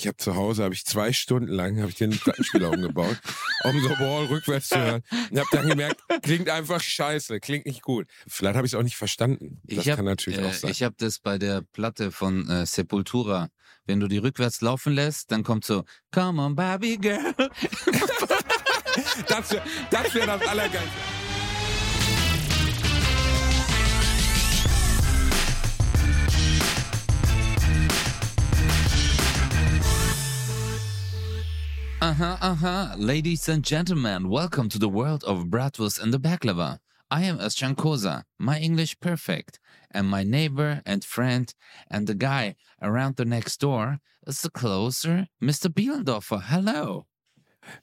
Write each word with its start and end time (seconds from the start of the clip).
Ich 0.00 0.06
habe 0.06 0.16
zu 0.16 0.34
Hause, 0.34 0.64
habe 0.64 0.72
ich 0.72 0.86
zwei 0.86 1.12
Stunden 1.12 1.52
lang, 1.52 1.78
habe 1.78 1.90
ich 1.90 1.94
den 1.96 2.10
Plattenspieler 2.10 2.70
umgebaut, 2.72 3.18
um 3.64 3.78
so 3.82 3.90
Wall 3.90 4.24
rückwärts 4.24 4.70
zu 4.70 4.78
hören. 4.80 5.02
Und 5.30 5.38
habe 5.38 5.48
dann 5.52 5.68
gemerkt, 5.68 6.00
klingt 6.22 6.48
einfach 6.48 6.80
scheiße, 6.80 7.38
klingt 7.38 7.66
nicht 7.66 7.82
gut. 7.82 8.06
Vielleicht 8.26 8.56
habe 8.56 8.66
ich 8.66 8.72
es 8.72 8.78
auch 8.78 8.82
nicht 8.82 8.96
verstanden. 8.96 9.60
Das 9.64 9.84
ich 9.84 9.90
hab, 9.90 9.96
kann 9.96 10.06
natürlich 10.06 10.38
äh, 10.38 10.46
auch 10.46 10.54
sein. 10.54 10.70
Ich 10.70 10.82
habe 10.82 10.94
das 10.96 11.18
bei 11.18 11.36
der 11.36 11.60
Platte 11.60 12.12
von 12.12 12.48
äh, 12.48 12.64
Sepultura. 12.64 13.50
Wenn 13.84 14.00
du 14.00 14.08
die 14.08 14.16
rückwärts 14.16 14.62
laufen 14.62 14.94
lässt, 14.94 15.32
dann 15.32 15.42
kommt 15.42 15.66
so 15.66 15.84
Come 16.12 16.40
on, 16.40 16.56
Barbie 16.56 16.96
Girl. 16.96 17.34
das 19.28 19.52
wäre 19.52 19.62
das, 19.90 20.14
wär 20.14 20.26
das 20.26 20.48
Allergeilste. 20.48 21.29
Aha, 32.02 32.38
aha. 32.40 32.94
Ladies 32.96 33.46
and 33.46 33.62
gentlemen, 33.62 34.30
welcome 34.30 34.70
to 34.70 34.78
the 34.78 34.88
world 34.88 35.22
of 35.24 35.48
Bratwurst 35.48 36.00
and 36.02 36.14
the 36.14 36.18
Baklava. 36.18 36.78
I 37.10 37.24
am 37.24 37.38
Özcan 37.38 37.74
Koza, 37.74 38.22
my 38.38 38.58
English 38.58 38.98
perfect, 39.00 39.60
and 39.90 40.08
my 40.08 40.22
neighbor 40.22 40.80
and 40.86 41.04
friend 41.04 41.52
and 41.90 42.06
the 42.06 42.14
guy 42.14 42.54
around 42.80 43.16
the 43.16 43.26
next 43.26 43.60
door 43.60 43.98
is 44.26 44.40
the 44.40 44.48
closer, 44.48 45.26
Mr. 45.42 45.68
Bielendorfer. 45.68 46.40
Hello. 46.44 47.04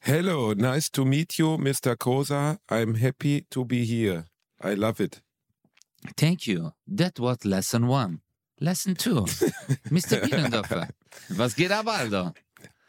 Hello, 0.02 0.54
nice 0.54 0.90
to 0.90 1.06
meet 1.06 1.38
you, 1.38 1.58
Mr. 1.58 1.96
Kosa. 1.96 2.58
I'm 2.70 2.96
happy 2.96 3.46
to 3.52 3.66
be 3.66 3.86
here. 3.86 4.26
I 4.60 4.74
love 4.74 5.00
it. 5.00 5.22
Thank 6.16 6.48
you. 6.48 6.72
That 6.88 7.20
was 7.20 7.46
lesson 7.46 7.86
one. 7.86 8.22
Lesson 8.60 8.96
two. 8.96 9.22
Mr. 9.92 10.20
Bielendorfer. 10.24 10.90
Was 11.38 11.54
geht 11.54 11.70
ab, 11.70 11.88
Alter? 11.88 12.34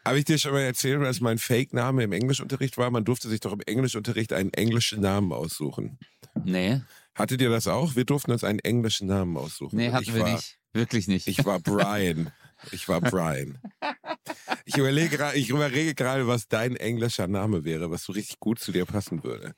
Habe 0.09 0.17
ich 0.17 0.25
dir 0.25 0.39
schon 0.39 0.53
mal 0.53 0.61
erzählt, 0.61 0.99
was 1.01 1.21
mein 1.21 1.37
Fake-Name 1.37 2.01
im 2.03 2.11
Englischunterricht 2.13 2.79
war? 2.79 2.89
Man 2.89 3.05
durfte 3.05 3.29
sich 3.29 3.41
doch 3.41 3.53
im 3.53 3.61
Englischunterricht 3.67 4.33
einen 4.33 4.51
englischen 4.51 5.01
Namen 5.01 5.31
aussuchen. 5.31 5.99
Nee, 6.43 6.81
Hattet 7.13 7.41
ihr 7.41 7.51
das 7.51 7.67
auch? 7.67 7.95
Wir 7.95 8.05
durften 8.05 8.31
uns 8.31 8.43
einen 8.43 8.57
englischen 8.57 9.05
Namen 9.05 9.37
aussuchen. 9.37 9.77
nee, 9.77 9.91
hatten 9.91 10.05
ich 10.05 10.15
wir 10.15 10.21
war, 10.21 10.33
nicht. 10.33 10.57
Wirklich 10.73 11.07
nicht. 11.07 11.27
Ich 11.27 11.45
war 11.45 11.59
Brian. 11.59 12.31
Ich 12.71 12.89
war 12.89 13.01
Brian. 13.01 13.59
Ich 14.65 14.77
überlege 14.77 15.31
ich 15.35 15.49
überlege 15.49 15.93
gerade, 15.93 16.25
was 16.25 16.47
dein 16.47 16.75
englischer 16.75 17.27
Name 17.27 17.63
wäre, 17.63 17.91
was 17.91 18.03
so 18.03 18.13
richtig 18.13 18.39
gut 18.39 18.59
zu 18.59 18.71
dir 18.71 18.85
passen 18.85 19.23
würde. 19.23 19.53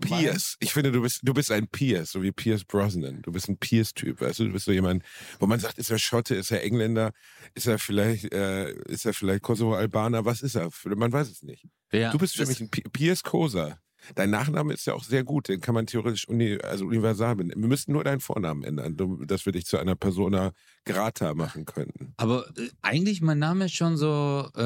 Pierce. 0.00 0.56
Ich 0.60 0.72
finde, 0.72 0.92
du 0.92 1.00
bist, 1.02 1.20
du 1.22 1.32
bist 1.32 1.50
ein 1.50 1.66
Pierce, 1.68 2.12
so 2.12 2.22
wie 2.22 2.32
Pierce 2.32 2.64
Brosnan. 2.64 3.22
Du 3.22 3.32
bist 3.32 3.48
ein 3.48 3.56
Pierce-Typ, 3.56 4.20
weißt 4.20 4.40
du? 4.40 4.44
Du 4.46 4.52
bist 4.52 4.66
so 4.66 4.72
jemand, 4.72 5.02
wo 5.38 5.46
man 5.46 5.60
sagt, 5.60 5.78
ist 5.78 5.90
er 5.90 5.98
Schotte, 5.98 6.34
ist 6.34 6.50
er 6.50 6.62
Engländer, 6.62 7.12
ist 7.54 7.66
er 7.66 7.78
vielleicht, 7.78 8.32
äh, 8.32 8.72
ist 8.86 9.06
er 9.06 9.14
vielleicht 9.14 9.42
Kosovo-Albaner, 9.42 10.24
was 10.24 10.42
ist 10.42 10.56
er? 10.56 10.68
Man 10.84 11.12
weiß 11.12 11.30
es 11.30 11.42
nicht. 11.42 11.64
Ja, 11.92 12.10
Du 12.10 12.18
bist 12.18 12.36
für 12.36 12.46
mich 12.46 12.60
ein 12.60 12.70
Pi- 12.70 12.84
Pierce 12.92 13.22
Kosa. 13.22 13.78
Dein 14.16 14.30
Nachname 14.30 14.74
ist 14.74 14.84
ja 14.86 14.94
auch 14.94 15.04
sehr 15.04 15.22
gut, 15.22 15.48
den 15.48 15.60
kann 15.60 15.76
man 15.76 15.86
theoretisch 15.86 16.26
uni 16.28 16.58
also 16.60 16.86
universal 16.86 17.36
benennen. 17.36 17.62
Wir 17.62 17.68
müssten 17.68 17.92
nur 17.92 18.02
deinen 18.02 18.18
Vornamen 18.20 18.64
ändern, 18.64 18.96
dass 19.28 19.46
wir 19.46 19.52
dich 19.52 19.64
zu 19.64 19.78
einer 19.78 19.94
Persona 19.94 20.50
grata 20.84 21.34
machen 21.34 21.66
könnten. 21.66 22.12
Aber 22.16 22.48
äh, 22.58 22.68
eigentlich 22.82 23.20
mein 23.22 23.38
Name 23.38 23.66
ist 23.66 23.74
schon 23.74 23.96
so 23.96 24.50
äh, 24.56 24.60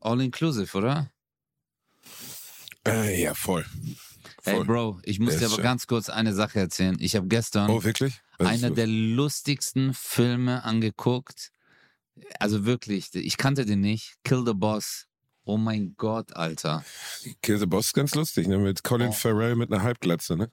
all-inclusive, 0.00 0.78
oder? 0.78 1.10
Äh, 2.86 3.20
ja, 3.22 3.34
voll. 3.34 3.64
Hey 4.44 4.56
voll. 4.56 4.64
Bro, 4.64 5.00
ich 5.04 5.20
muss 5.20 5.36
dir 5.36 5.46
aber 5.46 5.56
schön. 5.56 5.64
ganz 5.64 5.86
kurz 5.86 6.08
eine 6.08 6.34
Sache 6.34 6.58
erzählen. 6.58 6.96
Ich 6.98 7.14
habe 7.14 7.28
gestern 7.28 7.70
oh, 7.70 7.84
wirklich? 7.84 8.20
Einer 8.38 8.70
der 8.70 8.88
lustigsten 8.88 9.94
Filme 9.94 10.64
angeguckt. 10.64 11.52
Also 12.40 12.64
wirklich, 12.64 13.14
ich 13.14 13.36
kannte 13.36 13.64
den 13.64 13.80
nicht. 13.80 14.16
Kill 14.24 14.44
the 14.44 14.52
Boss. 14.52 15.06
Oh 15.44 15.56
mein 15.56 15.94
Gott, 15.96 16.34
Alter. 16.34 16.84
Kill 17.40 17.58
the 17.58 17.66
Boss 17.66 17.86
ist 17.86 17.92
ganz 17.94 18.14
lustig, 18.14 18.48
ne? 18.48 18.58
Mit 18.58 18.82
Colin 18.82 19.08
Oh. 19.08 19.12
Farrell 19.12 19.54
mit 19.54 19.72
einer 19.72 19.82
Halbglatze, 19.82 20.36
ne? 20.36 20.50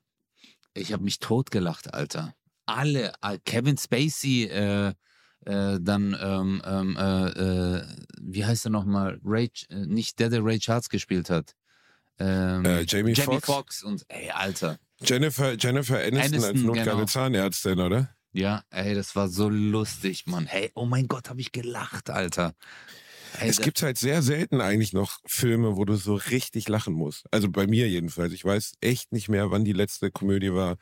Ich 0.73 0.93
habe 0.93 1.03
mich 1.03 1.19
totgelacht, 1.19 1.93
Alter. 1.93 2.35
Alle, 2.67 3.13
äh, 3.23 3.39
Kevin 3.43 3.77
Spacey, 3.77 4.45
äh, 4.45 4.93
äh, 5.45 5.79
dann, 5.81 6.15
ähm, 6.21 6.61
ähm, 6.63 6.95
äh, 6.95 7.29
äh, 7.29 7.83
wie 8.21 8.45
heißt 8.45 8.65
er 8.65 8.71
nochmal? 8.71 9.19
Ray, 9.23 9.51
äh, 9.69 9.85
nicht 9.85 10.19
der, 10.19 10.29
der 10.29 10.43
Ray 10.43 10.59
Charles 10.59 10.89
gespielt 10.89 11.29
hat. 11.29 11.55
Ähm, 12.19 12.65
Äh, 12.65 12.81
Jamie 12.87 13.13
Jamie 13.13 13.35
Foxx? 13.35 13.45
Foxx 13.45 13.83
und, 13.83 14.05
ey, 14.09 14.29
Alter. 14.31 14.77
Jennifer, 15.01 15.53
Jennifer 15.57 15.97
Aniston, 15.99 16.17
als 16.19 16.43
Aniston, 16.43 16.65
notgeile 16.65 16.91
genau. 16.91 17.05
Zahnärztin, 17.05 17.79
oder? 17.79 18.13
Ja, 18.33 18.63
ey, 18.69 18.93
das 18.93 19.15
war 19.15 19.29
so 19.29 19.49
lustig, 19.49 20.25
Mann. 20.27 20.45
Hey, 20.45 20.71
oh 20.75 20.85
mein 20.85 21.07
Gott, 21.07 21.29
habe 21.29 21.41
ich 21.41 21.51
gelacht, 21.51 22.09
Alter. 22.09 22.53
Ey, 23.39 23.47
Es 23.49 23.61
gibt 23.61 23.81
halt 23.81 23.97
sehr 23.97 24.21
selten 24.21 24.59
eigentlich 24.59 24.91
noch 24.93 25.19
Filme, 25.25 25.77
wo 25.77 25.85
du 25.85 25.95
so 25.95 26.15
richtig 26.15 26.67
lachen 26.67 26.93
musst. 26.93 27.25
Also 27.31 27.49
bei 27.49 27.67
mir 27.67 27.87
jedenfalls. 27.87 28.33
Ich 28.33 28.43
weiß 28.43 28.73
echt 28.81 29.11
nicht 29.11 29.29
mehr, 29.29 29.51
wann 29.51 29.63
die 29.65 29.73
letzte 29.73 30.11
Komödie 30.11 30.53
war, 30.53 30.77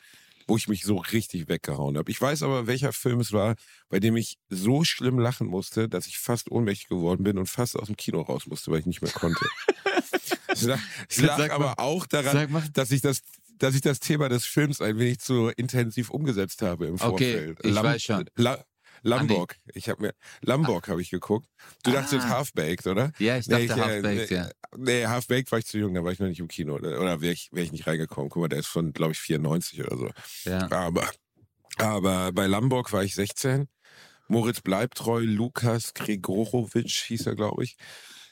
wo 0.47 0.55
ich 0.57 0.67
mich 0.69 0.83
so 0.83 0.97
richtig 0.97 1.49
weggehauen 1.49 1.97
habe. 1.97 2.09
Ich 2.09 2.21
weiß 2.21 2.43
aber, 2.43 2.65
welcher 2.67 2.93
Film 2.93 3.19
es 3.19 3.33
war, 3.33 3.55
bei 3.89 3.99
dem 3.99 4.15
ich 4.15 4.37
so 4.49 4.83
schlimm 4.85 5.19
lachen 5.19 5.47
musste, 5.47 5.89
dass 5.89 6.07
ich 6.07 6.17
fast 6.17 6.49
ohnmächtig 6.49 6.87
geworden 6.87 7.23
bin 7.23 7.37
und 7.37 7.47
fast 7.47 7.75
aus 7.77 7.87
dem 7.87 7.97
Kino 7.97 8.21
raus 8.21 8.47
musste, 8.47 8.71
weil 8.71 8.79
ich 8.79 8.85
nicht 8.85 9.01
mehr 9.01 9.11
konnte. 9.11 9.45
Es 11.09 11.21
lag, 11.21 11.37
Sag 11.37 11.49
mal. 11.49 11.51
aber 11.55 11.79
auch 11.79 12.05
daran, 12.05 12.51
mal. 12.51 12.63
dass 12.73 12.91
ich 12.91 13.01
das 13.01 13.21
dass 13.59 13.73
ich 13.73 13.81
das 13.81 13.99
Thema 13.99 14.29
des 14.29 14.45
Films 14.45 14.81
ein 14.81 14.99
wenig 14.99 15.19
zu 15.19 15.47
intensiv 15.57 16.11
umgesetzt 16.11 16.61
habe 16.61 16.85
im 16.87 16.93
Okay, 17.01 17.47
Vorfeld. 17.47 17.59
ich 17.63 17.75
weiß 17.75 18.03
schon. 18.03 18.29
La 18.35 18.63
Lamborg. 19.03 19.55
Ich 19.73 19.89
habe 19.89 20.01
mir 20.01 20.13
Lamborg 20.41 20.87
habe 20.89 21.01
ich 21.01 21.09
geguckt. 21.11 21.47
Du 21.83 21.91
dachtest 21.91 22.25
Ah. 22.25 22.29
Half-Baked, 22.29 22.85
oder? 22.87 23.11
Ja, 23.19 23.37
ich 23.37 23.47
Nee, 23.47 23.65
dachte 23.67 23.79
äh, 23.81 23.83
Half-Baked, 23.83 24.29
nee, 24.31 24.35
ja. 24.37 24.49
Nee, 24.75 25.05
Half-Baked 25.07 25.51
war 25.51 25.59
ich 25.59 25.65
zu 25.65 25.77
jung, 25.79 25.93
da 25.95 26.03
war 26.03 26.11
ich 26.11 26.19
noch 26.19 26.27
nicht 26.27 26.39
im 26.39 26.47
Kino. 26.47 26.73
Oder, 26.75 26.99
oder 26.99 27.21
wäre 27.21 27.33
ich, 27.33 27.49
wär 27.51 27.63
ich 27.63 27.71
nicht 27.71 27.87
reingekommen. 27.87 28.29
Guck 28.29 28.41
mal, 28.41 28.47
der 28.49 28.59
ist 28.59 28.67
von, 28.67 28.93
glaube 28.93 29.13
ich, 29.13 29.19
94 29.19 29.83
oder 29.83 29.97
so. 29.97 30.09
ja. 30.49 30.69
Aber, 30.71 31.09
aber 31.77 32.31
bei 32.31 32.47
Lamborg 32.47 32.91
war 32.93 33.03
ich 33.03 33.15
16. 33.15 33.67
Moritz 34.27 34.61
Bleibtreu, 34.61 35.21
Lukas 35.21 35.93
Gregorowitsch 35.93 37.05
hieß 37.05 37.27
er, 37.27 37.35
glaube 37.35 37.63
ich. 37.63 37.77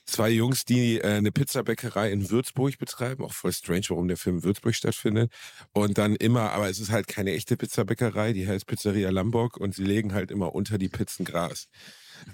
Zwei 0.05 0.29
Jungs, 0.29 0.65
die 0.65 0.99
äh, 0.99 1.15
eine 1.15 1.31
Pizzabäckerei 1.31 2.11
in 2.11 2.29
Würzburg 2.29 2.77
betreiben. 2.77 3.23
Auch 3.23 3.33
voll 3.33 3.53
strange, 3.53 3.85
warum 3.89 4.07
der 4.07 4.17
Film 4.17 4.37
in 4.37 4.43
Würzburg 4.43 4.75
stattfindet. 4.75 5.31
Und 5.73 5.97
dann 5.97 6.15
immer, 6.15 6.51
aber 6.51 6.69
es 6.69 6.79
ist 6.79 6.91
halt 6.91 7.07
keine 7.07 7.33
echte 7.33 7.57
Pizzabäckerei, 7.57 8.33
die 8.33 8.47
heißt 8.47 8.67
Pizzeria 8.67 9.09
Lamborg 9.09 9.57
und 9.57 9.73
sie 9.73 9.83
legen 9.83 10.13
halt 10.13 10.31
immer 10.31 10.53
unter 10.53 10.77
die 10.77 10.89
Pizzen 10.89 11.25
Gras. 11.25 11.67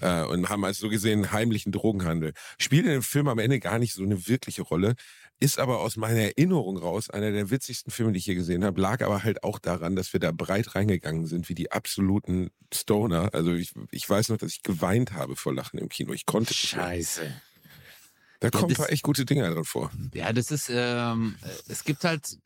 Äh, 0.01 0.23
und 0.23 0.49
haben 0.49 0.65
also 0.65 0.81
so 0.81 0.89
gesehen 0.89 1.23
einen 1.23 1.31
heimlichen 1.31 1.71
Drogenhandel. 1.71 2.33
Spielt 2.57 2.85
in 2.85 2.91
dem 2.91 3.03
Film 3.03 3.27
am 3.27 3.39
Ende 3.39 3.59
gar 3.59 3.79
nicht 3.79 3.93
so 3.93 4.03
eine 4.03 4.27
wirkliche 4.27 4.61
Rolle, 4.61 4.95
ist 5.39 5.57
aber 5.57 5.79
aus 5.79 5.97
meiner 5.97 6.19
Erinnerung 6.19 6.77
raus 6.77 7.09
einer 7.09 7.31
der 7.31 7.49
witzigsten 7.49 7.91
Filme, 7.91 8.11
die 8.11 8.19
ich 8.19 8.27
je 8.27 8.35
gesehen 8.35 8.63
habe, 8.63 8.79
lag 8.79 9.01
aber 9.01 9.23
halt 9.23 9.43
auch 9.43 9.59
daran, 9.59 9.95
dass 9.95 10.13
wir 10.13 10.19
da 10.19 10.31
breit 10.31 10.75
reingegangen 10.75 11.25
sind, 11.25 11.49
wie 11.49 11.55
die 11.55 11.71
absoluten 11.71 12.51
Stoner. 12.73 13.33
Also 13.33 13.53
ich, 13.53 13.73
ich 13.89 14.07
weiß 14.07 14.29
noch, 14.29 14.37
dass 14.37 14.51
ich 14.51 14.61
geweint 14.61 15.13
habe 15.13 15.35
vor 15.35 15.53
Lachen 15.53 15.79
im 15.79 15.89
Kino. 15.89 16.13
Ich 16.13 16.25
konnte 16.25 16.51
nicht. 16.51 16.67
Scheiße. 16.67 17.33
Da 18.41 18.49
kommen 18.49 18.65
ein 18.65 18.69
das- 18.69 18.77
paar 18.79 18.91
echt 18.91 19.03
gute 19.03 19.23
Dinger 19.23 19.49
drin 19.53 19.63
vor. 19.63 19.91
Ja, 20.13 20.33
das 20.33 20.51
ist, 20.51 20.69
ähm, 20.69 21.35
es 21.67 21.83
gibt 21.83 22.03
halt, 22.03 22.37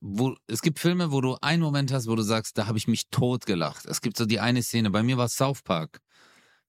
wo, 0.00 0.34
es 0.46 0.62
gibt 0.62 0.78
Filme, 0.78 1.10
wo 1.12 1.20
du 1.20 1.36
einen 1.42 1.60
Moment 1.62 1.92
hast, 1.92 2.06
wo 2.06 2.14
du 2.16 2.22
sagst, 2.22 2.56
da 2.56 2.66
habe 2.66 2.78
ich 2.78 2.86
mich 2.88 3.08
tot 3.10 3.44
gelacht. 3.44 3.84
Es 3.86 4.00
gibt 4.00 4.16
so 4.16 4.24
die 4.24 4.40
eine 4.40 4.62
Szene, 4.62 4.90
bei 4.90 5.02
mir 5.02 5.16
war 5.18 5.28
South 5.28 5.62
Park, 5.62 6.00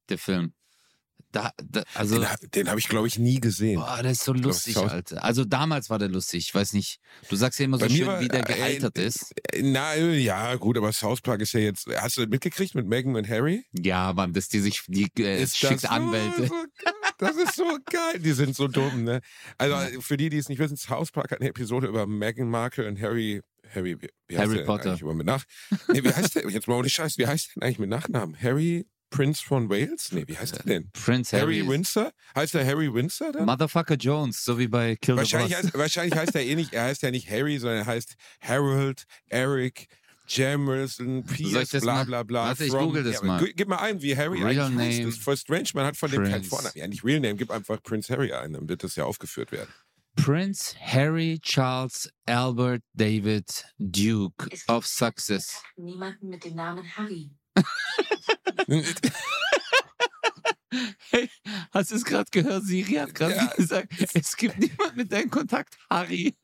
der 0.10 0.18
Film. 0.18 0.54
Da, 1.32 1.52
da 1.64 1.82
also, 1.96 2.20
Den, 2.20 2.28
den 2.54 2.70
habe 2.70 2.80
ich, 2.80 2.88
glaube 2.88 3.08
ich, 3.08 3.18
nie 3.18 3.40
gesehen. 3.40 3.80
boah, 3.80 4.04
der 4.04 4.12
ist 4.12 4.24
so 4.24 4.34
lustig, 4.34 4.76
South- 4.76 4.92
Alter. 4.92 5.24
Also 5.24 5.46
damals 5.46 5.90
war 5.90 5.98
der 5.98 6.10
lustig, 6.10 6.46
ich 6.48 6.54
weiß 6.54 6.74
nicht. 6.74 7.00
Du 7.28 7.36
sagst 7.36 7.58
ja 7.60 7.66
immer 7.66 7.80
so 7.80 7.90
schön, 7.90 8.06
war- 8.06 8.22
wie 8.22 8.28
der 8.28 8.48
äh, 8.48 8.54
gealtert 8.54 9.00
äh, 9.00 9.06
ist. 9.08 9.34
Na, 9.60 9.96
ja, 9.96 10.54
gut, 10.56 10.78
aber 10.78 10.92
South 10.94 11.22
Park 11.22 11.42
ist 11.42 11.54
ja 11.54 11.60
jetzt. 11.62 11.88
Hast 11.98 12.18
du 12.18 12.28
mitgekriegt 12.28 12.76
mit 12.76 12.86
Meghan 12.88 13.16
und 13.16 13.28
Harry? 13.28 13.66
Ja, 13.72 14.14
Mann, 14.14 14.34
dass 14.34 14.48
die 14.48 14.60
sich, 14.60 14.84
die 14.88 15.10
äh, 15.24 15.48
schickt 15.48 15.72
das 15.84 15.86
Anwälte. 15.86 16.48
So, 16.48 16.54
das 17.24 17.38
ist 17.38 17.56
so 17.56 17.64
geil. 17.92 18.20
Die 18.20 18.34
sind 18.34 18.56
so 18.56 18.68
dumm, 18.68 19.04
ne? 19.04 19.22
Also 19.58 20.02
für 20.02 20.18
die, 20.18 20.30
die 20.30 20.38
es 20.38 20.50
nicht 20.50 20.60
wissen, 20.60 20.78
South 20.78 21.12
Park 21.12 21.32
hat 21.32 21.40
eine 21.42 21.50
Episode 21.50 21.88
über 21.88 22.06
Meghan 22.08 22.50
Markle 22.50 22.88
und 22.88 23.02
Harry. 23.02 23.42
Harry, 23.74 23.98
wie, 24.00 24.38
heißt 24.38 24.48
Harry 24.48 24.58
der 24.58 24.66
Potter. 24.66 24.92
Eigentlich 24.92 25.14
mit 25.14 25.26
Nach 25.26 25.44
nee, 25.92 26.04
wie 26.04 26.14
heißt 26.14 26.36
der? 26.36 26.48
Jetzt 26.50 26.68
mal 26.68 26.76
ohne 26.76 26.90
Scheiß, 26.90 27.18
wie 27.18 27.26
heißt 27.26 27.48
der 27.48 27.54
denn 27.56 27.64
eigentlich 27.64 27.80
mit 27.80 27.90
Nachnamen? 27.90 28.40
Harry 28.40 28.86
Prince 29.10 29.44
von 29.44 29.70
Wales? 29.70 30.12
Nee, 30.12 30.24
wie 30.28 30.38
heißt 30.38 30.58
der 30.58 30.64
denn? 30.64 30.90
Prince 30.92 31.36
Harry, 31.38 31.60
Harry. 31.60 31.70
Windsor? 31.70 32.12
Heißt 32.36 32.54
der 32.56 32.66
Harry 32.66 32.94
Windsor 32.94 33.32
dann? 33.32 33.46
Motherfucker 33.46 33.96
Jones, 33.96 34.44
so 34.44 34.58
wie 34.60 34.68
bei 34.68 34.96
Kill 34.96 35.16
the 35.16 35.20
Wahrscheinlich 35.20 35.54
Boss. 35.56 35.64
heißt, 35.66 35.78
wahrscheinlich 35.78 36.16
heißt 36.16 36.36
er 36.36 36.44
eh 36.44 36.56
nicht, 36.56 36.74
er 36.74 36.86
heißt 36.86 37.02
ja 37.04 37.12
nicht 37.12 37.30
Harry, 37.30 37.58
sondern 37.60 37.80
er 37.80 37.86
heißt 37.86 38.16
Harold, 38.42 39.04
Eric, 39.30 39.88
Jamerson, 40.38 41.24
Pierce, 41.24 41.70
das 41.70 41.82
bla 41.82 41.94
mal- 41.96 42.06
bla 42.06 42.24
bla. 42.24 42.44
Warte, 42.48 42.66
ich 42.66 42.72
from- 42.72 42.86
google 42.86 43.04
das 43.04 43.16
ja, 43.22 43.24
mal. 43.24 43.44
Gib 43.56 43.68
mal 43.68 43.78
ein, 43.78 44.02
wie 44.02 44.16
Harry 44.18 44.42
Real 44.44 44.66
eigentlich 44.66 44.78
name 44.78 45.06
Das 45.06 45.16
ist 45.16 45.24
voll 45.24 45.38
strange, 45.38 45.70
man 45.74 45.86
hat 45.86 45.98
von 45.98 46.10
dem 46.12 46.24
keinen 46.24 46.32
Prince. 46.34 46.50
Vornamen. 46.50 46.74
Ja, 46.76 46.88
nicht 46.88 47.04
Real 47.04 47.20
Name, 47.20 47.36
gib 47.36 47.52
einfach 47.52 47.82
Prince 47.84 48.12
Harry 48.14 48.34
ein, 48.34 48.54
dann 48.54 48.68
wird 48.68 48.84
das 48.84 48.96
ja 48.96 49.06
aufgeführt 49.06 49.52
werden. 49.52 49.70
Prince 50.16 50.76
Harry 50.80 51.40
Charles 51.42 52.10
Albert 52.28 52.84
David 52.94 53.66
Duke 53.80 54.48
of 54.68 54.86
Success. 54.86 55.62
Niemanden 55.76 56.30
mit 56.30 56.44
dem 56.46 56.56
Namen 56.56 56.84
Harry. 56.98 57.32
Hey, 61.12 61.30
hast 61.72 61.92
du 61.92 61.96
es 61.96 62.06
gerade 62.06 62.30
gehört? 62.32 62.64
Siri 62.66 62.94
hat 62.94 63.14
gerade 63.14 63.36
Ja. 63.36 63.48
gesagt, 63.56 63.94
es 64.14 64.36
gibt 64.38 64.58
niemand 64.60 64.96
mit 64.96 65.12
deinem 65.12 65.30
Kontakt, 65.30 65.76
Harry. 65.90 66.34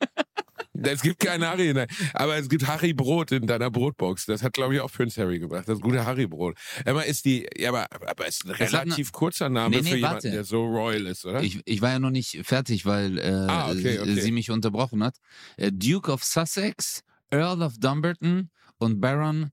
Es 0.82 1.02
gibt 1.02 1.18
kein 1.20 1.44
Harry, 1.44 1.72
nein. 1.74 1.88
aber 2.14 2.36
es 2.36 2.48
gibt 2.48 2.66
Harry 2.66 2.92
Brot 2.94 3.32
in 3.32 3.46
deiner 3.46 3.70
Brotbox. 3.70 4.26
Das 4.26 4.42
hat, 4.42 4.52
glaube 4.52 4.74
ich, 4.74 4.80
auch 4.80 4.90
Prince 4.90 5.20
Harry 5.20 5.38
gebracht. 5.38 5.68
Das 5.68 5.80
gute 5.80 6.04
Harry 6.06 6.26
Brot. 6.26 6.56
Aber 6.86 7.04
ist 7.04 7.24
die, 7.24 7.46
ja, 7.58 7.70
aber, 7.70 7.86
aber 8.08 8.26
ist 8.26 8.44
ein 8.44 8.52
hat 8.52 8.60
eine- 8.60 8.72
relativ 8.84 9.10
kurzer 9.12 9.48
Name 9.48 9.76
Nee, 9.76 9.82
nee, 9.82 9.90
für 9.90 9.96
jemanden, 9.96 10.14
warte. 10.14 10.30
der 10.30 10.44
so 10.44 10.64
royal 10.64 11.06
ist, 11.06 11.24
oder? 11.26 11.42
Ich, 11.42 11.60
ich 11.64 11.82
war 11.82 11.90
ja 11.90 11.98
noch 11.98 12.10
nicht 12.10 12.40
fertig, 12.44 12.86
weil 12.86 13.18
äh, 13.18 13.30
Ah, 13.48 13.70
okay, 13.70 13.98
okay. 13.98 14.20
sie 14.20 14.32
mich 14.32 14.50
unterbrochen 14.50 15.02
hat. 15.02 15.16
Äh, 15.56 15.70
Duke 15.72 16.10
of 16.12 16.24
Sussex, 16.24 17.02
Earl 17.30 17.62
of 17.62 17.78
Dumbarton 17.78 18.50
und 18.78 19.00
Baron 19.00 19.50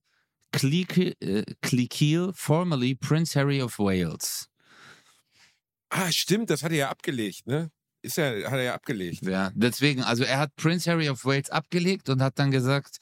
Cleek- 0.53 1.15
äh, 1.21 1.44
Cleekeel, 1.62 2.31
formerly 2.35 2.95
Prince 2.95 3.38
Harry 3.39 3.62
of 3.62 3.80
Wales. 3.80 4.47
Ah, 5.89 6.12
stimmt, 6.12 6.50
das 6.50 6.63
hat 6.63 6.72
er 6.72 6.78
ja 6.78 6.89
abgelegt, 6.89 7.48
ne? 7.48 7.72
Ist 8.01 8.18
ja, 8.18 8.25
hat 8.25 8.54
er 8.54 8.63
ja 8.63 8.74
abgelegt. 8.75 9.25
Ja, 9.25 9.51
deswegen, 9.56 10.04
also 10.04 10.24
er 10.24 10.39
hat 10.39 10.56
Prince 10.56 10.89
Harry 10.89 11.10
of 11.10 11.25
Wales 11.25 11.50
abgelegt 11.50 12.10
und 12.10 12.22
hat 12.22 12.38
dann 12.39 12.51
gesagt, 12.51 12.98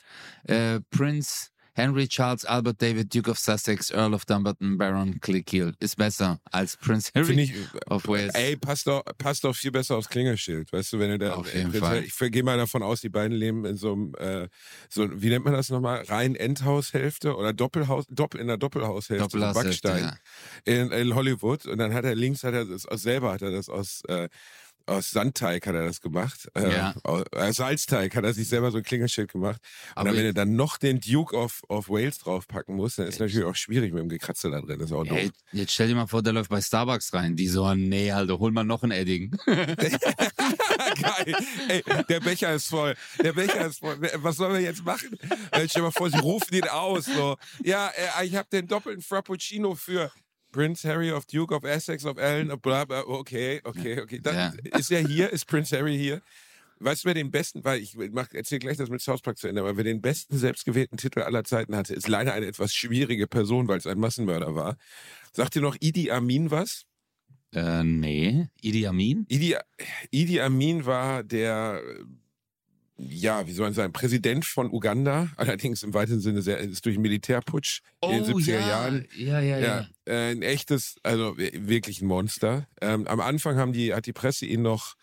äh, 0.45 0.79
Prince 0.89 1.49
Henry 1.75 2.07
Charles 2.07 2.45
Albert 2.45 2.81
David 2.81 3.13
Duke 3.13 3.29
of 3.29 3.37
Sussex, 3.37 3.91
Earl 3.91 4.13
of 4.13 4.25
Dumbarton, 4.25 4.77
Baron 4.77 5.19
Cleekeel 5.19 5.73
ist 5.79 5.97
besser 5.97 6.39
als 6.51 6.77
Prince 6.77 7.11
Harry 7.13 7.39
ich, 7.41 7.53
of 7.87 8.07
Wales. 8.07 8.33
ey, 8.33 8.55
passt 8.55 8.87
doch, 8.87 9.03
passt 9.17 9.43
doch 9.43 9.53
viel 9.55 9.71
besser 9.71 9.97
aufs 9.97 10.07
Klingelschild, 10.07 10.71
weißt 10.71 10.93
du, 10.93 10.99
wenn 10.99 11.09
du 11.11 11.17
da, 11.19 11.33
Auf 11.33 11.53
jeden 11.53 11.71
Prinz- 11.71 11.83
Fall. 11.83 12.03
ich 12.03 12.17
gehe 12.31 12.43
mal 12.43 12.57
davon 12.57 12.81
aus, 12.81 13.01
die 13.01 13.09
beiden 13.09 13.35
leben 13.37 13.65
in 13.65 13.75
so 13.75 13.91
einem, 13.93 14.15
äh, 14.15 14.47
so, 14.89 15.09
wie 15.21 15.29
nennt 15.29 15.43
man 15.43 15.53
das 15.53 15.69
nochmal, 15.69 16.03
rein 16.03 16.35
Endhaushälfte 16.35 17.35
oder 17.35 17.51
Doppelhaus, 17.51 18.05
Doppel, 18.09 18.39
in 18.39 18.47
der 18.47 18.57
Doppelhaushälfte, 18.57 19.29
so 19.29 19.37
Doppelhaushälfte, 19.37 19.87
Backstein. 19.89 20.17
ja. 20.65 20.73
in, 20.81 20.91
in 20.91 21.13
Hollywood 21.13 21.65
und 21.65 21.77
dann 21.77 21.93
hat 21.93 22.05
er 22.05 22.15
links 22.15 22.43
hat 22.43 22.53
er 22.53 22.63
das 22.65 22.83
selber 23.01 23.33
hat 23.33 23.41
er 23.41 23.51
das 23.51 23.67
aus 23.67 24.01
äh, 24.07 24.29
aus 24.87 25.11
Sandteig 25.11 25.65
hat 25.67 25.75
er 25.75 25.85
das 25.85 26.01
gemacht. 26.01 26.49
Äh, 26.55 26.71
Ja. 26.71 26.95
aus, 27.03 27.23
äh, 27.31 27.51
Salzteig 27.53 28.15
hat 28.15 28.23
er 28.23 28.33
sich 28.33 28.47
selber 28.47 28.71
so 28.71 28.77
ein 28.77 28.83
Klingelschild 28.83 29.31
gemacht. 29.31 29.59
Und 29.89 29.97
Aber 29.97 30.09
dann, 30.09 30.17
wenn 30.17 30.25
er 30.25 30.33
dann 30.33 30.55
noch 30.55 30.77
den 30.77 30.99
Duke 30.99 31.35
of, 31.35 31.61
of 31.69 31.89
Wales 31.89 32.17
draufpacken 32.19 32.75
muss, 32.75 32.95
dann 32.95 33.07
ist 33.07 33.19
natürlich 33.19 33.45
auch 33.45 33.55
schwierig 33.55 33.93
mit 33.93 34.01
dem 34.01 34.09
Gekratzer 34.09 34.49
da 34.51 34.61
drin. 34.61 34.79
Das 34.79 34.89
ist 34.89 34.95
auch 34.95 35.03
doof. 35.05 35.17
Ey, 35.17 35.31
jetzt 35.53 35.73
stell 35.73 35.87
dir 35.87 35.95
mal 35.95 36.07
vor, 36.07 36.21
der 36.23 36.33
läuft 36.33 36.49
bei 36.49 36.61
Starbucks 36.61 37.13
rein. 37.13 37.35
Die 37.35 37.47
so, 37.47 37.73
nee, 37.73 38.11
Alter, 38.11 38.39
hol 38.39 38.51
mal 38.51 38.63
noch 38.63 38.83
ein 38.83 38.91
Edding. 38.91 39.31
Geil. 39.45 41.35
Ey, 41.69 41.83
der 42.09 42.19
Becher 42.19 42.53
ist 42.53 42.67
voll. 42.67 42.95
Der 43.21 43.33
Becher 43.33 43.67
ist 43.67 43.79
voll. 43.79 43.97
Was 44.15 44.37
sollen 44.37 44.53
wir 44.53 44.61
jetzt 44.61 44.83
machen? 44.85 45.17
Äh, 45.51 45.67
stell 45.67 45.81
dir 45.81 45.81
mal 45.83 45.91
vor, 45.91 46.09
sie 46.09 46.19
rufen 46.19 46.53
ihn 46.53 46.67
aus. 46.67 47.05
So. 47.05 47.37
Ja, 47.63 47.91
äh, 48.19 48.25
ich 48.25 48.35
habe 48.35 48.47
den 48.51 48.67
doppelten 48.67 49.01
Frappuccino 49.01 49.75
für 49.75 50.11
Prince 50.55 50.87
Harry 50.87 51.11
of 51.11 51.25
Duke 51.25 51.53
of 51.53 51.65
Essex 51.65 52.05
of 52.05 52.17
Allen. 52.17 52.49
of 52.49 52.61
Bla, 52.61 52.85
bla. 52.85 53.03
Okay, 53.05 53.59
okay, 53.65 53.99
okay. 53.99 54.19
Dann, 54.21 54.35
Ja. 54.63 54.77
Ist 54.79 54.89
er 54.89 55.05
hier? 55.05 55.29
Ist 55.33 55.45
Prince 55.47 55.75
Harry 55.77 55.97
hier? 55.97 56.21
Weißt 56.79 57.03
du, 57.03 57.07
wer 57.07 57.13
den 57.13 57.29
besten, 57.29 57.63
weil 57.65 57.81
ich 57.81 57.97
mach, 58.11 58.27
erzähl 58.33 58.59
gleich 58.59 58.77
das 58.77 58.89
mit 58.89 59.01
South 59.01 59.21
Park 59.21 59.37
zu 59.37 59.47
Ende, 59.49 59.59
aber 59.61 59.75
wer 59.75 59.83
den 59.83 60.01
besten 60.01 60.37
selbstgewählten 60.37 60.97
Titel 60.97 61.21
aller 61.21 61.43
Zeiten 61.43 61.75
hatte, 61.75 61.93
ist 61.93 62.07
leider 62.07 62.33
eine 62.33 62.45
etwas 62.45 62.73
schwierige 62.73 63.27
Person, 63.27 63.67
weil 63.67 63.77
es 63.79 63.87
ein 63.87 63.99
Massenmörder 63.99 64.55
war. 64.55 64.77
Sagt 65.33 65.55
dir 65.55 65.61
noch 65.61 65.75
Idi 65.81 66.11
Amin 66.11 66.51
was? 66.51 66.83
äh, 67.53 67.83
nee. 67.83 68.47
Idi 68.61 68.87
Amin? 68.87 69.25
Idi, 69.29 69.55
Idi 70.11 70.39
Amin 70.41 70.85
war 70.85 71.23
der, 71.23 71.81
äh, 71.85 72.03
ja, 72.97 73.45
wie 73.45 73.51
soll 73.51 73.65
man 73.67 73.73
sagen, 73.73 73.93
Präsident 73.93 74.45
von 74.45 74.71
Uganda, 74.71 75.29
allerdings 75.37 75.83
im 75.83 75.93
weiteren 75.93 76.19
Sinne 76.21 76.41
sehr, 76.41 76.59
ist 76.59 76.85
durch 76.85 76.95
einen 76.95 77.03
Militärputsch 77.03 77.81
in 78.03 78.09
den 78.11 78.23
70er 78.23 78.33
Oh, 78.33 78.39
ja. 78.39 78.67
Jahren. 78.67 79.07
Ja, 79.17 79.39
ja, 79.39 79.59
ja. 79.59 79.65
Ja, 79.65 79.87
äh, 80.05 80.31
ein 80.31 80.41
echtes, 80.41 80.95
also 81.03 81.37
wirklich 81.37 82.01
ein 82.01 82.07
Monster. 82.07 82.67
Ähm, 82.81 83.07
am 83.07 83.19
Anfang 83.19 83.57
haben 83.57 83.73
die, 83.73 83.93
hat 83.93 84.05
die 84.05 84.13
Presse 84.13 84.45
ihn 84.45 84.61
noch, 84.61 84.95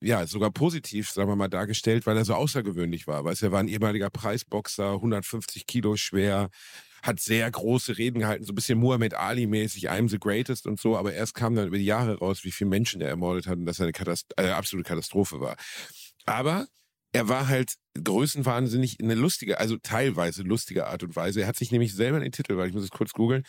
ja, 0.00 0.26
sogar 0.26 0.50
positiv, 0.50 1.10
sagen 1.10 1.28
wir 1.28 1.36
mal, 1.36 1.48
dargestellt, 1.48 2.06
weil 2.06 2.16
er 2.16 2.24
so 2.24 2.34
außergewöhnlich 2.34 3.06
war. 3.06 3.24
Weißt 3.24 3.42
er 3.42 3.52
war 3.52 3.60
ein 3.60 3.68
ehemaliger 3.68 4.10
Preisboxer, 4.10 4.92
150 4.92 5.66
Kilo 5.66 5.96
schwer, 5.96 6.50
hat 7.02 7.18
sehr 7.18 7.50
große 7.50 7.98
Reden 7.98 8.20
gehalten, 8.20 8.44
so 8.44 8.52
ein 8.52 8.54
bisschen 8.54 8.78
Muhammad 8.78 9.14
Ali-mäßig, 9.14 9.90
I'm 9.90 10.08
the 10.08 10.20
greatest 10.20 10.66
und 10.66 10.78
so, 10.80 10.96
aber 10.96 11.12
erst 11.12 11.34
kam 11.34 11.56
dann 11.56 11.66
über 11.66 11.78
die 11.78 11.84
Jahre 11.84 12.18
raus, 12.18 12.44
wie 12.44 12.52
viele 12.52 12.70
Menschen 12.70 13.00
er 13.00 13.08
ermordet 13.08 13.48
hat 13.48 13.58
und 13.58 13.66
dass 13.66 13.80
er 13.80 13.84
eine 13.86 13.92
Katast 13.92 14.32
äh, 14.36 14.50
absolute 14.50 14.88
Katastrophe 14.88 15.40
war. 15.40 15.56
Aber 16.26 16.68
er 17.12 17.28
war 17.28 17.48
halt 17.48 17.74
größenwahnsinnig 18.02 18.98
in 18.98 19.06
eine 19.06 19.20
lustige, 19.20 19.60
also 19.60 19.76
teilweise 19.76 20.42
lustige 20.42 20.86
Art 20.86 21.02
und 21.02 21.14
Weise. 21.14 21.42
Er 21.42 21.46
hat 21.46 21.56
sich 21.56 21.70
nämlich 21.70 21.94
selber 21.94 22.20
den 22.20 22.32
Titel, 22.32 22.56
weil 22.56 22.68
ich 22.68 22.74
muss 22.74 22.84
es 22.84 22.90
kurz 22.90 23.12
googeln, 23.12 23.44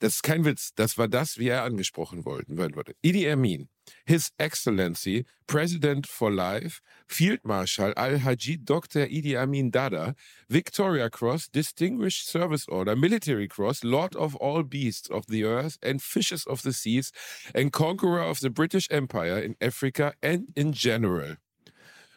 das 0.00 0.14
ist 0.14 0.22
kein 0.22 0.44
Witz, 0.44 0.70
das 0.76 0.96
war 0.96 1.08
das, 1.08 1.38
wie 1.38 1.48
er 1.48 1.64
angesprochen 1.64 2.24
wollten, 2.24 2.56
werden 2.56 2.76
würde. 2.76 2.94
Idi 3.02 3.28
Amin, 3.28 3.68
His 4.06 4.30
Excellency, 4.38 5.26
President 5.48 6.06
for 6.06 6.30
Life, 6.30 6.80
Field 7.08 7.44
Marshal 7.44 7.92
Al-Haji 7.94 8.58
Dr. 8.64 9.08
Idi 9.08 9.36
Amin 9.36 9.72
Dada, 9.72 10.14
Victoria 10.48 11.10
Cross, 11.10 11.50
Distinguished 11.50 12.28
Service 12.28 12.68
Order, 12.68 12.94
Military 12.94 13.48
Cross, 13.48 13.82
Lord 13.82 14.14
of 14.14 14.36
all 14.36 14.62
beasts 14.62 15.10
of 15.10 15.26
the 15.26 15.42
earth 15.42 15.78
and 15.82 16.00
fishes 16.00 16.46
of 16.46 16.62
the 16.62 16.72
seas, 16.72 17.10
and 17.52 17.72
Conqueror 17.72 18.22
of 18.22 18.38
the 18.38 18.50
British 18.50 18.86
Empire 18.92 19.40
in 19.40 19.56
Africa 19.60 20.14
and 20.22 20.52
in 20.54 20.72
general. 20.72 21.38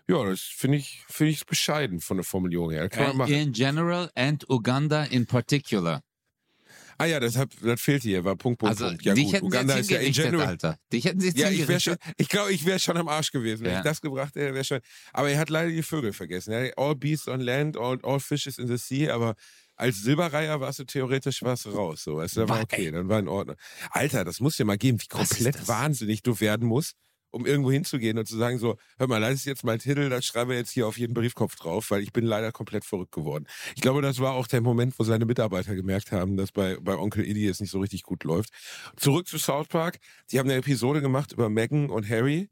Ja, 0.07 0.23
das 0.25 0.41
finde 0.41 0.77
ich, 0.77 1.03
finde 1.07 1.31
ich 1.31 1.45
bescheiden 1.45 1.99
von 2.01 2.17
der 2.17 2.23
Formulierung 2.23 2.71
her. 2.71 2.89
Kann 2.89 3.09
man 3.09 3.17
machen. 3.17 3.33
In 3.33 3.51
general 3.53 4.09
and 4.15 4.49
Uganda 4.49 5.03
in 5.05 5.25
particular. 5.25 6.01
Ah 6.97 7.05
ja, 7.05 7.19
das, 7.19 7.35
hab, 7.35 7.49
das 7.61 7.81
fehlte 7.81 8.07
hier, 8.09 8.23
war 8.23 8.35
Punkt, 8.35 8.59
Punkt, 8.59 8.71
Also, 8.75 8.87
Punkt. 8.89 9.03
Ja 9.03 9.15
dich 9.15 9.25
gut, 9.25 9.33
hätten 9.33 9.45
Uganda 9.47 9.75
ist 9.75 9.89
ja 9.89 9.99
in 9.99 10.11
general. 10.13 10.47
Alter. 10.47 10.77
Dich 10.93 11.05
hätten 11.05 11.19
sie 11.19 11.29
Ja, 11.35 11.49
ich 11.49 11.57
hingerichtet. 11.59 11.99
ich 12.17 12.29
glaube, 12.29 12.51
ich 12.53 12.63
wäre 12.65 12.77
schon 12.79 12.95
am 12.97 13.07
Arsch 13.07 13.31
gewesen, 13.31 13.63
wenn 13.65 13.71
Ja. 13.71 13.77
ich 13.79 13.83
das 13.83 14.01
gebracht 14.01 14.35
hätte, 14.35 14.53
wäre 14.53 14.63
schon. 14.63 14.81
Aber 15.11 15.29
er 15.31 15.39
hat 15.39 15.49
leider 15.49 15.71
die 15.71 15.81
Vögel 15.81 16.13
vergessen. 16.13 16.51
Er 16.51 16.67
hat 16.67 16.77
All 16.77 16.95
beasts 16.95 17.27
on 17.27 17.39
land, 17.39 17.75
all, 17.75 17.97
all 18.03 18.19
fishes 18.19 18.59
in 18.59 18.67
the 18.67 18.77
sea, 18.77 19.15
aber 19.15 19.33
als 19.77 20.01
Silberreiher 20.03 20.59
warst 20.61 20.77
du 20.77 20.83
theoretisch 20.83 21.39
du 21.39 21.45
raus. 21.71 22.03
So, 22.03 22.19
da 22.21 22.47
war 22.49 22.57
Wa- 22.59 22.61
okay, 22.61 22.91
dann 22.91 23.09
war 23.09 23.17
in 23.17 23.27
Ordnung. 23.27 23.55
Alter, 23.89 24.23
das 24.23 24.39
muss 24.39 24.57
dir 24.57 24.65
mal 24.65 24.77
geben, 24.77 25.01
wie 25.01 25.07
Was 25.09 25.29
komplett 25.29 25.67
wahnsinnig 25.67 26.21
du 26.21 26.39
werden 26.39 26.67
musst, 26.67 26.93
um 27.31 27.45
irgendwo 27.45 27.71
hinzugehen 27.71 28.17
und 28.17 28.27
zu 28.27 28.37
sagen 28.37 28.59
so, 28.59 28.77
hör 28.97 29.07
mal, 29.07 29.21
das 29.21 29.33
ist 29.33 29.45
jetzt 29.45 29.63
mein 29.63 29.79
Titel, 29.79 30.09
das 30.09 30.25
schreiben 30.25 30.49
wir 30.51 30.57
jetzt 30.57 30.71
hier 30.71 30.87
auf 30.87 30.97
jeden 30.97 31.13
Briefkopf 31.13 31.55
drauf, 31.55 31.89
weil 31.91 32.01
ich 32.03 32.13
bin 32.13 32.25
leider 32.25 32.51
komplett 32.51 32.85
verrückt 32.85 33.11
geworden. 33.13 33.45
Ich 33.75 33.81
glaube, 33.81 34.01
das 34.01 34.19
war 34.19 34.33
auch 34.33 34.47
der 34.47 34.61
Moment, 34.61 34.97
wo 34.99 35.03
seine 35.03 35.25
Mitarbeiter 35.25 35.75
gemerkt 35.75 36.11
haben, 36.11 36.37
dass 36.37 36.51
bei, 36.51 36.77
bei 36.81 36.97
Onkel 36.97 37.25
Eddie 37.25 37.47
es 37.47 37.59
nicht 37.59 37.71
so 37.71 37.79
richtig 37.79 38.03
gut 38.03 38.23
läuft. 38.23 38.49
Zurück 38.97 39.27
zu 39.27 39.37
South 39.37 39.67
Park. 39.67 39.99
Die 40.31 40.39
haben 40.39 40.49
eine 40.49 40.59
Episode 40.59 41.01
gemacht 41.01 41.31
über 41.31 41.49
Meghan 41.49 41.89
und 41.89 42.07
Harry 42.09 42.49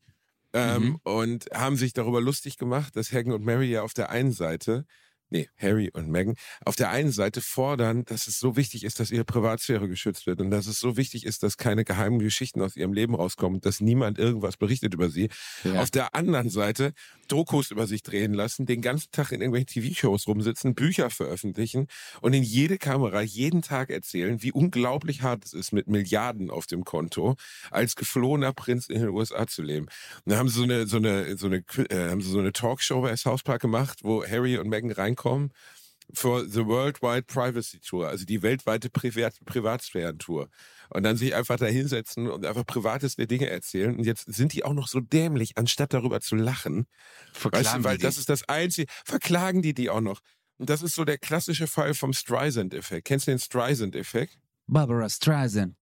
ähm, 0.53 0.83
Mhm. 0.83 0.99
und 1.03 1.45
haben 1.53 1.75
sich 1.75 1.93
darüber 1.93 2.21
lustig 2.21 2.57
gemacht, 2.57 2.95
dass 2.95 3.11
Meghan 3.11 3.33
und 3.33 3.43
Mary 3.45 3.69
ja 3.69 3.83
auf 3.83 3.93
der 3.93 4.09
einen 4.09 4.31
Seite, 4.31 4.85
nee, 5.29 5.49
Harry 5.57 5.89
und 5.93 6.09
Meghan, 6.09 6.35
auf 6.65 6.75
der 6.75 6.89
einen 6.89 7.11
Seite 7.11 7.41
fordern, 7.41 8.05
dass 8.05 8.27
es 8.27 8.39
so 8.39 8.55
wichtig 8.55 8.83
ist, 8.83 8.99
dass 8.99 9.11
ihre 9.11 9.25
Privatsphäre 9.25 9.87
geschützt 9.87 10.27
wird 10.27 10.41
und 10.41 10.51
dass 10.51 10.67
es 10.67 10.79
so 10.79 10.97
wichtig 10.97 11.25
ist, 11.25 11.43
dass 11.43 11.57
keine 11.57 11.83
geheimen 11.83 12.19
Geschichten 12.19 12.61
aus 12.61 12.75
ihrem 12.75 12.93
Leben 12.93 13.15
rauskommen, 13.15 13.61
dass 13.61 13.81
niemand 13.81 14.17
irgendwas 14.17 14.57
berichtet 14.57 14.93
über 14.93 15.09
sie. 15.09 15.29
Ja. 15.63 15.81
Auf 15.81 15.91
der 15.91 16.15
anderen 16.15 16.49
Seite 16.49 16.93
Dokus 17.31 17.71
über 17.71 17.87
sich 17.87 18.03
drehen 18.03 18.33
lassen, 18.33 18.65
den 18.65 18.81
ganzen 18.81 19.11
Tag 19.11 19.31
in 19.31 19.41
irgendwelchen 19.41 19.67
TV-Shows 19.67 20.27
rumsitzen, 20.27 20.75
Bücher 20.75 21.09
veröffentlichen 21.09 21.87
und 22.21 22.33
in 22.33 22.43
jede 22.43 22.77
Kamera 22.77 23.21
jeden 23.21 23.61
Tag 23.61 23.89
erzählen, 23.89 24.41
wie 24.41 24.51
unglaublich 24.51 25.21
hart 25.21 25.45
es 25.45 25.53
ist, 25.53 25.71
mit 25.71 25.87
Milliarden 25.87 26.49
auf 26.49 26.67
dem 26.67 26.83
Konto 26.83 27.35
als 27.71 27.95
geflohener 27.95 28.53
Prinz 28.53 28.87
in 28.87 29.01
den 29.01 29.09
USA 29.09 29.47
zu 29.47 29.61
leben. 29.61 29.87
Und 30.25 30.31
da 30.33 30.37
haben 30.37 30.49
sie 30.49 30.57
so 30.57 30.63
eine, 30.63 30.87
so 30.87 30.97
eine, 30.97 31.37
so 31.37 31.47
eine, 31.47 31.63
äh, 31.89 32.09
haben 32.09 32.21
sie 32.21 32.29
so 32.29 32.39
eine 32.39 32.51
Talkshow 32.51 33.01
bei 33.01 33.15
South 33.15 33.43
Park 33.43 33.61
gemacht, 33.61 33.99
wo 34.03 34.25
Harry 34.25 34.57
und 34.57 34.67
Meghan 34.67 34.91
reinkommen 34.91 35.51
für 36.13 36.47
The 36.47 36.65
Worldwide 36.65 37.23
Privacy 37.23 37.79
Tour, 37.79 38.07
also 38.07 38.25
die 38.25 38.41
weltweite 38.41 38.89
Privat 38.89 39.35
Privatsphären-Tour. 39.45 40.49
Und 40.89 41.03
dann 41.03 41.17
sich 41.17 41.35
einfach 41.35 41.57
da 41.57 41.67
hinsetzen 41.67 42.27
und 42.29 42.45
einfach 42.45 42.65
privateste 42.65 43.27
Dinge 43.27 43.49
erzählen. 43.49 43.95
Und 43.95 44.05
jetzt 44.05 44.25
sind 44.33 44.53
die 44.53 44.63
auch 44.63 44.73
noch 44.73 44.87
so 44.87 44.99
dämlich, 44.99 45.57
anstatt 45.57 45.93
darüber 45.93 46.19
zu 46.19 46.35
lachen. 46.35 46.87
Weißt 47.51 47.71
Verklagen 47.71 47.83
du, 47.83 47.83
weil 47.83 47.97
die 47.97 47.99
das 47.99 48.15
dich. 48.15 48.21
ist 48.21 48.29
das 48.29 48.49
Einzige. 48.49 48.91
Verklagen 49.05 49.61
die 49.61 49.73
die 49.73 49.89
auch 49.89 50.01
noch. 50.01 50.21
Und 50.57 50.69
das 50.69 50.81
ist 50.81 50.95
so 50.95 51.05
der 51.05 51.17
klassische 51.17 51.67
Fall 51.67 51.93
vom 51.93 52.13
Streisand-Effekt. 52.13 53.07
Kennst 53.07 53.27
du 53.27 53.31
den 53.31 53.39
Streisand-Effekt? 53.39 54.37
Barbara 54.69 55.09
Streisand. 55.09 55.75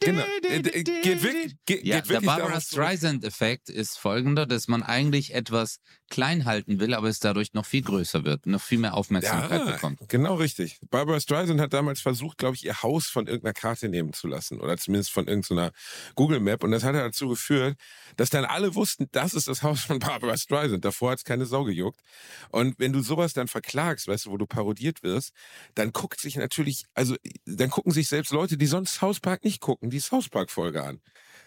Genau. 0.00 0.22
Geht 0.42 1.22
wirklich, 1.22 1.56
geht, 1.66 1.84
Ja, 1.84 2.00
geht 2.00 2.10
der 2.10 2.20
Barbara. 2.20 2.60
Streisand-Effekt 2.60 3.68
ist 3.68 3.98
folgender, 3.98 4.46
dass 4.46 4.68
man 4.68 4.82
eigentlich 4.82 5.34
etwas 5.34 5.80
klein 6.10 6.44
halten 6.44 6.78
will, 6.78 6.94
aber 6.94 7.08
es 7.08 7.18
dadurch 7.18 7.54
noch 7.54 7.66
viel 7.66 7.82
größer 7.82 8.24
wird, 8.24 8.46
noch 8.46 8.60
viel 8.60 8.78
mehr 8.78 8.94
Aufmerksamkeit 8.94 9.66
bekommt. 9.66 10.00
genau 10.08 10.36
richtig. 10.36 10.78
Barbara 10.90 11.18
Streisand 11.18 11.60
hat 11.60 11.72
damals 11.72 12.00
versucht, 12.00 12.38
glaube 12.38 12.54
ich, 12.56 12.64
ihr 12.64 12.82
Haus 12.82 13.06
von 13.06 13.26
irgendeiner 13.26 13.54
Karte 13.54 13.88
nehmen 13.88 14.12
zu 14.12 14.28
lassen 14.28 14.60
oder 14.60 14.76
zumindest 14.76 15.10
von 15.10 15.26
irgendeiner 15.26 15.72
Google 16.14 16.40
Map 16.40 16.62
und 16.62 16.70
das 16.70 16.84
hat 16.84 16.94
dazu 16.94 17.28
geführt, 17.28 17.76
dass 18.16 18.30
dann 18.30 18.44
alle 18.44 18.74
wussten, 18.74 19.08
das 19.12 19.34
ist 19.34 19.48
das 19.48 19.62
Haus 19.62 19.80
von 19.80 19.98
Barbara 19.98 20.36
Streisand. 20.36 20.84
Davor 20.84 21.12
hat 21.12 21.18
es 21.18 21.24
keine 21.24 21.46
Sau 21.46 21.64
gejuckt. 21.64 22.00
Und 22.50 22.78
wenn 22.78 22.92
du 22.92 23.00
sowas 23.00 23.32
dann 23.32 23.48
verklagst, 23.48 24.06
weißt 24.06 24.26
du, 24.26 24.30
wo 24.30 24.36
du 24.36 24.46
parodiert 24.46 25.02
wirst, 25.02 25.32
dann 25.74 25.92
guckt 25.92 26.20
sich 26.20 26.36
natürlich, 26.36 26.84
also 26.94 27.16
dann 27.46 27.70
gucken 27.70 27.92
sich 27.92 28.03
sich 28.04 28.10
selbst 28.10 28.32
Leute, 28.32 28.56
die 28.56 28.66
sonst 28.66 28.94
South 28.94 29.20
Park 29.20 29.44
nicht 29.44 29.60
gucken, 29.60 29.90
die 29.90 30.00
South 30.00 30.28
Park-Folge 30.28 30.82
an. 30.82 31.00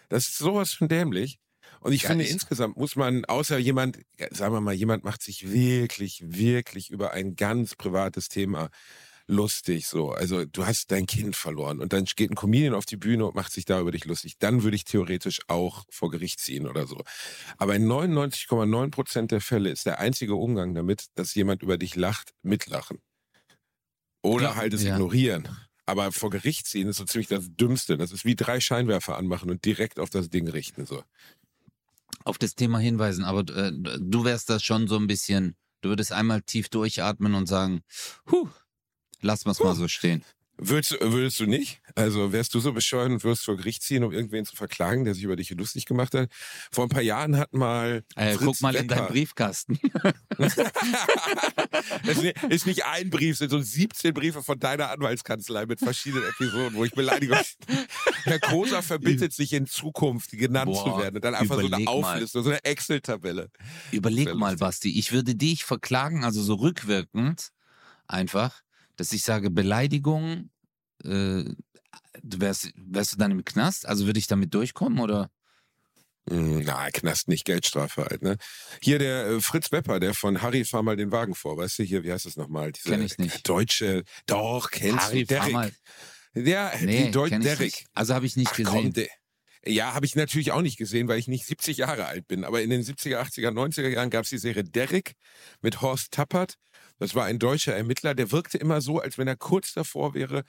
Das 0.08 0.28
ist 0.28 0.38
sowas 0.38 0.72
von 0.72 0.88
dämlich. 0.88 1.38
Und 1.80 1.92
ich 1.92 2.02
Ja, 2.02 2.08
finde, 2.10 2.24
ich- 2.24 2.30
insgesamt 2.30 2.76
muss 2.76 2.96
man, 2.96 3.24
außer 3.24 3.58
jemand, 3.58 3.98
sagen 4.30 4.54
wir 4.54 4.60
mal, 4.60 4.74
jemand 4.74 5.04
macht 5.04 5.22
sich 5.22 5.50
wirklich, 5.52 6.22
wirklich 6.24 6.90
über 6.90 7.12
ein 7.12 7.36
ganz 7.36 7.74
privates 7.76 8.28
Thema 8.28 8.70
lustig, 9.30 9.86
so. 9.86 10.10
Also, 10.12 10.46
du 10.46 10.64
hast 10.66 10.90
dein 10.90 11.04
Kind 11.06 11.36
verloren 11.36 11.80
und 11.80 11.92
dann 11.92 12.04
geht 12.16 12.30
ein 12.30 12.34
Comedian 12.34 12.72
auf 12.74 12.86
die 12.86 12.96
Bühne 12.96 13.26
und 13.26 13.34
macht 13.34 13.52
sich 13.52 13.66
da 13.66 13.78
über 13.80 13.90
dich 13.92 14.06
lustig. 14.06 14.38
Dann 14.38 14.62
würde 14.62 14.74
ich 14.76 14.84
theoretisch 14.84 15.40
auch 15.48 15.84
vor 15.90 16.10
Gericht 16.10 16.40
ziehen 16.40 16.66
oder 16.66 16.86
so. 16.86 17.02
Aber 17.58 17.76
in 17.76 17.86
99,9 17.86 18.90
Prozent 18.90 19.30
der 19.30 19.42
Fälle 19.42 19.70
ist 19.70 19.84
der 19.84 19.98
einzige 20.00 20.34
Umgang 20.34 20.74
damit, 20.74 21.06
dass 21.14 21.34
jemand 21.34 21.62
über 21.62 21.76
dich 21.76 21.94
lacht, 21.94 22.32
mitlachen. 22.42 22.98
Oder 24.22 24.56
halt 24.56 24.72
es 24.74 24.82
ja. 24.82 24.94
ignorieren. 24.94 25.48
Aber 25.88 26.12
vor 26.12 26.28
Gericht 26.28 26.66
ziehen 26.66 26.86
ist 26.88 26.98
so 26.98 27.06
ziemlich 27.06 27.28
das 27.28 27.46
Dümmste. 27.48 27.96
Das 27.96 28.12
ist 28.12 28.26
wie 28.26 28.36
drei 28.36 28.60
Scheinwerfer 28.60 29.16
anmachen 29.16 29.48
und 29.48 29.64
direkt 29.64 29.98
auf 29.98 30.10
das 30.10 30.28
Ding 30.28 30.46
richten, 30.46 30.84
so. 30.84 31.02
auf 32.24 32.36
das 32.36 32.54
Thema 32.54 32.78
hinweisen, 32.78 33.24
aber 33.24 33.40
äh, 33.56 33.72
du 33.72 34.22
wärst 34.22 34.50
das 34.50 34.62
schon 34.62 34.86
so 34.86 34.96
ein 34.96 35.06
bisschen, 35.06 35.56
du 35.80 35.88
würdest 35.88 36.12
einmal 36.12 36.42
tief 36.42 36.68
durchatmen 36.68 37.34
und 37.34 37.46
sagen, 37.46 37.80
huh, 38.30 38.50
lass 39.22 39.46
mal's 39.46 39.60
mal 39.60 39.74
so 39.74 39.88
stehen. 39.88 40.22
Würdest, 40.60 40.92
du- 40.92 41.12
würdest 41.12 41.38
du 41.40 41.46
nicht? 41.46 41.80
Also 41.94 42.32
wärst 42.32 42.52
du 42.54 42.60
so 42.60 42.72
bescheuert 42.72 43.10
und 43.10 43.22
würdest 43.24 43.44
vor 43.44 43.56
Gericht 43.56 43.82
ziehen, 43.82 44.02
um 44.04 44.12
irgendwen 44.12 44.44
zu 44.44 44.56
verklagen, 44.56 45.04
der 45.04 45.14
sich 45.14 45.22
über 45.22 45.36
dich 45.36 45.50
lustig 45.50 45.86
gemacht 45.86 46.14
hat? 46.14 46.30
Vor 46.72 46.84
ein 46.84 46.88
paar 46.88 47.02
Jahren 47.02 47.36
hat 47.36 47.52
mal. 47.54 48.02
Äh, 48.16 48.36
guck 48.36 48.60
mal 48.60 48.74
in 48.74 48.88
deinen 48.88 49.06
Briefkasten. 49.06 49.78
das 50.38 50.56
ist 52.48 52.66
nicht- 52.66 52.84
ein 52.84 53.10
Brief, 53.10 53.32
es 53.32 53.38
sind 53.38 53.50
so 53.50 53.60
17 53.60 54.14
Briefe 54.14 54.42
von 54.42 54.58
deiner 54.58 54.90
Anwaltskanzlei 54.90 55.66
mit 55.66 55.78
verschiedenen 55.80 56.24
Episoden, 56.28 56.74
wo 56.74 56.84
ich 56.84 56.92
Beleidigung. 56.92 57.38
Herr 58.24 58.38
Koser 58.40 58.82
verbittet 58.82 59.32
sich 59.32 59.52
in 59.52 59.66
Zukunft 59.66 60.30
genannt 60.32 60.72
Boah, 60.72 60.84
zu 60.84 60.98
werden. 61.02 61.16
Und 61.16 61.24
dann 61.24 61.34
einfach 61.34 61.60
so 61.60 61.66
eine. 61.66 61.86
Auflistung, 61.88 62.42
so 62.42 62.50
eine 62.50 62.64
Excel-Tabelle. 62.64 63.50
Überleg 63.92 64.34
mal. 64.34 64.56
Basti, 64.56 64.98
ich 64.98 65.12
würde 65.12 65.34
dich 65.34 65.64
verklagen, 65.64 66.24
also 66.24 66.42
so 66.42 66.54
rückwirkend, 66.54 67.50
einfach, 68.06 68.60
dass 68.98 69.12
ich 69.12 69.22
sage, 69.22 69.50
Beleidigung, 69.50 70.50
äh, 71.04 71.44
wärst, 72.22 72.70
wärst 72.76 73.12
du 73.14 73.16
dann 73.16 73.30
im 73.30 73.44
Knast? 73.44 73.86
Also 73.86 74.04
würde 74.06 74.18
ich 74.18 74.26
damit 74.26 74.52
durchkommen 74.52 74.98
oder? 74.98 75.30
Hm, 76.28 76.62
Na, 76.64 76.90
Knast 76.90 77.28
nicht, 77.28 77.46
Geldstrafe 77.46 78.04
halt, 78.04 78.22
ne? 78.22 78.36
Hier 78.82 78.98
der 78.98 79.26
äh, 79.26 79.40
Fritz 79.40 79.72
Wepper, 79.72 79.98
der 79.98 80.12
von 80.12 80.42
Harry 80.42 80.64
fahr 80.64 80.82
mal 80.82 80.96
den 80.96 81.10
Wagen 81.10 81.34
vor, 81.34 81.56
weißt 81.56 81.78
du, 81.78 81.82
hier, 81.84 82.04
wie 82.04 82.12
heißt 82.12 82.26
das 82.26 82.36
nochmal? 82.36 82.72
Diese 82.72 82.90
Kenn 82.90 83.02
ich 83.02 83.16
nicht. 83.16 83.48
Deutsche, 83.48 84.04
doch, 84.26 84.70
kennst 84.70 85.06
Harry, 85.06 85.20
du, 85.24 85.26
Derek. 85.34 85.52
mal. 85.52 85.72
Ja, 86.34 86.70
Nee, 86.82 87.06
die 87.06 87.10
Deut 87.12 87.30
kenn 87.30 87.40
ich 87.40 87.46
Derek. 87.46 87.60
nicht. 87.64 87.86
Also 87.94 88.14
habe 88.14 88.26
ich 88.26 88.36
nicht 88.36 88.50
Ach, 88.52 88.56
gesehen. 88.56 88.92
komm, 88.92 89.04
ja, 89.66 89.94
habe 89.94 90.06
ich 90.06 90.14
natürlich 90.16 90.52
auch 90.52 90.62
nicht 90.62 90.76
gesehen, 90.78 91.08
weil 91.08 91.18
ich 91.18 91.28
nicht 91.28 91.44
70 91.46 91.78
Jahre 91.78 92.06
alt 92.06 92.28
bin. 92.28 92.44
Aber 92.44 92.62
in 92.62 92.70
den 92.70 92.82
70er, 92.82 93.18
80er, 93.20 93.50
90er 93.50 93.88
Jahren 93.88 94.10
gab 94.10 94.24
es 94.24 94.30
die 94.30 94.38
Serie 94.38 94.64
Derrick 94.64 95.14
mit 95.62 95.80
Horst 95.80 96.12
Tappert. 96.12 96.54
Das 96.98 97.14
war 97.14 97.24
ein 97.24 97.38
deutscher 97.38 97.74
Ermittler, 97.74 98.14
der 98.14 98.32
wirkte 98.32 98.58
immer 98.58 98.80
so, 98.80 98.98
als 98.98 99.18
wenn 99.18 99.28
er 99.28 99.36
kurz 99.36 99.72
davor 99.72 100.14
wäre, 100.14 100.44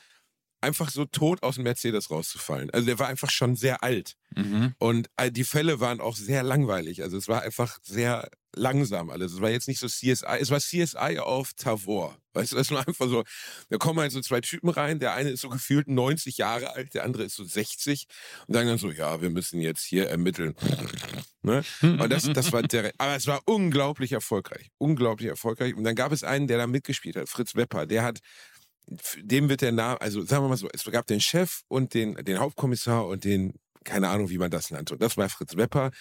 einfach 0.62 0.90
so 0.90 1.06
tot 1.06 1.44
aus 1.44 1.56
dem 1.56 1.64
Mercedes 1.64 2.12
rauszufallen. 2.12 2.70
Also 2.72 2.86
der 2.86 3.00
war 3.00 3.08
einfach 3.08 3.30
schon 3.30 3.56
sehr 3.56 3.84
alt. 3.84 4.16
Mhm. 4.36 4.74
Und 4.78 5.10
äh, 5.18 5.32
die 5.32 5.44
Fälle 5.44 5.80
waren 5.80 6.02
auch 6.02 6.16
sehr 6.16 6.44
langweilig. 6.44 7.02
Also 7.02 7.18
es 7.18 7.28
war 7.28 7.42
einfach 7.42 7.80
sehr 7.84 8.30
langsam 8.56 9.10
alles. 9.10 9.34
Es 9.34 9.42
war 9.42 9.50
jetzt 9.50 9.68
nicht 9.68 9.80
so 9.80 9.88
CSI, 9.88 10.38
es 10.40 10.50
war 10.50 10.60
CSI 10.60 11.20
auf 11.20 11.54
Tavor. 11.54 12.18
Weißt 12.34 12.52
du, 12.52 12.56
das 12.58 12.72
war 12.72 12.88
einfach 12.88 13.08
so, 13.08 13.24
da 13.70 13.78
kommen 13.78 14.00
halt 14.00 14.12
so 14.12 14.22
zwei 14.22 14.42
Typen 14.42 14.70
rein, 14.70 15.00
der 15.00 15.14
eine 15.14 15.30
ist 15.30 15.42
so 15.42 15.50
gefühlt 15.50 15.88
90 15.88 16.38
Jahre 16.38 16.74
alt, 16.76 16.94
der 16.94 17.04
andere 17.04 17.24
ist 17.24 17.36
so 17.36 17.44
60 17.44 18.08
und 18.48 18.54
sagen 18.54 18.68
dann 18.68 18.78
so, 18.78 18.92
ja, 18.92 19.22
wir 19.22 19.30
müssen 19.30 19.62
jetzt 19.62 19.84
hier 19.84 20.10
ermitteln. 20.10 20.56
Ne? 21.42 21.64
Und 21.82 22.10
das, 22.12 22.24
das 22.24 22.52
war 22.52 22.62
der, 22.64 22.92
aber 22.98 23.16
es 23.16 23.28
war 23.28 23.42
unglaublich 23.46 24.12
erfolgreich. 24.12 24.70
Unglaublich 24.78 25.30
erfolgreich. 25.30 25.76
Und 25.76 25.84
dann 25.84 25.96
gab 25.96 26.12
es 26.12 26.24
einen, 26.24 26.48
der 26.48 26.58
da 26.58 26.68
mitgespielt 26.68 27.16
hat, 27.16 27.30
Fritz 27.30 27.56
Wepper, 27.56 27.86
der 27.86 28.04
hat 28.04 28.20
dem 29.18 29.50
wird 29.50 29.62
der 29.62 29.72
Name, 29.72 30.02
also 30.02 30.24
sagen 30.24 30.44
wir 30.44 30.50
mal 30.50 30.58
so, 30.58 30.68
es 30.74 30.84
gab 30.86 31.08
den 31.08 31.22
Chef 31.22 31.62
und 31.68 31.94
den, 31.94 32.16
den 32.16 32.40
Hauptkommissar 32.40 33.06
und 33.06 33.24
den, 33.24 33.54
keine 33.84 34.10
Ahnung, 34.10 34.30
wie 34.30 34.38
man 34.38 34.52
das 34.52 34.72
nannte. 34.72 34.94
Und 34.94 35.02
das 35.02 35.18
war 35.18 35.30
Fritz 35.30 35.56
Wepper. 35.56 35.92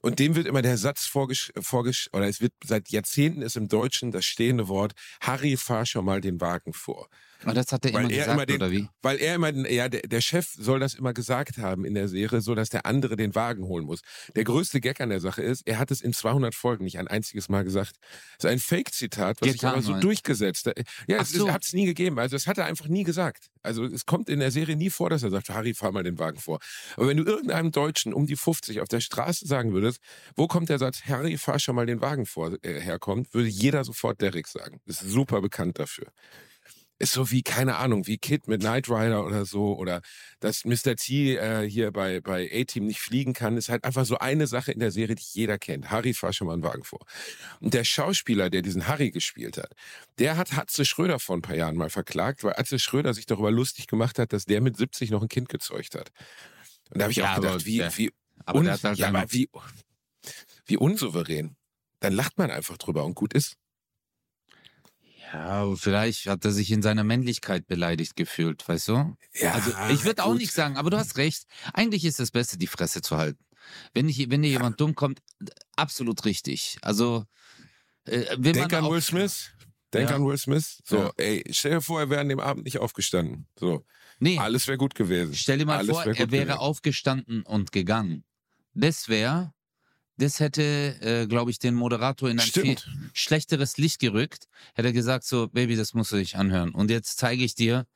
Und 0.00 0.18
dem 0.18 0.36
wird 0.36 0.46
immer 0.46 0.62
der 0.62 0.78
Satz 0.78 1.06
vorgesch, 1.06 1.52
vorgesch 1.60 2.08
oder 2.12 2.28
es 2.28 2.40
wird 2.40 2.52
seit 2.64 2.88
Jahrzehnten 2.90 3.42
ist 3.42 3.56
im 3.56 3.68
Deutschen 3.68 4.12
das 4.12 4.24
stehende 4.24 4.68
Wort, 4.68 4.92
Harry, 5.20 5.56
fahr 5.56 5.86
schon 5.86 6.04
mal 6.04 6.20
den 6.20 6.40
Wagen 6.40 6.72
vor. 6.72 7.08
Und 7.44 7.56
das 7.56 7.70
hat 7.70 7.84
er 7.84 7.92
Weil 7.92 8.04
immer 8.04 8.10
er 8.10 8.18
gesagt, 8.18 8.32
immer 8.34 8.46
den- 8.46 8.56
oder 8.56 8.70
wie? 8.70 8.88
Weil 9.02 9.18
er 9.18 9.34
immer, 9.34 9.52
ja, 9.70 9.88
der, 9.88 10.02
der 10.02 10.20
Chef 10.20 10.48
soll 10.56 10.80
das 10.80 10.94
immer 10.94 11.12
gesagt 11.12 11.58
haben 11.58 11.84
in 11.84 11.94
der 11.94 12.08
Serie, 12.08 12.40
so 12.40 12.54
dass 12.54 12.70
der 12.70 12.86
andere 12.86 13.16
den 13.16 13.34
Wagen 13.34 13.64
holen 13.64 13.84
muss. 13.84 14.00
Der 14.34 14.44
größte 14.44 14.80
Gag 14.80 15.00
an 15.00 15.10
der 15.10 15.20
Sache 15.20 15.42
ist, 15.42 15.66
er 15.66 15.78
hat 15.78 15.90
es 15.90 16.00
in 16.00 16.12
200 16.12 16.54
Folgen 16.54 16.84
nicht 16.84 16.98
ein 16.98 17.08
einziges 17.08 17.48
Mal 17.48 17.64
gesagt. 17.64 17.96
Das 18.38 18.44
ist 18.44 18.50
ein 18.50 18.58
Fake-Zitat, 18.58 19.40
was 19.40 19.46
sich 19.50 19.60
Getan, 19.60 19.74
aber 19.74 19.82
so 19.82 19.98
durchgesetzt 20.00 20.66
hat. 20.66 20.78
Ja, 21.06 21.18
Ach 21.18 21.22
es 21.22 21.30
so. 21.32 21.52
hat 21.52 21.64
es 21.64 21.72
nie 21.72 21.86
gegeben. 21.86 22.18
Also 22.18 22.36
es 22.36 22.46
hat 22.46 22.58
er 22.58 22.64
einfach 22.64 22.88
nie 22.88 23.04
gesagt. 23.04 23.50
Also 23.62 23.84
es 23.84 24.06
kommt 24.06 24.28
in 24.28 24.40
der 24.40 24.50
Serie 24.50 24.76
nie 24.76 24.90
vor, 24.90 25.10
dass 25.10 25.22
er 25.22 25.30
sagt, 25.30 25.50
Harry, 25.50 25.74
fahr 25.74 25.92
mal 25.92 26.04
den 26.04 26.18
Wagen 26.18 26.38
vor. 26.38 26.60
Aber 26.96 27.08
wenn 27.08 27.16
du 27.16 27.24
irgendeinem 27.24 27.72
Deutschen 27.72 28.14
um 28.14 28.26
die 28.26 28.36
50 28.36 28.80
auf 28.80 28.88
der 28.88 29.00
Straße 29.00 29.46
sagen 29.46 29.72
würdest, 29.72 30.00
wo 30.36 30.46
kommt 30.46 30.68
der 30.68 30.78
Satz, 30.78 31.02
Harry, 31.06 31.36
fahr 31.36 31.58
schon 31.58 31.74
mal 31.74 31.86
den 31.86 32.00
Wagen 32.00 32.26
vor, 32.26 32.52
äh, 32.62 32.80
herkommt, 32.80 33.34
würde 33.34 33.48
jeder 33.48 33.84
sofort 33.84 34.20
Derrick 34.20 34.46
sagen. 34.46 34.80
Ist 34.86 35.00
super 35.00 35.40
bekannt 35.40 35.78
dafür 35.78 36.06
ist 36.98 37.12
so 37.12 37.30
wie, 37.30 37.42
keine 37.42 37.76
Ahnung, 37.76 38.06
wie 38.06 38.16
Kid 38.18 38.48
mit 38.48 38.60
Knight 38.60 38.88
Rider 38.88 39.24
oder 39.26 39.44
so, 39.44 39.76
oder 39.76 40.00
dass 40.40 40.64
Mr. 40.64 40.96
T 40.96 41.36
äh, 41.36 41.68
hier 41.68 41.92
bei, 41.92 42.20
bei 42.20 42.50
A-Team 42.52 42.86
nicht 42.86 43.00
fliegen 43.00 43.34
kann, 43.34 43.56
ist 43.56 43.68
halt 43.68 43.84
einfach 43.84 44.06
so 44.06 44.18
eine 44.18 44.46
Sache 44.46 44.72
in 44.72 44.80
der 44.80 44.90
Serie, 44.90 45.14
die 45.14 45.24
jeder 45.32 45.58
kennt. 45.58 45.90
Harry, 45.90 46.14
fahr 46.14 46.32
schon 46.32 46.46
mal 46.46 46.54
einen 46.54 46.62
Wagen 46.62 46.84
vor. 46.84 47.00
Und 47.60 47.74
der 47.74 47.84
Schauspieler, 47.84 48.48
der 48.50 48.62
diesen 48.62 48.86
Harry 48.86 49.10
gespielt 49.10 49.58
hat, 49.58 49.72
der 50.18 50.36
hat 50.36 50.56
Atze 50.56 50.84
Schröder 50.84 51.18
vor 51.18 51.36
ein 51.36 51.42
paar 51.42 51.56
Jahren 51.56 51.76
mal 51.76 51.90
verklagt, 51.90 52.44
weil 52.44 52.54
Atze 52.56 52.78
Schröder 52.78 53.12
sich 53.14 53.26
darüber 53.26 53.50
lustig 53.50 53.86
gemacht 53.86 54.18
hat, 54.18 54.32
dass 54.32 54.44
der 54.46 54.60
mit 54.60 54.76
70 54.76 55.10
noch 55.10 55.22
ein 55.22 55.28
Kind 55.28 55.48
gezeugt 55.48 55.94
hat. 55.94 56.10
Und 56.90 56.98
da 56.98 57.04
habe 57.04 57.12
ich 57.12 57.18
Ja, 57.18 57.32
auch 57.32 57.36
gedacht, 57.36 57.54
aber 57.54 57.64
wie, 57.66 57.78
der- 57.78 57.96
wie, 57.98 58.12
Aber 58.44 58.64
halt 58.64 58.98
ja, 58.98 59.08
aber 59.08 59.32
wie, 59.32 59.48
wie 60.66 60.76
unsouverän. 60.76 61.56
Dann 62.00 62.12
lacht 62.12 62.38
man 62.38 62.50
einfach 62.50 62.76
drüber 62.78 63.04
und 63.04 63.14
gut 63.14 63.34
ist. 63.34 63.56
Ja, 65.36 65.76
vielleicht 65.76 66.26
hat 66.26 66.44
er 66.46 66.50
sich 66.50 66.70
in 66.70 66.80
seiner 66.80 67.04
Männlichkeit 67.04 67.66
beleidigt 67.66 68.16
gefühlt, 68.16 68.66
weißt 68.66 68.88
du? 68.88 69.16
Ja, 69.34 69.52
Also 69.52 69.70
ich 69.92 70.04
würde 70.04 70.24
auch 70.24 70.34
nicht 70.34 70.50
sagen, 70.52 70.76
aber 70.78 70.88
du 70.88 70.96
hast 70.96 71.18
recht. 71.18 71.44
Eigentlich 71.74 72.04
ist 72.06 72.18
das 72.18 72.30
Beste, 72.30 72.56
die 72.56 72.66
Fresse 72.66 73.02
zu 73.02 73.18
halten. 73.18 73.44
Wenn, 73.92 74.08
ich, 74.08 74.30
wenn 74.30 74.40
dir 74.42 74.48
jemand 74.48 74.80
dumm 74.80 74.94
kommt, 74.94 75.20
absolut 75.76 76.24
richtig. 76.24 76.78
Also 76.80 77.24
äh, 78.06 78.38
Denk 78.38 78.72
an 78.72 78.88
Will 78.88 79.02
Smith. 79.02 79.50
Denk 79.92 80.10
Ja. 80.10 80.16
an 80.16 80.26
Will 80.26 80.38
Smith. 80.38 80.80
So, 80.84 80.98
Ja. 80.98 81.12
ey, 81.18 81.44
stell 81.50 81.72
dir 81.72 81.80
vor, 81.82 82.00
er 82.00 82.08
wäre 82.08 82.20
an 82.22 82.28
dem 82.30 82.40
Abend 82.40 82.64
nicht 82.64 82.78
aufgestanden. 82.78 83.46
So, 83.58 83.84
Nee, 84.18 84.38
alles 84.38 84.66
wäre 84.66 84.78
gut 84.78 84.94
gewesen. 84.94 85.34
stell 85.34 85.58
dir 85.58 85.66
mal 85.66 85.78
alles 85.78 85.96
vor, 85.96 86.04
wär 86.06 86.12
er 86.12 86.30
wäre 86.30 86.46
gewesen. 86.46 86.58
aufgestanden 86.58 87.42
und 87.42 87.72
gegangen. 87.72 88.24
Das 88.72 89.08
wäre, 89.08 89.52
das 90.18 90.40
hätte, 90.40 90.62
äh, 91.00 91.26
glaube 91.26 91.50
ich, 91.50 91.58
den 91.58 91.74
Moderator 91.74 92.28
in 92.30 92.38
ein 92.38 92.46
viel 92.46 92.78
Stimmt. 92.78 92.88
schlechteres 93.12 93.76
Licht 93.76 94.00
gerückt. 94.00 94.46
Hätte 94.74 94.88
er 94.88 94.92
gesagt 94.92 95.24
so, 95.24 95.48
Baby, 95.48 95.76
das 95.76 95.94
musst 95.94 96.12
du 96.12 96.16
dich 96.16 96.36
anhören. 96.36 96.70
Und 96.70 96.90
jetzt 96.90 97.18
zeige 97.18 97.44
ich 97.44 97.54
dir 97.54 97.86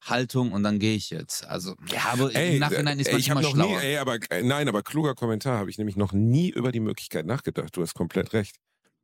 Haltung 0.00 0.52
und 0.52 0.62
dann 0.62 0.78
gehe 0.78 0.94
ich 0.94 1.10
jetzt. 1.10 1.44
Also, 1.46 1.74
ja, 1.92 2.04
aber 2.12 2.34
Ey, 2.34 2.54
im 2.54 2.60
Nachhinein 2.60 2.98
ist 3.00 3.10
man 3.10 3.20
ich 3.20 3.28
immer 3.28 3.42
noch 3.42 3.50
schlauer. 3.52 3.80
nie, 3.80 3.84
ey, 3.86 3.96
aber 3.98 4.18
äh, 4.30 4.42
nein, 4.42 4.68
aber 4.68 4.82
kluger 4.82 5.14
Kommentar 5.14 5.58
habe 5.58 5.70
ich 5.70 5.78
nämlich 5.78 5.96
noch 5.96 6.12
nie 6.12 6.50
über 6.50 6.70
die 6.72 6.80
Möglichkeit 6.80 7.26
nachgedacht. 7.26 7.76
Du 7.76 7.82
hast 7.82 7.94
komplett 7.94 8.32
recht. 8.32 8.56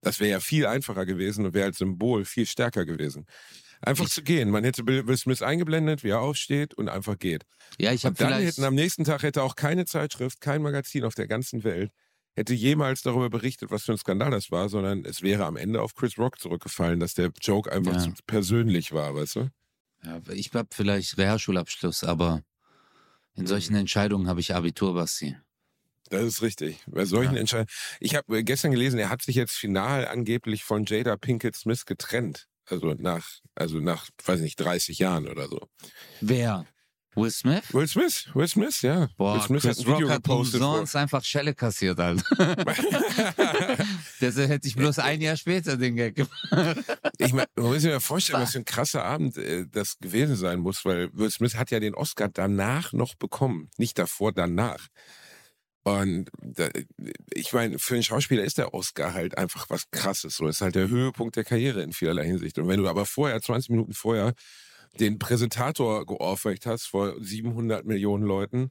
Das 0.02 0.20
wäre 0.20 0.30
ja 0.32 0.40
viel 0.40 0.66
einfacher 0.66 1.06
gewesen 1.06 1.46
und 1.46 1.54
wäre 1.54 1.66
als 1.66 1.78
Symbol 1.78 2.24
viel 2.24 2.46
stärker 2.46 2.84
gewesen. 2.84 3.26
Einfach 3.80 4.04
Ich- 4.04 4.12
zu 4.12 4.22
gehen. 4.22 4.50
Man 4.50 4.62
hätte 4.64 4.86
Will 4.86 5.16
Smith 5.16 5.42
eingeblendet, 5.42 6.04
wie 6.04 6.10
er 6.10 6.20
aufsteht 6.20 6.74
und 6.74 6.88
einfach 6.88 7.18
geht. 7.18 7.44
ja, 7.78 7.92
ich 7.92 8.04
habe 8.04 8.14
vielleicht... 8.16 8.46
hätten 8.46 8.64
am 8.64 8.74
nächsten 8.74 9.04
Tag 9.04 9.22
hätte 9.22 9.42
auch 9.42 9.56
keine 9.56 9.86
Zeitschrift, 9.86 10.40
kein 10.40 10.62
Magazin 10.62 11.04
auf 11.04 11.14
der 11.14 11.26
ganzen 11.26 11.64
Welt 11.64 11.90
hätte 12.34 12.54
jemals 12.54 13.02
darüber 13.02 13.30
berichtet, 13.30 13.70
was 13.70 13.84
für 13.84 13.92
ein 13.92 13.98
Skandal 13.98 14.30
das 14.30 14.50
war, 14.50 14.68
sondern 14.68 15.04
es 15.04 15.22
wäre 15.22 15.44
am 15.46 15.56
Ende 15.56 15.80
auf 15.82 15.94
Chris 15.94 16.18
Rock 16.18 16.38
zurückgefallen, 16.40 17.00
dass 17.00 17.14
der 17.14 17.30
Joke 17.40 17.70
einfach 17.70 17.92
Ja. 17.94 17.98
zu 17.98 18.10
persönlich 18.26 18.92
war, 18.92 19.14
weißt 19.14 19.36
du? 19.36 19.50
Ja, 20.02 20.20
ich 20.32 20.52
habe 20.52 20.68
vielleicht 20.72 21.16
Realschulabschluss, 21.16 22.04
aber 22.04 22.42
in 23.36 23.46
solchen 23.46 23.74
Entscheidungen 23.74 24.28
habe 24.28 24.40
ich 24.40 24.54
Abitur, 24.54 24.94
Basti. 24.94 25.36
Das 26.10 26.22
ist 26.24 26.42
richtig. 26.42 26.80
Bei 26.86 27.04
solchen 27.06 27.34
Ja. 27.34 27.40
Entscheidungen. 27.40 27.70
Ich 27.98 28.14
habe 28.14 28.44
gestern 28.44 28.70
gelesen, 28.70 28.98
er 28.98 29.08
hat 29.08 29.22
sich 29.22 29.36
jetzt 29.36 29.54
final 29.56 30.06
angeblich 30.06 30.62
von 30.62 30.84
Jada 30.84 31.16
Pinkett 31.16 31.56
Smith 31.56 31.86
getrennt. 31.86 32.46
Also 32.66 32.94
nach, 32.94 33.28
also 33.54 33.80
nach, 33.80 34.08
weiß 34.24 34.40
nicht, 34.40 34.56
30 34.56 34.98
Jahren 34.98 35.28
oder 35.28 35.48
so. 35.48 35.68
Wer? 36.20 36.66
Will 37.16 37.30
Smith? 37.30 37.72
Will 37.72 37.86
Smith, 37.86 38.28
Will 38.34 38.48
Smith, 38.48 38.82
ja. 38.82 39.08
Boah, 39.16 39.34
Will 39.34 39.42
Smith 39.42 39.62
Chris 39.62 39.78
hat 39.78 39.86
ein 39.86 39.92
Video 39.92 40.08
Rock 40.08 40.16
hat 40.16 40.28
umsonst 40.28 40.96
einfach 40.96 41.24
Schelle 41.24 41.54
kassiert, 41.54 42.00
Alter. 42.00 42.24
Deshalb 44.20 44.48
hätte 44.48 44.68
ich 44.68 44.74
bloß 44.74 44.98
ein 44.98 45.20
Jahr 45.20 45.36
später 45.36 45.76
den 45.76 45.96
Gag 45.96 46.16
gemacht. 46.16 46.86
Ich 47.18 47.32
mein, 47.32 47.46
man 47.56 47.66
muss 47.66 47.82
sich 47.82 47.90
mal 47.90 48.00
vorstellen, 48.00 48.42
was 48.42 48.52
für 48.52 48.58
ein 48.58 48.64
krasser 48.64 49.04
Abend 49.04 49.36
äh, 49.36 49.66
das 49.70 49.98
gewesen 49.98 50.36
sein 50.36 50.60
muss, 50.60 50.84
weil 50.84 51.10
Will 51.12 51.30
Smith 51.30 51.54
hat 51.56 51.70
ja 51.70 51.80
den 51.80 51.94
Oscar 51.94 52.28
danach 52.28 52.92
noch 52.92 53.14
bekommen. 53.14 53.70
Nicht 53.76 53.98
davor, 53.98 54.32
danach. 54.32 54.88
Und 55.84 56.30
da, 56.40 56.70
ich 57.34 57.52
meine, 57.52 57.78
für 57.78 57.94
einen 57.94 58.02
Schauspieler 58.02 58.42
ist 58.42 58.56
der 58.56 58.72
Oscar 58.72 59.12
halt 59.12 59.36
einfach 59.36 59.68
was 59.68 59.90
krasses. 59.90 60.36
So 60.36 60.48
ist 60.48 60.62
halt 60.62 60.74
der 60.74 60.88
Höhepunkt 60.88 61.36
der 61.36 61.44
Karriere 61.44 61.82
in 61.82 61.92
vielerlei 61.92 62.24
Hinsicht. 62.24 62.58
Und 62.58 62.68
wenn 62.68 62.80
du 62.80 62.88
aber 62.88 63.04
vorher, 63.04 63.40
20 63.40 63.68
Minuten 63.68 63.92
vorher, 63.92 64.32
den 65.00 65.18
Präsentator 65.18 66.06
geohrfeigt 66.06 66.66
hast 66.66 66.86
vor 66.86 67.14
700 67.20 67.84
Millionen 67.84 68.24
Leuten, 68.24 68.70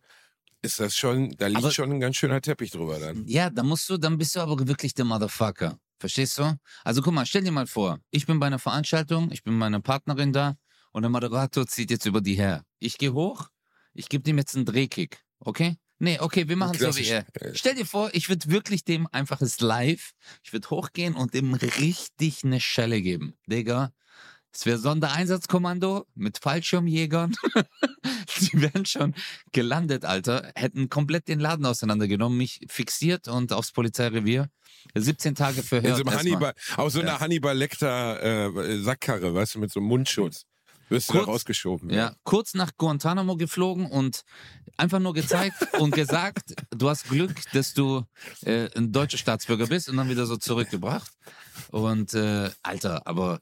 ist 0.61 0.79
das 0.79 0.95
schon, 0.95 1.31
da 1.37 1.47
liegt 1.47 1.59
Aber- 1.59 1.71
schon 1.71 1.91
ein 1.91 1.99
ganz 1.99 2.15
schöner 2.15 2.41
Teppich 2.41 2.71
drüber 2.71 2.99
dann. 2.99 3.27
Ja, 3.27 3.49
dann 3.49 3.67
musst 3.67 3.89
du, 3.89 3.97
dann 3.97 4.17
bist 4.17 4.35
du 4.35 4.39
aber 4.39 4.67
wirklich 4.67 4.93
der 4.93 5.05
Motherfucker. 5.05 5.77
Verstehst 5.99 6.37
du? 6.37 6.57
Also 6.83 7.01
guck 7.01 7.13
mal, 7.13 7.25
stell 7.25 7.43
dir 7.43 7.51
mal 7.51 7.67
vor, 7.67 7.99
ich 8.11 8.25
bin 8.25 8.39
bei 8.39 8.47
einer 8.47 8.59
Veranstaltung, 8.59 9.31
ich 9.31 9.43
bin 9.43 9.53
mit 9.53 9.59
meiner 9.59 9.79
Partnerin 9.81 10.33
da 10.33 10.55
und 10.91 11.01
der 11.03 11.09
Moderator 11.09 11.65
zieht 11.67 11.91
jetzt 11.91 12.05
über 12.05 12.21
die 12.21 12.35
her. 12.35 12.63
Ich 12.79 12.97
gehe 12.97 13.13
hoch, 13.13 13.47
ich 13.93 14.09
gebe 14.09 14.23
dem 14.23 14.37
jetzt 14.37 14.55
einen 14.55 14.65
Drehkick, 14.65 15.23
okay? 15.39 15.77
Nee, 15.99 16.19
okay, 16.19 16.49
wir 16.49 16.57
machen 16.57 16.77
so 16.77 16.93
wie 16.97 17.05
er. 17.05 17.25
äh, 17.39 17.51
Stell 17.53 17.75
dir 17.75 17.85
vor, 17.85 18.09
ich 18.13 18.27
würde 18.27 18.49
wirklich 18.49 18.83
dem 18.83 19.07
einfaches 19.11 19.61
Live, 19.61 20.11
ich 20.43 20.51
würde 20.51 20.69
hochgehen 20.69 21.13
und 21.15 21.33
dem 21.33 21.53
richtig 21.53 22.43
eine 22.43 22.59
Schelle 22.59 23.01
geben. 23.01 23.35
Digga, 23.47 23.93
es 24.53 24.65
wäre 24.65 24.77
Sondereinsatzkommando 24.77 26.05
mit 26.15 26.37
Fallschirmjägern. 26.37 27.33
Die 28.39 28.61
wären 28.61 28.85
schon 28.85 29.15
gelandet, 29.51 30.05
Alter. 30.05 30.51
Hätten 30.55 30.89
komplett 30.89 31.27
den 31.27 31.39
Laden 31.39 31.65
auseinandergenommen, 31.65 32.37
mich 32.37 32.61
fixiert 32.69 33.27
und 33.27 33.51
aufs 33.51 33.71
Polizeirevier. 33.71 34.49
17 34.95 35.35
Tage 35.35 35.63
Verhör. 35.63 35.89
In 35.89 35.95
so 35.95 36.01
einem 36.01 36.13
erstmal. 36.13 36.33
Hannibal, 36.33 36.53
aus 36.77 36.93
so 36.93 36.99
einer 36.99 37.13
Ja. 37.13 37.19
Hannibal 37.19 37.57
Lecter 37.57 38.55
äh, 38.55 38.81
Sackkarre, 38.81 39.33
weißt 39.33 39.55
du, 39.55 39.59
mit 39.59 39.71
so 39.71 39.79
einem 39.79 39.87
Mundschutz. 39.87 40.45
Wirst 40.89 41.09
du 41.09 41.13
da 41.13 41.23
rausgeschoben. 41.23 41.89
Ja, 41.89 42.15
kurz 42.23 42.53
nach 42.53 42.71
Guantanamo 42.77 43.35
geflogen 43.37 43.87
und 43.87 44.23
einfach 44.77 44.99
nur 44.99 45.13
gezeigt 45.13 45.55
und 45.79 45.95
gesagt, 45.95 46.53
du 46.71 46.89
hast 46.89 47.09
Glück, 47.09 47.33
dass 47.53 47.73
du 47.73 48.03
äh, 48.41 48.69
ein 48.77 48.91
deutscher 48.91 49.17
Staatsbürger 49.17 49.67
bist 49.67 49.89
und 49.89 49.97
dann 49.97 50.09
wieder 50.09 50.25
so 50.25 50.37
zurückgebracht. 50.37 51.11
Und 51.71 52.13
äh, 52.13 52.51
Alter, 52.61 53.07
aber 53.07 53.39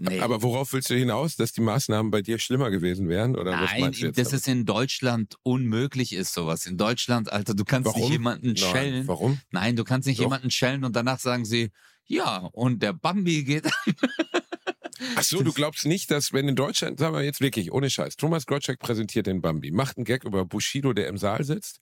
nee. 0.00 0.20
Aber 0.20 0.42
worauf 0.42 0.72
willst 0.72 0.90
du 0.90 0.94
hinaus, 0.94 1.36
dass 1.36 1.52
die 1.52 1.60
Maßnahmen 1.60 2.10
bei 2.10 2.22
dir 2.22 2.38
schlimmer 2.38 2.70
gewesen 2.70 3.08
wären? 3.08 3.36
Oder 3.36 3.52
was 3.52 3.70
Nein, 3.70 3.80
meinst 3.80 4.02
du 4.02 4.06
jetzt 4.06 4.18
dass 4.18 4.28
damit? 4.28 4.40
es 4.42 4.48
in 4.48 4.64
Deutschland 4.64 5.36
unmöglich 5.42 6.12
ist, 6.12 6.32
sowas. 6.32 6.66
In 6.66 6.76
Deutschland, 6.76 7.32
Alter, 7.32 7.54
du 7.54 7.64
kannst 7.64 7.86
Warum? 7.86 8.00
nicht 8.00 8.10
jemanden 8.10 8.46
Nein, 8.48 8.56
schellen. 8.56 9.08
Warum? 9.08 9.40
Nein, 9.50 9.76
du 9.76 9.84
kannst 9.84 10.08
nicht 10.08 10.18
Doch. 10.18 10.24
jemanden 10.24 10.50
schellen 10.50 10.84
und 10.84 10.96
danach 10.96 11.20
sagen 11.20 11.44
sie, 11.44 11.70
ja, 12.06 12.48
und 12.52 12.82
der 12.82 12.92
Bambi 12.92 13.44
geht. 13.44 13.70
Ach 15.16 15.22
so, 15.22 15.42
du 15.42 15.52
glaubst 15.52 15.86
nicht, 15.86 16.10
dass 16.10 16.32
wenn 16.32 16.48
in 16.48 16.56
Deutschland, 16.56 16.98
sagen 16.98 17.14
wir 17.14 17.22
jetzt 17.22 17.40
wirklich, 17.40 17.72
ohne 17.72 17.88
Scheiß, 17.88 18.16
Thomas 18.16 18.46
Gottschalk 18.46 18.78
präsentiert 18.78 19.26
den 19.26 19.40
Bambi, 19.40 19.70
macht 19.70 19.96
einen 19.96 20.04
Gag 20.04 20.24
über 20.24 20.44
Bushido, 20.44 20.92
der 20.92 21.08
im 21.08 21.16
Saal 21.16 21.44
sitzt, 21.44 21.80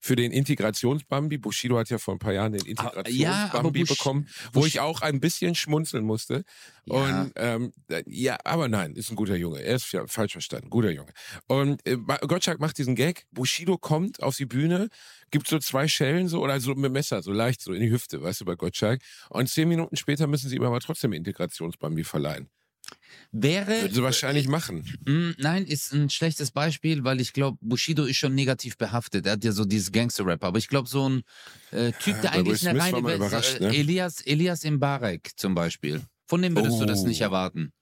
für 0.00 0.16
den 0.16 0.32
Integrationsbambi. 0.32 1.38
Bushido 1.38 1.78
hat 1.78 1.90
ja 1.90 1.98
vor 1.98 2.14
ein 2.14 2.18
paar 2.18 2.32
Jahren 2.32 2.52
den 2.52 2.62
ja, 2.64 2.72
aber 2.82 3.06
Integrationsbambi 3.06 3.80
Bush- 3.80 3.88
bekommen, 3.90 4.28
wo 4.52 4.66
ich 4.66 4.80
auch 4.80 5.02
ein 5.02 5.20
bisschen 5.20 5.54
schmunzeln 5.54 6.04
musste. 6.04 6.44
Ja. 6.86 7.22
Und 7.22 7.32
ähm, 7.36 7.72
äh, 7.88 8.02
ja, 8.06 8.38
aber 8.44 8.68
nein, 8.68 8.94
ist 8.94 9.10
ein 9.10 9.16
guter 9.16 9.36
Junge. 9.36 9.62
Er 9.62 9.76
ist 9.76 9.92
ja 9.92 10.06
falsch 10.06 10.32
verstanden, 10.32 10.70
guter 10.70 10.90
Junge. 10.90 11.12
Und 11.46 11.86
äh, 11.86 11.96
Gottschalk 11.96 12.60
macht 12.60 12.78
diesen 12.78 12.94
Gag. 12.94 13.26
Bushido 13.30 13.78
kommt 13.78 14.22
auf 14.22 14.36
die 14.36 14.46
Bühne, 14.46 14.88
gibt 15.30 15.46
so 15.46 15.58
zwei 15.58 15.86
Schellen 15.86 16.28
so 16.28 16.42
oder 16.42 16.58
so 16.60 16.74
mit 16.74 16.86
dem 16.86 16.92
Messer, 16.92 17.22
so 17.22 17.32
leicht 17.32 17.60
so 17.60 17.72
in 17.72 17.80
die 17.80 17.90
Hüfte, 17.90 18.22
weißt 18.22 18.40
du, 18.40 18.44
bei 18.46 18.56
Gottschalk. 18.56 19.02
Und 19.28 19.48
zehn 19.48 19.68
Minuten 19.68 19.96
später 19.96 20.26
müssen 20.26 20.48
sie 20.48 20.56
ihm 20.56 20.64
aber 20.64 20.80
trotzdem 20.80 21.12
Integrationsbambi 21.12 22.04
verleihen. 22.04 22.48
Wäre. 23.32 23.82
Würden 23.82 23.94
sie 23.94 24.02
wahrscheinlich 24.02 24.48
machen. 24.48 24.84
Mm, 25.06 25.30
Nein, 25.38 25.64
ist 25.66 25.92
ein 25.92 26.10
schlechtes 26.10 26.50
Beispiel, 26.50 27.04
weil 27.04 27.20
ich 27.20 27.32
glaube, 27.32 27.58
Bushido 27.60 28.04
ist 28.04 28.16
schon 28.16 28.34
negativ 28.34 28.76
behaftet. 28.76 29.26
Er 29.26 29.32
hat 29.32 29.44
ja 29.44 29.52
so 29.52 29.64
dieses 29.64 29.92
Gangster-Rap. 29.92 30.42
Aber 30.44 30.58
ich 30.58 30.68
glaube, 30.68 30.88
so 30.88 31.08
ein 31.08 31.22
äh, 31.70 31.92
Typ, 31.92 32.16
Ja, 32.16 32.20
der 32.22 32.32
eigentlich 32.32 32.68
eine 32.68 32.78
reine 32.80 33.04
Welt, 33.04 33.60
ne? 33.60 33.68
Elias, 33.76 34.20
Elias 34.22 34.64
Mbarek 34.64 35.30
zum 35.36 35.54
Beispiel. 35.54 36.02
Von 36.26 36.42
dem 36.42 36.56
würdest 36.56 36.80
du 36.80 36.86
das 36.86 37.00
Oh. 37.00 37.06
nicht 37.06 37.20
erwarten. 37.20 37.72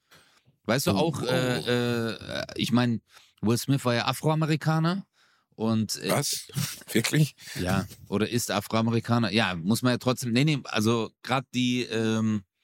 Weißt 0.64 0.86
du, 0.86 0.90
Oh, 0.92 0.96
auch, 0.96 1.22
äh, 1.22 2.10
äh, 2.10 2.44
ich 2.56 2.72
meine, 2.72 3.00
Will 3.40 3.56
Smith 3.58 3.84
war 3.84 3.94
ja 3.94 4.06
Afroamerikaner. 4.06 5.04
Und 5.54 5.96
äh, 6.02 6.10
Was? 6.10 6.46
Wirklich? 6.92 7.34
ja, 7.60 7.86
oder 8.08 8.28
ist 8.28 8.50
Afroamerikaner. 8.50 9.32
Ja, 9.32 9.54
muss 9.56 9.82
man 9.82 9.92
ja 9.92 9.98
trotzdem. 9.98 10.32
Nee, 10.32 10.44
nee, 10.44 10.58
also 10.64 11.10
gerade 11.22 11.46
die, 11.54 11.82
ähm, 11.82 12.42
äh, 12.42 12.57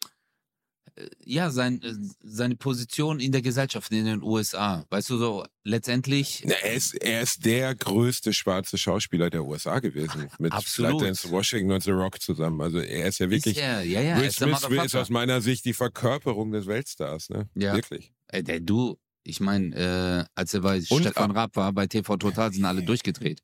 ja, 1.25 1.51
sein, 1.51 1.83
äh, 1.83 1.95
seine 2.23 2.57
Position 2.57 3.19
in 3.19 3.33
der 3.33 3.43
Gesellschaft 3.43 3.91
in 3.91 4.05
den 4.05 4.23
USA. 4.23 4.85
Weißt 4.91 5.11
du, 5.11 5.19
so 5.19 5.45
letztendlich. 5.65 6.45
Na, 6.47 6.55
er, 6.55 6.75
ist, 6.75 6.95
er 6.95 7.23
ist 7.23 7.45
der 7.45 7.75
größte 7.75 8.33
schwarze 8.33 8.79
Schauspieler 8.79 9.31
der 9.31 9.45
USA 9.45 9.81
gewesen. 9.81 10.29
Mit 10.39 10.53
Dance 10.53 11.31
Washington 11.31 11.73
und 11.73 11.83
The 11.83 11.91
Rock 11.91 12.21
zusammen. 12.21 12.61
Also 12.61 12.79
er 12.79 13.09
ist 13.09 13.19
ja 13.19 13.29
wirklich. 13.29 13.57
Ist 13.57 13.63
er, 13.63 13.83
ja, 13.83 14.01
ja, 14.01 14.19
Will 14.19 14.27
ist 14.27 14.37
Smith 14.37 14.53
ist 14.53 14.63
Motherfucker. 14.71 15.01
aus 15.01 15.11
meiner 15.11 15.41
Sicht 15.41 15.65
die 15.65 15.75
Verkörperung 15.75 16.53
des 16.53 16.67
Weltstars, 16.67 17.29
ne? 17.29 17.49
Ja. 17.55 17.75
Wirklich. 17.75 18.13
Äh, 18.29 18.43
der, 18.43 18.61
du, 18.61 18.97
ich 19.25 19.41
meine, 19.41 19.75
äh, 19.75 20.25
als 20.35 20.55
er 20.55 20.61
bei 20.61 20.81
Stefan 20.81 21.33
Raab 21.33 21.57
war, 21.57 21.73
bei 21.73 21.87
TV 21.87 22.17
Total 22.17 22.53
sind 22.53 22.65
alle 22.65 22.83
durchgedreht. 22.85 23.41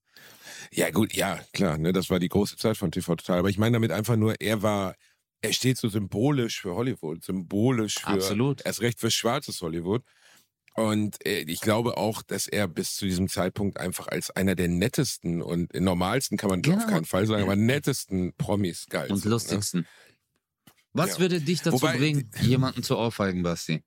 Ja, 0.73 0.91
gut, 0.91 1.15
ja, 1.15 1.41
klar, 1.53 1.79
ne? 1.79 1.93
Das 1.93 2.11
war 2.11 2.21
die 2.21 2.29
große 2.29 2.57
Zeit 2.57 2.77
von 2.77 2.93
TV 2.93 3.17
Total. 3.17 3.41
Aber 3.41 3.49
ich 3.49 3.59
meine 3.59 3.75
damit 3.75 3.91
einfach 3.91 4.17
nur, 4.17 4.41
er 4.41 4.63
war, 4.63 4.95
er 5.43 5.53
steht 5.53 5.79
so 5.79 5.89
symbolisch 5.89 6.61
für 6.61 6.75
Hollywood, 6.75 7.25
symbolisch 7.25 7.95
für 8.01 8.07
Absolut. 8.09 8.65
erst 8.65 8.81
recht 8.83 9.01
für 9.01 9.11
schwarzes 9.11 9.61
Hollywood. 9.63 10.03
Und 10.75 11.25
äh, 11.27 11.41
ich 11.41 11.61
glaube 11.61 11.97
auch, 11.97 12.23
dass 12.23 12.47
er 12.47 12.69
bis 12.69 12.95
zu 12.95 13.05
diesem 13.05 13.29
Zeitpunkt 13.29 13.79
einfach 13.79 14.07
als 14.09 14.31
einer 14.31 14.55
der 14.55 14.69
nettesten 14.69 15.43
und 15.43 15.75
normalsten, 15.75 16.39
kann 16.39 16.49
man 16.51 16.63
Genau. 16.63 16.79
auf 16.79 16.87
keinen 16.87 17.05
Fall 17.05 17.27
sagen, 17.27 17.43
aber 17.43 17.57
nettesten 17.57 18.33
Promis 18.37 18.87
galt. 18.89 19.11
Und 19.11 19.25
Ne? 19.25 19.31
lustigsten. 19.31 19.87
Was 20.93 21.15
Ja. 21.15 21.19
würde 21.21 21.41
dich 21.41 21.63
dazu 21.63 21.77
Wobei- 21.83 21.97
bringen, 21.99 22.31
jemanden 22.41 22.83
zu 22.83 22.97
ohrfeigen, 22.97 23.43
Basti? 23.43 23.83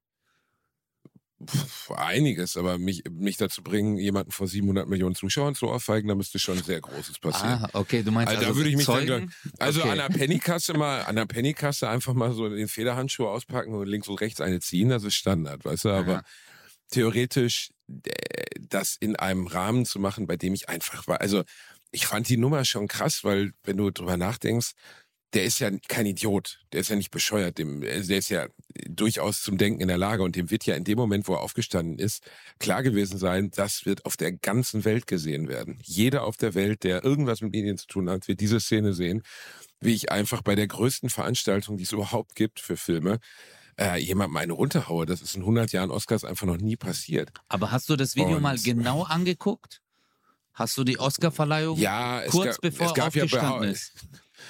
Pff, 1.47 1.91
einiges, 1.91 2.57
aber 2.57 2.77
mich, 2.77 3.03
mich 3.11 3.37
dazu 3.37 3.61
bringen, 3.63 3.97
jemanden 3.97 4.31
vor 4.31 4.47
700 4.47 4.87
Millionen 4.87 5.15
Zuschauern 5.15 5.55
zu 5.55 5.67
ohrfeigen, 5.67 6.07
da 6.07 6.15
müsste 6.15 6.39
schon 6.39 6.61
sehr 6.63 6.79
Großes 6.81 7.19
passieren. 7.19 7.63
Ah, 7.65 7.69
okay, 7.73 8.03
du 8.03 8.11
meinst 8.11 8.29
Also, 8.33 8.39
also, 8.45 8.51
da 8.53 8.57
würde 8.57 8.69
ich 8.69 8.75
mich 8.77 8.85
dann 8.85 9.07
Zeugen? 9.07 9.25
gleich- 9.27 9.53
Also 9.59 9.81
okay. 9.81 9.89
an 9.91 9.97
der 9.97 10.09
Pennykasse 10.09 10.73
mal, 10.73 11.01
an 11.03 11.15
der 11.15 11.25
Pennykasse 11.25 11.89
einfach 11.89 12.13
mal 12.13 12.33
so 12.33 12.47
den 12.49 12.67
Federhandschuh 12.67 13.27
auspacken 13.27 13.73
und 13.73 13.87
links 13.87 14.07
und 14.07 14.21
rechts 14.21 14.41
eine 14.41 14.59
ziehen, 14.59 14.89
das 14.89 15.03
ist 15.03 15.15
Standard, 15.15 15.65
weißt 15.65 15.85
du, 15.85 15.89
aber 15.89 16.13
Aha. 16.17 16.23
theoretisch 16.89 17.71
äh, 18.05 18.11
das 18.59 18.95
in 18.99 19.15
einem 19.15 19.47
Rahmen 19.47 19.85
zu 19.85 19.99
machen, 19.99 20.27
bei 20.27 20.37
dem 20.37 20.53
ich 20.53 20.69
einfach 20.69 21.07
war, 21.07 21.21
also 21.21 21.43
ich 21.91 22.07
fand 22.07 22.27
die 22.27 22.37
Nummer 22.37 22.65
schon 22.65 22.87
krass, 22.87 23.23
weil 23.23 23.51
wenn 23.63 23.77
du 23.77 23.91
drüber 23.91 24.17
nachdenkst, 24.17 24.71
der 25.33 25.43
ist 25.45 25.59
ja 25.59 25.69
kein 25.87 26.05
Idiot, 26.05 26.59
der 26.71 26.81
ist 26.81 26.89
ja 26.89 26.95
nicht 26.95 27.11
bescheuert, 27.11 27.57
dem, 27.57 27.81
also 27.83 28.07
der 28.09 28.17
ist 28.19 28.29
ja 28.29 28.47
durchaus 28.87 29.41
zum 29.41 29.57
Denken 29.57 29.81
in 29.81 29.87
der 29.87 29.97
Lage 29.97 30.23
und 30.23 30.35
dem 30.35 30.51
wird 30.51 30.65
ja 30.65 30.75
in 30.75 30.83
dem 30.83 30.97
Moment, 30.97 31.27
wo 31.27 31.33
er 31.33 31.41
aufgestanden 31.41 31.97
ist, 31.99 32.23
klar 32.59 32.83
gewesen 32.83 33.17
sein, 33.17 33.49
das 33.51 33.85
wird 33.85 34.05
auf 34.05 34.15
der 34.17 34.31
ganzen 34.31 34.85
Welt 34.85 35.07
gesehen 35.07 35.47
werden. 35.47 35.79
Jeder 35.83 36.23
auf 36.23 36.37
der 36.37 36.53
Welt, 36.53 36.83
der 36.83 37.03
irgendwas 37.03 37.41
mit 37.41 37.51
Medien 37.51 37.77
zu 37.77 37.87
tun 37.87 38.09
hat, 38.09 38.27
wird 38.27 38.39
diese 38.41 38.59
Szene 38.59 38.93
sehen, 38.93 39.23
wie 39.79 39.93
ich 39.93 40.11
einfach 40.11 40.41
bei 40.41 40.55
der 40.55 40.67
größten 40.67 41.09
Veranstaltung, 41.09 41.77
die 41.77 41.83
es 41.83 41.91
überhaupt 41.91 42.35
gibt 42.35 42.59
für 42.59 42.77
Filme, 42.77 43.19
äh, 43.79 43.97
jemandem 43.99 44.37
eine 44.37 44.53
runterhaue. 44.53 45.05
Das 45.07 45.21
ist 45.21 45.35
in 45.35 45.41
100 45.41 45.71
Jahren 45.71 45.89
Oscars 45.91 46.23
einfach 46.23 46.45
noch 46.45 46.57
nie 46.57 46.75
passiert. 46.77 47.31
Aber 47.47 47.71
hast 47.71 47.89
du 47.89 47.95
das 47.95 48.15
Video 48.15 48.35
Und- 48.37 48.43
mal 48.43 48.57
genau 48.59 49.03
angeguckt? 49.03 49.81
Hast 50.53 50.77
du 50.77 50.83
die 50.83 50.99
Oscar-Verleihung 50.99 51.79
Ja, 51.79 52.21
kurz 52.27 52.51
gab, 52.57 52.61
bevor 52.61 52.85
es 52.85 52.91
er 52.91 52.95
gab 52.95 53.15
ja 53.15 53.23
aufgestanden 53.23 53.61
behau- 53.69 53.71
ist? 53.71 53.93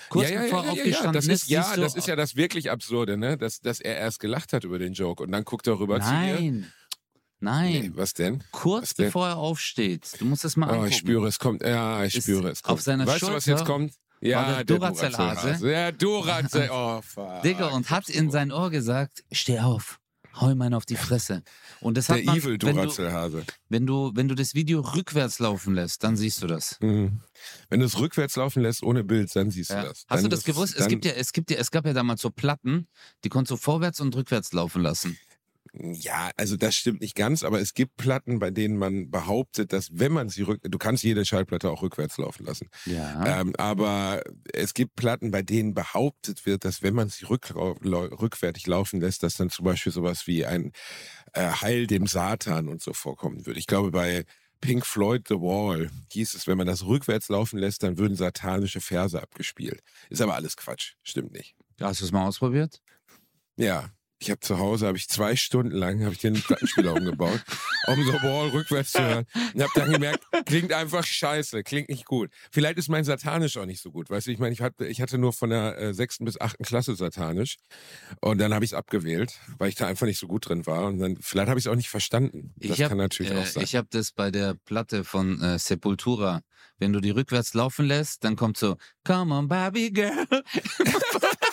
Kurz 0.09 0.29
ja, 0.29 0.41
bevor 0.41 0.63
ja, 0.63 0.69
er 0.71 0.75
ja, 0.75 0.75
ja, 0.75 0.81
aufgestanden 0.81 1.13
das 1.13 1.27
ist, 1.27 1.49
ja, 1.49 1.75
das 1.75 1.95
ist 1.95 2.07
ja 2.07 2.15
das 2.15 2.35
wirklich 2.35 2.71
Absurde, 2.71 3.17
ne? 3.17 3.37
Dass, 3.37 3.59
dass 3.61 3.79
er 3.79 3.97
erst 3.97 4.19
gelacht 4.19 4.53
hat 4.53 4.63
über 4.63 4.79
den 4.79 4.93
Joke 4.93 5.23
und 5.23 5.31
dann 5.31 5.43
guckt 5.43 5.67
er 5.67 5.79
rüber 5.79 5.99
zu 5.99 6.09
dir. 6.09 6.13
Nein, 6.15 6.73
nein. 7.39 7.71
Nee, 7.71 7.91
was 7.95 8.13
denn? 8.13 8.43
Kurz 8.51 8.83
was 8.83 8.93
denn? 8.95 9.05
bevor 9.07 9.27
er 9.27 9.37
aufsteht. 9.37 10.11
Du 10.19 10.25
musst 10.25 10.43
das 10.43 10.55
mal 10.55 10.67
Oh, 10.67 10.71
angucken. 10.73 10.89
ich 10.89 10.97
spüre, 10.97 11.27
es 11.27 11.39
kommt. 11.39 11.61
Ja, 11.63 12.03
ich 12.03 12.15
Ist 12.15 12.23
spüre, 12.23 12.49
es 12.49 12.61
kommt. 12.63 12.73
auf 12.73 12.81
seiner 12.81 13.05
weißt 13.07 13.21
du, 13.21 13.27
was 13.27 13.43
Schulter 13.45 13.59
jetzt 13.59 13.65
kommt? 13.65 13.93
Ja, 14.21 14.45
der 14.45 14.63
der 14.63 14.77
Duracell-Hase. 14.77 15.69
Ja, 15.69 15.91
Duracell. 15.91 16.69
Oh, 16.71 17.01
fuck. 17.01 17.41
Digga, 17.43 17.67
und 17.67 17.89
hat 17.89 18.07
in 18.09 18.31
sein 18.31 18.51
Ohr 18.53 18.69
gesagt, 18.69 19.23
steh 19.33 19.59
auf, 19.59 19.99
hau 20.39 20.49
ihm 20.49 20.61
einen 20.61 20.73
auf 20.73 20.85
die 20.85 20.95
Fresse. 20.95 21.43
Und 21.79 21.97
das 21.97 22.09
hat 22.09 22.17
Der 22.17 22.25
man, 22.25 22.37
Evil 22.37 22.51
wenn 22.61 22.75
du, 22.75 22.81
Duracell-Hase. 22.83 23.43
wenn, 23.69 23.85
du, 23.85 24.11
wenn 24.15 24.27
du 24.27 24.35
das 24.35 24.53
Video 24.55 24.81
rückwärts 24.81 25.39
laufen 25.39 25.73
lässt, 25.75 26.03
dann 26.03 26.15
siehst 26.17 26.41
du 26.41 26.47
das. 26.47 26.77
Mhm. 26.81 27.21
Wenn 27.69 27.79
du 27.79 27.85
es 27.85 27.99
rückwärts 27.99 28.35
laufen 28.35 28.61
lässt 28.63 28.83
ohne 28.83 29.03
Bild, 29.03 29.35
dann 29.35 29.51
siehst 29.51 29.69
Ja. 29.71 29.81
du 29.83 29.89
das. 29.89 30.05
Hast 30.07 30.07
dann 30.09 30.23
du 30.23 30.29
das 30.29 30.43
gewusst? 30.43 30.75
Es 30.77 30.87
gibt 30.87 31.05
ja, 31.05 31.11
es 31.13 31.33
gibt 31.33 31.51
ja, 31.51 31.57
es 31.57 31.71
gab 31.71 31.85
ja 31.85 31.93
damals 31.93 32.21
so 32.21 32.29
Platten, 32.29 32.87
die 33.23 33.29
konntest 33.29 33.51
du 33.51 33.57
vorwärts 33.57 33.99
und 33.99 34.15
rückwärts 34.15 34.53
laufen 34.53 34.81
lassen. 34.81 35.17
Ja, 35.75 36.29
also 36.37 36.55
das 36.55 36.75
stimmt 36.75 37.01
nicht 37.01 37.15
ganz, 37.15 37.43
aber 37.43 37.59
es 37.59 37.73
gibt 37.73 37.97
Platten, 37.97 38.37
bei 38.37 38.51
denen 38.51 38.77
man 38.77 39.09
behauptet, 39.09 39.73
dass 39.73 39.89
wenn 39.91 40.11
man 40.11 40.29
sie 40.29 40.43
rück, 40.43 40.61
du 40.61 40.77
kannst 40.77 41.03
jede 41.03 41.25
Schallplatte 41.25 41.71
auch 41.71 41.81
rückwärts 41.81 42.19
laufen 42.19 42.45
lassen. 42.45 42.69
Ja. 42.85 43.41
Ähm, 43.41 43.55
aber 43.57 44.21
es 44.53 44.75
gibt 44.75 44.95
Platten, 44.95 45.31
bei 45.31 45.41
denen 45.41 45.73
behauptet 45.73 46.45
wird, 46.45 46.63
dass 46.63 46.83
wenn 46.83 46.93
man 46.93 47.09
sie 47.09 47.25
rück, 47.25 47.55
rückwärtig 47.55 48.67
laufen 48.67 49.01
lässt, 49.01 49.23
dass 49.23 49.33
dann 49.33 49.49
zum 49.49 49.65
Beispiel 49.65 49.91
sowas 49.91 50.27
wie 50.27 50.45
ein 50.45 50.73
äh, 51.33 51.49
Heil 51.49 51.87
dem 51.87 52.05
Satan 52.05 52.67
und 52.67 52.83
so 52.83 52.93
vorkommen 52.93 53.47
würde. 53.47 53.59
Ich 53.59 53.67
glaube, 53.67 53.89
bei 53.89 54.25
Pink 54.61 54.85
Floyd 54.85 55.27
The 55.27 55.35
Wall 55.35 55.89
hieß 56.11 56.35
es, 56.35 56.45
wenn 56.45 56.57
man 56.57 56.67
das 56.67 56.85
rückwärts 56.85 57.29
laufen 57.29 57.57
lässt, 57.57 57.81
dann 57.81 57.97
würden 57.97 58.15
satanische 58.15 58.79
Verse 58.79 59.19
abgespielt. 59.19 59.81
Ist 60.11 60.21
aber 60.21 60.35
alles 60.35 60.55
Quatsch, 60.55 60.93
stimmt 61.01 61.31
nicht. 61.31 61.55
Hast 61.81 62.01
du 62.01 62.05
es 62.05 62.11
mal 62.11 62.27
ausprobiert? 62.27 62.79
Ja, 63.57 63.89
ich 64.23 64.31
habe 64.31 64.39
zu 64.39 64.57
Hause, 64.57 64.87
habe 64.87 64.97
ich 64.97 65.09
zwei 65.09 65.35
Stunden 65.35 65.75
lang, 65.75 66.01
habe 66.03 66.13
ich 66.13 66.19
den 66.19 66.33
Plattenspieler 66.33 66.93
umgebaut, 66.95 67.41
um 67.87 67.95
The 67.95 68.13
Wall 68.23 68.49
rückwärts 68.49 68.93
zu 68.93 69.03
hören. 69.03 69.25
Und 69.53 69.61
habe 69.61 69.71
dann 69.75 69.91
gemerkt, 69.91 70.23
klingt 70.45 70.71
einfach 70.71 71.03
scheiße, 71.03 71.63
klingt 71.63 71.89
nicht 71.89 72.05
gut. 72.05 72.31
Vielleicht 72.51 72.77
ist 72.77 72.89
mein 72.89 73.03
Satanisch 73.03 73.57
auch 73.57 73.65
nicht 73.65 73.81
so 73.81 73.91
gut, 73.91 74.09
weißt 74.09 74.27
du? 74.27 74.31
Ich 74.31 74.39
meine, 74.39 74.53
ich 74.53 74.61
hatte, 74.61 74.87
ich 74.87 75.01
hatte 75.01 75.17
nur 75.17 75.33
von 75.33 75.49
der 75.49 75.77
äh, 75.77 75.93
sechsten 75.93 76.25
bis 76.25 76.39
achten 76.39 76.63
Klasse 76.63 76.95
Satanisch 76.95 77.57
und 78.21 78.39
dann 78.39 78.53
habe 78.53 78.63
ich 78.63 78.71
es 78.71 78.75
abgewählt, 78.75 79.33
weil 79.57 79.69
ich 79.69 79.75
da 79.75 79.87
einfach 79.87 80.05
nicht 80.05 80.19
so 80.19 80.27
gut 80.27 80.47
drin 80.47 80.65
war. 80.65 80.85
Und 80.85 80.99
dann, 80.99 81.17
vielleicht 81.19 81.49
habe 81.49 81.59
ich 81.59 81.65
es 81.65 81.71
auch 81.71 81.75
nicht 81.75 81.89
verstanden. 81.89 82.53
Das 82.57 82.71
ich 82.71 82.81
hab, 82.81 82.89
kann 82.89 82.97
natürlich 82.97 83.31
äh, 83.33 83.37
auch 83.37 83.45
sein. 83.45 83.63
Ich 83.63 83.75
habe 83.75 83.87
das 83.91 84.11
bei 84.11 84.31
der 84.31 84.55
Platte 84.65 85.03
von 85.03 85.41
äh, 85.41 85.59
Sepultura. 85.59 86.41
Wenn 86.79 86.93
du 86.93 87.01
die 87.01 87.11
rückwärts 87.11 87.53
laufen 87.53 87.85
lässt, 87.85 88.23
dann 88.23 88.35
kommt 88.35 88.57
so, 88.57 88.77
Come 89.03 89.33
on, 89.33 89.47
Barbie 89.47 89.91
Girl. 89.91 90.25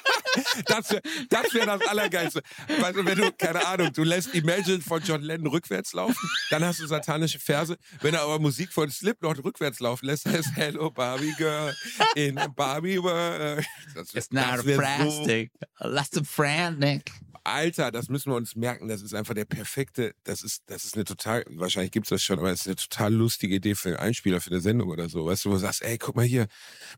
Das 0.67 0.91
wäre 0.91 1.03
das, 1.29 1.55
wär 1.55 1.67
das 1.67 1.87
Allergeilste. 1.89 2.43
Weißt 2.81 2.97
du, 2.97 3.05
wenn 3.05 3.19
du, 3.19 3.33
keine 3.33 3.67
Ahnung, 3.67 3.93
du 3.93 4.05
lässt 4.05 4.35
Imagine 4.35 4.81
von 4.81 5.03
John 5.03 5.23
Lennon 5.23 5.49
rückwärts 5.49 5.93
laufen, 5.93 6.31
dann 6.51 6.65
hast 6.65 6.81
du 6.81 6.87
satanische 6.87 7.39
Verse. 7.39 7.77
Wenn 8.01 8.15
er 8.15 8.23
aber 8.23 8.39
Musik 8.39 8.73
von 8.73 8.91
Slipknot 8.91 9.43
rückwärts 9.45 9.81
laufen 9.81 10.07
lässt, 10.07 10.27
heißt 10.27 10.51
Hello 10.55 10.91
Barbie 10.91 11.35
Girl 11.37 11.75
in 12.15 12.39
a 12.39 12.47
Barbie 12.47 13.03
World. 13.03 13.65
Das, 13.95 14.15
It's 14.15 14.31
not 14.31 14.45
a 14.45 14.57
das 14.57 14.77
plastic. 14.77 15.51
That's 15.79 16.17
a 16.17 16.25
frantic. 16.25 17.11
Alter, 17.45 17.91
das 17.91 18.09
müssen 18.09 18.31
wir 18.31 18.37
uns 18.37 18.55
merken. 18.57 18.89
Das 18.89 19.03
ist 19.03 19.15
einfach 19.15 19.35
der 19.35 19.45
perfekte, 19.45 20.15
das 20.25 20.43
ist, 20.43 20.63
das 20.67 20.85
ist 20.85 20.95
eine 20.95 21.05
total, 21.05 21.45
wahrscheinlich 21.49 21.91
gibt's 21.93 22.11
das 22.11 22.23
schon, 22.23 22.39
aber 22.39 22.51
es 22.51 22.61
ist 22.61 22.67
eine 22.67 22.77
total 22.77 23.15
lustige 23.15 23.55
Idee 23.55 23.75
für 23.75 23.89
einen 23.91 23.99
Einspieler, 23.99 24.41
für 24.41 24.51
eine 24.51 24.61
Sendung 24.61 24.89
oder 24.91 25.09
so. 25.09 25.25
Weißt 25.27 25.45
du, 25.45 25.51
wo 25.51 25.55
du 25.55 25.61
sagst, 25.61 25.83
ey, 25.83 25.99
guck 25.99 26.17
mal 26.17 26.25
hier, 26.25 26.47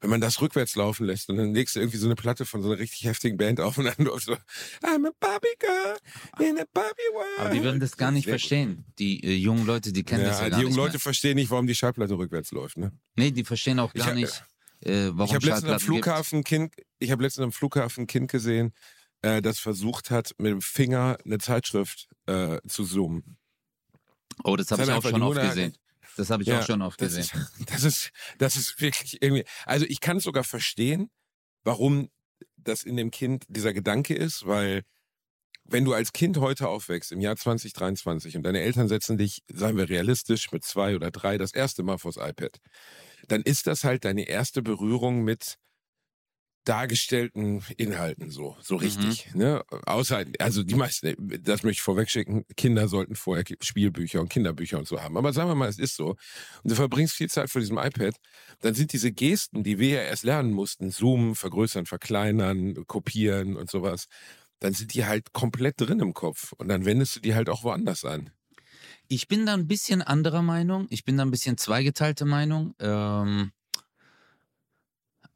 wenn 0.00 0.10
man 0.10 0.20
das 0.20 0.40
rückwärts 0.40 0.74
laufen 0.76 1.06
lässt 1.06 1.28
und 1.30 1.36
dann 1.36 1.54
legst 1.54 1.76
du 1.76 1.80
irgendwie 1.80 1.98
so 1.98 2.06
eine 2.06 2.14
Platte 2.16 2.44
von 2.44 2.62
so 2.62 2.70
einer 2.70 2.78
richtig 2.78 3.04
heftigen 3.04 3.36
Band 3.36 3.60
auf 3.60 3.78
und 3.78 3.84
dann 3.84 3.94
läuft 4.04 4.26
so, 4.26 4.32
I'm 4.82 5.06
a 5.06 5.12
Barbie 5.20 5.46
girl 5.58 5.96
in 6.48 6.58
a 6.58 6.64
Barbie 6.72 6.88
world. 7.14 7.38
Aber 7.38 7.50
die 7.50 7.62
würden 7.62 7.80
das 7.80 7.96
gar 7.96 8.10
nicht 8.10 8.28
verstehen. 8.28 8.84
Die 8.98 9.22
äh, 9.24 9.34
jungen 9.34 9.64
Leute, 9.66 9.92
die 9.92 10.02
kennen 10.02 10.24
Ja, 10.24 10.30
das 10.30 10.38
ja 10.40 10.44
die 10.46 10.50
gar 10.50 10.60
jungen 10.60 10.68
nicht 10.70 10.76
Leute 10.76 10.92
mehr. 10.94 11.00
verstehen 11.00 11.36
nicht, 11.36 11.50
warum 11.50 11.66
die 11.66 11.74
Schallplatte 11.74 12.14
rückwärts 12.14 12.50
läuft, 12.50 12.76
ne? 12.78 12.92
Nee, 13.16 13.30
die 13.30 13.44
verstehen 13.44 13.78
auch 13.78 13.92
Ich 13.94 14.00
gar 14.00 14.08
hab- 14.08 14.14
nicht, 14.16 14.44
äh, 14.80 15.10
warum 15.12 15.26
ich 15.26 15.34
habe 15.34 15.46
letztens 15.46 15.64
am 15.70 15.78
gibt. 15.78 15.82
Flughafen 15.82 16.38
ein 16.40 16.44
Kind, 16.44 16.74
ich 16.98 17.10
habe 17.10 17.22
letztens 17.22 17.44
am 17.44 17.52
Flughafen 17.52 18.04
ein 18.04 18.06
Kind 18.06 18.30
gesehen, 18.30 18.72
äh, 19.22 19.40
das 19.42 19.58
versucht 19.58 20.10
hat, 20.10 20.32
mit 20.38 20.50
dem 20.52 20.60
Finger 20.60 21.16
eine 21.24 21.38
Zeitschrift 21.38 22.08
äh, 22.26 22.58
zu 22.68 22.84
zoomen. 22.84 23.38
Oh, 24.44 24.56
das 24.56 24.70
habe 24.70 24.82
ich 24.82 24.90
auch 24.90 25.02
schon 25.02 25.22
oft 25.22 25.40
gesehen. 25.40 25.76
Das 26.16 26.30
habe 26.30 26.42
ich 26.42 26.48
Ja, 26.50 26.60
auch 26.60 26.66
schon 26.66 26.82
oft 26.82 27.00
Das 27.00 27.14
gesehen. 27.14 27.24
ist, 27.24 27.68
das 27.70 27.84
ist, 27.84 28.10
das 28.38 28.56
ist 28.56 28.80
wirklich 28.80 29.22
irgendwie. 29.22 29.44
Also 29.64 29.86
ich 29.88 30.00
kann 30.00 30.18
es 30.18 30.24
sogar 30.24 30.44
verstehen, 30.44 31.10
warum 31.64 32.10
das 32.56 32.82
in 32.82 32.96
dem 32.96 33.10
Kind 33.10 33.44
dieser 33.48 33.72
Gedanke 33.72 34.14
ist, 34.14 34.46
weil 34.46 34.82
wenn 35.64 35.84
du 35.84 35.94
als 35.94 36.12
Kind 36.12 36.38
heute 36.38 36.68
aufwächst, 36.68 37.12
im 37.12 37.20
Jahr 37.20 37.36
2023, 37.36 38.36
und 38.36 38.42
deine 38.42 38.60
Eltern 38.60 38.88
setzen 38.88 39.16
dich, 39.16 39.42
sagen 39.52 39.76
wir 39.78 39.88
realistisch, 39.88 40.50
mit 40.52 40.64
zwei 40.64 40.96
oder 40.96 41.10
drei 41.10 41.38
das 41.38 41.52
erste 41.54 41.82
Mal 41.82 41.98
vors 41.98 42.16
iPad, 42.16 42.58
dann 43.28 43.42
ist 43.42 43.66
das 43.66 43.84
halt 43.84 44.04
deine 44.04 44.24
erste 44.28 44.62
Berührung 44.62 45.22
mit 45.22 45.58
dargestellten 46.64 47.62
Inhalten 47.76 48.30
so, 48.30 48.56
so 48.60 48.76
richtig. 48.76 49.34
Ne? 49.34 49.62
Außer, 49.86 50.24
also 50.38 50.62
die 50.62 50.74
meisten, 50.74 51.14
das 51.42 51.62
möchte 51.62 51.78
ich 51.78 51.82
vorwegschicken, 51.82 52.44
Kinder 52.56 52.88
sollten 52.88 53.16
vorher 53.16 53.44
Spielbücher 53.60 54.20
und 54.20 54.28
Kinderbücher 54.28 54.78
und 54.78 54.86
so 54.86 55.00
haben. 55.00 55.16
Aber 55.16 55.32
sagen 55.32 55.50
wir 55.50 55.54
mal, 55.54 55.68
es 55.68 55.78
ist 55.78 55.96
so. 55.96 56.10
Und 56.10 56.70
du 56.70 56.74
verbringst 56.74 57.14
viel 57.14 57.28
Zeit 57.28 57.50
vor 57.50 57.60
diesem 57.60 57.78
iPad, 57.78 58.14
dann 58.60 58.74
sind 58.74 58.92
diese 58.92 59.12
Gesten, 59.12 59.64
die 59.64 59.78
wir 59.78 59.88
ja 59.88 60.02
erst 60.02 60.24
lernen 60.24 60.52
mussten, 60.52 60.90
zoomen, 60.90 61.34
vergrößern, 61.34 61.86
verkleinern, 61.86 62.74
kopieren 62.86 63.56
und 63.56 63.70
sowas, 63.70 64.06
dann 64.60 64.72
sind 64.72 64.94
die 64.94 65.04
halt 65.04 65.32
komplett 65.32 65.80
drin 65.80 66.00
im 66.00 66.14
Kopf. 66.14 66.52
Und 66.52 66.68
dann 66.68 66.84
wendest 66.84 67.16
du 67.16 67.20
die 67.20 67.34
halt 67.34 67.48
auch 67.48 67.64
woanders 67.64 68.04
an. 68.04 68.30
Ich 69.08 69.26
bin 69.28 69.46
da 69.46 69.54
ein 69.54 69.66
bisschen 69.66 70.00
anderer 70.00 70.42
Meinung. 70.42 70.86
Ich 70.90 71.04
bin 71.04 71.16
da 71.16 71.24
ein 71.24 71.30
bisschen 71.30 71.58
zweigeteilte 71.58 72.24
Meinung. 72.24 72.74
Ähm, 72.78 73.52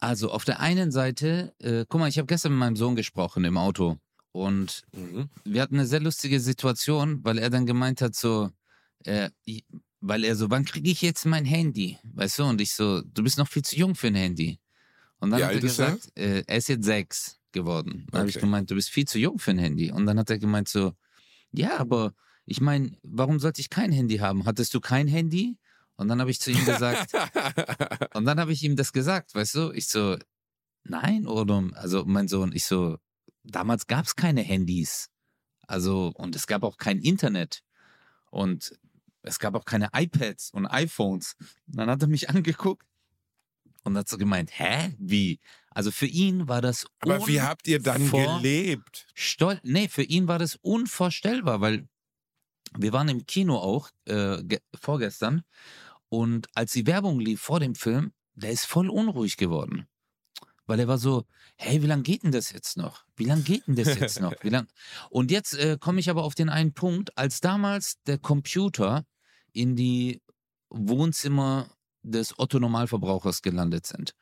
also 0.00 0.30
auf 0.30 0.44
der 0.44 0.61
einen 0.61 0.90
Seite, 0.90 1.54
äh, 1.61 1.85
guck 1.88 2.00
mal, 2.00 2.09
ich 2.09 2.18
habe 2.18 2.26
gestern 2.26 2.52
mit 2.52 2.61
meinem 2.61 2.76
Sohn 2.76 2.96
gesprochen 2.96 3.44
im 3.44 3.56
Auto 3.56 3.98
und 4.32 4.85
Mhm. 4.92 5.28
wir 5.44 5.62
hatten 5.62 5.76
eine 5.76 5.87
sehr 5.87 6.00
lustige 6.00 6.40
Situation, 6.40 7.20
weil 7.24 7.38
er 7.38 7.50
dann 7.50 7.66
gemeint 7.66 8.00
hat 8.02 8.14
so, 8.14 8.50
äh, 9.04 9.30
weil 10.00 10.24
er 10.24 10.37
so, 10.37 10.50
wann 10.50 10.64
kriege 10.64 10.90
ich 10.90 11.02
jetzt 11.02 11.24
mein 11.26 11.44
Handy? 11.44 11.98
Weißt 12.14 12.38
du? 12.38 12.44
Und 12.44 12.61
ich 12.61 12.74
so, 12.74 13.02
du 13.02 13.22
bist 13.22 13.38
noch 13.38 13.48
viel 13.48 13.62
zu 13.62 13.76
jung 13.76 13.94
für 13.94 14.09
ein 14.09 14.14
Handy. 14.14 14.59
Und 15.20 15.30
dann 15.30 15.40
Wie 15.40 15.44
hat 15.44 15.52
er 15.54 15.61
ist 15.66 15.78
er? 15.78 15.98
gesagt, 15.98 16.18
äh, 16.18 16.44
er 16.46 16.56
ist 16.59 16.68
jetzt 16.68 16.85
sechs 16.85 17.40
geworden. 17.52 18.06
Dann 18.11 18.20
habe 18.20 18.30
ich 18.30 18.37
Okay. 18.37 18.46
gemeint, 18.46 18.70
du 18.70 18.74
bist 18.74 18.90
viel 18.90 19.06
zu 19.06 19.18
jung 19.18 19.38
für 19.38 19.52
ein 19.52 19.59
Handy. 19.59 19.90
Und 19.90 20.06
dann 20.06 20.18
hat 20.18 20.30
er 20.30 20.38
gemeint 20.38 20.68
so, 20.68 20.92
ja, 21.52 21.78
aber 21.78 22.14
ich 22.46 22.61
meine, 22.61 22.92
warum 23.02 23.40
sollte 23.40 23.61
ich 23.61 23.70
kein 23.70 23.92
Handy 23.92 24.18
haben? 24.18 24.44
Hattest 24.46 24.74
du 24.74 24.80
kein 24.80 25.09
Handy? 25.09 25.59
Und 25.96 26.09
dann 26.09 26.20
habe 26.20 26.30
ich 26.30 26.40
zu 26.40 26.50
ihm 26.50 26.64
gesagt, 26.64 27.12
und 28.14 28.24
dann 28.26 28.38
habe 28.38 28.52
ich 28.52 28.62
ihm 28.62 28.76
das 28.76 28.92
gesagt, 28.92 29.35
weißt 29.35 29.54
du? 29.54 29.72
Ich 29.72 29.88
so, 29.88 30.16
nein, 30.85 31.26
oder 31.26 31.62
also 31.74 32.04
mein 32.04 32.28
Sohn, 32.28 32.52
ich 32.52 32.64
so, 32.66 32.98
damals 33.44 33.87
gab 33.87 34.04
es 34.04 34.14
keine 34.16 34.42
Handys. 34.42 35.09
Also, 35.66 36.12
und 36.14 36.37
es 36.37 36.46
gab 36.46 36.62
auch 36.62 36.76
kein 36.76 36.98
Internet. 37.00 37.62
Und 38.30 38.78
es 39.22 39.38
gab 39.38 39.54
auch 39.54 39.64
keine 39.64 39.88
iPads 39.94 40.50
und 40.50 40.66
iPhones. 40.66 41.35
Und 41.66 41.76
dann 41.78 41.88
hat 41.90 42.02
er 42.02 42.09
mich 42.09 42.28
angeguckt 42.30 42.87
und 43.82 43.96
hat 43.96 44.09
so 44.09 44.18
gemeint, 44.18 44.50
hä? 44.59 44.94
Wie? 44.98 45.40
Also 45.70 45.90
für 45.90 46.06
ihn 46.06 46.48
war 46.48 46.61
das 46.61 46.87
Aber 47.00 47.26
wie 47.26 47.40
habt 47.40 47.66
ihr 47.68 47.80
dann 47.80 48.11
gelebt? 48.11 49.06
Stol 49.14 49.61
nee, 49.62 49.88
für 49.88 50.02
ihn 50.02 50.28
war 50.28 50.38
das 50.38 50.56
unvorstellbar, 50.56 51.61
weil 51.61 51.88
wir 52.78 52.92
waren 52.92 53.09
im 53.09 53.26
Kino 53.26 53.56
auch 53.59 53.90
äh, 54.06 54.42
ge- 54.42 54.61
vorgestern 54.74 55.42
und 56.09 56.49
als 56.55 56.73
die 56.73 56.87
Werbung 56.87 57.21
lief 57.21 57.40
vor 57.40 57.61
dem 57.61 57.75
Film, 57.75 58.12
der 58.35 58.51
ist 58.53 58.66
voll 58.66 58.88
unruhig 58.88 59.37
geworden. 59.37 59.87
Weil 60.66 60.81
er 60.81 60.88
war 60.88 60.99
so, 60.99 61.27
hey, 61.57 61.83
wie 61.83 61.87
lange 61.87 62.03
geht 62.03 62.25
denn 62.25 62.33
das 62.33 62.51
jetzt 62.51 62.77
noch? 62.77 63.05
Wie 63.16 63.25
lange 63.25 63.42
geht 63.42 63.66
denn 63.66 63.77
das 63.77 63.99
jetzt 63.99 64.21
noch? 64.21 64.35
Wie 64.42 64.49
lang? 64.51 64.66
Und 65.11 65.31
jetzt 65.31 65.55
äh, 65.55 65.79
komme 65.81 66.01
ich 66.01 66.11
aber 66.11 66.25
auf 66.25 66.35
den 66.35 66.49
einen 66.49 66.75
Punkt, 66.75 67.16
als 67.16 67.40
damals 67.40 68.03
der 68.07 68.19
Computer 68.19 69.07
in 69.53 69.77
die 69.77 70.21
Wohnzimmer 70.69 71.71
des 72.03 72.38
Otto-Normalverbrauchers 72.38 73.42
gelandet 73.42 73.87
sind, 73.87 74.14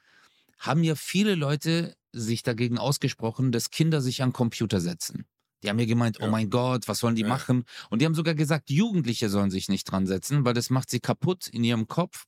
haben 0.59 0.85
ja 0.85 0.95
viele 0.95 1.35
Leute 1.35 1.97
sich 2.13 2.43
dagegen 2.43 2.79
ausgesprochen, 2.79 3.51
dass 3.51 3.71
Kinder 3.71 4.01
sich 4.01 4.23
an 4.23 4.33
Computer 4.33 4.81
setzen. 4.81 5.27
Die 5.65 5.71
haben 5.71 5.79
ja 5.79 5.87
gemeint, 5.87 6.19
oh 6.21 6.25
Ja. 6.27 6.31
mein 6.31 6.51
Gott, 6.51 6.87
was 6.89 6.99
sollen 6.99 7.17
die 7.17 7.23
Ja. 7.23 7.29
machen? 7.29 7.65
Und 7.91 8.01
die 8.03 8.05
haben 8.07 8.15
sogar 8.15 8.35
gesagt, 8.35 8.71
Jugendliche 8.71 9.29
sollen 9.31 9.51
sich 9.51 9.69
nicht 9.69 9.85
dran 9.91 10.07
setzen, 10.07 10.45
weil 10.45 10.55
das 10.55 10.71
macht 10.71 10.91
sie 10.91 11.01
kaputt 11.01 11.49
in 11.49 11.65
ihrem 11.65 11.89
Kopf. 11.89 12.27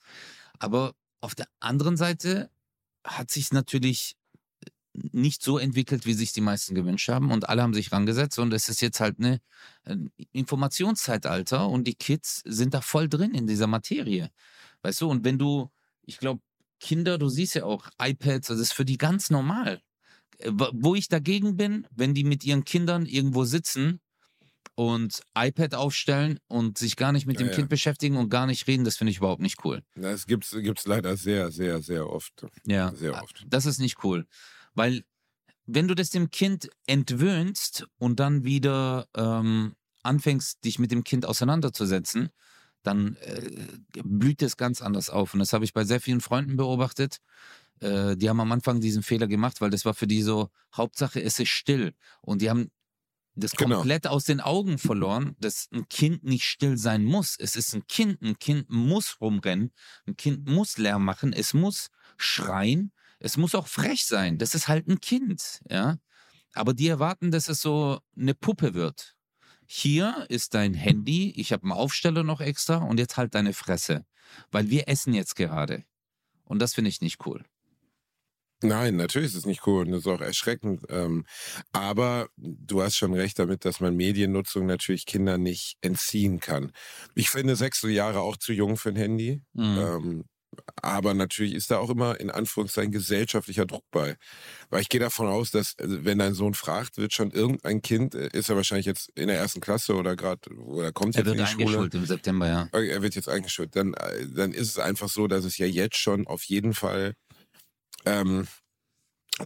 Aber 0.58 0.94
auf 1.20 1.34
der 1.34 1.46
anderen 1.60 1.96
Seite 1.96 2.50
hat 3.04 3.30
sich 3.30 3.52
natürlich 3.52 4.16
nicht 5.12 5.42
so 5.42 5.58
entwickelt, 5.58 6.06
wie 6.06 6.14
sich 6.14 6.32
die 6.32 6.40
meisten 6.40 6.74
gewünscht 6.74 7.08
haben. 7.10 7.30
Und 7.30 7.48
alle 7.50 7.62
haben 7.62 7.74
sich 7.74 7.92
rangesetzt. 7.92 8.38
Und 8.38 8.54
es 8.54 8.70
ist 8.70 8.80
jetzt 8.80 9.00
halt 9.00 9.18
eine, 9.18 9.40
ein 9.84 10.10
Informationszeitalter 10.32 11.68
und 11.68 11.84
die 11.86 11.94
Kids 11.94 12.42
sind 12.46 12.72
da 12.72 12.80
voll 12.80 13.08
drin 13.08 13.34
in 13.34 13.46
dieser 13.46 13.66
Materie. 13.66 14.30
Weißt 14.82 15.02
du, 15.02 15.10
und 15.10 15.24
wenn 15.24 15.38
du, 15.38 15.70
ich 16.02 16.18
glaube, 16.18 16.40
Kinder, 16.80 17.18
du 17.18 17.28
siehst 17.28 17.54
ja 17.54 17.64
auch 17.64 17.88
iPads, 18.00 18.48
das 18.48 18.58
ist 18.58 18.72
für 18.72 18.84
die 18.84 18.98
ganz 18.98 19.30
normal. 19.30 19.82
Wo- 20.44 20.70
Wo 20.72 20.94
ich 20.94 21.08
dagegen 21.08 21.56
bin, 21.56 21.86
wenn 21.94 22.14
die 22.14 22.24
mit 22.24 22.44
ihren 22.44 22.64
Kindern 22.64 23.06
irgendwo 23.06 23.44
sitzen 23.44 24.00
und 24.74 25.22
iPad 25.36 25.74
aufstellen 25.74 26.38
und 26.48 26.76
sich 26.78 26.96
gar 26.96 27.12
nicht 27.12 27.26
mit 27.26 27.38
Ja, 27.40 27.46
dem 27.46 27.50
ja. 27.50 27.56
Kind 27.56 27.68
beschäftigen 27.70 28.16
und 28.16 28.28
gar 28.28 28.46
nicht 28.46 28.66
reden, 28.66 28.84
das 28.84 28.96
finde 28.96 29.10
ich 29.10 29.18
überhaupt 29.18 29.40
nicht 29.40 29.64
cool. 29.64 29.82
Das 29.94 30.26
gibt's, 30.26 30.50
gibt's 30.50 30.86
leider 30.86 31.16
sehr, 31.16 31.50
sehr, 31.50 31.80
sehr 31.82 32.08
oft. 32.10 32.46
Ja, 32.66 32.92
Sehr 32.94 33.22
oft. 33.22 33.44
das 33.48 33.64
ist 33.66 33.78
nicht 33.78 34.04
cool. 34.04 34.26
Weil, 34.74 35.04
wenn 35.64 35.88
du 35.88 35.94
das 35.94 36.10
dem 36.10 36.30
Kind 36.30 36.68
entwöhnst 36.86 37.86
und 37.98 38.20
dann 38.20 38.44
wieder 38.44 39.08
ähm, 39.16 39.74
anfängst, 40.02 40.62
dich 40.64 40.78
mit 40.78 40.90
dem 40.92 41.04
Kind 41.04 41.24
auseinanderzusetzen, 41.26 42.28
dann 42.82 43.16
äh, 43.22 43.50
blüht 44.04 44.42
es 44.42 44.56
ganz 44.56 44.82
anders 44.82 45.10
auf. 45.10 45.32
Und 45.32 45.40
das 45.40 45.52
habe 45.52 45.64
ich 45.64 45.72
bei 45.72 45.84
sehr 45.84 46.00
vielen 46.00 46.20
Freunden 46.20 46.56
beobachtet. 46.56 47.18
Äh, 47.80 48.16
die 48.16 48.28
haben 48.28 48.40
am 48.40 48.52
Anfang 48.52 48.80
diesen 48.80 49.02
Fehler 49.02 49.26
gemacht, 49.26 49.60
weil 49.60 49.70
das 49.70 49.84
war 49.84 49.94
für 49.94 50.06
die 50.06 50.22
so, 50.22 50.50
Hauptsache 50.74 51.20
es 51.22 51.38
ist 51.38 51.48
still. 51.50 51.94
Und 52.22 52.42
die 52.42 52.50
haben 52.50 52.70
das 53.34 53.52
Genau. 53.52 53.76
komplett 53.76 54.06
aus 54.06 54.24
den 54.24 54.40
Augen 54.40 54.78
verloren, 54.78 55.36
dass 55.38 55.68
ein 55.72 55.88
Kind 55.88 56.24
nicht 56.24 56.44
still 56.44 56.78
sein 56.78 57.04
muss. 57.04 57.36
Es 57.38 57.54
ist 57.54 57.74
ein 57.74 57.86
Kind, 57.86 58.22
ein 58.22 58.38
Kind 58.38 58.70
muss 58.70 59.20
rumrennen, 59.20 59.72
ein 60.06 60.16
Kind 60.16 60.48
muss 60.48 60.78
Lärm 60.78 61.04
machen, 61.04 61.32
es 61.34 61.52
muss 61.52 61.88
schreien, 62.16 62.92
es 63.18 63.36
muss 63.36 63.54
auch 63.54 63.66
frech 63.66 64.06
sein. 64.06 64.38
Das 64.38 64.54
ist 64.54 64.68
halt 64.68 64.88
ein 64.88 65.00
Kind, 65.00 65.60
ja. 65.68 65.98
Aber 66.54 66.72
die 66.72 66.88
erwarten, 66.88 67.30
dass 67.30 67.48
es 67.50 67.60
so 67.60 68.00
eine 68.16 68.34
Puppe 68.34 68.72
wird. 68.72 69.14
Hier 69.66 70.24
ist 70.30 70.54
dein 70.54 70.72
Handy, 70.72 71.32
ich 71.36 71.52
habe 71.52 71.64
einen 71.64 71.72
Aufsteller 71.72 72.22
noch 72.22 72.40
extra 72.40 72.76
und 72.76 72.98
jetzt 72.98 73.16
halt 73.18 73.34
deine 73.34 73.52
Fresse. 73.52 74.06
Weil 74.50 74.70
wir 74.70 74.88
essen 74.88 75.12
jetzt 75.12 75.36
gerade. 75.36 75.84
Und 76.44 76.60
das 76.60 76.74
finde 76.74 76.88
ich 76.88 77.00
nicht 77.02 77.26
cool. 77.26 77.44
Nein, 78.62 78.96
natürlich 78.96 79.28
ist 79.28 79.36
es 79.36 79.46
nicht 79.46 79.66
cool 79.66 79.84
und 79.84 79.92
das 79.92 80.00
ist 80.00 80.06
auch 80.06 80.20
erschreckend. 80.20 80.82
Ähm, 80.88 81.26
aber 81.72 82.28
du 82.36 82.82
hast 82.82 82.96
schon 82.96 83.12
recht 83.12 83.38
damit, 83.38 83.64
dass 83.66 83.80
man 83.80 83.94
Mediennutzung 83.96 84.64
natürlich 84.66 85.04
Kindern 85.04 85.42
nicht 85.42 85.76
entziehen 85.82 86.40
kann. 86.40 86.72
Ich 87.14 87.28
finde 87.28 87.54
sechs 87.56 87.82
Jahre 87.82 88.20
auch 88.20 88.36
zu 88.38 88.52
jung 88.54 88.76
für 88.78 88.88
ein 88.90 88.96
Handy. 88.96 89.42
Mhm. 89.52 89.78
Ähm, 89.78 90.24
aber 90.82 91.12
natürlich 91.12 91.52
ist 91.54 91.70
da 91.70 91.76
auch 91.78 91.90
immer 91.90 92.18
in 92.18 92.30
Anführungszeichen 92.30 92.90
gesellschaftlicher 92.92 93.66
Druck 93.66 93.84
bei. 93.90 94.16
Weil 94.70 94.80
ich 94.80 94.88
gehe 94.88 95.00
davon 95.00 95.26
aus, 95.26 95.50
dass 95.50 95.74
also 95.78 96.04
wenn 96.06 96.18
dein 96.18 96.32
Sohn 96.32 96.54
fragt, 96.54 96.96
wird 96.96 97.12
schon 97.12 97.30
irgendein 97.30 97.82
Kind, 97.82 98.14
äh, 98.14 98.30
ist 98.32 98.48
er 98.48 98.56
wahrscheinlich 98.56 98.86
jetzt 98.86 99.10
in 99.16 99.28
der 99.28 99.36
ersten 99.38 99.60
Klasse 99.60 99.94
oder 99.96 100.16
gerade, 100.16 100.50
oder 100.56 100.92
kommt 100.92 101.14
Er 101.14 101.24
jetzt 101.24 101.26
wird 101.26 101.36
in 101.36 101.44
die 101.44 101.46
Schule. 101.46 101.64
eingeschult 101.64 101.94
im 101.94 102.06
September, 102.06 102.46
ja. 102.48 102.68
Okay, 102.72 102.88
Er 102.88 103.02
wird 103.02 103.14
jetzt 103.14 103.28
eingeschult. 103.28 103.76
Dann, 103.76 103.94
äh, 103.94 104.26
dann 104.34 104.52
ist 104.52 104.68
es 104.68 104.78
einfach 104.78 105.08
so, 105.08 105.26
dass 105.28 105.44
es 105.44 105.58
ja 105.58 105.66
jetzt 105.66 105.96
schon 105.96 106.26
auf 106.26 106.44
jeden 106.44 106.74
Fall 106.74 107.14
ähm, 108.06 108.46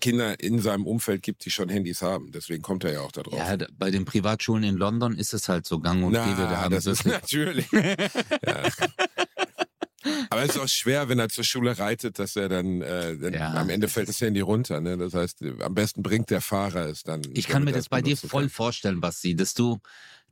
Kinder 0.01 0.39
in 0.39 0.61
seinem 0.61 0.87
Umfeld 0.87 1.23
gibt, 1.23 1.45
die 1.45 1.51
schon 1.51 1.69
Handys 1.69 2.01
haben. 2.01 2.31
Deswegen 2.31 2.63
kommt 2.63 2.85
er 2.85 2.93
ja 2.93 3.01
auch 3.01 3.11
da 3.11 3.23
drauf. 3.23 3.35
Ja, 3.35 3.57
bei 3.77 3.91
den 3.91 4.05
Privatschulen 4.05 4.63
in 4.63 4.77
London 4.77 5.17
ist 5.17 5.35
es 5.35 5.49
halt 5.49 5.67
so 5.67 5.81
gang 5.81 6.05
und 6.05 6.13
Na, 6.13 6.25
gäbe. 6.29 6.43
Da 6.43 6.59
haben 6.59 6.75
das 6.75 6.85
sie 6.85 6.91
ist 6.93 7.07
natürlich. 7.07 7.67
ja. 7.73 8.63
Aber 10.31 10.43
es 10.45 10.51
ist 10.51 10.59
auch 10.59 10.69
schwer, 10.69 11.09
wenn 11.09 11.19
er 11.19 11.29
zur 11.29 11.45
Schule 11.45 11.77
reitet, 11.79 12.19
dass 12.19 12.37
er 12.37 12.49
dann, 12.49 12.81
äh, 12.81 13.19
dann 13.19 13.35
Ja, 13.35 13.53
am 13.55 13.69
Ende 13.69 13.87
das 13.87 13.95
fällt 13.95 14.09
das 14.09 14.21
Handy 14.21 14.41
runter. 14.41 14.81
Ne? 14.81 14.97
Das 14.97 15.13
heißt, 15.13 15.43
am 15.61 15.75
besten 15.75 16.03
bringt 16.03 16.31
der 16.31 16.41
Fahrer 16.41 16.87
es 16.87 17.03
dann. 17.03 17.23
Ich 17.35 17.49
kann 17.49 17.65
mir 17.65 17.73
das 17.73 17.81
es 17.83 17.89
bei 17.89 18.01
dir 18.01 18.17
voll 18.17 18.45
kann. 18.45 18.51
vorstellen, 18.51 19.01
Basti, 19.01 19.35
dass 19.35 19.55
du, 19.55 19.79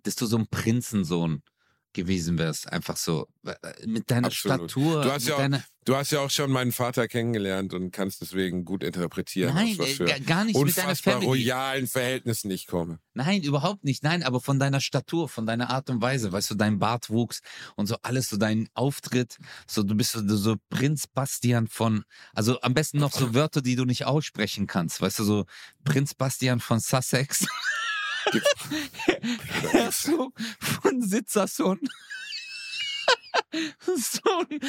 dass 0.05 0.15
du 0.15 0.27
so 0.27 0.39
ein 0.39 0.47
Prinzensohn 0.47 1.43
gewesen 1.93 2.39
wärst. 2.39 2.71
Einfach 2.73 2.97
so. 2.97 3.27
äh, 3.45 3.55
Mit 3.87 4.11
deiner 4.11 4.29
Absolut. 4.29 4.71
Statur. 4.71 5.03
Du 5.03 5.11
hast 5.13 5.27
ja 5.29 5.37
auch- 5.37 5.49
Du 5.85 5.97
hast 5.97 6.11
ja 6.11 6.21
auch 6.21 6.29
schon 6.29 6.51
meinen 6.51 6.73
Vater 6.73 7.09
kennengelernt 7.09 7.73
und 7.73 7.93
kannst 7.93 8.21
deswegen 8.21 8.67
gut 8.67 8.85
interpretieren, 8.85 9.55
Nein, 9.55 9.75
was 9.79 9.89
äh, 9.89 9.95
für 9.95 10.05
gar- 10.21 10.45
nicht 10.45 10.55
mit 10.55 10.77
deiner 10.77 10.89
unfassbar 10.89 11.23
royalen 11.23 11.87
Verhältnissen 11.87 12.51
ich 12.51 12.67
komme. 12.67 12.99
Nein, 13.15 13.43
überhaupt 13.43 13.85
nicht. 13.85 14.03
Nein, 14.03 14.23
aber 14.23 14.43
von 14.43 14.59
deiner 14.59 14.83
Statur, 14.83 15.31
von 15.31 15.47
deiner 15.47 15.71
Art 15.71 15.89
und 15.89 16.03
Weise, 16.03 16.31
weißt 16.31 16.51
du, 16.51 16.57
dein 16.57 16.79
Bartwuchs 16.79 17.41
und 17.75 17.87
so 17.87 17.97
alles, 18.03 18.29
so 18.29 18.37
dein 18.37 18.69
Auftritt, 18.75 19.39
so 19.67 19.83
du 19.83 19.95
bist 19.95 20.13
so, 20.13 20.21
so 20.37 20.57
Prinz 20.69 21.07
Bastian 21.07 21.69
von, 21.69 22.05
also 22.35 22.61
am 22.61 22.75
besten 22.75 22.99
noch 22.99 23.13
so 23.13 23.33
Wörter, 23.35 23.63
die 23.63 23.75
du 23.75 23.87
nicht 23.87 24.05
aussprechen 24.05 24.67
kannst, 24.67 25.01
weißt 25.01 25.21
du, 25.21 25.25
so 25.25 25.47
Prinz 25.85 26.13
Bastian 26.13 26.61
von 26.61 26.81
Sussex, 26.81 27.47
Herzog 29.71 30.33
von 30.83 31.03
Sitzerson, 31.03 31.81
Sohn 33.97 34.61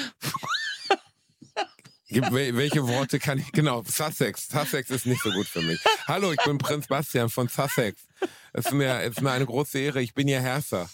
welche 2.09 2.87
Worte 2.87 3.19
kann 3.19 3.37
ich? 3.37 3.51
Genau, 3.51 3.83
Sussex. 3.83 4.47
Sussex 4.47 4.89
ist 4.89 5.05
nicht 5.05 5.21
so 5.21 5.31
gut 5.31 5.47
für 5.47 5.61
mich. 5.61 5.79
Hallo, 6.07 6.31
ich 6.31 6.43
bin 6.43 6.57
Prinz 6.57 6.87
Bastian 6.87 7.29
von 7.29 7.47
Sussex. 7.47 8.07
Es 8.53 8.65
ist 8.65 8.73
mir, 8.73 9.01
es 9.01 9.17
ist 9.17 9.21
mir 9.21 9.31
eine 9.31 9.45
große 9.45 9.77
Ehre. 9.77 10.01
Ich 10.01 10.13
bin 10.13 10.27
Ihr 10.27 10.41
Herrscher. 10.41 10.89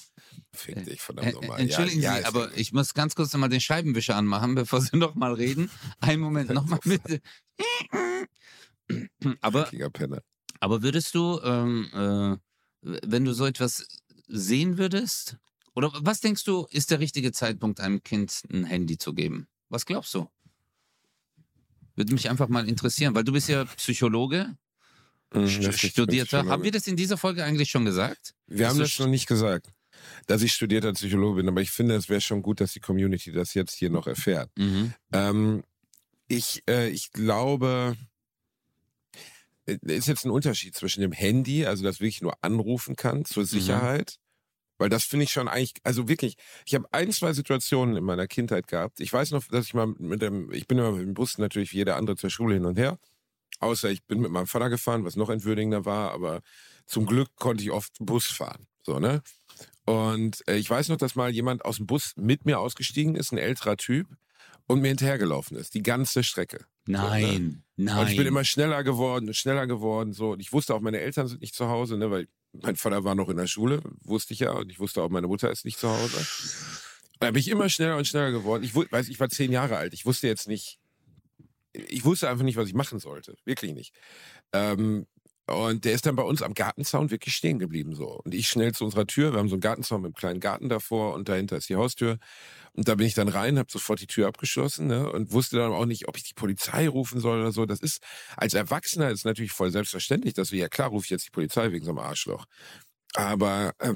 Fick 0.53 0.83
dich, 0.85 1.01
verdammt 1.01 1.29
Äh, 1.29 1.31
nochmal. 1.33 1.59
Entschuldigen 1.59 2.01
ja, 2.01 2.13
Sie, 2.13 2.19
ist 2.19 2.25
aber 2.25 2.55
ich 2.57 2.73
muss 2.73 2.93
ganz 2.93 3.15
kurz 3.15 3.31
nochmal 3.33 3.49
den 3.49 3.61
Scheibenwischer 3.61 4.15
anmachen, 4.15 4.55
bevor 4.55 4.81
Sie 4.81 4.97
noch 4.97 5.15
mal 5.15 5.33
reden. 5.33 5.69
Einen 5.99 6.21
Moment, 6.21 6.49
nochmal 6.49 6.79
bitte. 6.83 7.21
Aber, 9.41 9.67
aber 10.59 10.83
würdest 10.83 11.15
du, 11.15 11.39
ähm, 11.43 11.89
äh, 11.91 12.37
wenn 13.03 13.25
du 13.25 13.33
so 13.33 13.45
etwas 13.45 13.87
sehen 14.27 14.77
würdest, 14.77 15.37
oder 15.73 15.91
was 15.99 16.21
denkst 16.21 16.43
du, 16.45 16.67
ist 16.69 16.91
der 16.91 16.99
richtige 16.99 17.31
Zeitpunkt, 17.31 17.79
einem 17.79 18.03
Kind 18.03 18.43
ein 18.51 18.63
Handy 18.63 18.97
zu 18.97 19.13
geben? 19.13 19.47
Was 19.69 19.85
glaubst 19.85 20.13
du? 20.13 20.29
Würde 21.95 22.13
mich 22.13 22.29
einfach 22.29 22.47
mal 22.47 22.67
interessieren, 22.67 23.15
weil 23.15 23.23
du 23.23 23.31
bist 23.33 23.49
ja 23.49 23.65
Psychologe, 23.65 24.55
Mhm, 25.33 25.71
Studierter. 25.73 26.45
Haben 26.45 26.63
wir 26.63 26.71
das 26.71 26.87
in 26.87 26.95
dieser 26.95 27.17
Folge 27.17 27.43
eigentlich 27.43 27.69
schon 27.69 27.85
gesagt? 27.85 28.33
Wir 28.47 28.69
haben 28.69 28.77
Bist 28.77 28.93
das 28.93 28.99
noch 28.99 29.11
nicht 29.11 29.27
gesagt, 29.27 29.67
dass 30.27 30.41
ich 30.41 30.53
studierter 30.53 30.93
Psychologe 30.93 31.37
bin, 31.37 31.49
aber 31.49 31.61
ich 31.61 31.71
finde, 31.71 31.95
es 31.95 32.09
wäre 32.09 32.21
schon 32.21 32.41
gut, 32.41 32.61
dass 32.61 32.73
die 32.73 32.79
Community 32.79 33.31
das 33.31 33.53
jetzt 33.53 33.73
hier 33.73 33.89
noch 33.89 34.07
erfährt. 34.07 34.49
Mhm. 34.57 34.93
Ähm, 35.11 35.63
ich, 36.27 36.63
äh, 36.69 36.89
ich 36.89 37.11
glaube, 37.11 37.97
ist 39.65 40.07
jetzt 40.07 40.25
ein 40.25 40.31
Unterschied 40.31 40.75
zwischen 40.75 41.01
dem 41.01 41.11
Handy, 41.11 41.65
also 41.65 41.83
das 41.83 41.99
wirklich 41.99 42.21
nur 42.21 42.33
anrufen 42.41 42.95
kann, 42.95 43.25
zur 43.25 43.45
Sicherheit. 43.45 44.17
Weil 44.77 44.89
das 44.89 45.05
finde 45.05 45.23
ich 45.23 45.31
schon 45.31 45.47
eigentlich, 45.47 45.73
also 45.83 46.07
wirklich, 46.09 46.35
ich 46.65 46.75
habe 46.75 46.85
ein, 46.91 47.11
zwei 47.11 47.31
Situationen 47.31 47.95
in 47.95 48.03
meiner 48.03 48.27
Kindheit 48.27 48.67
gehabt. 48.67 48.99
Ich 48.99 49.11
weiß 49.11 49.31
noch, 49.31 49.45
dass 49.45 49.67
ich 49.67 49.73
mal 49.73 49.87
mit 49.87 50.21
dem, 50.21 50.51
ich 50.51 50.67
bin 50.67 50.77
immer 50.77 50.91
mit 50.91 51.01
dem 51.01 51.13
Bus 51.13 51.37
natürlich 51.37 51.71
wie 51.71 51.77
jeder 51.77 51.95
andere 51.95 52.17
zur 52.17 52.29
Schule 52.29 52.55
hin 52.55 52.65
und 52.65 52.77
her. 52.77 52.99
Außer 53.59 53.89
ich 53.89 54.03
bin 54.03 54.19
mit 54.19 54.31
meinem 54.31 54.47
Vater 54.47 54.69
gefahren, 54.69 55.05
was 55.05 55.15
noch 55.15 55.29
entwürdigender 55.29 55.85
war, 55.85 56.11
aber 56.11 56.41
zum 56.85 57.05
Glück 57.05 57.29
konnte 57.37 57.63
ich 57.63 57.71
oft 57.71 57.93
Bus 57.99 58.25
fahren. 58.25 58.67
So, 58.83 58.99
ne? 58.99 59.21
Und 59.85 60.45
äh, 60.47 60.57
ich 60.57 60.69
weiß 60.69 60.89
noch, 60.89 60.97
dass 60.97 61.15
mal 61.15 61.31
jemand 61.31 61.63
aus 61.63 61.77
dem 61.77 61.87
Bus 61.87 62.11
mit 62.17 62.45
mir 62.45 62.59
ausgestiegen 62.59 63.15
ist, 63.15 63.31
ein 63.31 63.37
älterer 63.37 63.77
Typ, 63.77 64.07
und 64.67 64.81
mir 64.81 64.89
hinterhergelaufen 64.89 65.57
ist, 65.57 65.73
die 65.73 65.83
ganze 65.83 66.23
Strecke. 66.23 66.65
Nein, 66.87 67.63
nein. 67.75 67.99
Und 67.99 68.11
ich 68.11 68.17
bin 68.17 68.27
immer 68.27 68.43
schneller 68.43 68.83
geworden, 68.83 69.33
schneller 69.33 69.67
geworden, 69.67 70.13
so. 70.13 70.31
Und 70.31 70.39
ich 70.39 70.53
wusste 70.53 70.75
auch, 70.75 70.81
meine 70.81 70.99
Eltern 70.99 71.27
sind 71.27 71.41
nicht 71.41 71.55
zu 71.55 71.67
Hause, 71.67 71.97
ne, 71.97 72.11
weil 72.11 72.27
mein 72.53 72.75
Vater 72.75 73.03
war 73.03 73.15
noch 73.15 73.29
in 73.29 73.37
der 73.37 73.47
Schule, 73.47 73.81
wusste 74.03 74.33
ich 74.33 74.39
ja, 74.39 74.51
und 74.51 74.71
ich 74.71 74.79
wusste 74.79 75.01
auch, 75.01 75.09
meine 75.09 75.27
Mutter 75.27 75.51
ist 75.51 75.65
nicht 75.65 75.79
zu 75.79 75.89
Hause. 75.89 76.17
Und 76.17 77.23
da 77.23 77.31
bin 77.31 77.39
ich 77.39 77.47
immer 77.47 77.69
schneller 77.69 77.97
und 77.97 78.07
schneller 78.07 78.31
geworden. 78.31 78.63
Ich 78.63 78.75
weiß, 78.75 79.09
ich 79.09 79.19
war 79.19 79.29
zehn 79.29 79.51
Jahre 79.51 79.77
alt. 79.77 79.93
Ich 79.93 80.05
wusste 80.05 80.27
jetzt 80.27 80.47
nicht, 80.47 80.79
ich 81.73 82.05
wusste 82.05 82.29
einfach 82.29 82.43
nicht, 82.43 82.57
was 82.57 82.67
ich 82.67 82.73
machen 82.73 82.99
sollte. 82.99 83.35
Wirklich 83.45 83.73
nicht. 83.73 83.93
Ähm, 84.53 85.07
und 85.47 85.85
der 85.85 85.93
ist 85.93 86.05
dann 86.05 86.15
bei 86.15 86.23
uns 86.23 86.41
am 86.41 86.55
Gartenzaun 86.55 87.11
wirklich 87.11 87.35
stehen 87.35 87.59
geblieben 87.59 87.93
so. 87.95 88.21
Und 88.23 88.33
ich 88.33 88.49
schnell 88.49 88.73
zu 88.73 88.83
unserer 88.85 89.05
Tür. 89.05 89.31
Wir 89.31 89.39
haben 89.39 89.49
so 89.49 89.55
einen 89.55 89.61
Gartenzaun 89.61 90.01
mit 90.01 90.07
einem 90.09 90.15
kleinen 90.15 90.39
Garten 90.39 90.69
davor 90.69 91.13
und 91.13 91.29
dahinter 91.29 91.57
ist 91.57 91.69
die 91.69 91.75
Haustür. 91.75 92.17
Und 92.73 92.87
da 92.87 92.95
bin 92.95 93.05
ich 93.05 93.13
dann 93.13 93.29
rein, 93.29 93.59
habe 93.59 93.71
sofort 93.71 94.01
die 94.01 94.07
Tür 94.07 94.27
abgeschlossen 94.27 94.87
ne, 94.87 95.09
und 95.09 95.31
wusste 95.31 95.57
dann 95.57 95.71
auch 95.71 95.85
nicht, 95.85 96.07
ob 96.07 96.17
ich 96.17 96.23
die 96.23 96.33
Polizei 96.33 96.89
rufen 96.89 97.19
soll 97.19 97.41
oder 97.41 97.51
so. 97.51 97.65
Das 97.65 97.79
ist 97.79 98.01
als 98.35 98.53
Erwachsener 98.55 99.11
ist 99.11 99.25
natürlich 99.25 99.51
voll 99.51 99.71
selbstverständlich, 99.71 100.33
dass 100.33 100.51
wir 100.51 100.59
ja 100.59 100.67
klar 100.67 100.89
rufe 100.89 101.05
ich 101.05 101.11
jetzt 101.11 101.27
die 101.27 101.31
Polizei 101.31 101.71
wegen 101.71 101.85
so 101.85 101.91
einem 101.91 101.99
Arschloch. 101.99 102.45
Aber 103.13 103.73
äh, 103.79 103.93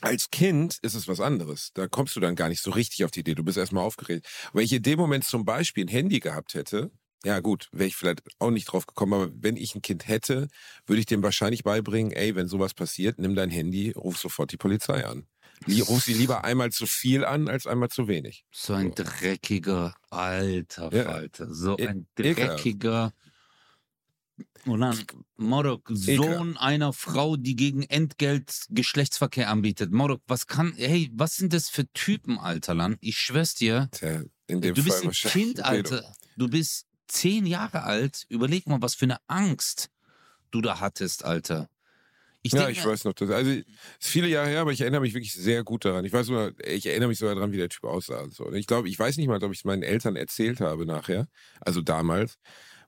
als 0.00 0.30
Kind 0.30 0.78
ist 0.82 0.94
es 0.94 1.08
was 1.08 1.20
anderes. 1.20 1.70
Da 1.74 1.88
kommst 1.88 2.16
du 2.16 2.20
dann 2.20 2.36
gar 2.36 2.48
nicht 2.48 2.62
so 2.62 2.70
richtig 2.70 3.04
auf 3.04 3.10
die 3.10 3.20
Idee. 3.20 3.34
Du 3.34 3.44
bist 3.44 3.58
erstmal 3.58 3.84
aufgeregt. 3.84 4.26
Wenn 4.52 4.64
ich 4.64 4.72
in 4.72 4.82
dem 4.82 4.98
Moment 4.98 5.24
zum 5.24 5.44
Beispiel 5.44 5.84
ein 5.84 5.88
Handy 5.88 6.20
gehabt 6.20 6.54
hätte, 6.54 6.90
ja 7.24 7.40
gut, 7.40 7.68
wäre 7.72 7.88
ich 7.88 7.96
vielleicht 7.96 8.22
auch 8.38 8.50
nicht 8.50 8.66
drauf 8.66 8.86
gekommen, 8.86 9.14
aber 9.14 9.30
wenn 9.34 9.56
ich 9.56 9.74
ein 9.74 9.82
Kind 9.82 10.06
hätte, 10.06 10.48
würde 10.86 11.00
ich 11.00 11.06
dem 11.06 11.22
wahrscheinlich 11.22 11.64
beibringen, 11.64 12.12
ey, 12.12 12.34
wenn 12.34 12.48
sowas 12.48 12.74
passiert, 12.74 13.18
nimm 13.18 13.34
dein 13.34 13.50
Handy, 13.50 13.90
ruf 13.90 14.18
sofort 14.18 14.52
die 14.52 14.56
Polizei 14.56 15.04
an. 15.04 15.26
Ruf 15.66 16.04
sie 16.04 16.14
lieber 16.14 16.44
einmal 16.44 16.70
zu 16.70 16.86
viel 16.86 17.24
an, 17.24 17.48
als 17.48 17.66
einmal 17.66 17.88
zu 17.88 18.06
wenig. 18.06 18.44
So 18.52 18.74
ein 18.74 18.92
So. 18.96 19.02
dreckiger, 19.02 19.94
alter 20.10 20.92
Ja. 20.94 21.04
Falter. 21.04 21.52
So 21.52 21.76
E- 21.76 21.88
ein 21.88 22.06
dreckiger. 22.14 23.12
Und 24.66 24.80
dann, 24.80 25.04
Morok, 25.36 25.90
Sohn 25.92 26.56
einer 26.56 26.92
Frau, 26.92 27.36
die 27.36 27.56
gegen 27.56 27.82
Entgelt 27.82 28.66
Geschlechtsverkehr 28.68 29.50
anbietet. 29.50 29.92
Morok, 29.92 30.22
was 30.26 30.46
kann, 30.46 30.74
hey, 30.76 31.10
was 31.12 31.36
sind 31.36 31.52
das 31.52 31.68
für 31.68 31.90
Typen, 31.92 32.38
alter 32.38 32.74
Land? 32.74 32.98
Ich 33.00 33.18
schwör's 33.18 33.54
dir, 33.54 33.88
Tja, 33.92 34.22
in 34.46 34.60
dem 34.60 34.74
du 34.74 34.82
Fall 34.82 35.00
bist 35.08 35.24
ein 35.24 35.30
Kind. 35.30 35.64
Alter. 35.64 36.14
Du 36.36 36.48
bist 36.48 36.86
zehn 37.08 37.46
Jahre 37.46 37.84
alt. 37.84 38.26
Überleg 38.28 38.66
mal, 38.66 38.82
was 38.82 38.94
für 38.94 39.06
eine 39.06 39.18
Angst 39.26 39.90
du 40.50 40.60
da 40.60 40.80
hattest, 40.80 41.24
Alter. 41.24 41.68
Ich 42.42 42.52
ja, 42.52 42.68
ich 42.68 42.84
weiß 42.84 43.04
noch, 43.04 43.14
das, 43.14 43.30
also 43.30 43.50
es 43.50 43.58
ist 43.58 43.66
viele 43.98 44.28
Jahre 44.28 44.48
her, 44.48 44.60
aber 44.60 44.72
ich 44.72 44.80
erinnere 44.80 45.00
mich 45.00 45.12
wirklich 45.12 45.32
sehr 45.32 45.64
gut 45.64 45.84
daran. 45.84 46.04
Ich 46.04 46.12
weiß 46.12 46.26
sogar, 46.26 46.52
ich 46.64 46.86
erinnere 46.86 47.08
mich 47.08 47.18
sogar 47.18 47.34
daran, 47.34 47.52
wie 47.52 47.56
der 47.56 47.68
Typ 47.68 47.84
aussah. 47.84 48.20
Und 48.20 48.32
so. 48.32 48.52
Ich 48.52 48.66
glaube, 48.66 48.88
ich 48.88 48.98
weiß 48.98 49.16
nicht 49.16 49.26
mal, 49.26 49.42
ob 49.42 49.52
ich 49.52 49.58
es 49.58 49.64
meinen 49.64 49.82
Eltern 49.82 50.16
erzählt 50.16 50.60
habe 50.60 50.86
nachher, 50.86 51.26
also 51.60 51.82
damals, 51.82 52.38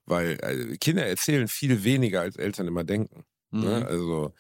weil 0.07 0.39
äh, 0.43 0.77
Kinder 0.79 1.05
erzählen 1.05 1.49
viel 1.49 1.83
weniger, 1.83 2.21
als 2.21 2.37
Eltern 2.37 2.69
immer 2.69 2.85
denken. 2.85 3.25
Mhm. 3.51 3.61
Ne? 3.61 3.87
Also 3.87 4.33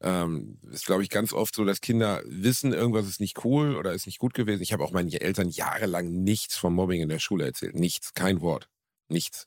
ähm, 0.00 0.58
ist, 0.72 0.86
glaube 0.86 1.02
ich, 1.02 1.10
ganz 1.10 1.32
oft 1.32 1.54
so, 1.54 1.64
dass 1.64 1.80
Kinder 1.80 2.22
wissen, 2.26 2.72
irgendwas 2.72 3.06
ist 3.06 3.20
nicht 3.20 3.44
cool 3.44 3.76
oder 3.76 3.92
ist 3.92 4.06
nicht 4.06 4.18
gut 4.18 4.34
gewesen. 4.34 4.62
Ich 4.62 4.72
habe 4.72 4.84
auch 4.84 4.92
meinen 4.92 5.12
Eltern 5.12 5.48
jahrelang 5.48 6.10
nichts 6.22 6.56
vom 6.56 6.74
Mobbing 6.74 7.02
in 7.02 7.08
der 7.08 7.18
Schule 7.18 7.44
erzählt. 7.44 7.74
Nichts, 7.74 8.14
kein 8.14 8.40
Wort. 8.40 8.68
Nichts. 9.08 9.46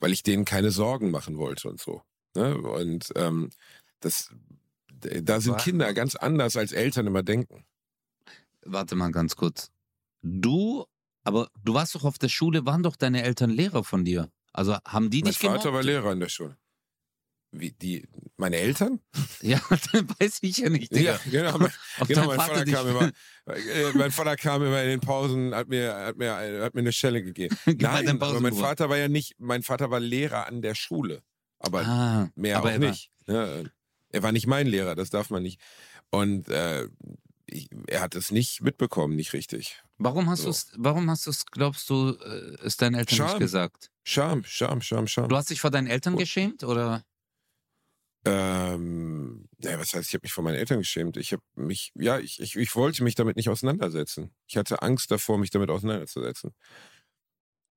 Weil 0.00 0.12
ich 0.12 0.22
denen 0.22 0.44
keine 0.44 0.70
Sorgen 0.70 1.10
machen 1.10 1.38
wollte 1.38 1.68
und 1.68 1.80
so. 1.80 2.02
Ne? 2.34 2.56
Und 2.56 3.12
ähm, 3.16 3.50
das, 4.00 4.30
Da 4.88 5.40
sind? 5.40 5.58
Kinder 5.58 5.92
ganz 5.94 6.14
anders, 6.14 6.56
als 6.56 6.72
Eltern 6.72 7.06
immer 7.06 7.22
denken. 7.22 7.64
Warte 8.64 8.96
mal 8.96 9.10
ganz 9.10 9.36
kurz. 9.36 9.70
Du, 10.22 10.86
aber 11.22 11.48
du 11.62 11.74
warst 11.74 11.94
doch 11.94 12.04
auf 12.04 12.18
der 12.18 12.28
Schule, 12.28 12.64
waren 12.66 12.82
doch 12.82 12.96
deine 12.96 13.22
Eltern 13.22 13.50
Lehrer 13.50 13.84
von 13.84 14.04
dir? 14.04 14.30
Also 14.52 14.76
haben 14.86 15.10
die 15.10 15.20
Mein 15.22 15.30
dich 15.32 15.38
Vater 15.38 15.58
gemobbt? 15.58 15.74
war 15.74 15.82
Lehrer 15.82 16.12
in 16.12 16.20
der 16.20 16.28
Schule. 16.28 16.56
Wie, 17.56 17.70
die, 17.70 18.06
meine 18.36 18.56
Eltern? 18.56 19.00
Ja, 19.42 19.60
weiß 20.18 20.38
ich 20.40 20.56
ja 20.58 20.70
nicht, 20.70 20.92
Digga. 20.94 21.20
Ja, 21.30 21.30
genau. 21.30 21.58
Mein, 21.58 21.72
Ob 22.00 22.08
genau, 22.08 22.26
mein 22.26 22.36
Vater 22.38 22.64
kam 22.64 22.88
immer, 22.88 23.10
äh, 23.46 23.92
mein 23.94 24.10
Vater 24.10 24.36
kam 24.36 24.62
immer 24.64 24.82
in 24.82 24.88
den 24.88 25.00
Pausen, 25.00 25.54
hat 25.54 25.68
mir, 25.68 25.94
hat 25.94 26.16
mir, 26.16 26.34
hat 26.62 26.74
mir 26.74 26.80
eine 26.80 26.92
Schelle 26.92 27.22
gegeben. 27.22 27.56
Mal 27.66 27.74
Nein, 27.78 28.08
aber 28.08 28.40
mein. 28.40 28.54
Vater 28.54 28.88
war 28.88 28.96
ja 28.96 29.08
nicht, 29.08 29.34
mein 29.38 29.62
Vater 29.62 29.90
war 29.90 30.00
Lehrer 30.00 30.46
an 30.46 30.62
der 30.62 30.74
Schule. 30.74 31.22
Aber 31.58 31.80
ah, 31.86 32.28
mehr 32.34 32.56
aber 32.58 32.68
auch 32.68 32.72
er 32.72 32.80
war- 32.80 32.88
nicht. 32.90 33.10
Ne? 33.26 33.70
Er 34.10 34.22
war 34.22 34.32
nicht 34.32 34.46
mein 34.46 34.66
Lehrer, 34.66 34.94
das 34.94 35.10
darf 35.10 35.28
man 35.30 35.42
nicht. 35.42 35.60
Und 36.10 36.48
äh, 36.48 36.88
ich, 37.46 37.68
er 37.86 38.00
hat 38.00 38.14
es 38.14 38.30
nicht 38.30 38.62
mitbekommen, 38.62 39.14
nicht 39.16 39.32
richtig. 39.34 39.82
Warum 39.98 40.30
hast 40.30 40.40
So. 40.40 40.44
du 40.46 40.50
es, 40.50 40.72
warum 40.76 41.10
hast 41.10 41.26
du 41.26 41.30
es, 41.30 41.44
glaubst 41.46 41.88
du, 41.90 42.10
äh, 42.24 42.56
es 42.64 42.76
deinen 42.78 42.94
Eltern 42.94 43.18
nicht 43.18 43.30
Scham. 43.30 43.38
gesagt? 43.40 43.90
Scham, 44.04 44.44
Scham, 44.44 44.80
Scham, 44.80 45.06
Scham. 45.06 45.28
Du 45.28 45.36
hast 45.36 45.50
dich 45.50 45.60
vor 45.60 45.70
deinen 45.70 45.86
Eltern 45.86 46.14
Oh. 46.14 46.18
geschämt 46.18 46.64
oder? 46.64 47.04
Ähm, 48.26 49.48
naja, 49.58 49.78
was 49.78 49.92
heißt, 49.94 50.08
ich 50.08 50.14
habe 50.14 50.24
mich 50.24 50.32
vor 50.32 50.44
meinen 50.44 50.56
Eltern 50.56 50.78
geschämt. 50.78 51.16
Ich 51.18 51.32
habe 51.32 51.42
mich, 51.56 51.92
ja, 51.94 52.18
ich, 52.18 52.40
ich, 52.40 52.56
ich 52.56 52.74
wollte 52.76 53.04
mich 53.04 53.14
damit 53.14 53.36
nicht 53.36 53.50
auseinandersetzen. 53.50 54.34
Ich 54.46 54.56
hatte 54.56 54.82
Angst 54.82 55.10
davor, 55.10 55.38
mich 55.38 55.50
damit 55.50 55.70
auseinanderzusetzen. 55.70 56.52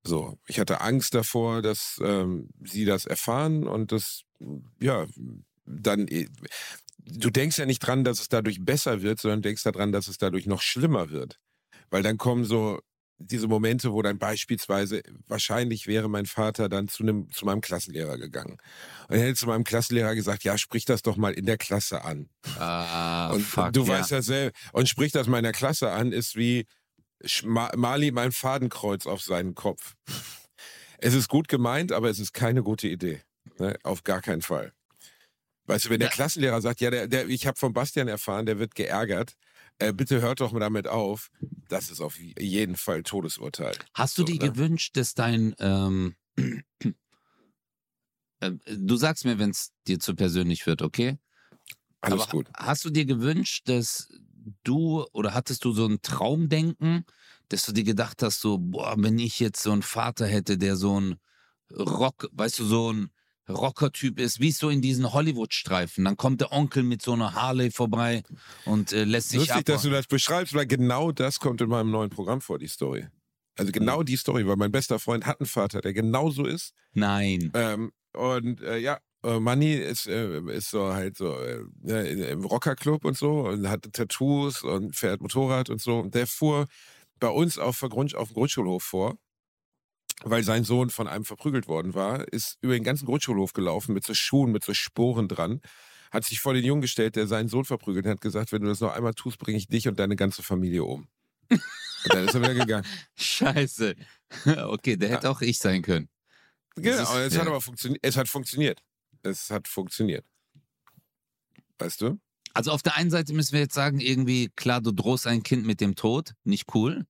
So, 0.04 0.38
ich 0.46 0.58
hatte 0.58 0.80
Angst 0.80 1.14
davor, 1.14 1.60
dass 1.60 1.98
ähm, 2.02 2.48
sie 2.64 2.84
das 2.84 3.04
erfahren 3.04 3.66
und 3.66 3.92
das, 3.92 4.22
ja, 4.80 5.06
dann, 5.66 6.08
eh- 6.08 6.28
du 7.04 7.30
denkst 7.30 7.58
ja 7.58 7.66
nicht 7.66 7.80
dran, 7.80 8.04
dass 8.04 8.20
es 8.20 8.28
dadurch 8.28 8.64
besser 8.64 9.02
wird, 9.02 9.20
sondern 9.20 9.42
denkst 9.42 9.64
daran, 9.64 9.92
dass 9.92 10.08
es 10.08 10.18
dadurch 10.18 10.46
noch 10.46 10.62
schlimmer 10.62 11.10
wird. 11.10 11.38
Weil 11.90 12.02
dann 12.02 12.18
kommen 12.18 12.44
so 12.44 12.80
diese 13.20 13.48
Momente, 13.48 13.92
wo 13.92 14.00
dann 14.02 14.18
beispielsweise, 14.18 15.02
wahrscheinlich 15.26 15.86
wäre 15.86 16.08
mein 16.08 16.26
Vater 16.26 16.68
dann 16.68 16.88
zu 16.88 17.02
einem, 17.02 17.30
zu 17.32 17.44
meinem 17.44 17.60
Klassenlehrer 17.60 18.16
gegangen. 18.16 18.58
Und 19.08 19.16
er 19.16 19.22
hätte 19.22 19.34
zu 19.34 19.46
meinem 19.46 19.64
Klassenlehrer 19.64 20.14
gesagt, 20.14 20.44
ja, 20.44 20.56
sprich 20.56 20.84
das 20.84 21.02
doch 21.02 21.16
mal 21.16 21.32
in 21.32 21.44
der 21.44 21.58
Klasse 21.58 22.04
an. 22.04 22.28
Ah, 22.58 23.30
und 23.32 23.42
fuck, 23.42 23.72
du 23.72 23.82
ja. 23.82 23.88
weißt 23.88 24.12
ja 24.12 24.22
selber, 24.22 24.56
und 24.72 24.88
sprich 24.88 25.12
das 25.12 25.26
mal 25.26 25.38
in 25.38 25.44
der 25.44 25.52
Klasse 25.52 25.90
an, 25.90 26.12
ist 26.12 26.36
wie 26.36 26.66
sch- 27.24 27.46
ma- 27.46 27.72
mal 27.76 28.02
ihm 28.02 28.18
ein 28.18 28.30
Fadenkreuz 28.32 29.06
auf 29.06 29.20
seinen 29.20 29.54
Kopf. 29.54 29.94
Es 30.98 31.14
ist 31.14 31.28
gut 31.28 31.48
gemeint, 31.48 31.92
aber 31.92 32.10
es 32.10 32.18
ist 32.20 32.32
keine 32.32 32.62
gute 32.62 32.88
Idee. 32.88 33.22
Ne? 33.58 33.76
Auf 33.82 34.04
gar 34.04 34.20
keinen 34.20 34.42
Fall. 34.42 34.72
Weißt 35.66 35.84
du, 35.86 35.90
wenn 35.90 36.00
der 36.00 36.08
Ja. 36.08 36.14
Klassenlehrer 36.14 36.60
sagt, 36.60 36.80
ja, 36.80 36.90
der, 36.90 37.08
der, 37.08 37.28
ich 37.28 37.46
habe 37.46 37.58
von 37.58 37.72
Bastian 37.72 38.08
erfahren, 38.08 38.46
der 38.46 38.58
wird 38.58 38.74
geärgert, 38.74 39.34
äh, 39.78 39.92
bitte 39.92 40.20
hört 40.20 40.40
doch 40.40 40.52
mal 40.52 40.60
damit 40.60 40.88
auf, 40.88 41.28
das 41.68 41.90
ist 41.90 42.00
auf 42.00 42.18
jeden 42.18 42.76
Fall 42.76 43.02
Todesurteil. 43.02 43.76
Hast 43.94 44.18
du 44.18 44.22
So, 44.22 44.26
dir 44.32 44.38
ne? 44.38 44.52
gewünscht, 44.52 44.96
dass 44.96 45.14
dein, 45.14 45.54
ähm, 45.58 46.14
äh, 48.40 48.52
du 48.66 48.96
sagst 48.96 49.24
mir, 49.24 49.38
wenn 49.38 49.50
es 49.50 49.72
dir 49.86 49.98
zu 49.98 50.14
persönlich 50.14 50.66
wird, 50.66 50.82
okay? 50.82 51.18
Alles 52.00 52.22
Aber 52.22 52.28
gut. 52.28 52.48
Hast 52.56 52.84
du 52.84 52.90
dir 52.90 53.06
gewünscht, 53.06 53.68
dass 53.68 54.08
du 54.64 55.06
oder 55.12 55.34
hattest 55.34 55.64
du 55.64 55.72
so 55.72 55.86
ein 55.86 56.00
Traumdenken, 56.02 57.04
dass 57.48 57.64
du 57.66 57.72
dir 57.72 57.84
gedacht 57.84 58.22
hast, 58.22 58.40
so, 58.40 58.58
boah, 58.58 58.96
wenn 58.98 59.18
ich 59.18 59.40
jetzt 59.40 59.62
so 59.62 59.72
einen 59.72 59.82
Vater 59.82 60.26
hätte, 60.26 60.58
der 60.58 60.76
so 60.76 61.00
ein 61.00 61.16
Rock, 61.72 62.28
weißt 62.32 62.58
du, 62.60 62.64
so 62.64 62.92
ein 62.92 63.10
Rocker-Typ 63.48 64.18
ist, 64.18 64.40
wie 64.40 64.50
so 64.52 64.68
in 64.68 64.82
diesen 64.82 65.12
Hollywood-Streifen. 65.12 66.04
Dann 66.04 66.16
kommt 66.16 66.40
der 66.40 66.52
Onkel 66.52 66.82
mit 66.82 67.02
so 67.02 67.12
einer 67.12 67.34
Harley 67.34 67.70
vorbei 67.70 68.22
und 68.64 68.92
äh, 68.92 69.04
lässt 69.04 69.30
sich 69.30 69.40
Lustig, 69.40 69.56
ab. 69.56 69.64
dass 69.64 69.82
du 69.82 69.90
das 69.90 70.06
beschreibst, 70.06 70.54
weil 70.54 70.66
genau 70.66 71.12
das 71.12 71.38
kommt 71.40 71.60
in 71.60 71.68
meinem 71.68 71.90
neuen 71.90 72.10
Programm 72.10 72.40
vor, 72.40 72.58
die 72.58 72.68
Story. 72.68 73.06
Also 73.56 73.72
genau 73.72 74.02
die 74.02 74.16
Story, 74.16 74.46
weil 74.46 74.56
mein 74.56 74.70
bester 74.70 74.98
Freund 74.98 75.26
hat 75.26 75.40
einen 75.40 75.48
Vater, 75.48 75.80
der 75.80 75.92
genauso 75.92 76.44
ist. 76.44 76.72
Nein. 76.94 77.50
Ähm, 77.54 77.92
und 78.12 78.60
äh, 78.62 78.78
ja, 78.78 78.98
äh, 79.24 79.40
Manni 79.40 79.74
ist, 79.74 80.06
äh, 80.06 80.40
ist 80.52 80.70
so 80.70 80.92
halt 80.92 81.16
so 81.16 81.36
äh, 81.36 82.30
im 82.30 82.44
Rockerclub 82.44 83.04
und 83.04 83.16
so 83.16 83.48
und 83.48 83.68
hat 83.68 83.92
Tattoos 83.92 84.62
und 84.62 84.94
fährt 84.94 85.20
Motorrad 85.20 85.70
und 85.70 85.80
so. 85.80 85.98
Und 85.98 86.14
der 86.14 86.26
fuhr 86.26 86.66
bei 87.18 87.28
uns 87.28 87.58
auf, 87.58 87.80
Grund, 87.80 88.14
auf 88.14 88.28
dem 88.28 88.34
Grundschulhof 88.34 88.82
vor, 88.84 89.18
weil 90.24 90.42
sein 90.44 90.64
Sohn 90.64 90.90
von 90.90 91.06
einem 91.08 91.24
verprügelt 91.24 91.68
worden 91.68 91.94
war, 91.94 92.26
ist 92.32 92.58
über 92.60 92.72
den 92.74 92.84
ganzen 92.84 93.06
Grundschulhof 93.06 93.52
gelaufen 93.52 93.94
mit 93.94 94.04
so 94.04 94.14
Schuhen, 94.14 94.52
mit 94.52 94.64
so 94.64 94.74
Sporen 94.74 95.28
dran, 95.28 95.60
hat 96.10 96.24
sich 96.24 96.40
vor 96.40 96.54
den 96.54 96.64
Jungen 96.64 96.80
gestellt, 96.82 97.16
der 97.16 97.26
seinen 97.26 97.48
Sohn 97.48 97.64
verprügelt 97.64 98.06
und 98.06 98.10
hat 98.12 98.20
gesagt, 98.20 98.50
wenn 98.52 98.62
du 98.62 98.68
das 98.68 98.80
noch 98.80 98.92
einmal 98.92 99.14
tust, 99.14 99.38
bringe 99.38 99.58
ich 99.58 99.68
dich 99.68 99.86
und 99.88 99.98
deine 99.98 100.16
ganze 100.16 100.42
Familie 100.42 100.84
um. 100.84 101.06
Und 101.50 101.60
dann 102.14 102.26
ist 102.26 102.34
er 102.34 102.40
wieder 102.42 102.54
gegangen. 102.54 102.86
Scheiße. 103.16 103.94
Okay, 104.44 104.96
der 104.96 105.08
hätte 105.08 105.30
auch 105.30 105.40
ich 105.40 105.58
sein 105.58 105.80
können. 105.82 106.08
Genau, 106.76 107.02
ist- 107.02 107.14
es 107.14 107.34
ja. 107.34 107.40
hat 107.40 107.48
aber 107.48 107.60
funktioniert. 107.62 108.00
Es 108.04 108.16
hat 108.16 108.28
funktioniert. 108.28 108.82
Es 109.22 109.50
hat 109.50 109.66
funktioniert. 109.66 110.24
Weißt 111.78 112.02
du? 112.02 112.18
Also 112.54 112.72
auf 112.72 112.82
der 112.82 112.96
einen 112.96 113.10
Seite 113.10 113.32
müssen 113.34 113.52
wir 113.52 113.60
jetzt 113.60 113.74
sagen, 113.74 114.00
irgendwie, 114.00 114.50
klar, 114.54 114.80
du 114.80 114.92
drohst 114.92 115.26
ein 115.26 115.42
Kind 115.42 115.64
mit 115.66 115.80
dem 115.80 115.94
Tod, 115.94 116.32
nicht 116.44 116.74
cool. 116.74 117.06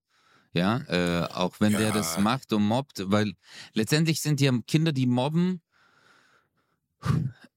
Ja, 0.59 0.79
äh, 0.89 1.27
auch 1.33 1.61
wenn 1.61 1.73
der 1.73 1.81
Ja. 1.89 1.93
das 1.93 2.19
macht 2.19 2.53
und 2.53 2.65
mobbt, 2.65 3.03
weil 3.07 3.33
letztendlich 3.75 4.21
sind 4.21 4.41
ja 4.41 4.53
Kinder, 4.67 4.93
die 4.93 5.07
mobben. 5.07 5.63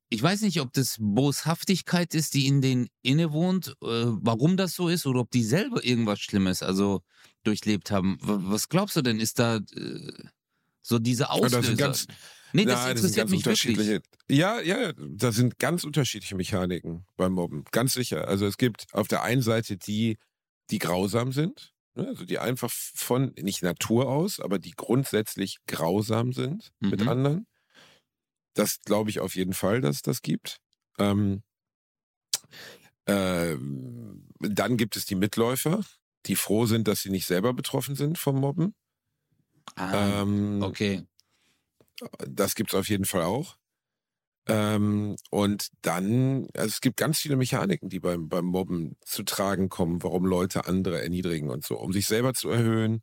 Ich 0.09 0.21
weiß 0.21 0.41
nicht, 0.41 0.59
ob 0.59 0.73
das 0.73 0.97
Boshaftigkeit 0.99 2.13
ist, 2.13 2.33
die 2.33 2.45
in 2.47 2.61
denen 2.61 2.89
innewohnt, 3.01 3.69
äh, 3.81 4.05
warum 4.21 4.57
das 4.57 4.75
so 4.75 4.89
ist, 4.89 5.05
oder 5.05 5.21
ob 5.21 5.31
die 5.31 5.43
selber 5.43 5.83
irgendwas 5.85 6.19
Schlimmes 6.19 6.61
also 6.61 7.01
durchlebt 7.43 7.91
haben. 7.91 8.17
Was 8.21 8.67
glaubst 8.67 8.95
du 8.97 9.01
denn? 9.01 9.19
Ist 9.21 9.39
da 9.39 9.55
äh, 9.57 10.11
so 10.81 10.99
diese 10.99 11.23
Ja, 11.23 11.29
Auslöser? 11.29 11.75
das 11.75 12.07
nee, 12.51 12.65
das 12.65 12.75
Nein, 12.83 12.95
das 12.95 13.05
interessiert 13.05 13.15
ganz 13.15 13.31
mich 13.31 13.45
wirklich. 13.45 13.77
unterschiedliche. 13.77 14.01
Ja, 14.29 14.59
ja, 14.61 14.93
da 14.97 15.31
sind 15.31 15.59
ganz 15.59 15.85
unterschiedliche 15.85 16.35
Mechaniken 16.35 17.05
beim 17.15 17.31
Mobben. 17.31 17.63
Ganz 17.71 17.93
sicher. 17.93 18.27
Also 18.27 18.45
es 18.45 18.57
gibt 18.57 18.87
auf 18.91 19.07
der 19.07 19.23
einen 19.23 19.41
Seite 19.41 19.77
die, 19.77 20.17
die 20.71 20.79
grausam 20.79 21.31
sind, 21.31 21.73
also 21.95 22.25
die 22.25 22.39
einfach 22.39 22.71
von, 22.71 23.33
nicht 23.37 23.63
Natur 23.63 24.09
aus, 24.09 24.39
aber 24.39 24.59
die 24.59 24.71
grundsätzlich 24.71 25.57
grausam 25.67 26.33
sind 26.33 26.71
mit 26.89 27.07
Mhm. 27.07 27.07
anderen. 27.07 27.47
Das 28.53 28.79
glaube 28.81 29.09
ich 29.09 29.19
auf 29.19 29.35
jeden 29.35 29.53
Fall, 29.53 29.81
dass 29.81 29.97
es 29.97 30.01
das 30.01 30.21
gibt. 30.21 30.57
Ähm, 30.97 31.43
ähm, 33.07 34.27
dann 34.39 34.77
gibt 34.77 34.95
es 34.95 35.05
die 35.05 35.15
Mitläufer, 35.15 35.81
die 36.25 36.35
froh 36.35 36.65
sind, 36.65 36.87
dass 36.87 37.01
sie 37.01 37.09
nicht 37.09 37.25
selber 37.25 37.53
betroffen 37.53 37.95
sind 37.95 38.17
vom 38.17 38.39
Mobben. 38.39 38.75
Ah, 39.75 40.17
Ähm, 40.21 40.61
okay. 40.61 41.05
Das 42.27 42.55
gibt's 42.55 42.73
auf 42.73 42.89
jeden 42.89 43.05
Fall 43.05 43.23
auch. 43.23 43.57
Ähm, 44.47 45.15
und 45.29 45.69
dann, 45.81 46.47
also 46.55 46.67
es 46.69 46.81
gibt 46.81 46.97
ganz 46.97 47.19
viele 47.19 47.35
Mechaniken, 47.37 47.89
die 47.89 47.99
beim, 47.99 48.27
beim 48.29 48.45
Mobben 48.45 48.97
zu 49.05 49.23
tragen 49.23 49.69
kommen, 49.69 50.01
warum 50.03 50.25
Leute 50.25 50.65
andere 50.65 51.01
erniedrigen 51.01 51.49
und 51.49 51.63
so, 51.65 51.77
um 51.79 51.93
sich 51.93 52.07
selber 52.07 52.33
zu 52.33 52.49
erhöhen, 52.49 53.01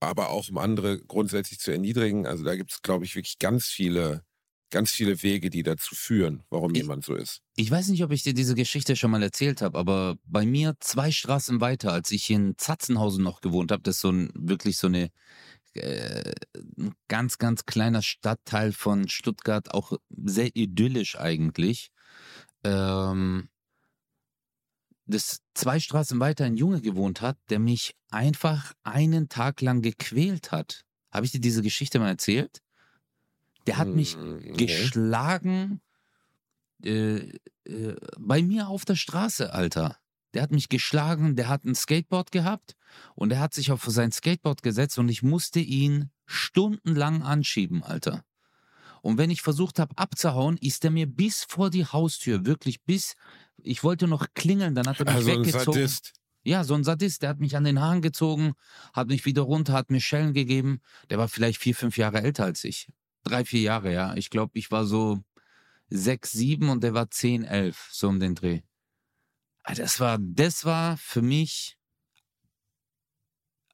aber 0.00 0.30
auch 0.30 0.48
um 0.50 0.58
andere 0.58 0.98
grundsätzlich 1.00 1.60
zu 1.60 1.72
erniedrigen. 1.72 2.26
Also 2.26 2.44
da 2.44 2.56
gibt's, 2.56 2.82
glaube 2.82 3.04
ich, 3.06 3.16
wirklich 3.16 3.38
ganz 3.38 3.66
viele, 3.66 4.24
ganz 4.70 4.92
viele 4.92 5.22
Wege, 5.22 5.50
die 5.50 5.62
dazu 5.64 5.94
führen, 5.96 6.44
warum 6.50 6.74
Ich- 6.74 6.82
jemand 6.82 7.04
so 7.04 7.14
ist. 7.14 7.42
Ich 7.56 7.70
weiß 7.70 7.88
nicht, 7.88 8.04
ob 8.04 8.12
ich 8.12 8.22
dir 8.22 8.34
diese 8.34 8.54
Geschichte 8.54 8.96
schon 8.96 9.10
mal 9.12 9.22
erzählt 9.22 9.62
habe, 9.62 9.78
aber 9.78 10.16
bei 10.24 10.46
mir 10.46 10.74
zwei 10.80 11.10
Straßen 11.12 11.60
weiter, 11.60 11.92
als 11.92 12.10
ich 12.12 12.30
in 12.30 12.54
Zatzenhausen 12.58 13.22
noch 13.24 13.42
gewohnt 13.42 13.72
habe, 13.72 13.82
das 13.82 13.96
ist 13.96 14.02
so 14.02 14.10
ein 14.12 14.30
wirklich 14.34 14.78
so 14.78 14.86
eine 14.88 15.10
äh, 15.74 16.32
ein 16.78 16.94
ganz, 17.08 17.38
ganz 17.38 17.64
kleiner 17.66 18.02
Stadtteil 18.02 18.72
von 18.72 19.08
Stuttgart, 19.08 19.72
auch 19.72 19.92
sehr 20.10 20.54
idyllisch 20.56 21.18
eigentlich. 21.18 21.90
Ähm, 22.64 23.48
das 25.06 25.40
zwei 25.54 25.80
Straßen 25.80 26.20
weiter 26.20 26.44
ein 26.44 26.56
Junge 26.56 26.80
gewohnt 26.80 27.20
hat, 27.20 27.36
der 27.50 27.58
mich 27.58 27.94
einfach 28.10 28.72
einen 28.82 29.28
Tag 29.28 29.60
lang 29.60 29.82
gequält 29.82 30.52
hat. 30.52 30.84
Habe 31.10 31.26
ich 31.26 31.32
dir 31.32 31.40
diese 31.40 31.62
Geschichte 31.62 31.98
mal 31.98 32.08
erzählt? 32.08 32.62
Der 33.66 33.76
hat 33.78 33.94
mich 33.94 34.14
Hm, 34.14 34.38
nee. 34.38 34.52
geschlagen 34.52 35.80
äh, 36.84 37.38
äh, 37.64 37.96
bei 38.18 38.42
mir 38.42 38.68
auf 38.68 38.84
der 38.84 38.96
Straße, 38.96 39.52
Alter. 39.52 39.98
Der 40.34 40.42
hat 40.42 40.50
mich 40.50 40.68
geschlagen, 40.68 41.36
der 41.36 41.48
hat 41.48 41.64
ein 41.64 41.74
Skateboard 41.74 42.32
gehabt 42.32 42.74
und 43.14 43.32
er 43.32 43.40
hat 43.40 43.54
sich 43.54 43.70
auf 43.70 43.84
sein 43.84 44.12
Skateboard 44.12 44.62
gesetzt 44.62 44.98
und 44.98 45.08
ich 45.08 45.22
musste 45.22 45.60
ihn 45.60 46.10
stundenlang 46.26 47.22
anschieben, 47.22 47.82
Alter. 47.82 48.24
Und 49.02 49.18
wenn 49.18 49.30
ich 49.30 49.42
versucht 49.42 49.78
habe 49.78 49.98
abzuhauen, 49.98 50.56
ist 50.58 50.84
er 50.84 50.90
mir 50.90 51.06
bis 51.06 51.44
vor 51.44 51.70
die 51.70 51.84
Haustür, 51.84 52.46
wirklich 52.46 52.82
bis, 52.82 53.14
ich 53.58 53.82
wollte 53.82 54.06
noch 54.06 54.28
klingeln, 54.34 54.74
dann 54.74 54.86
hat 54.86 55.00
er 55.00 55.06
mich 55.06 55.14
Also 55.14 55.30
ein 55.32 55.38
weggezogen. 55.40 55.72
Sadist. 55.74 56.12
Ja, 56.44 56.64
so 56.64 56.74
ein 56.74 56.84
Sadist, 56.84 57.22
der 57.22 57.30
hat 57.30 57.40
mich 57.40 57.56
an 57.56 57.64
den 57.64 57.80
Haaren 57.80 58.02
gezogen, 58.02 58.54
hat 58.92 59.08
mich 59.08 59.24
wieder 59.24 59.42
runter, 59.42 59.74
hat 59.74 59.90
mir 59.90 60.00
Schellen 60.00 60.32
gegeben. 60.32 60.80
Der 61.10 61.18
war 61.18 61.28
vielleicht 61.28 61.60
vier, 61.60 61.74
fünf 61.74 61.96
Jahre 61.96 62.22
älter 62.22 62.44
als 62.44 62.64
ich. 62.64 62.88
Drei, 63.22 63.44
vier 63.44 63.60
Jahre, 63.60 63.92
ja. 63.92 64.14
Ich 64.16 64.30
glaube, 64.30 64.52
ich 64.54 64.70
war 64.70 64.84
so 64.84 65.22
sechs, 65.88 66.32
sieben 66.32 66.68
und 66.68 66.82
der 66.82 66.94
war 66.94 67.10
zehn, 67.10 67.44
elf, 67.44 67.88
so 67.92 68.08
um 68.08 68.18
den 68.18 68.34
Dreh. 68.34 68.62
Ah, 69.64 69.74
Das 69.74 70.00
war, 70.00 70.18
das 70.20 70.64
war 70.64 70.96
für 70.96 71.22
mich, 71.22 71.78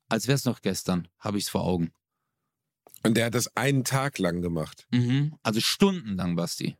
als 0.08 0.26
wäre 0.26 0.36
es 0.36 0.44
noch 0.44 0.60
gestern, 0.62 1.08
habe 1.18 1.38
ich 1.38 1.44
es 1.44 1.50
vor 1.50 1.62
Augen. 1.64 1.92
Und 3.04 3.14
der 3.16 3.26
hat 3.26 3.34
das 3.34 3.54
einen 3.56 3.84
Tag 3.84 4.18
lang 4.18 4.42
gemacht. 4.42 4.86
Mhm. 4.90 5.38
Also 5.42 5.60
stundenlang, 5.60 6.36
Basti. 6.36 6.76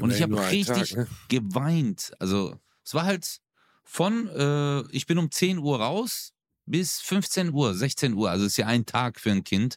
Und 0.00 0.12
ich 0.12 0.20
habe 0.22 0.40
richtig 0.50 0.90
Tag, 0.90 0.96
ne? 0.96 1.08
geweint. 1.28 2.12
Also 2.18 2.58
es 2.84 2.92
war 2.94 3.04
halt 3.04 3.40
von, 3.84 4.28
äh, 4.28 4.80
ich 4.90 5.06
bin 5.06 5.16
um 5.18 5.30
10 5.30 5.58
Uhr 5.58 5.80
raus 5.80 6.32
bis 6.66 7.00
15 7.00 7.52
Uhr, 7.52 7.72
16 7.74 8.14
Uhr. 8.14 8.28
Also 8.30 8.44
es 8.44 8.52
ist 8.52 8.56
ja 8.58 8.66
ein 8.66 8.84
Tag 8.84 9.20
für 9.20 9.30
ein 9.30 9.44
Kind, 9.44 9.76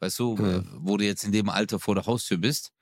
weißt 0.00 0.18
du, 0.18 0.34
Mhm. 0.36 0.44
äh, 0.44 0.62
wo 0.78 0.96
du 0.96 1.04
jetzt 1.04 1.24
in 1.24 1.32
dem 1.32 1.50
Alter 1.50 1.78
vor 1.78 1.94
der 1.94 2.06
Haustür 2.06 2.38
bist. 2.38 2.72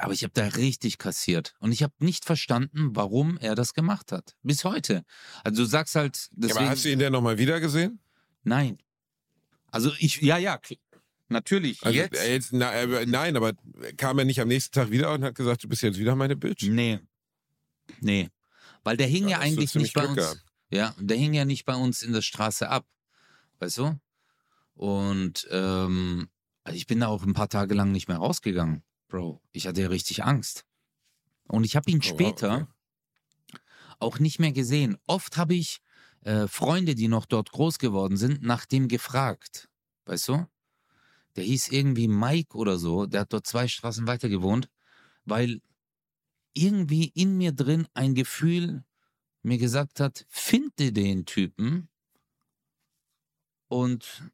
Aber 0.00 0.12
ich 0.12 0.22
habe 0.22 0.32
da 0.34 0.46
richtig 0.46 0.98
kassiert. 0.98 1.54
Und 1.60 1.72
ich 1.72 1.82
habe 1.82 1.92
nicht 1.98 2.24
verstanden, 2.24 2.94
warum 2.94 3.36
er 3.38 3.54
das 3.54 3.74
gemacht 3.74 4.12
hat. 4.12 4.36
Bis 4.42 4.64
heute. 4.64 5.04
Also 5.44 5.62
du 5.62 5.68
sagst 5.68 5.94
halt, 5.94 6.16
Ja, 6.16 6.28
deswegen, 6.32 6.58
aber 6.60 6.68
hast 6.70 6.84
du 6.84 6.90
ihn 6.92 6.98
denn 6.98 7.12
nochmal 7.12 7.38
wieder 7.38 7.60
gesehen? 7.60 8.00
nein. 8.42 8.78
Also 9.70 9.92
ich, 9.98 10.22
ja, 10.22 10.38
ja, 10.38 10.58
natürlich. 11.28 11.84
Also, 11.84 11.98
jetzt, 11.98 12.16
äh, 12.16 12.32
jetzt 12.32 12.52
na, 12.54 12.72
äh, 12.72 13.04
nein, 13.04 13.36
aber 13.36 13.52
kam 13.98 14.18
er 14.18 14.24
nicht 14.24 14.40
am 14.40 14.48
nächsten 14.48 14.72
Tag 14.72 14.90
wieder 14.90 15.12
und 15.12 15.22
hat 15.24 15.34
gesagt, 15.34 15.62
du 15.62 15.68
bist 15.68 15.82
jetzt 15.82 15.98
wieder 15.98 16.16
meine 16.16 16.36
Bitch? 16.36 16.62
Nee. 16.68 17.00
Nee. 18.00 18.30
Weil 18.82 18.96
der 18.96 19.08
hing 19.08 19.24
ja, 19.24 19.30
Ja, 19.32 19.38
eigentlich 19.40 19.74
nicht 19.74 19.92
bei 19.92 20.00
Glück 20.06 20.10
uns. 20.12 20.18
gehabt. 20.18 20.44
Ja, 20.70 20.94
der 20.98 21.18
hing 21.18 21.34
ja 21.34 21.44
nicht 21.44 21.66
bei 21.66 21.74
uns 21.74 22.02
in 22.02 22.14
der 22.14 22.22
Straße 22.22 22.68
ab. 22.70 22.86
Weißt 23.58 23.76
du? 23.76 23.98
Und 24.74 25.46
ähm, 25.50 26.28
also 26.64 26.76
ich 26.76 26.86
bin 26.86 27.00
da 27.00 27.08
auch 27.08 27.24
ein 27.24 27.34
paar 27.34 27.48
Tage 27.50 27.74
lang 27.74 27.92
nicht 27.92 28.08
mehr 28.08 28.18
rausgegangen, 28.18 28.82
Bro. 29.08 29.40
Ich 29.52 29.66
hatte 29.66 29.82
ja 29.82 29.88
richtig 29.88 30.24
Angst. 30.24 30.64
Und 31.48 31.64
ich 31.64 31.76
habe 31.76 31.90
ihn 31.90 31.98
Oh, 31.98 32.02
später 32.02 32.52
okay. 32.54 32.66
auch 34.00 34.18
nicht 34.18 34.38
mehr 34.38 34.52
gesehen. 34.52 34.96
Oft 35.06 35.36
habe 35.36 35.54
ich 35.54 35.80
äh, 36.22 36.46
Freunde, 36.46 36.94
die 36.94 37.08
noch 37.08 37.26
dort 37.26 37.50
groß 37.52 37.78
geworden 37.78 38.16
sind, 38.16 38.42
nach 38.42 38.66
dem 38.66 38.88
gefragt. 38.88 39.68
Weißt 40.06 40.28
du? 40.28 40.46
Der 41.36 41.44
hieß 41.44 41.68
irgendwie 41.70 42.08
Mike 42.08 42.56
oder 42.56 42.78
so. 42.78 43.06
Der 43.06 43.22
hat 43.22 43.32
dort 43.32 43.46
zwei 43.46 43.68
Straßen 43.68 44.06
weiter 44.06 44.28
gewohnt, 44.28 44.70
weil 45.24 45.60
irgendwie 46.54 47.06
in 47.14 47.36
mir 47.38 47.52
drin 47.52 47.88
ein 47.94 48.14
Gefühl 48.14 48.84
mir 49.42 49.58
gesagt 49.58 50.00
hat, 50.00 50.26
finde 50.28 50.92
den 50.92 51.26
Typen 51.26 51.88
und 53.68 54.30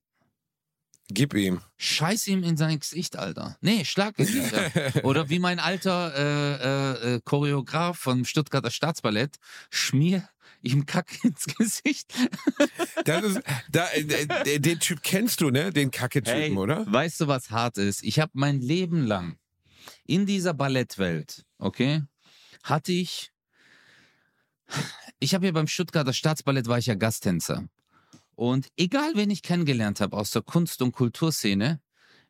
Gib 1.14 1.34
ihm. 1.34 1.60
scheiß 1.76 2.26
ihm 2.26 2.42
in 2.42 2.56
sein 2.56 2.78
Gesicht, 2.78 3.16
Alter. 3.16 3.56
Nee, 3.60 3.84
schlag 3.84 4.18
ihn. 4.18 4.42
Alter. 4.52 5.04
Oder 5.04 5.28
wie 5.30 5.38
mein 5.38 5.58
alter 5.58 6.12
äh, 6.14 7.12
äh, 7.12 7.14
äh, 7.14 7.20
Choreograf 7.24 7.98
vom 7.98 8.24
Stuttgarter 8.24 8.70
Staatsballett, 8.70 9.36
schmier 9.70 10.28
ihm 10.62 10.86
Kack 10.86 11.06
ins 11.24 11.44
Gesicht. 11.46 12.12
Das 13.04 13.22
ist, 13.22 13.40
da, 13.70 13.86
äh, 13.88 14.00
äh, 14.00 14.58
den 14.60 14.80
Typ 14.80 15.02
kennst 15.02 15.40
du, 15.40 15.50
ne? 15.50 15.72
Den 15.72 15.90
Kacke-Typen, 15.90 16.34
Hey, 16.40 16.52
oder? 16.56 16.84
Weißt 16.90 17.20
du, 17.20 17.28
was 17.28 17.50
hart 17.50 17.78
ist? 17.78 18.02
Ich 18.02 18.18
habe 18.18 18.32
mein 18.34 18.60
Leben 18.60 19.06
lang 19.06 19.36
in 20.06 20.26
dieser 20.26 20.54
Ballettwelt, 20.54 21.44
okay, 21.58 22.02
hatte 22.62 22.92
ich. 22.92 23.30
Ich 25.18 25.34
habe 25.34 25.46
ja 25.46 25.52
beim 25.52 25.66
Stuttgarter 25.66 26.12
Staatsballett 26.12 26.66
war 26.66 26.78
ich 26.78 26.86
ja 26.86 26.94
Gasttänzer. 26.94 27.68
Und 28.35 28.68
egal, 28.76 29.12
wen 29.14 29.30
ich 29.30 29.43
kennengelernt 29.43 30.01
habe 30.01 30.16
aus 30.16 30.30
der 30.30 30.43
Kunst- 30.43 30.82
und 30.82 30.93
Kulturszene, 30.93 31.80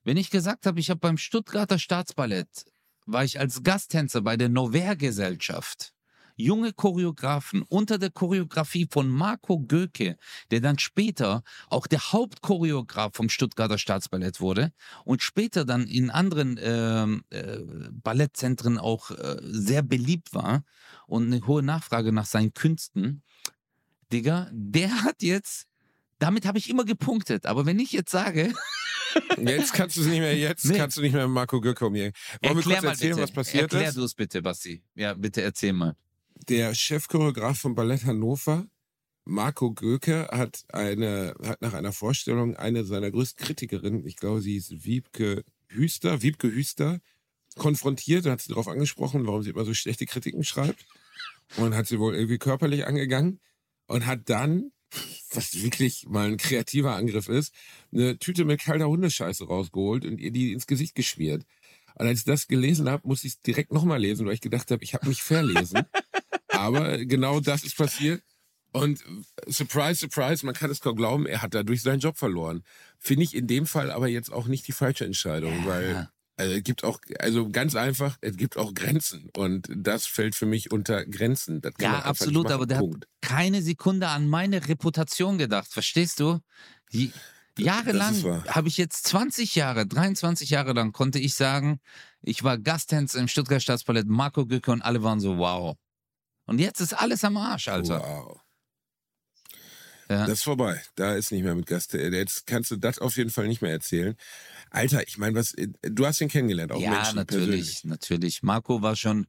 wenn 0.04 0.16
ich 0.16 0.30
gesagt 0.30 0.66
habe, 0.66 0.80
ich 0.80 0.90
habe 0.90 1.00
beim 1.00 1.16
Stuttgarter 1.16 1.78
Staatsballett, 1.78 2.66
war 3.06 3.24
ich 3.24 3.40
als 3.40 3.62
Gasttänzer 3.62 4.20
bei 4.22 4.36
der 4.36 4.48
Nover-Gesellschaft. 4.48 5.94
Junge 6.36 6.72
Choreografen 6.72 7.62
unter 7.62 7.96
der 7.96 8.10
Choreografie 8.10 8.88
von 8.90 9.08
Marco 9.08 9.60
Göke, 9.60 10.16
der 10.50 10.60
dann 10.60 10.78
später 10.78 11.44
auch 11.68 11.86
der 11.86 12.12
Hauptchoreograf 12.12 13.14
vom 13.14 13.28
Stuttgarter 13.28 13.78
Staatsballett 13.78 14.40
wurde 14.40 14.72
und 15.04 15.22
später 15.22 15.64
dann 15.64 15.86
in 15.86 16.10
anderen 16.10 16.58
ähm, 16.60 17.22
äh, 17.30 17.58
Ballettzentren 17.92 18.78
auch 18.78 19.12
äh, 19.12 19.36
sehr 19.42 19.82
beliebt 19.82 20.34
war 20.34 20.64
und 21.06 21.32
eine 21.32 21.46
hohe 21.46 21.62
Nachfrage 21.62 22.10
nach 22.10 22.26
seinen 22.26 22.52
Künsten. 22.52 23.22
Digga, 24.12 24.48
der 24.52 25.04
hat 25.04 25.22
jetzt, 25.22 25.68
damit 26.24 26.46
habe 26.46 26.56
ich 26.58 26.70
immer 26.70 26.84
gepunktet. 26.86 27.44
Aber 27.46 27.66
wenn 27.66 27.78
ich 27.78 27.92
jetzt 27.92 28.10
sage, 28.10 28.52
Jetzt 29.38 29.72
kannst 29.74 29.96
du 29.96 30.00
es 30.00 30.06
nicht 30.08 30.18
mehr, 30.18 30.36
jetzt 30.36 30.64
Nee. 30.64 30.76
kannst 30.76 30.96
du 30.96 31.02
nicht 31.02 31.12
mehr 31.12 31.26
mit 31.28 31.34
Marco 31.34 31.60
Göcke 31.60 31.86
umgehen. 31.86 32.12
Wollen 32.42 32.56
wir 32.56 32.56
erklär 32.56 32.74
kurz 32.76 32.82
mal 32.84 32.90
erzählen, 32.90 33.10
bitte. 33.12 33.22
was 33.22 33.30
passiert 33.30 33.62
Erklär 33.72 33.88
ist? 33.90 33.96
du 33.96 34.02
es 34.04 34.14
bitte, 34.14 34.42
Basti. 34.42 34.82
Ja, 34.96 35.14
bitte 35.14 35.42
erzähl 35.42 35.72
mal. 35.72 35.94
Der 36.48 36.74
Chefchoreograf 36.74 37.58
von 37.60 37.74
Ballett 37.76 38.04
Hannover, 38.06 38.66
Marco 39.24 39.72
Göke, 39.72 40.28
hat, 40.32 40.64
eine, 40.72 41.34
hat 41.44 41.62
nach 41.62 41.74
einer 41.74 41.92
Vorstellung 41.92 42.56
eine 42.56 42.84
seiner 42.84 43.10
größten 43.10 43.44
Kritikerinnen, 43.44 44.04
ich 44.06 44.16
glaube, 44.16 44.40
sie 44.40 44.56
ist 44.56 44.84
Wiebke 44.84 45.44
Hüster, 45.68 46.22
Wiebke 46.22 46.50
Hüster, 46.50 46.98
konfrontiert 47.56 48.26
und 48.26 48.32
hat 48.32 48.40
sie 48.40 48.48
darauf 48.48 48.66
angesprochen, 48.66 49.26
warum 49.26 49.42
sie 49.44 49.50
immer 49.50 49.64
so 49.64 49.74
schlechte 49.74 50.06
Kritiken 50.06 50.42
schreibt. 50.42 50.86
Und 51.56 51.76
hat 51.76 51.86
sie 51.86 52.00
wohl 52.00 52.14
irgendwie 52.16 52.38
körperlich 52.38 52.86
angegangen 52.86 53.38
und 53.86 54.06
hat 54.06 54.28
dann, 54.28 54.72
was 55.32 55.62
wirklich 55.62 56.06
mal 56.08 56.28
ein 56.28 56.36
kreativer 56.36 56.94
Angriff 56.94 57.28
ist, 57.28 57.54
eine 57.92 58.18
Tüte 58.18 58.44
mit 58.44 58.62
kalter 58.62 58.88
Hundescheiße 58.88 59.46
rausgeholt 59.46 60.04
und 60.04 60.20
ihr 60.20 60.30
die 60.30 60.52
ins 60.52 60.66
Gesicht 60.66 60.94
geschmiert. 60.94 61.44
Und 61.96 62.06
als 62.06 62.20
ich 62.20 62.24
das 62.24 62.48
gelesen 62.48 62.88
habe, 62.88 63.06
musste 63.06 63.26
ich 63.26 63.34
es 63.34 63.40
direkt 63.40 63.72
nochmal 63.72 64.00
lesen, 64.00 64.26
weil 64.26 64.34
ich 64.34 64.40
gedacht 64.40 64.70
habe, 64.70 64.82
ich 64.82 64.94
habe 64.94 65.08
mich 65.08 65.22
verlesen. 65.22 65.82
Aber 66.48 67.04
genau 67.04 67.40
das 67.40 67.64
ist 67.64 67.76
passiert. 67.76 68.22
Und 68.72 69.04
surprise, 69.46 70.00
surprise, 70.00 70.44
man 70.44 70.54
kann 70.54 70.70
es 70.70 70.80
kaum 70.80 70.96
glauben, 70.96 71.26
er 71.26 71.42
hat 71.42 71.54
dadurch 71.54 71.82
seinen 71.82 72.00
Job 72.00 72.18
verloren. 72.18 72.64
Finde 72.98 73.22
ich 73.22 73.34
in 73.36 73.46
dem 73.46 73.66
Fall 73.66 73.92
aber 73.92 74.08
jetzt 74.08 74.32
auch 74.32 74.48
nicht 74.48 74.66
die 74.66 74.72
falsche 74.72 75.04
Entscheidung, 75.04 75.64
weil 75.64 76.08
also, 76.36 76.52
es 76.52 76.62
gibt 76.64 76.82
auch, 76.82 76.98
also 77.20 77.48
ganz 77.48 77.76
einfach, 77.76 78.16
es 78.20 78.36
gibt 78.36 78.56
auch 78.56 78.74
Grenzen. 78.74 79.30
Und 79.36 79.68
das 79.74 80.06
fällt 80.06 80.34
für 80.34 80.46
mich 80.46 80.72
unter 80.72 81.04
Grenzen. 81.06 81.62
Ja, 81.80 82.00
absolut, 82.00 82.50
aber 82.50 82.66
der 82.66 82.78
hat 82.78 82.84
Punkt. 82.84 83.08
keine 83.20 83.62
Sekunde 83.62 84.08
an 84.08 84.28
meine 84.28 84.66
Reputation 84.66 85.38
gedacht. 85.38 85.72
Verstehst 85.72 86.18
du? 86.18 86.40
Die, 86.92 87.12
jahrelang 87.56 88.44
habe 88.48 88.68
ich 88.68 88.76
jetzt 88.76 89.06
20 89.06 89.54
Jahre, 89.54 89.86
23 89.86 90.50
Jahre 90.50 90.72
lang 90.72 90.92
konnte 90.92 91.20
ich 91.20 91.34
sagen, 91.34 91.78
ich 92.20 92.42
war 92.42 92.58
Gasttänzer 92.58 93.20
im 93.20 93.28
Stuttgart 93.28 93.62
Staatsballett, 93.62 94.06
Marco 94.08 94.46
Gücke 94.46 94.72
und 94.72 94.82
alle 94.82 95.02
waren 95.02 95.20
so, 95.20 95.38
wow. 95.38 95.76
Und 96.46 96.58
jetzt 96.58 96.80
ist 96.80 96.94
alles 96.94 97.22
am 97.24 97.36
Arsch, 97.36 97.68
Alter. 97.68 98.00
Wow. 98.00 98.43
Ja. 100.08 100.26
Das 100.26 100.38
ist 100.38 100.42
vorbei. 100.44 100.82
Da 100.96 101.14
ist 101.14 101.32
nicht 101.32 101.42
mehr 101.44 101.54
mit 101.54 101.66
Gast. 101.66 101.94
Jetzt 101.94 102.46
kannst 102.46 102.70
du 102.70 102.76
das 102.76 102.98
auf 102.98 103.16
jeden 103.16 103.30
Fall 103.30 103.48
nicht 103.48 103.62
mehr 103.62 103.70
erzählen. 103.72 104.14
Alter, 104.70 105.06
ich 105.06 105.18
meine, 105.18 105.34
was, 105.36 105.54
du 105.82 106.06
hast 106.06 106.20
ihn 106.20 106.28
kennengelernt, 106.28 106.72
auch 106.72 106.80
ja, 106.80 106.90
Menschen 106.90 107.16
natürlich, 107.16 107.46
persönlich. 107.46 107.84
natürlich. 107.84 108.42
Marco 108.42 108.82
war 108.82 108.96
schon. 108.96 109.26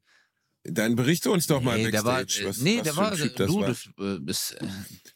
Dann 0.68 0.96
berichte 0.96 1.30
uns 1.30 1.46
doch 1.46 1.62
mal 1.62 1.78
nee, 1.78 1.92
der 1.92 2.04
war, 2.04 2.22
Backstage, 2.22 2.46
äh, 2.46 2.50
was, 2.50 2.58
nee, 2.58 2.78
was 2.78 2.84
der 2.84 2.96
war, 2.98 3.16
Typ 3.16 3.36
das 3.36 3.48
du, 3.48 3.60
war. 3.62 3.68
das, 4.26 4.52
äh, 4.60 4.66
äh, 4.66 4.70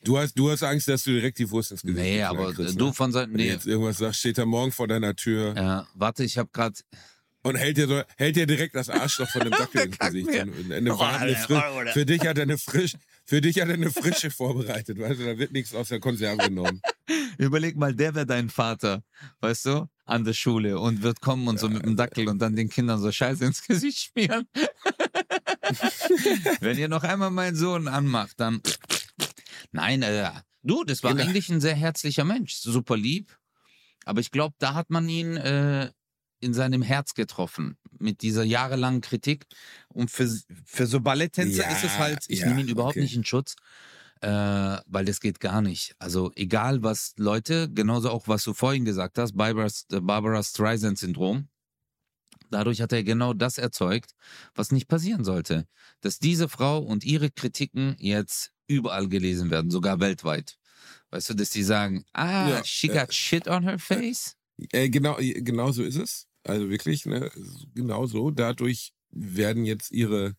Du 0.03 0.18
hast, 0.20 0.38
du 0.38 0.51
hast 0.51 0.62
Angst, 0.62 0.88
dass 0.88 1.03
du 1.03 1.12
direkt 1.12 1.39
die 1.39 1.49
Wurst 1.49 1.72
ins 1.72 1.82
Gesicht 1.82 1.97
nee, 2.03 2.22
aber 2.22 2.53
kriegst, 2.53 2.80
du 2.80 2.86
ne? 2.88 2.93
von 2.93 3.12
seinem, 3.12 3.32
Wenn 3.32 3.38
du 3.39 3.43
nee, 3.45 3.49
jetzt 3.49 3.66
irgendwas 3.66 3.97
sagst, 3.97 4.20
steht 4.20 4.38
er 4.38 4.45
morgen 4.45 4.72
vor 4.72 4.88
deiner 4.88 5.16
Tür 5.16 5.55
ja, 5.57 5.88
warte, 5.95 6.24
ich 6.24 6.38
habe 6.38 6.49
gerade, 6.53 6.76
und 7.41 7.55
hält 7.55 7.78
dir, 7.78 8.05
hält 8.18 8.36
dir 8.36 8.45
direkt 8.45 8.76
das 8.76 8.89
Arschloch 8.89 9.30
von 9.30 9.41
dem 9.41 9.51
Dackel 9.57 9.86
ins 9.86 9.97
Gesicht. 9.97 10.28
mir. 10.28 10.43
Und 10.43 10.72
Eine 10.72 10.93
Oh, 10.93 10.99
warme, 10.99 11.18
Alter, 11.20 11.76
oder? 11.78 11.91
für 11.93 12.05
dich 12.05 12.22
hat 12.28 12.38
er 12.38 12.43
eine 12.43 12.57
frisch, 12.60 12.93
für 13.30 13.41
dich 13.41 13.61
hat 13.61 13.67
er 13.67 13.75
eine 13.75 13.91
frische 13.91 14.32
vorbereitet, 14.32 14.97
weißt 14.99 15.19
du, 15.19 15.25
da 15.25 15.38
wird 15.38 15.51
nichts 15.51 15.75
aus 15.75 15.89
der 15.89 15.99
Konserve 15.99 16.47
genommen. 16.47 16.82
Überleg 17.38 17.77
mal, 17.77 17.93
der 17.93 18.15
wäre 18.15 18.25
dein 18.25 18.49
Vater, 18.49 19.03
weißt 19.41 19.65
du, 19.67 19.88
an 20.05 20.25
der 20.25 20.34
Schule 20.34 20.80
und 20.80 21.03
wird 21.03 21.21
kommen 21.21 21.47
und 21.47 21.59
so 21.59 21.69
mit 21.69 21.86
dem 21.86 21.95
Dackel 21.95 22.27
und 22.27 22.39
dann 22.39 22.55
den 22.55 22.69
Kindern 22.69 22.99
so 22.99 23.11
Scheiße 23.11 23.45
ins 23.45 23.61
Gesicht 23.61 23.99
schmieren. 23.99 24.47
Wenn 26.59 26.80
ihr 26.80 26.88
noch 26.88 27.03
einmal 27.03 27.30
meinen 27.30 27.55
Sohn 27.55 27.88
anmacht, 27.88 28.39
dann. 28.39 28.61
Nein, 29.71 30.01
äh, 30.01 30.32
du, 30.63 30.84
das 30.84 31.03
war 31.03 31.13
Genau. 31.13 31.25
eigentlich 31.25 31.49
ein 31.49 31.61
sehr 31.61 31.75
herzlicher 31.75 32.25
Mensch, 32.25 32.55
super 32.55 32.97
lieb. 32.97 33.38
Aber 34.05 34.21
ich 34.21 34.32
glaube, 34.32 34.55
da 34.57 34.73
hat 34.73 34.89
man 34.89 35.07
ihn 35.07 35.38
äh, 35.38 35.91
in 36.39 36.53
seinem 36.53 36.81
Herz 36.81 37.13
getroffen 37.13 37.77
mit 37.99 38.21
dieser 38.21 38.43
jahrelangen 38.43 39.01
Kritik. 39.01 39.45
Und 39.89 40.11
für, 40.11 40.29
für 40.65 40.87
so 40.87 41.01
Balletttänzer 41.01 41.63
Ja, 41.63 41.71
ist 41.71 41.83
es 41.83 41.97
halt, 41.97 42.25
ich 42.27 42.39
ja, 42.39 42.47
nehme 42.47 42.61
ihn 42.61 42.67
überhaupt 42.67 42.93
okay. 42.93 43.01
nicht 43.01 43.15
in 43.15 43.25
Schutz, 43.25 43.55
äh, 44.21 44.27
weil 44.27 45.05
das 45.05 45.19
geht 45.19 45.39
gar 45.39 45.61
nicht. 45.61 45.95
Also 45.99 46.31
egal 46.35 46.83
was 46.83 47.13
Leute, 47.17 47.69
genauso 47.71 48.09
auch 48.09 48.27
was 48.27 48.43
du 48.43 48.53
vorhin 48.53 48.85
gesagt 48.85 49.17
hast, 49.17 49.35
Barbara, 49.35 49.67
Barbara 50.01 50.43
Streisand-Syndrom, 50.43 51.47
dadurch 52.49 52.81
hat 52.81 52.91
er 52.93 53.03
genau 53.03 53.33
das 53.33 53.57
erzeugt, 53.57 54.11
was 54.55 54.71
nicht 54.71 54.87
passieren 54.87 55.23
sollte. 55.23 55.67
Dass 56.01 56.19
diese 56.19 56.49
Frau 56.49 56.79
und 56.79 57.03
ihre 57.03 57.29
Kritiken 57.31 57.95
jetzt 57.99 58.51
überall 58.67 59.07
gelesen 59.07 59.49
werden, 59.49 59.71
sogar 59.71 59.99
weltweit. 59.99 60.57
Weißt 61.11 61.29
du, 61.29 61.33
dass 61.33 61.49
die 61.49 61.63
sagen, 61.63 62.05
ah, 62.13 62.49
Ja, 62.49 62.63
she 62.63 62.87
äh, 62.87 62.93
got 62.93 63.13
shit 63.13 63.47
on 63.47 63.63
her 63.63 63.79
face? 63.79 64.35
Äh, 64.71 64.89
genau, 64.89 65.17
genau 65.19 65.71
so 65.71 65.83
ist 65.83 65.95
es. 65.95 66.28
Also 66.43 66.69
wirklich, 66.69 67.05
ne, 67.05 67.31
genau 67.75 68.05
so. 68.05 68.31
Dadurch 68.31 68.93
werden 69.11 69.65
jetzt 69.65 69.91
ihre 69.91 70.35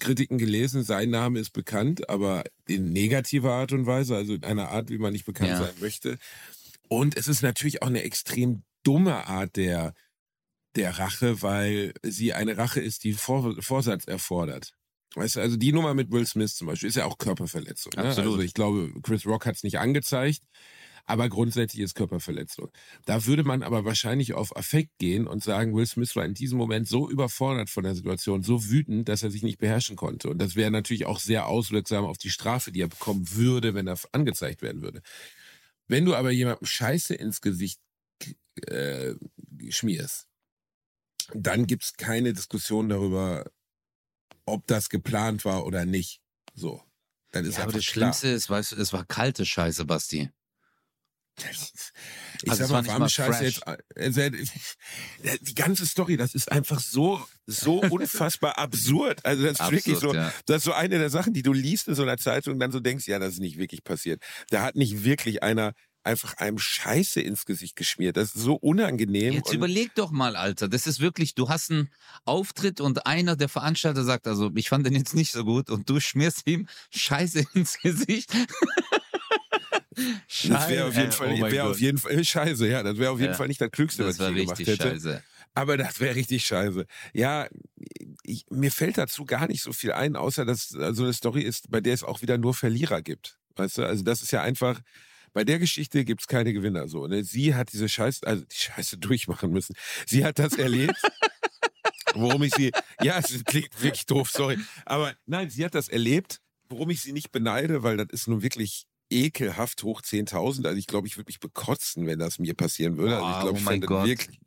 Kritiken 0.00 0.38
gelesen, 0.38 0.82
sein 0.82 1.10
Name 1.10 1.38
ist 1.38 1.50
bekannt, 1.50 2.08
aber 2.08 2.44
in 2.66 2.92
negativer 2.92 3.52
Art 3.52 3.72
und 3.72 3.86
Weise, 3.86 4.16
also 4.16 4.34
in 4.34 4.44
einer 4.44 4.70
Art, 4.70 4.90
wie 4.90 4.98
man 4.98 5.12
nicht 5.12 5.24
bekannt 5.24 5.50
Ja. 5.50 5.58
sein 5.58 5.74
möchte. 5.80 6.18
Und 6.88 7.16
es 7.16 7.28
ist 7.28 7.42
natürlich 7.42 7.82
auch 7.82 7.86
eine 7.86 8.02
extrem 8.02 8.64
dumme 8.82 9.26
Art 9.28 9.56
der, 9.56 9.94
der 10.74 10.98
Rache, 10.98 11.42
weil 11.42 11.94
sie 12.02 12.32
eine 12.32 12.56
Rache 12.56 12.80
ist, 12.80 13.04
die 13.04 13.12
Vor 13.12 13.56
Vorsatz 13.62 14.06
erfordert. 14.06 14.74
Weißt 15.14 15.36
du, 15.36 15.40
also 15.40 15.56
die 15.56 15.72
Nummer 15.72 15.94
mit 15.94 16.10
Will 16.10 16.26
Smith 16.26 16.56
zum 16.56 16.66
Beispiel 16.66 16.88
ist 16.88 16.96
ja 16.96 17.04
auch 17.04 17.18
Körperverletzung. 17.18 17.92
Ne? 17.96 18.02
Absolut. 18.08 18.32
Also 18.32 18.42
ich 18.42 18.52
glaube, 18.54 18.92
Chris 19.02 19.24
Rock 19.26 19.46
hat 19.46 19.54
es 19.54 19.62
nicht 19.62 19.78
angezeigt, 19.78 20.42
aber 21.06 21.28
grundsätzlich 21.28 21.82
ist 21.82 21.94
Körperverletzung. 21.94 22.70
Da 23.04 23.26
würde 23.26 23.44
man 23.44 23.62
aber 23.62 23.84
wahrscheinlich 23.84 24.32
auf 24.32 24.56
Affekt 24.56 24.98
gehen 24.98 25.26
und 25.26 25.42
sagen, 25.42 25.74
Will 25.74 25.86
Smith 25.86 26.16
war 26.16 26.24
in 26.24 26.34
diesem 26.34 26.56
Moment 26.56 26.88
so 26.88 27.10
überfordert 27.10 27.68
von 27.68 27.84
der 27.84 27.94
Situation, 27.94 28.42
so 28.42 28.70
wütend, 28.70 29.08
dass 29.08 29.22
er 29.22 29.30
sich 29.30 29.42
nicht 29.42 29.58
beherrschen 29.58 29.96
konnte. 29.96 30.30
Und 30.30 30.38
das 30.38 30.56
wäre 30.56 30.70
natürlich 30.70 31.04
auch 31.04 31.20
sehr 31.20 31.46
auswirksam 31.46 32.04
auf 32.04 32.16
die 32.16 32.30
Strafe, 32.30 32.72
die 32.72 32.80
er 32.80 32.88
bekommen 32.88 33.30
würde, 33.32 33.74
wenn 33.74 33.86
er 33.86 33.98
angezeigt 34.12 34.62
werden 34.62 34.82
würde. 34.82 35.02
Wenn 35.88 36.06
du 36.06 36.14
aber 36.14 36.30
jemandem 36.30 36.64
Scheiße 36.66 37.14
ins 37.14 37.42
Gesicht 37.42 37.80
äh, 38.66 39.14
schmierst, 39.68 40.26
dann 41.34 41.66
gibt's 41.66 41.94
keine 41.94 42.32
Diskussion 42.32 42.88
darüber, 42.88 43.50
ob 44.46 44.66
das 44.66 44.88
geplant 44.88 45.44
war 45.44 45.66
oder 45.66 45.84
nicht. 45.84 46.20
So. 46.54 46.82
Dann 47.32 47.44
ist 47.44 47.56
Ja, 47.56 47.64
aber 47.64 47.72
das 47.72 47.84
klar. 47.84 48.14
Schlimmste 48.14 48.28
ist, 48.28 48.48
weißt 48.48 48.72
du, 48.72 48.76
es 48.76 48.92
war 48.92 49.04
kalte 49.04 49.44
Scheiße, 49.44 49.84
Basti. 49.84 50.30
Ich 52.42 52.50
Also 52.50 52.66
sag 52.66 52.70
mal, 52.70 52.86
warme 52.86 53.08
Scheiße 53.08 53.44
jetzt. 53.44 53.62
äh, 53.66 54.26
äh, 54.26 55.38
Die 55.40 55.54
ganze 55.54 55.86
Story, 55.86 56.16
das 56.16 56.34
ist 56.34 56.50
einfach 56.50 56.80
so, 56.80 57.24
so 57.46 57.80
unfassbar 57.90 58.58
absurd. 58.58 59.24
Also 59.24 59.42
das 59.44 59.58
ist 59.60 59.70
wirklich 59.70 59.98
so, 59.98 60.14
ja. 60.14 60.32
das 60.46 60.58
ist 60.58 60.64
so 60.64 60.72
eine 60.72 60.98
der 60.98 61.10
Sachen, 61.10 61.32
die 61.32 61.42
du 61.42 61.52
liest 61.52 61.88
in 61.88 61.94
so 61.94 62.02
einer 62.02 62.18
Zeitung 62.18 62.54
und 62.54 62.60
dann 62.60 62.72
so 62.72 62.80
denkst, 62.80 63.06
ja, 63.08 63.18
das 63.18 63.34
ist 63.34 63.40
nicht 63.40 63.58
wirklich 63.58 63.84
passiert. 63.84 64.22
Da 64.50 64.62
hat 64.62 64.76
nicht 64.76 65.04
wirklich 65.04 65.42
einer 65.42 65.72
einfach 66.04 66.34
einem 66.36 66.58
Scheiße 66.58 67.20
ins 67.22 67.46
Gesicht 67.46 67.76
geschmiert. 67.76 68.18
Das 68.18 68.34
ist 68.34 68.42
so 68.42 68.54
unangenehm. 68.56 69.32
Jetzt 69.32 69.52
überleg 69.54 69.94
doch 69.94 70.10
mal, 70.10 70.36
Alter. 70.36 70.68
Das 70.68 70.86
ist 70.86 71.00
wirklich, 71.00 71.34
du 71.34 71.48
hast 71.48 71.70
einen 71.70 71.88
Auftritt 72.26 72.82
und 72.82 73.06
einer 73.06 73.36
der 73.36 73.48
Veranstalter 73.48 74.04
sagt, 74.04 74.26
also 74.26 74.50
ich 74.54 74.68
fand 74.68 74.86
den 74.86 74.94
jetzt 74.94 75.14
nicht 75.14 75.32
so 75.32 75.44
gut 75.44 75.70
und 75.70 75.88
du 75.88 76.00
schmierst 76.00 76.46
ihm 76.46 76.68
Scheiße 76.90 77.44
ins 77.54 77.78
Gesicht. 77.78 78.30
Das 80.48 80.68
wäre 80.68 80.86
auf 80.86 80.96
jeden 80.96 81.12
Fall, 81.12 81.34
oh 81.40 81.70
auf 81.70 81.80
jeden 81.80 81.98
Fall 81.98 82.24
scheiße, 82.24 82.68
ja. 82.68 82.82
Das 82.82 82.98
wäre 82.98 83.10
auf 83.12 83.20
jeden 83.20 83.32
Ja. 83.32 83.36
Fall 83.36 83.48
nicht 83.48 83.60
das 83.60 83.70
Klügste, 83.70 84.04
Das 84.04 84.18
was 84.18 84.30
ich 84.30 84.36
gemacht 84.36 84.58
hätte. 84.58 84.76
scheiße. 84.76 85.22
Aber 85.56 85.76
das 85.76 86.00
wäre 86.00 86.16
richtig 86.16 86.44
scheiße. 86.44 86.84
Ja, 87.12 87.46
ich, 88.24 88.44
mir 88.50 88.72
fällt 88.72 88.98
dazu 88.98 89.24
gar 89.24 89.46
nicht 89.46 89.62
so 89.62 89.72
viel 89.72 89.92
ein, 89.92 90.16
außer 90.16 90.44
dass 90.44 90.68
so 90.68 91.04
eine 91.04 91.12
Story 91.12 91.42
ist, 91.42 91.70
bei 91.70 91.80
der 91.80 91.94
es 91.94 92.02
auch 92.02 92.22
wieder 92.22 92.38
nur 92.38 92.54
Verlierer 92.54 93.02
gibt. 93.02 93.38
Weißt 93.56 93.78
du, 93.78 93.84
also 93.86 94.02
das 94.02 94.20
ist 94.22 94.32
ja 94.32 94.42
einfach, 94.42 94.80
bei 95.32 95.44
der 95.44 95.60
Geschichte 95.60 96.04
gibt's 96.04 96.26
keine 96.26 96.52
Gewinner 96.52 96.88
so. 96.88 97.06
Ne? 97.06 97.22
Sie 97.22 97.54
hat 97.54 97.72
diese 97.72 97.88
Scheiße, 97.88 98.26
also 98.26 98.44
die 98.44 98.56
Scheiße 98.56 98.98
durchmachen 98.98 99.52
müssen. 99.52 99.74
Sie 100.06 100.24
hat 100.24 100.38
das 100.40 100.54
erlebt. 100.54 101.00
Worum 102.14 102.42
ich 102.44 102.54
sie, 102.54 102.70
ja, 103.02 103.18
es 103.18 103.44
klingt 103.44 103.82
wirklich 103.82 104.06
doof, 104.06 104.30
sorry. 104.30 104.58
Aber 104.84 105.14
nein, 105.26 105.50
sie 105.50 105.64
hat 105.64 105.74
das 105.74 105.88
erlebt, 105.88 106.40
worum 106.68 106.90
ich 106.90 107.00
sie 107.00 107.12
nicht 107.12 107.32
beneide, 107.32 107.82
weil 107.82 107.96
das 107.96 108.08
ist 108.10 108.28
nun 108.28 108.42
wirklich 108.42 108.86
ekelhaft 109.14 109.82
hoch 109.82 110.02
10.000. 110.02 110.66
Also 110.66 110.78
ich 110.78 110.86
glaube, 110.86 111.06
ich 111.06 111.16
würde 111.16 111.28
mich 111.28 111.40
bekotzen, 111.40 112.06
wenn 112.06 112.18
das 112.18 112.38
mir 112.38 112.54
passieren 112.54 112.96
würde. 112.96 113.16
Also 113.16 113.30
ich 113.30 113.38
glaube, 113.38 113.56
oh 113.56 113.60
ich 113.60 113.64
fände 113.64 113.86
Gott. 113.86 114.06
wirklich, 114.06 114.40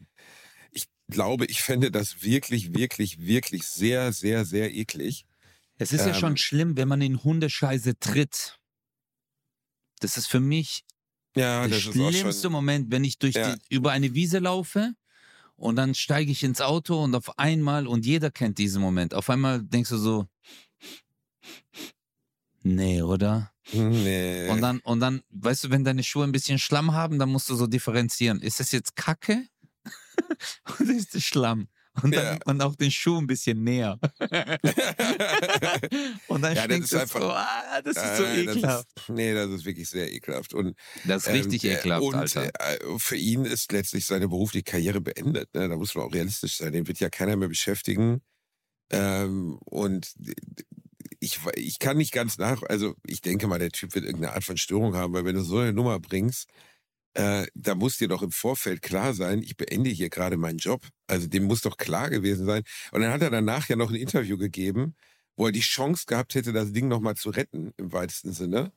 ich 0.72 0.86
glaube, 1.10 1.46
ich 1.46 1.62
fände 1.62 1.92
das 1.92 2.22
wirklich, 2.22 2.74
wirklich, 2.74 3.20
wirklich 3.20 3.64
sehr, 3.64 4.12
sehr, 4.12 4.46
sehr 4.46 4.74
eklig. 4.74 5.26
Es 5.78 5.94
ist 5.94 6.02
ja 6.02 6.14
Ähm. 6.14 6.20
schon 6.20 6.38
schlimm, 6.38 6.78
wenn 6.78 6.88
man 6.88 7.02
in 7.02 7.24
Hundescheiße 7.24 8.00
tritt. 8.00 8.60
Das 10.00 10.18
ist 10.18 10.28
für 10.28 10.40
mich 10.40 10.84
Ja, 11.36 11.68
der 11.68 11.80
schlimmste 11.80 12.44
schon. 12.44 12.52
Moment, 12.52 12.92
wenn 12.92 13.04
ich 13.04 13.18
durch 13.20 13.36
Ja. 13.36 13.56
die, 13.56 13.76
über 13.76 13.92
eine 13.92 14.14
Wiese 14.14 14.40
laufe 14.40 14.94
und 15.56 15.76
dann 15.76 15.96
steige 15.96 16.32
ich 16.32 16.44
ins 16.44 16.62
Auto 16.62 17.04
und 17.04 17.16
auf 17.16 17.38
einmal, 17.40 17.88
und 17.88 18.06
jeder 18.06 18.32
kennt 18.32 18.58
diesen 18.58 18.82
Moment, 18.82 19.14
auf 19.14 19.30
einmal 19.30 19.64
denkst 19.64 19.90
du 19.90 19.98
so, 19.98 20.28
nee, 22.64 23.02
oder? 23.02 23.52
Nee. 23.74 24.48
Und 24.50 24.62
dann, 24.62 24.80
und 24.80 25.00
dann, 25.00 25.22
weißt 25.30 25.66
du, 25.66 25.70
wenn 25.72 25.84
deine 25.84 26.04
Schuhe 26.04 26.24
ein 26.24 26.32
bisschen 26.32 26.60
Schlamm 26.60 26.94
haben, 26.94 27.20
dann 27.20 27.30
musst 27.30 27.50
du 27.50 27.56
so 27.56 27.68
differenzieren. 27.68 28.42
Ist 28.42 28.60
das 28.60 28.72
jetzt 28.72 28.96
Kacke? 28.96 29.46
oder 30.80 30.94
ist 30.94 31.14
das 31.16 31.24
Schlamm? 31.24 31.68
Und 32.04 32.14
dann 32.16 32.24
Ja. 32.26 32.32
nimmt 32.34 32.46
man 32.46 32.62
auch 32.62 32.76
den 32.76 32.92
Schuh 32.92 33.18
ein 33.18 33.26
bisschen 33.26 33.64
näher. 33.64 34.00
und 36.28 36.42
dann 36.42 36.56
Ja, 36.56 36.66
das 36.68 36.78
stinkt 36.78 36.86
ist 36.86 36.94
es 36.94 37.02
einfach- 37.02 37.20
so, 37.22 37.32
ah, 37.32 37.82
das 37.84 37.98
ist 37.98 38.18
so 38.18 38.24
Äh, 38.24 38.42
ekelhaft. 38.44 38.88
Das 38.96 39.04
ist, 39.04 39.10
nee, 39.10 39.34
das 39.34 39.50
ist 39.50 39.66
wirklich 39.66 39.90
sehr 39.90 40.14
ekelhaft. 40.14 40.54
Und 40.54 40.76
Das 41.06 41.26
ist 41.28 41.34
richtig 41.34 41.64
ähm, 41.64 41.72
äh, 41.72 41.76
ekelhaft, 41.80 42.04
und, 42.04 42.16
Alter. 42.16 42.52
äh, 42.60 42.78
für 43.00 43.16
ihn 43.16 43.46
ist 43.46 43.72
letztlich 43.72 44.06
seine 44.06 44.28
berufliche 44.28 44.64
Karriere 44.64 45.02
beendet. 45.02 45.54
Ne? 45.56 45.68
Da 45.70 45.76
muss 45.76 45.96
man 45.96 46.06
auch 46.06 46.14
realistisch 46.14 46.58
sein. 46.58 46.72
Den 46.74 46.88
wird 46.88 47.00
ja 47.00 47.10
keiner 47.10 47.36
mehr 47.36 47.48
beschäftigen. 47.50 48.22
Ähm, 48.90 49.58
und 49.66 50.14
ich, 51.20 51.40
ich 51.56 51.80
kann 51.80 51.98
nicht 51.98 52.12
ganz 52.12 52.38
nach, 52.38 52.64
also 52.64 52.96
ich 53.06 53.22
denke 53.22 53.48
mal, 53.48 53.60
der 53.60 53.72
Typ 53.72 53.96
wird 53.96 54.06
irgendeine 54.06 54.34
Art 54.34 54.44
von 54.44 54.58
Störung 54.58 54.96
haben, 54.96 55.14
weil 55.14 55.26
wenn 55.26 55.36
du 55.36 55.44
so 55.44 55.58
eine 55.60 55.74
Nummer 55.74 56.00
bringst, 56.00 56.48
äh, 57.18 57.48
da 57.56 57.76
muss 57.76 57.98
dir 57.98 58.08
doch 58.08 58.22
im 58.22 58.32
Vorfeld 58.32 58.82
klar 58.82 59.14
sein, 59.14 59.42
ich 59.42 59.58
beende 59.58 59.90
hier 59.90 60.10
gerade 60.10 60.38
meinen 60.38 60.60
Job. 60.60 60.88
Also 61.08 61.28
dem 61.28 61.46
muss 61.46 61.62
doch 61.62 61.78
klar 61.78 62.10
gewesen 62.12 62.46
sein. 62.46 62.64
Und 62.92 63.02
dann 63.02 63.12
hat 63.12 63.24
er 63.24 63.32
danach 63.32 63.68
ja 63.70 63.76
noch 63.76 63.90
ein 63.90 63.96
Interview 63.96 64.38
gegeben, 64.38 64.96
wo 65.36 65.48
er 65.48 65.52
die 65.52 65.62
Chance 65.62 66.06
gehabt 66.08 66.36
hätte, 66.36 66.54
das 66.54 66.74
Ding 66.74 66.88
nochmal 66.88 67.16
zu 67.16 67.30
retten, 67.32 67.74
im 67.78 67.92
weitesten 67.92 68.34
Sinne. 68.34 68.72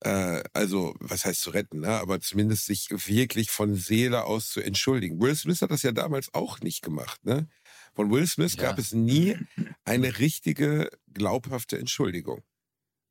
Äh, 0.00 0.42
also, 0.52 0.94
was 0.98 1.24
heißt 1.24 1.40
zu 1.40 1.50
retten, 1.50 1.80
ne? 1.80 2.00
aber 2.00 2.20
zumindest 2.20 2.66
sich 2.66 2.88
wirklich 2.90 3.50
von 3.50 3.76
Seele 3.76 4.24
aus 4.24 4.48
zu 4.50 4.60
entschuldigen. 4.60 5.20
Will 5.20 5.36
Smith 5.36 5.62
hat 5.62 5.70
das 5.70 5.82
ja 5.82 5.92
damals 5.92 6.34
auch 6.34 6.60
nicht 6.60 6.82
gemacht. 6.82 7.24
Ne? 7.24 7.48
Von 7.94 8.10
Will 8.10 8.26
Smith 8.26 8.54
Ja. 8.56 8.62
gab 8.62 8.78
es 8.78 8.92
nie 8.92 9.36
eine 9.84 10.18
richtige, 10.18 10.90
glaubhafte 11.12 11.78
Entschuldigung. 11.78 12.42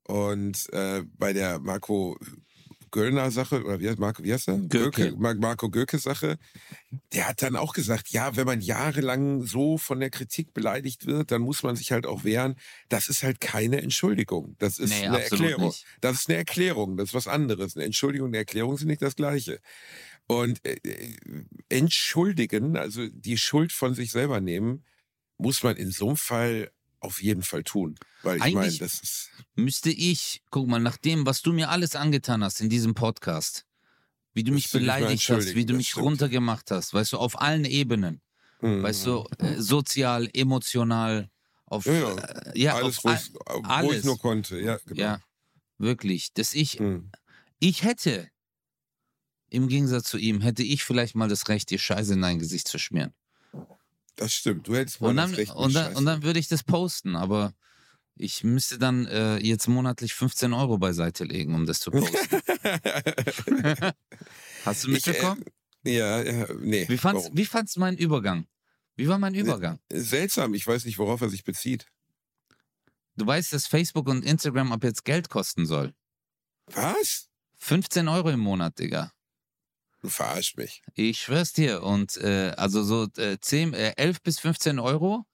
Und 0.08 0.68
äh, 0.74 1.04
bei 1.18 1.34
der 1.34 1.60
Marco 1.60 2.18
Göllner 2.94 3.32
Sache, 3.32 3.64
oder 3.64 3.80
wie 3.80 3.88
heißt, 3.88 4.00
Marco, 4.00 4.22
wie 4.22 4.34
heißt 4.34 4.50
er? 4.50 4.58
Göke. 4.58 5.14
Mar- 5.16 5.36
Marco 5.36 5.70
Göke 5.70 5.98
Sache, 5.98 6.38
der 7.14 7.30
hat 7.30 7.42
dann 7.42 7.56
auch 7.56 7.72
gesagt, 7.72 8.10
ja, 8.10 8.36
wenn 8.36 8.46
man 8.46 8.60
jahrelang 8.60 9.44
so 9.46 9.78
von 9.78 10.02
der 10.02 10.10
Kritik 10.10 10.54
beleidigt 10.54 11.06
wird, 11.06 11.32
dann 11.32 11.42
muss 11.42 11.64
man 11.64 11.78
sich 11.78 11.94
halt 11.94 12.06
auch 12.06 12.26
wehren. 12.26 12.56
Das 12.90 13.08
ist 13.08 13.24
halt 13.24 13.40
keine 13.40 13.82
Entschuldigung. 13.82 14.56
Das 14.60 14.78
ist 14.78 14.90
Nee, 14.90 15.08
eine 15.08 15.24
Erklärung. 15.24 15.68
nicht. 15.68 15.86
Das 16.02 16.18
ist 16.20 16.28
eine 16.30 16.40
Erklärung, 16.40 16.98
das 16.98 17.10
ist 17.10 17.14
was 17.14 17.28
anderes. 17.30 17.78
Eine 17.78 17.86
Entschuldigung 17.86 18.26
und 18.26 18.32
eine 18.32 18.40
Erklärung 18.40 18.76
sind 18.78 18.90
nicht 18.90 19.02
das 19.02 19.16
Gleiche. 19.16 19.62
Und 20.32 20.66
äh, 20.66 20.78
äh, 20.86 21.16
entschuldigen, 21.68 22.78
also 22.78 23.06
die 23.10 23.38
Schuld 23.38 23.74
von 23.74 23.94
sich 23.94 24.12
selber 24.12 24.40
nehmen, 24.40 24.86
muss 25.38 25.62
man 25.62 25.76
in 25.76 25.92
so 25.92 26.08
einem 26.08 26.18
Fall 26.18 26.72
auf 27.02 27.22
jeden 27.22 27.42
Fall 27.44 27.64
tun. 27.64 27.96
Weil 28.24 28.38
ich 28.38 28.54
meine, 28.54 28.72
das 28.72 29.02
ist. 29.02 29.30
müsste 29.56 29.90
ich, 29.90 30.42
guck 30.50 30.68
mal, 30.70 30.80
nach 30.80 30.96
dem, 30.96 31.26
was 31.26 31.42
du 31.42 31.52
mir 31.52 31.70
alles 31.70 31.98
angetan 31.98 32.46
hast 32.46 32.62
in 32.62 32.70
diesem 32.70 32.94
Podcast, 32.94 33.66
wie 34.34 34.44
du 34.46 34.54
mich 34.54 34.72
beleidigt 34.72 35.28
hast, 35.30 35.54
wie 35.54 35.66
du 35.66 35.74
mich 35.74 35.90
stimmt. 35.90 36.06
runtergemacht 36.06 36.72
hast, 36.72 36.94
weißt 36.94 37.12
du, 37.12 37.18
auf 37.18 37.42
allen 37.42 37.66
Ebenen, 37.66 38.22
Mhm. 38.62 38.84
weißt 38.84 39.06
du, 39.08 39.28
äh, 39.40 39.60
sozial, 39.60 40.30
emotional, 40.34 41.30
auf, 41.66 41.86
Ja, 41.88 41.94
ja. 41.94 42.16
äh, 42.16 42.58
ja, 42.60 42.76
alles, 42.76 43.00
auf 43.00 43.04
wo 43.04 43.10
ich, 43.12 43.34
wo 43.34 43.60
ich 43.60 43.66
alles. 43.68 44.04
nur 44.06 44.18
konnte. 44.18 44.62
Ja, 44.62 44.78
genau. 44.86 45.02
ja, 45.02 45.22
wirklich, 45.78 46.32
dass 46.34 46.54
ich, 46.54 46.80
Mhm. 46.80 47.12
ich 47.60 47.84
hätte, 47.84 48.30
im 49.52 49.68
Gegensatz 49.68 50.06
zu 50.06 50.18
ihm, 50.18 50.42
hätte 50.42 50.64
ich 50.64 50.84
vielleicht 50.84 51.14
mal 51.14 51.28
das 51.30 51.48
Recht, 51.50 51.70
dir 51.70 51.78
Scheiße 51.78 52.14
in 52.14 52.22
dein 52.22 52.40
Gesicht 52.40 52.68
zu 52.68 52.80
schmieren. 52.80 53.14
Das 54.16 54.34
stimmt. 54.34 54.68
Du 54.68 54.76
hättest 54.76 55.02
mal 55.02 55.10
Und 55.10 55.18
das 55.18 55.26
dann, 55.28 55.36
Recht, 55.36 55.52
und, 55.54 55.74
dann, 55.76 55.96
und 55.96 56.06
dann 56.06 56.24
würde 56.24 56.40
ich 56.40 56.48
das 56.48 56.64
posten, 56.64 57.16
aber 57.16 57.54
ich 58.16 58.44
müsste 58.44 58.80
dann 58.80 59.06
äh, 59.08 59.38
jetzt 59.38 59.68
monatlich 59.68 60.14
15 60.14 60.54
Euro 60.54 60.78
beiseite 60.78 61.26
legen, 61.26 61.54
um 61.54 61.66
das 61.66 61.80
zu 61.80 61.92
posten. 61.92 62.18
Hast 64.66 64.84
du 64.84 64.92
Ich, 64.92 65.08
äh, 65.08 65.12
mitbekommen? 65.12 65.44
ja, 65.84 66.22
ja, 66.22 66.48
nee. 66.60 66.88
wie 66.88 66.98
fandst 66.98 67.26
warum? 67.26 67.38
wie 67.38 67.46
fandst 67.46 67.76
du 67.76 67.80
meinen 67.82 67.98
Übergang? 67.98 68.48
Wie 68.96 69.08
war 69.08 69.18
mein 69.18 69.34
Übergang? 69.34 69.80
Seltsam, 69.92 70.54
ich 70.54 70.66
weiß 70.68 70.86
nicht, 70.86 70.98
worauf 70.98 71.22
er 71.22 71.30
sich 71.30 71.44
bezieht. 71.44 71.88
Du 73.18 73.26
weißt, 73.26 73.52
dass 73.54 73.68
Facebook 73.68 74.08
und 74.08 74.24
Instagram 74.24 74.72
ab 74.72 74.84
jetzt 74.84 75.04
Geld 75.04 75.30
kosten 75.30 75.66
soll. 75.66 75.94
Was? 76.68 77.30
15 77.58 78.08
Euro 78.08 78.30
im 78.30 78.40
Monat, 78.40 78.80
Digga. 78.80 79.12
Du 80.02 80.10
verarschst 80.10 80.58
mich. 80.58 80.82
Ich 80.96 81.20
schwör's 81.20 81.54
dir. 81.54 81.84
Und 81.84 82.18
äh, 82.18 82.54
also 82.58 82.84
so 82.84 83.08
äh, 83.18 83.38
10, 83.40 83.74
äh, 83.74 83.94
11 83.98 84.22
bis 84.24 84.40
15 84.40 84.80
Euro. 84.80 85.26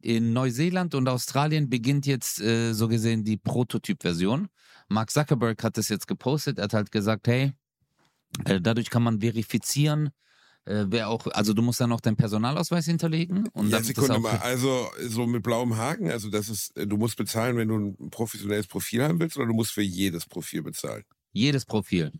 In 0.00 0.32
Neuseeland 0.32 0.94
und 0.94 1.08
Australien 1.08 1.68
beginnt 1.68 2.06
jetzt 2.06 2.40
äh, 2.40 2.72
so 2.72 2.86
gesehen 2.88 3.24
die 3.24 3.36
Prototyp-Version. 3.36 4.48
Mark 4.88 5.10
Zuckerberg 5.10 5.62
hat 5.64 5.76
das 5.76 5.88
jetzt 5.88 6.06
gepostet. 6.06 6.58
Er 6.58 6.64
hat 6.64 6.72
halt 6.74 6.92
gesagt, 6.92 7.26
hey, 7.28 7.52
äh, 8.44 8.60
dadurch 8.60 8.90
kann 8.90 9.02
man 9.02 9.20
verifizieren, 9.20 10.10
Äh, 10.64 10.90
Wäre 10.90 11.06
auch, 11.06 11.26
also 11.28 11.54
du 11.54 11.62
musst 11.62 11.80
dann 11.80 11.88
noch 11.88 12.00
deinen 12.00 12.16
Personalausweis 12.16 12.84
hinterlegen 12.84 13.48
und 13.54 13.70
ja, 13.70 13.76
dann 13.78 13.84
Sekunde 13.84 14.18
mal. 14.18 14.36
Also 14.38 14.90
so 15.08 15.26
mit 15.26 15.42
blauem 15.42 15.76
Haken, 15.76 16.10
also 16.10 16.28
das 16.28 16.48
ist, 16.50 16.72
du 16.76 16.96
musst 16.98 17.16
bezahlen, 17.16 17.56
wenn 17.56 17.68
du 17.68 17.76
ein 17.76 18.10
professionelles 18.10 18.66
Profil 18.66 19.02
haben 19.02 19.18
willst, 19.18 19.36
oder 19.38 19.46
du 19.46 19.54
musst 19.54 19.72
für 19.72 19.82
jedes 19.82 20.26
Profil 20.26 20.62
bezahlen? 20.62 21.04
jedes 21.32 21.64
Profil. 21.64 22.12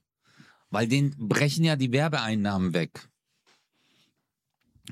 Weil 0.71 0.89
den 0.89 1.15
brechen 1.17 1.65
ja 1.65 1.77
die 1.77 1.93
Werbeeinnahmen 1.93 2.75
weg. 2.75 3.09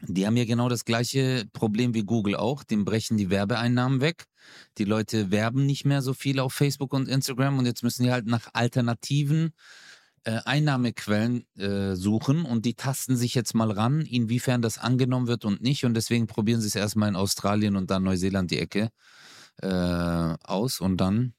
Die 0.03 0.27
haben 0.27 0.37
ja 0.37 0.45
genau 0.45 0.69
das 0.69 0.85
gleiche 0.85 1.47
Problem 1.53 1.95
wie 1.95 2.03
Google 2.03 2.37
auch. 2.37 2.65
Den 2.65 2.85
brechen 2.85 3.17
die 3.17 3.31
Werbeeinnahmen 3.31 4.01
weg. 4.01 4.27
Die 4.79 4.85
Leute 4.85 5.31
werben 5.31 5.67
nicht 5.67 5.85
mehr 5.85 6.03
so 6.03 6.13
viel 6.13 6.39
auf 6.39 6.53
Facebook 6.53 6.93
und 6.93 7.09
Instagram 7.09 7.59
und 7.59 7.67
jetzt 7.67 7.83
müssen 7.83 8.05
die 8.05 8.13
halt 8.13 8.27
nach 8.27 8.49
alternativen 8.53 9.53
äh, 10.25 10.41
Einnahmequellen 10.45 11.47
äh, 11.57 11.95
suchen 11.95 12.45
und 12.45 12.65
die 12.65 12.75
tasten 12.75 13.17
sich 13.17 13.35
jetzt 13.35 13.55
mal 13.55 13.71
ran, 13.71 14.03
inwiefern 14.03 14.61
das 14.61 14.79
angenommen 14.79 15.29
wird 15.29 15.45
und 15.45 15.63
nicht. 15.63 15.85
Und 15.85 15.95
deswegen 15.95 16.27
probieren 16.27 16.61
sie 16.61 16.69
es 16.69 16.75
erstmal 16.75 17.09
in 17.09 17.17
Australien 17.17 17.77
und 17.77 17.91
dann 17.91 18.03
Neuseeland 18.03 18.51
die 18.51 18.59
Ecke 18.59 18.91
äh, 19.63 19.69
aus 19.69 20.81
und 20.81 20.99
dann 20.99 21.35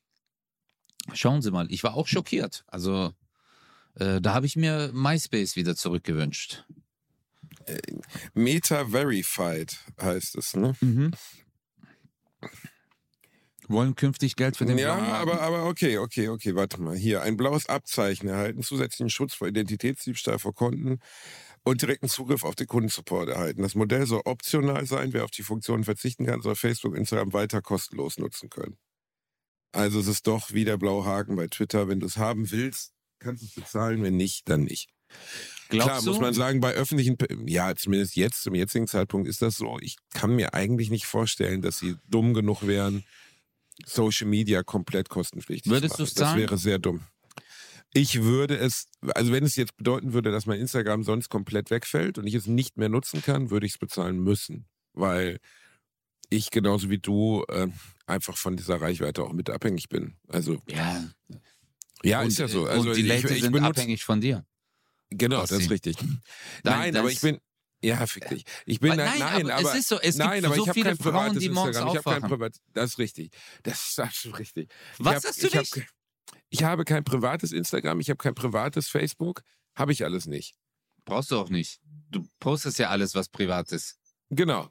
schauen 1.14 1.42
sie 1.42 1.52
mal. 1.52 1.68
Ich 1.70 1.84
war 1.84 1.96
auch 1.96 2.08
schockiert. 2.08 2.64
Also 2.68 3.12
äh, 4.00 4.22
da 4.22 4.34
habe 4.34 4.46
ich 4.46 4.56
mir 4.56 4.92
MySpace 4.94 5.56
wieder 5.56 5.76
zurückgewünscht. 5.76 6.66
Meta 8.34 8.86
Verified 8.86 9.78
heißt 10.02 10.36
es, 10.36 10.56
ne? 10.56 10.74
Wollen 13.68 13.96
künftig 13.96 14.38
Geld 14.38 14.56
für 14.56 14.66
den 14.66 14.78
ja, 14.78 14.96
aber, 14.96 15.42
aber 15.42 15.66
okay, 15.66 15.98
okay, 15.98 16.30
okay, 16.30 16.56
warte 16.56 16.82
mal. 16.82 16.96
Hier, 16.96 17.22
ein 17.22 17.36
blaues 17.36 17.68
Abzeichen 17.68 18.30
erhalten, 18.30 18.64
zusätzlichen 18.64 19.10
Schutz 19.10 19.34
vor 19.34 19.50
Identitätsdiebstahl 19.50 20.40
vor 20.40 20.56
Konten 20.56 21.00
und 21.64 21.82
direkten 21.82 22.08
Zugriff 22.08 22.46
auf 22.46 22.56
den 22.56 22.68
Kundensupport 22.68 23.28
erhalten. 23.28 23.62
Das 23.62 23.76
Modell 23.76 24.06
soll 24.06 24.22
optional 24.24 24.86
sein. 24.86 25.12
Wer 25.12 25.26
auf 25.26 25.32
die 25.32 25.44
Funktionen 25.44 25.84
verzichten 25.84 26.26
kann, 26.26 26.42
soll 26.42 26.56
Facebook, 26.56 26.96
Instagram 26.96 27.34
weiter 27.34 27.62
kostenlos 27.62 28.18
nutzen 28.18 28.50
können. 28.50 28.78
Also 29.74 30.00
es 30.00 30.08
ist 30.08 30.28
doch 30.28 30.54
wie 30.54 30.64
der 30.64 30.78
blaue 30.78 31.04
Haken 31.04 31.36
bei 31.36 31.48
Twitter. 31.48 31.90
Wenn 31.90 32.00
du 32.00 32.06
es 32.06 32.16
haben 32.16 32.50
willst, 32.52 32.94
kannst 33.20 33.44
du 33.44 33.48
es 33.48 33.54
bezahlen. 33.54 34.04
Wenn 34.04 34.18
nicht, 34.18 34.50
dann 34.50 34.64
nicht. 34.64 34.90
Glaubst 35.70 35.88
Klar, 35.88 36.02
du? 36.02 36.10
muss 36.10 36.20
man 36.20 36.34
sagen, 36.34 36.60
bei 36.60 36.74
öffentlichen, 36.74 37.18
ja, 37.46 37.76
zumindest 37.76 38.16
jetzt, 38.16 38.44
zum 38.44 38.56
jetzigen 38.56 38.88
Zeitpunkt 38.88 39.28
ist 39.28 39.42
das 39.42 39.58
so. 39.58 39.78
Ich 39.82 39.98
kann 40.14 40.36
mir 40.36 40.54
eigentlich 40.54 40.90
nicht 40.90 41.06
vorstellen, 41.06 41.62
dass 41.62 41.80
sie 41.80 41.96
dumm 42.08 42.34
genug 42.34 42.66
wären, 42.66 43.04
Social 43.86 44.28
Media 44.28 44.64
komplett 44.64 45.10
kostenpflichtig 45.10 45.72
Würdest 45.72 45.96
zu 45.96 46.02
machen. 46.02 46.06
du's 46.06 46.14
Das 46.14 46.30
zahlen? 46.30 46.40
wäre 46.42 46.58
sehr 46.58 46.80
dumm. 46.80 47.02
Ich 47.94 48.22
würde 48.24 48.58
es, 48.58 48.88
also 49.16 49.32
wenn 49.32 49.44
es 49.44 49.56
jetzt 49.56 49.76
bedeuten 49.78 50.14
würde, 50.14 50.32
dass 50.32 50.46
mein 50.46 50.60
Instagram 50.60 51.04
sonst 51.04 51.30
komplett 51.30 51.70
wegfällt 51.70 52.18
und 52.18 52.28
ich 52.28 52.34
es 52.34 52.48
nicht 52.48 52.78
mehr 52.78 52.90
nutzen 52.90 53.22
kann, 53.22 53.50
würde 53.50 53.66
ich 53.66 53.74
es 53.74 53.78
bezahlen 53.78 54.20
müssen. 54.20 54.68
Weil 54.94 55.40
ich 56.30 56.52
genauso 56.52 56.90
wie 56.90 56.98
du 56.98 57.44
äh, 57.50 57.68
einfach 58.06 58.38
von 58.38 58.58
dieser 58.58 58.82
Reichweite 58.82 59.24
auch 59.24 59.32
mit 59.34 59.50
abhängig 59.50 59.90
bin. 59.90 60.18
Also, 60.28 60.62
ja, 60.68 61.06
ja, 62.04 62.22
und, 62.22 62.28
ist 62.28 62.40
ja 62.40 62.48
so. 62.48 62.68
äh, 62.68 62.72
Also 62.72 62.94
die 62.94 63.02
ich, 63.02 63.08
Leute 63.08 63.34
ich 63.34 63.42
sind 63.42 63.52
benutze, 63.52 63.70
abhängig 63.72 64.04
von 64.04 64.22
dir. 64.22 64.46
Genau, 65.10 65.42
das 65.42 65.52
ist 65.52 65.70
richtig. 65.70 65.98
Nein, 66.02 66.20
Nein, 66.64 66.96
aber 66.98 67.04
das- 67.08 67.14
ich 67.14 67.22
bin. 67.22 67.40
Ja, 67.80 68.08
fick 68.08 68.28
dich. 68.28 68.44
Ich 68.66 68.80
bin 68.80 68.96
Nein, 68.96 69.20
nein, 69.20 69.52
aber 69.52 69.54
aber, 69.60 69.72
es 69.74 69.80
ist 69.82 69.88
so, 69.90 70.00
es 70.00 70.18
nein, 70.18 70.42
gibt 70.42 70.46
aber 70.48 70.56
so 70.56 70.62
ich 70.64 70.68
habe 70.70 70.80
viele 70.82 70.96
Frauen, 70.96 71.38
die 71.38 71.50
morgens 71.50 71.78
Instagram. 71.78 71.90
Ich 71.96 72.06
habe 72.06 72.22
kein 72.22 72.32
aufwachen. 72.34 72.52
Das 72.74 72.90
ist 72.90 72.98
richtig. 72.98 73.32
Das 73.62 73.90
ist 73.90 74.00
absolut 74.00 74.40
richtig. 74.40 74.72
Ich 74.98 75.06
Was 75.06 75.16
hab, 75.18 75.24
hast 75.26 75.44
du 75.44 75.48
ich 75.48 75.56
hab- 75.56 75.62
nicht? 75.62 75.88
ich 76.50 76.64
habe 76.64 76.86
kein 76.86 77.04
privates 77.04 77.52
Instagram. 77.52 78.00
Ich 78.00 78.10
habe 78.10 78.18
kein 78.18 78.34
privates 78.34 78.88
Facebook. 78.88 79.44
Habe 79.76 79.92
ich 79.92 80.04
alles 80.04 80.26
nicht. 80.26 80.56
Brauchst 81.06 81.30
du 81.30 81.38
auch 81.38 81.50
nicht. 81.50 81.80
Du 82.10 82.28
postest 82.40 82.80
ja 82.80 82.90
alles, 82.90 83.14
was 83.14 83.30
privat 83.30 83.72
ist. 83.72 84.00
Genau. 84.32 84.70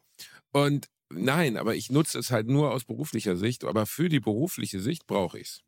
Und 0.51 0.89
nein, 1.09 1.57
aber 1.59 1.77
ich 1.77 1.91
nutze 1.91 2.19
es 2.19 2.33
halt 2.33 2.49
nur 2.49 2.73
aus 2.73 2.85
beruflicher 2.85 3.37
Sicht. 3.37 3.63
Aber 3.65 3.87
für 3.87 4.09
die 4.09 4.21
berufliche 4.21 4.81
Sicht 4.81 5.07
brauche 5.07 5.39
ich 5.39 5.47
es. 5.49 5.61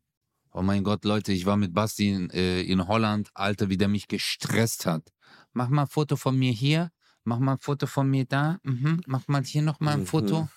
Oh 0.51 0.61
mein 0.61 0.83
Gott, 0.83 1.05
Leute, 1.05 1.31
ich 1.31 1.45
war 1.45 1.57
mit 1.57 1.73
Basti 1.73 2.09
in, 2.11 2.29
äh, 2.31 2.61
in 2.61 2.87
Holland. 2.87 3.29
Alter, 3.33 3.69
wie 3.69 3.77
der 3.77 3.87
mich 3.87 4.07
gestresst 4.07 4.85
hat. 4.85 5.11
Mach 5.53 5.69
mal 5.69 5.83
ein 5.83 5.87
Foto 5.87 6.15
von 6.15 6.37
mir 6.37 6.51
hier. 6.51 6.91
Mach 7.23 7.39
mal 7.39 7.53
ein 7.53 7.59
Foto 7.59 7.85
von 7.85 8.09
mir 8.09 8.25
da. 8.25 8.59
Mhm. 8.63 9.01
Mach 9.05 9.27
mal 9.27 9.43
hier 9.43 9.61
nochmal 9.61 9.93
ein 9.95 9.99
Mhm. 10.01 10.05
Foto. 10.07 10.49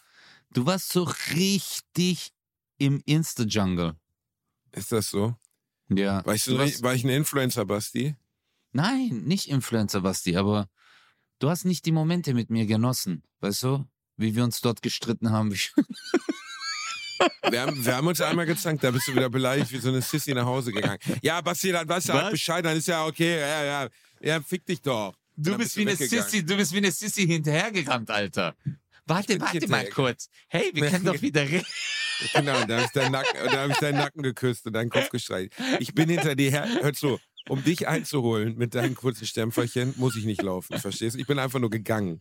Du 0.51 0.64
warst 0.66 0.90
so 0.93 1.03
richtig 1.34 2.32
im 2.78 3.03
Insta-Jungle. 3.05 3.97
Ist 4.72 4.93
das 4.93 5.11
so? 5.11 5.36
Ja. 5.88 6.24
War 6.24 6.34
ich, 6.34 6.43
so, 6.45 6.53
du 6.53 6.59
warst, 6.59 6.82
war 6.82 6.95
ich 6.95 7.05
ein 7.05 7.11
Influencer, 7.11 7.66
Basti? 7.66 8.16
nein, 8.72 9.22
nicht 9.26 9.49
Influencer, 9.49 10.01
Basti, 10.01 10.36
aber 10.36 10.70
du 11.38 11.51
hast 11.51 11.64
nicht 11.66 11.84
die 11.84 11.93
Momente 11.93 12.32
mit 12.32 12.49
mir 12.49 12.64
genossen. 12.64 13.22
Weißt 13.40 13.62
du? 13.64 13.86
Wie 14.16 14.34
wir 14.34 14.45
uns 14.45 14.61
dort 14.62 14.80
gestritten 14.80 15.30
haben. 15.30 15.53
Wir 17.50 17.60
haben, 17.62 17.84
wir 17.84 17.96
haben 17.96 18.06
uns 18.06 18.20
einmal 18.20 18.46
gezankt, 18.46 18.82
da 18.84 18.90
bist 18.90 19.08
du 19.08 19.12
wieder 19.14 19.28
beleidigt 19.30 19.70
wie 19.72 19.78
so 19.78 19.88
eine 19.88 20.00
Sissy 20.02 20.32
nach 20.34 20.44
Hause 20.46 20.72
gegangen. 20.72 20.98
Ja, 21.22 21.40
Basti, 21.40 21.72
dann 21.72 21.88
weißt 21.88 22.08
du 22.08 22.12
halt? 22.14 22.30
Bescheid, 22.30 22.64
dann 22.64 22.76
ist 22.76 22.88
ja 22.88 23.04
okay. 23.06 23.40
Ja, 23.40 23.64
ja, 23.64 23.88
ja, 24.20 24.40
fick 24.40 24.64
dich 24.64 24.80
doch. 24.80 25.14
Du 25.36 25.50
Dann 25.50 25.58
bist 25.60 25.76
wie 25.76 25.82
eine. 25.82 25.96
Sissy, 25.96 26.44
du 26.44 26.56
bist 26.56 26.72
wie 26.72 26.78
eine 26.78 26.90
Sissy 26.92 27.26
hinterhergerannt, 27.26 28.10
Alter. 28.10 28.54
Warte, 29.06 29.40
warte 29.40 29.66
mal 29.68 29.86
kurz. 29.86 30.28
Hey, 30.48 30.70
wir 30.74 30.88
können 30.88 31.04
doch 31.04 31.20
wieder 31.20 31.42
reden. 31.42 31.66
Genau, 32.34 32.64
da 32.66 32.76
habe 32.76 32.84
ich, 32.84 32.92
deinen 32.92 33.12
Nacken- 33.12 33.50
da 33.50 33.62
hab 33.62 33.70
ich 33.70 33.76
deinen 33.78 33.98
Nacken 33.98 34.22
geküsst 34.22 34.64
und 34.66 34.74
deinen 34.74 34.90
Kopf 34.90 35.08
gestreichelt. 35.10 35.52
Ich 35.80 35.92
bin 35.92 36.08
hinter 36.08 36.36
dir 36.36 36.50
her. 36.52 36.68
Hör 36.80 36.92
zu, 36.92 37.18
um 37.49 37.62
dich 37.64 37.88
einzuholen 37.88 38.57
mit 38.57 38.74
deinen 38.74 38.95
kurzen 38.95 39.26
Stempferchen, 39.26 39.95
muss 39.97 40.16
ich 40.16 40.24
nicht 40.24 40.43
laufen. 40.43 40.78
Verstehst 40.78 41.16
du? 41.16 41.20
Ich 41.20 41.26
bin 41.26 41.38
einfach 41.38 41.59
nur 41.59 41.70
gegangen. 41.70 42.20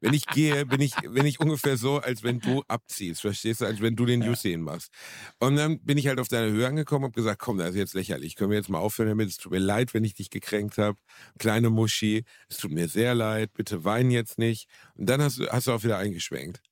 Wenn 0.00 0.14
ich 0.14 0.26
gehe, 0.26 0.64
bin 0.66 0.80
ich, 0.80 0.94
bin 0.94 1.26
ich 1.26 1.40
ungefähr 1.40 1.76
so, 1.76 1.98
als 1.98 2.22
wenn 2.22 2.40
du 2.40 2.62
abziehst. 2.68 3.20
Verstehst 3.20 3.60
du? 3.60 3.66
Als 3.66 3.80
wenn 3.80 3.96
du 3.96 4.06
den 4.06 4.22
Usain 4.22 4.62
machst. 4.62 4.92
Und 5.38 5.56
dann 5.56 5.80
bin 5.80 5.98
ich 5.98 6.06
halt 6.06 6.20
auf 6.20 6.28
deine 6.28 6.50
Höhe 6.50 6.66
angekommen 6.66 7.04
und 7.04 7.10
hab 7.10 7.16
gesagt, 7.16 7.40
komm, 7.40 7.58
das 7.58 7.70
ist 7.70 7.76
jetzt 7.76 7.94
lächerlich. 7.94 8.36
Können 8.36 8.50
wir 8.50 8.58
jetzt 8.58 8.68
mal 8.68 8.78
aufhören 8.78 9.08
damit? 9.08 9.28
Es 9.28 9.36
tut 9.36 9.52
mir 9.52 9.58
leid, 9.58 9.94
wenn 9.94 10.04
ich 10.04 10.14
dich 10.14 10.30
gekränkt 10.30 10.78
habe. 10.78 10.98
Kleine 11.38 11.70
Muschi, 11.70 12.24
es 12.48 12.58
tut 12.58 12.70
mir 12.70 12.88
sehr 12.88 13.14
leid. 13.14 13.52
Bitte 13.54 13.84
wein 13.84 14.10
jetzt 14.10 14.38
nicht. 14.38 14.68
Und 14.94 15.08
dann 15.08 15.20
hast 15.20 15.38
du, 15.38 15.46
hast 15.48 15.66
du 15.66 15.72
auch 15.72 15.82
wieder 15.82 15.98
eingeschwenkt. 15.98 16.62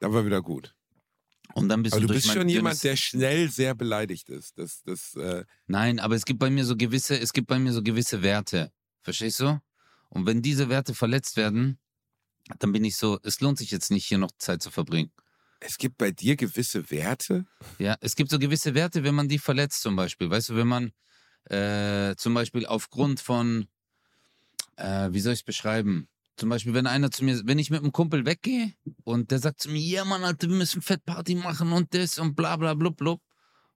Dann 0.00 0.12
war 0.12 0.24
wieder 0.24 0.42
gut. 0.42 0.74
Und 1.54 1.68
dann 1.68 1.82
bist 1.82 1.94
Aber 1.94 2.02
du 2.02 2.06
du 2.08 2.14
bist 2.14 2.26
schon 2.30 2.48
jemand, 2.48 2.74
dünnes- 2.74 2.80
der 2.82 2.96
schnell 2.96 3.50
sehr 3.50 3.74
beleidigt 3.74 4.28
ist. 4.28 4.56
Das, 4.58 4.82
das, 4.84 5.14
äh, 5.16 5.44
Nein, 5.66 5.98
aber 5.98 6.14
es 6.14 6.24
gibt 6.24 6.38
bei 6.38 6.50
mir 6.50 6.64
so 6.64 6.76
gewisse, 6.76 7.18
es 7.18 7.32
gibt 7.32 7.48
bei 7.48 7.58
mir 7.58 7.72
so 7.72 7.82
gewisse 7.82 8.22
Werte. 8.22 8.72
Verstehst 9.02 9.40
du? 9.40 9.60
Und 10.08 10.26
wenn 10.26 10.42
diese 10.42 10.68
Werte 10.68 10.94
verletzt 10.94 11.36
werden, 11.36 11.78
dann 12.58 12.72
bin 12.72 12.84
ich 12.84 12.96
so, 12.96 13.18
es 13.22 13.40
lohnt 13.40 13.58
sich 13.58 13.70
jetzt 13.70 13.90
nicht, 13.90 14.06
hier 14.06 14.18
noch 14.18 14.32
Zeit 14.38 14.62
zu 14.62 14.70
verbringen. 14.70 15.12
es 15.60 15.76
gibt 15.78 15.98
bei 15.98 16.10
dir 16.10 16.36
gewisse 16.36 16.90
Werte. 16.90 17.44
Ja, 17.78 17.96
es 18.00 18.16
gibt 18.16 18.30
so 18.30 18.38
gewisse 18.38 18.74
Werte, 18.74 19.04
wenn 19.04 19.14
man 19.14 19.28
die 19.28 19.38
verletzt 19.38 19.82
zum 19.82 19.94
Beispiel. 19.96 20.30
Weißt 20.30 20.48
du, 20.50 20.56
wenn 20.56 20.66
man 20.68 20.92
äh, 21.44 22.14
zum 22.16 22.34
Beispiel 22.34 22.64
aufgrund 22.66 23.20
von, 23.20 23.66
äh, 24.76 25.08
wie 25.12 25.20
soll 25.20 25.32
ich 25.34 25.40
es 25.40 25.44
beschreiben? 25.44 26.08
Zum 26.40 26.48
Beispiel, 26.48 26.72
wenn 26.72 26.86
einer 26.86 27.10
zu 27.10 27.22
mir, 27.22 27.38
wenn 27.44 27.58
ich 27.58 27.68
mit 27.68 27.80
einem 27.82 27.92
Kumpel 27.92 28.24
weggehe 28.24 28.72
und 29.04 29.30
der 29.30 29.40
sagt 29.40 29.60
zu 29.60 29.68
mir, 29.68 29.78
ja 29.82 30.06
Mann, 30.06 30.24
Alter, 30.24 30.48
wir 30.48 30.56
müssen 30.56 30.80
Fettparty 30.80 31.34
machen 31.34 31.70
und 31.70 31.92
das 31.92 32.18
und 32.18 32.34
bla 32.34 32.56
bla 32.56 32.72
blub 32.72 32.96
blub. 32.96 33.20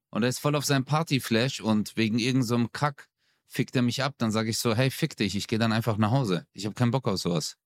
Und 0.09 0.23
er 0.23 0.31
ist 0.31 0.39
voll 0.39 0.57
auf 0.57 0.65
seinem 0.65 0.87
Partyflash 0.87 1.61
und 1.61 1.95
wegen 1.99 2.19
irgendeinem 2.19 2.63
so 2.63 2.69
Kack 2.73 3.11
fickt 3.47 3.77
er 3.77 3.83
mich 3.83 4.03
ab, 4.03 4.15
dann 4.17 4.31
sage 4.31 4.49
ich 4.49 4.57
so, 4.57 4.75
hey, 4.75 4.91
fick 4.91 5.15
dich, 5.15 5.37
ich 5.37 5.47
gehe 5.47 5.59
dann 5.59 5.73
einfach 5.73 5.99
nach 5.99 6.11
Hause. 6.11 6.47
Ich 6.55 6.65
habe 6.65 6.75
keinen 6.75 6.91
Bock 6.91 7.07
auf 7.07 7.19
sowas. 7.19 7.57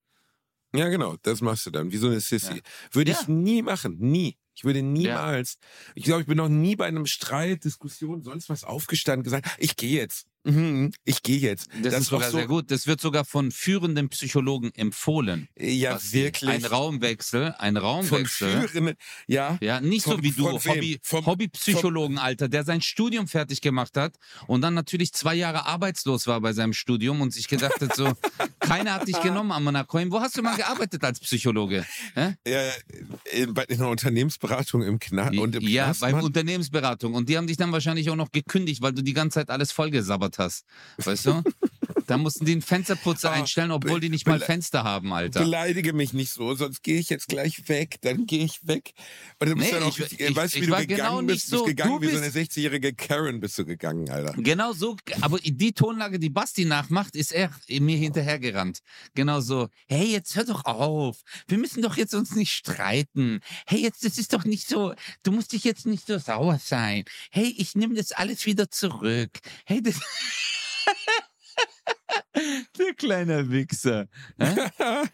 Ja, 0.75 0.89
genau, 0.89 1.17
das 1.23 1.43
machst 1.43 1.65
du 1.67 1.71
dann, 1.71 1.93
wie 1.93 1.97
so 1.97 2.09
eine 2.09 2.19
Sissy. 2.19 2.55
Ja. 2.57 2.61
Würde 2.91 3.13
Ja. 3.13 3.19
ich 3.21 3.29
nie 3.29 3.63
machen, 3.63 3.99
nie. 4.01 4.37
Ich 4.57 4.65
würde 4.65 4.83
niemals, 4.83 5.59
ich 5.95 6.03
glaube, 6.03 6.23
ich 6.23 6.27
bin 6.27 6.39
noch 6.39 6.49
nie 6.49 6.75
bei 6.75 6.87
einem 6.87 7.07
Streit, 7.07 7.63
Diskussion, 7.63 8.25
sonst 8.25 8.49
was 8.49 8.65
aufgestanden, 8.65 9.23
gesagt, 9.23 9.49
ich 9.59 9.77
gehe 9.77 9.97
jetzt. 10.01 10.27
Mhm, 10.49 10.93
ich 11.05 11.23
gehe 11.23 11.39
jetzt. 11.39 11.69
Das, 11.83 11.95
ist 11.95 12.01
doch 12.13 12.17
sogar 12.23 12.31
sehr 12.31 12.47
gut. 12.47 12.71
Das 12.71 12.87
wird 12.87 13.01
sogar 13.01 13.25
von 13.25 13.51
führenden 13.51 14.09
Psychologen 14.09 14.73
empfohlen. 14.75 15.49
Ja, 15.59 15.99
wirklich. 16.13 16.51
Ein 16.51 16.65
Raumwechsel, 16.65 17.55
ein 17.59 17.75
von 17.75 17.83
Raumwechsel. 17.85 18.69
führenden, 18.69 18.95
ja. 19.27 19.59
Ja, 19.61 19.81
nicht 19.81 20.05
so 20.05 20.13
Von- 20.13 20.23
wie 20.23 20.31
du, 20.33 20.59
von? 20.59 20.73
Hobby, 20.75 20.99
Vom- 21.03 21.27
Hobbypsychologen, 21.27 22.19
Alter, 22.19 22.49
der 22.49 22.65
sein 22.65 22.81
Studium 22.81 23.27
fertig 23.29 23.61
gemacht 23.61 23.97
hat 23.97 24.15
und 24.47 24.61
dann 24.63 24.75
natürlich 24.75 25.13
zwei 25.13 25.35
Jahre 25.35 25.67
arbeitslos 25.67 26.27
war 26.27 26.41
bei 26.41 26.53
seinem 26.53 26.73
Studium 26.73 27.21
und 27.21 27.33
sich 27.33 27.49
gedacht 27.49 27.81
hat, 27.81 27.95
so, 27.95 28.13
keiner 28.61 28.95
hat 28.95 29.09
dich 29.09 29.21
genommen, 29.21 29.53
Amanakoim. 29.53 30.11
Wo 30.11 30.21
hast 30.21 30.37
du 30.37 30.43
mal 30.43 30.57
gearbeitet 30.57 31.03
als 31.05 31.21
Psychologe? 31.21 31.85
Hä? 32.15 32.35
ja 32.47 32.61
in, 33.33 33.55
bei- 33.55 33.65
in 33.65 33.79
einer 33.81 33.91
Unternehmensberatung 33.91 34.83
im 34.83 34.99
Knast 34.99 35.35
im 35.35 35.53
ja, 35.69 35.85
Knast, 35.85 36.01
beim. 36.01 36.15
Unternehmensberatung. 36.23 37.15
Und 37.15 37.29
die 37.29 37.37
haben 37.37 37.47
dich 37.47 37.57
dann 37.57 37.73
wahrscheinlich 37.73 38.11
auch 38.11 38.17
noch 38.17 38.33
gekündigt, 38.33 38.83
weil 38.83 38.93
du 38.93 39.03
die 39.03 39.13
ganze 39.13 39.35
Zeit 39.37 39.51
alles 39.51 39.73
vollgesabbert 39.73 40.38
hast. 40.39 40.65
Weißt 40.99 41.27
du? 41.27 41.43
Da 42.09 42.17
mussten 42.19 42.45
die 42.45 42.53
einen 42.53 42.63
Fensterputzer 42.63 43.31
Ah, 43.33 43.35
einstellen, 43.35 43.71
obwohl 43.71 44.01
die 44.01 44.09
nicht 44.09 44.27
mal 44.27 44.41
Fenster 44.41 44.83
haben, 44.83 45.13
Alter. 45.13 45.41
Beleidige 45.41 45.93
mich 45.93 46.13
nicht 46.13 46.33
so, 46.33 46.55
sonst 46.55 46.83
gehe 46.83 46.99
ich 46.99 47.11
jetzt 47.11 47.29
gleich 47.29 47.69
weg. 47.69 47.97
Dann 48.01 48.27
gehe 48.27 48.45
ich 48.45 48.67
weg. 48.67 48.93
Und 49.39 49.55
bist 49.55 49.59
Nee, 49.59 49.71
dann 49.79 49.83
auch 49.85 49.99
ich- 49.99 50.19
ich- 50.19 50.35
weißt 50.37 50.57
du, 50.57 50.61
wie 50.63 50.67
du 50.67 50.77
gegangen 50.77 50.87
genau 50.89 51.23
bist? 51.23 51.29
nicht 51.29 51.47
Du 51.47 51.51
bist 51.51 51.59
so. 51.61 51.65
gegangen 51.65 52.01
Du 52.01 52.01
wie 52.01 52.11
so 52.11 52.17
eine 52.17 52.31
bist- 52.31 52.37
60-jährige 52.53 52.95
Karen 52.95 53.41
bist 53.41 53.59
du 53.59 53.65
gegangen, 53.65 54.09
Alter. 54.11 54.33
Genau 54.41 54.73
so, 54.73 54.97
aber 55.21 55.39
die 55.39 55.73
Tonlage, 55.73 56.19
die 56.19 56.31
Basti 56.31 56.65
nachmacht, 56.65 57.15
ist 57.15 57.33
er 57.33 57.51
mir 57.69 57.97
hinterhergerannt. 57.99 58.81
Genau 59.15 59.41
so. 59.41 59.69
Hey, 59.87 60.07
jetzt 60.11 60.35
hör 60.35 60.45
doch 60.45 60.65
auf. 60.65 61.19
Wir 61.47 61.59
müssen 61.59 61.83
doch 61.83 61.97
jetzt 61.99 62.15
uns 62.15 62.35
nicht 62.35 62.53
streiten. 62.53 63.41
Hey, 63.67 63.83
jetzt, 63.83 64.05
das 64.05 64.17
ist 64.17 64.33
doch 64.33 64.45
nicht 64.45 64.67
so. 64.67 64.95
Du 65.23 65.31
musst 65.33 65.53
dich 65.53 65.65
jetzt 65.65 65.85
nicht 65.87 66.07
so 66.07 66.19
sauer 66.19 66.59
sein. 66.65 67.05
Hey, 67.31 67.55
ich 67.59 67.75
nehme 67.75 67.95
das 67.95 68.13
alles 68.13 68.47
wieder 68.47 68.71
zurück. 68.71 69.31
Hey, 69.67 69.83
das. 69.83 69.97
Der 72.79 72.95
kleine 72.97 73.51
Wichser. 73.51 74.07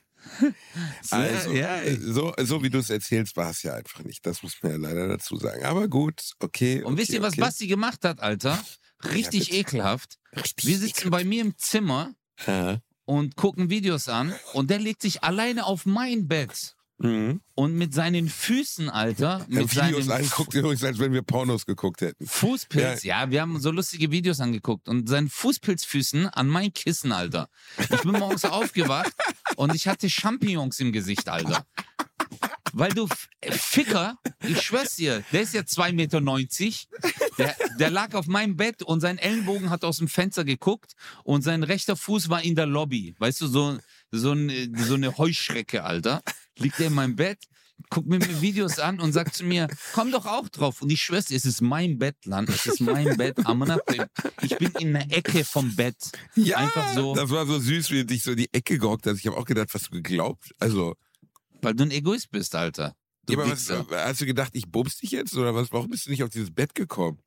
Also, 1.11 1.53
ja, 1.53 1.83
äh, 1.83 1.97
so, 1.97 2.33
so 2.39 2.63
wie 2.63 2.71
du 2.71 2.79
es 2.79 2.89
erzählst, 2.89 3.37
war 3.37 3.51
es 3.51 3.63
ja 3.63 3.75
einfach 3.75 4.03
nicht. 4.05 4.25
Das 4.25 4.43
muss 4.43 4.57
man 4.63 4.73
ja 4.73 4.79
leider 4.79 5.07
dazu 5.09 5.37
sagen. 5.37 5.65
Aber 5.65 5.87
gut, 5.89 6.33
okay. 6.39 6.83
Und 6.83 6.97
wisst 6.97 7.11
okay, 7.11 7.19
ihr, 7.19 7.23
was 7.23 7.35
okay. 7.35 7.41
Basti 7.43 7.67
gemacht 7.67 8.05
hat, 8.05 8.21
Alter? 8.21 8.59
Richtig 9.13 9.49
bitte. 9.51 9.61
ekelhaft. 9.61 10.19
Richtig 10.35 10.67
Wir 10.67 10.79
sitzen 10.79 11.11
bei 11.11 11.25
mir 11.25 11.43
im 11.43 11.57
Zimmer 11.59 12.15
Ja. 12.47 12.79
und 13.05 13.37
gucken 13.37 13.69
Videos 13.69 14.09
an 14.09 14.35
und 14.55 14.71
der 14.71 14.79
legt 14.79 15.03
sich 15.03 15.23
alleine 15.23 15.67
auf 15.67 15.85
mein 15.85 16.27
Bett 16.27 16.75
Mhm. 16.99 17.41
und 17.55 17.75
mit 17.75 17.93
seinen 17.93 18.29
Füßen, 18.29 18.89
Alter, 18.89 19.45
Ja, 19.49 19.61
mit 19.61 19.75
Videos 19.75 20.09
anguckt 20.09 20.55
übrigens, 20.55 20.85
als 20.85 20.99
wenn 20.99 21.13
wir 21.13 21.23
Pornos 21.23 21.67
geguckt 21.67 22.01
hätten. 22.03 22.25
Fußpilz, 22.27 23.03
ja. 23.03 23.31
wir 23.31 23.41
haben 23.41 23.59
so 23.59 23.73
lustige 23.73 24.11
Videos 24.13 24.41
angeguckt 24.41 24.89
und 24.89 25.09
seinen 25.09 25.29
Fußpilzfüßen 25.29 26.29
an 26.29 26.47
mein 26.47 26.73
Kissen, 26.73 27.11
Alter. 27.11 27.49
Ich 27.79 28.03
bin 28.03 28.13
morgens 28.13 28.45
aufgewacht 28.45 29.13
und 29.57 29.75
ich 29.75 29.89
hatte 29.89 30.09
Champignons 30.09 30.79
im 30.79 30.93
Gesicht, 30.93 31.29
Alter. 31.29 31.67
Weil 32.73 32.93
du 32.93 33.09
Ficker, 33.43 34.19
ich 34.43 34.61
schwör's 34.63 34.97
dir, 34.97 35.23
der 35.33 35.43
ist 35.43 35.55
ja 35.55 35.61
2,90 35.61 35.93
Meter, 35.93 36.21
der, 37.39 37.57
der 37.79 37.91
lag 37.91 38.15
auf 38.15 38.27
meinem 38.27 38.57
Bett 38.57 38.83
und 38.83 39.01
sein 39.01 39.19
Ellenbogen 39.19 39.71
hat 39.71 39.85
aus 39.85 39.99
dem 39.99 40.09
Fenster 40.09 40.45
geguckt 40.45 40.95
und 41.23 41.43
sein 41.43 41.63
rechter 41.63 41.97
Fuß 41.97 42.31
war 42.31 42.43
in 42.43 42.57
der 42.57 42.67
Lobby. 42.67 43.15
Weißt 43.19 43.41
du, 43.41 43.47
so, 43.47 43.79
so, 44.19 44.33
ein, 44.33 44.75
so 44.79 44.95
eine 44.95 45.17
Heuschrecke, 45.19 45.85
Alter. 45.85 46.23
Liegt 46.59 46.79
er 46.81 46.87
in 46.87 46.95
meinem 46.95 47.17
Bett, 47.17 47.39
guckt 47.91 48.09
mir 48.09 48.19
mir 48.19 48.41
Videos 48.41 48.79
an 48.79 49.01
und 49.01 49.13
sagt 49.13 49.35
zu 49.35 49.45
mir, 49.45 49.69
komm 49.93 50.11
doch 50.13 50.27
auch 50.27 50.49
drauf. 50.49 50.83
Und 50.83 50.91
ich 50.91 51.03
schwör's 51.03 51.27
dir, 51.27 51.37
es 51.37 51.45
ist 51.45 51.61
mein 51.61 51.99
Bett, 51.99 52.17
Land, 52.25 52.49
es 52.49 52.67
ist 52.67 52.81
mein 52.81 53.17
Bett. 53.17 53.37
Ich 54.43 54.57
bin 54.59 54.71
in 54.79 54.93
der 54.93 55.11
Ecke 55.11 55.45
vom 55.45 55.75
Bett. 55.75 55.97
Ja, 56.35 56.59
Einfach 56.59 56.95
so. 56.95 57.15
das 57.15 57.31
war 57.31 57.47
so 57.47 57.59
süß, 57.59 57.91
wie 57.91 57.99
du 57.99 58.07
dich 58.07 58.23
so 58.23 58.33
in 58.33 58.39
die 58.39 58.53
Ecke 58.53 58.79
gehockt 58.79 59.07
hast. 59.07 59.19
Ich 59.19 59.27
habe 59.27 59.37
auch 59.37 59.45
gedacht, 59.45 59.69
was 59.73 59.83
du 59.85 59.91
geglaubt? 59.91 60.55
Also, 60.59 60.95
Weil 61.63 61.75
du 61.75 61.85
ein 61.85 61.91
Egoist 61.91 62.31
bist, 62.31 62.55
Alter. 62.55 62.95
Du 63.27 63.33
ja, 63.35 63.39
aber 63.41 63.51
was, 63.51 63.71
hast 63.71 64.21
du 64.21 64.27
gedacht, 64.27 64.51
ich 64.55 64.69
bumst 64.71 65.03
dich 65.03 65.11
jetzt 65.13 65.35
oder 65.35 65.55
was? 65.55 65.73
Warum 65.73 65.89
bist 65.89 66.07
du 66.07 66.11
nicht 66.11 66.23
auf 66.23 66.31
dieses 66.31 66.53
Bett 66.53 66.75
gekommen? 66.75 67.19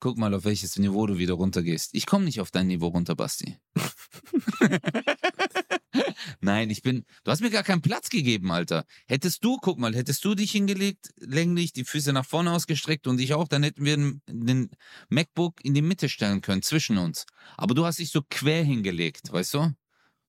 Guck 0.00 0.16
mal, 0.16 0.32
auf 0.32 0.44
welches 0.44 0.78
Niveau 0.78 1.06
du 1.06 1.18
wieder 1.18 1.34
runtergehst. 1.34 1.90
Ich 1.92 2.06
komme 2.06 2.24
nicht 2.24 2.40
auf 2.40 2.50
dein 2.50 2.68
Niveau 2.68 2.88
runter, 2.88 3.14
Basti. 3.14 3.58
Nein, 6.40 6.70
ich 6.70 6.82
bin. 6.82 7.04
Du 7.22 7.30
hast 7.30 7.42
mir 7.42 7.50
gar 7.50 7.64
keinen 7.64 7.82
Platz 7.82 8.08
gegeben, 8.08 8.50
Alter. 8.50 8.86
Hättest 9.06 9.44
du, 9.44 9.58
guck 9.58 9.78
mal, 9.78 9.94
hättest 9.94 10.24
du 10.24 10.34
dich 10.34 10.52
hingelegt, 10.52 11.10
länglich, 11.18 11.74
die 11.74 11.84
Füße 11.84 12.14
nach 12.14 12.24
vorne 12.24 12.52
ausgestreckt 12.52 13.06
und 13.06 13.20
ich 13.20 13.34
auch, 13.34 13.46
dann 13.46 13.62
hätten 13.62 13.84
wir 13.84 13.96
den, 13.96 14.22
den 14.26 14.70
MacBook 15.10 15.62
in 15.62 15.74
die 15.74 15.82
Mitte 15.82 16.08
stellen 16.08 16.40
können, 16.40 16.62
zwischen 16.62 16.96
uns. 16.96 17.26
Aber 17.58 17.74
du 17.74 17.84
hast 17.84 17.98
dich 17.98 18.10
so 18.10 18.22
quer 18.30 18.64
hingelegt, 18.64 19.30
weißt 19.30 19.52
du? 19.54 19.74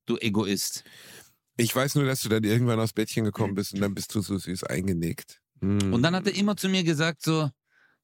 Du 0.05 0.17
Egoist. 0.17 0.84
Ich 1.55 1.74
weiß 1.74 1.95
nur, 1.95 2.05
dass 2.05 2.22
du 2.22 2.30
dann 2.30 2.43
irgendwann 2.43 2.80
aufs 2.80 2.93
Bettchen 2.93 3.24
gekommen 3.24 3.55
bist 3.55 3.74
und 3.74 3.80
dann 3.80 3.93
bist 3.93 4.13
du 4.15 4.22
so 4.22 4.38
süß 4.38 4.65
eingenickt. 4.65 5.39
Und 5.61 6.01
dann 6.01 6.15
hat 6.15 6.26
er 6.26 6.36
immer 6.36 6.57
zu 6.57 6.69
mir 6.69 6.84
gesagt 6.84 7.22
so, 7.22 7.51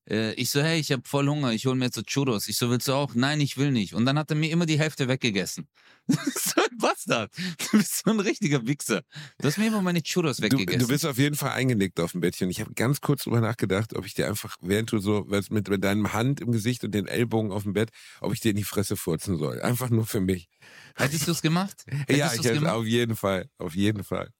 äh, 0.09 0.33
ich 0.33 0.49
so, 0.49 0.61
hey, 0.61 0.79
ich 0.79 0.91
habe 0.91 1.03
voll 1.05 1.27
Hunger, 1.27 1.51
ich 1.51 1.65
hol 1.65 1.75
mir 1.75 1.85
jetzt 1.85 1.95
so 1.95 2.01
Churros. 2.03 2.47
Ich 2.47 2.57
so, 2.57 2.69
willst 2.69 2.87
du 2.87 2.93
auch? 2.93 3.13
Nein, 3.15 3.41
ich 3.41 3.57
will 3.57 3.71
nicht. 3.71 3.93
Und 3.93 4.05
dann 4.05 4.17
hat 4.17 4.29
er 4.31 4.35
mir 4.35 4.49
immer 4.51 4.65
die 4.65 4.79
Hälfte 4.79 5.07
weggegessen. 5.07 5.67
so 6.07 6.61
ein 6.61 6.77
Bastard. 6.77 7.31
Du 7.71 7.77
bist 7.77 8.03
so 8.05 8.11
ein 8.11 8.19
richtiger 8.19 8.65
Wichser. 8.65 9.01
Du 9.39 9.47
hast 9.47 9.57
mir 9.57 9.67
immer 9.67 9.81
meine 9.81 10.01
Churros 10.01 10.37
Du, 10.37 10.43
weggegessen. 10.43 10.79
du 10.79 10.87
bist 10.87 11.05
auf 11.05 11.17
jeden 11.17 11.35
Fall 11.35 11.51
eingenickt 11.51 11.99
auf 11.99 12.13
dem 12.13 12.21
Bettchen. 12.21 12.49
Ich 12.49 12.61
habe 12.61 12.73
ganz 12.73 13.01
kurz 13.01 13.23
drüber 13.23 13.41
nachgedacht, 13.41 13.95
ob 13.95 14.05
ich 14.05 14.13
dir 14.13 14.27
einfach, 14.27 14.55
während 14.61 14.91
du 14.91 14.99
so 14.99 15.25
mit, 15.27 15.69
mit 15.69 15.83
deinem 15.83 16.13
Hand 16.13 16.39
im 16.39 16.51
Gesicht 16.51 16.83
und 16.83 16.91
den 16.91 17.07
Ellbogen 17.07 17.51
auf 17.51 17.63
dem 17.63 17.73
Bett, 17.73 17.89
ob 18.21 18.33
ich 18.33 18.39
dir 18.39 18.51
in 18.51 18.57
die 18.57 18.63
Fresse 18.63 18.95
furzen 18.95 19.37
soll. 19.37 19.61
Einfach 19.61 19.89
nur 19.89 20.05
für 20.05 20.21
mich. 20.21 20.47
Hättest 20.95 21.27
du 21.27 21.31
es 21.31 21.41
gemacht? 21.41 21.83
Hättest 21.87 22.17
ja, 22.17 22.33
ich 22.33 22.43
hätte, 22.43 22.73
auf 22.73 22.85
jeden 22.85 23.15
Fall. 23.15 23.49
Auf 23.57 23.75
jeden 23.75 24.03
Fall. 24.03 24.31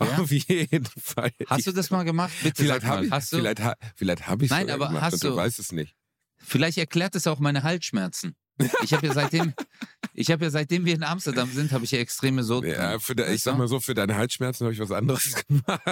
Ja? 0.00 0.18
Auf 0.18 0.30
jeden 0.30 0.86
Fall. 0.86 1.30
Hast 1.46 1.66
du 1.66 1.72
das 1.72 1.90
mal 1.90 2.04
gemacht? 2.04 2.32
Bitte 2.42 2.62
vielleicht 2.62 2.84
habe 2.86 3.06
ich 3.06 3.10
hast 3.10 3.32
du, 3.32 3.36
vielleicht, 3.36 3.60
vielleicht 3.96 4.26
hab 4.28 4.40
ich 4.42 4.50
Nein, 4.50 4.70
aber 4.70 4.88
gemacht 4.88 5.02
hast 5.02 5.22
du 5.24 5.28
du- 5.30 5.36
weißt 5.36 5.58
es 5.58 5.72
nicht. 5.72 5.94
vielleicht 6.38 6.78
erklärt 6.78 7.14
es 7.16 7.26
auch 7.26 7.38
meine 7.38 7.62
Halsschmerzen. 7.62 8.34
Ich 8.82 8.92
habe 8.94 9.06
ja 9.06 9.14
seitdem, 9.14 9.54
ich 10.14 10.30
habe 10.30 10.44
ja 10.44 10.50
seitdem 10.50 10.84
wir 10.84 10.94
in 10.94 11.02
Amsterdam 11.02 11.50
sind, 11.50 11.72
habe 11.72 11.84
ich 11.84 11.90
ja 11.90 11.98
extreme 11.98 12.42
Sodbrennen. 12.44 13.00
Ja, 13.06 13.14
de, 13.14 13.34
ich 13.34 13.42
sag 13.42 13.56
mal 13.58 13.66
so, 13.68 13.80
für 13.80 13.94
deine 13.94 14.14
Halsschmerzen 14.14 14.64
habe 14.64 14.74
ich 14.74 14.80
was 14.80 14.90
anderes 14.92 15.34
gemacht. 15.48 15.82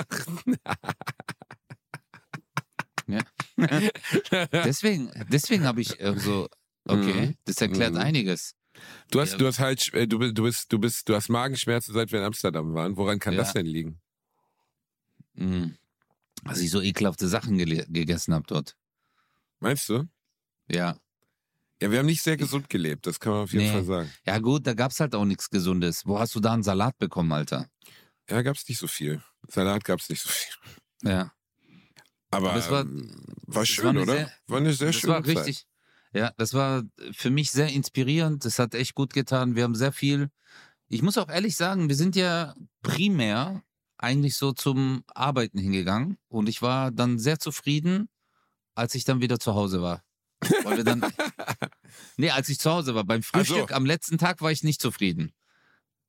Deswegen, 4.52 5.10
deswegen 5.28 5.64
habe 5.64 5.80
ich 5.80 6.00
äh, 6.00 6.14
so, 6.18 6.48
okay, 6.86 7.26
Mhm. 7.28 7.34
das 7.44 7.60
erklärt 7.60 7.92
Mhm. 7.94 7.98
einiges. 8.00 8.54
Du 9.10 9.20
hast, 9.20 9.32
Ja. 9.32 9.38
du 9.38 9.46
hast 9.46 9.58
halt, 9.58 9.92
äh, 9.94 10.06
du 10.06 10.18
bist, 10.18 10.36
du 10.38 10.42
bist, 10.42 10.72
du 10.72 10.78
bist, 10.78 11.08
du 11.08 11.14
hast 11.14 11.28
Magenschmerzen, 11.28 11.92
seit 11.94 12.10
wir 12.12 12.20
in 12.20 12.24
Amsterdam 12.26 12.74
waren. 12.74 12.96
Woran 12.96 13.18
kann 13.18 13.34
Ja. 13.34 13.40
das 13.40 13.52
denn 13.52 13.66
liegen? 13.66 14.00
Mhm. 15.34 15.76
Als 16.44 16.60
ich 16.60 16.70
so 16.70 16.80
ekelhafte 16.80 17.28
Sachen 17.28 17.58
gegessen 17.58 18.34
habe 18.34 18.44
dort. 18.46 18.76
Meinst 19.58 19.88
du? 19.88 20.04
Ja. 20.68 20.96
Ja, 21.82 21.90
wir 21.90 21.98
haben 21.98 22.06
nicht 22.06 22.22
sehr 22.22 22.36
gesund 22.36 22.68
gelebt, 22.68 23.06
das 23.06 23.18
kann 23.20 23.32
man 23.32 23.42
auf 23.42 23.52
jeden 23.52 23.64
Nee. 23.66 23.72
Fall 23.72 23.84
sagen. 23.84 24.12
Ja, 24.26 24.38
gut, 24.38 24.66
da 24.66 24.74
gab's 24.74 25.00
halt 25.00 25.14
auch 25.14 25.24
nichts 25.24 25.48
Gesundes. 25.48 26.02
Wo 26.06 26.18
hast 26.18 26.34
du 26.34 26.40
da 26.40 26.52
einen 26.52 26.62
Salat 26.62 26.98
bekommen, 26.98 27.32
Alter? 27.32 27.68
Ja, 28.28 28.42
gab's 28.42 28.68
nicht 28.68 28.78
so 28.78 28.86
viel. 28.86 29.22
Salat 29.48 29.84
gab's 29.84 30.08
nicht 30.10 30.22
so 30.22 30.28
viel. 30.28 30.52
Ja. 31.10 31.32
Aber, 32.30 32.50
Aber 32.50 32.58
es 32.58 32.70
war- 32.70 32.82
ähm, 32.82 33.24
war 33.46 33.62
es 33.62 33.68
schön, 33.70 33.84
war 33.84 33.90
eine 33.90 34.02
oder? 34.02 34.12
sehr- 34.12 34.32
war 34.46 34.58
eine 34.58 34.72
sehr 34.72 34.86
das 34.88 34.96
schöne 34.96 35.12
war 35.14 35.24
Zeit. 35.24 35.66
Ja, 36.12 36.32
das 36.36 36.54
war 36.54 36.82
für 37.12 37.30
mich 37.30 37.50
sehr 37.50 37.68
inspirierend. 37.68 38.44
Das 38.44 38.58
hat 38.58 38.74
echt 38.74 38.94
gut 38.94 39.12
getan. 39.12 39.54
Wir 39.54 39.62
haben 39.64 39.74
sehr 39.74 39.92
viel. 39.92 40.30
Ich 40.88 41.02
muss 41.02 41.18
auch 41.18 41.28
ehrlich 41.28 41.56
sagen, 41.56 41.88
wir 41.88 41.96
sind 41.96 42.16
ja 42.16 42.54
primär 42.82 43.62
eigentlich 43.96 44.36
so 44.36 44.52
zum 44.52 45.04
Arbeiten 45.14 45.58
hingegangen 45.58 46.18
und 46.28 46.48
ich 46.48 46.62
war 46.62 46.90
dann 46.90 47.18
sehr 47.18 47.38
zufrieden, 47.38 48.08
als 48.74 48.94
ich 48.94 49.04
dann 49.04 49.20
wieder 49.20 49.38
zu 49.38 49.54
Hause 49.54 49.82
war. 49.82 50.02
Weil 50.64 50.78
wir 50.78 50.84
dann, 50.84 51.04
nee, 52.16 52.30
als 52.30 52.48
ich 52.48 52.58
zu 52.58 52.70
Hause 52.70 52.94
war. 52.94 53.04
Beim 53.04 53.20
Ach 53.32 53.38
so. 53.38 53.44
Frühstück 53.44 53.72
am 53.72 53.86
letzten 53.86 54.18
Tag 54.18 54.40
war 54.40 54.50
ich 54.50 54.64
nicht 54.64 54.80
zufrieden. 54.80 55.32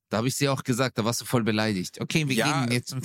Da 0.10 0.18
habe 0.18 0.28
ich 0.28 0.36
sie 0.36 0.50
auch 0.50 0.64
gesagt, 0.64 0.98
da 0.98 1.06
warst 1.06 1.22
du 1.22 1.26
voll 1.26 1.44
beleidigt. 1.44 2.02
Okay, 2.02 2.28
wir 2.28 2.36
Ja, 2.36 2.66
gehen 2.66 2.72
jetzt. 2.74 2.96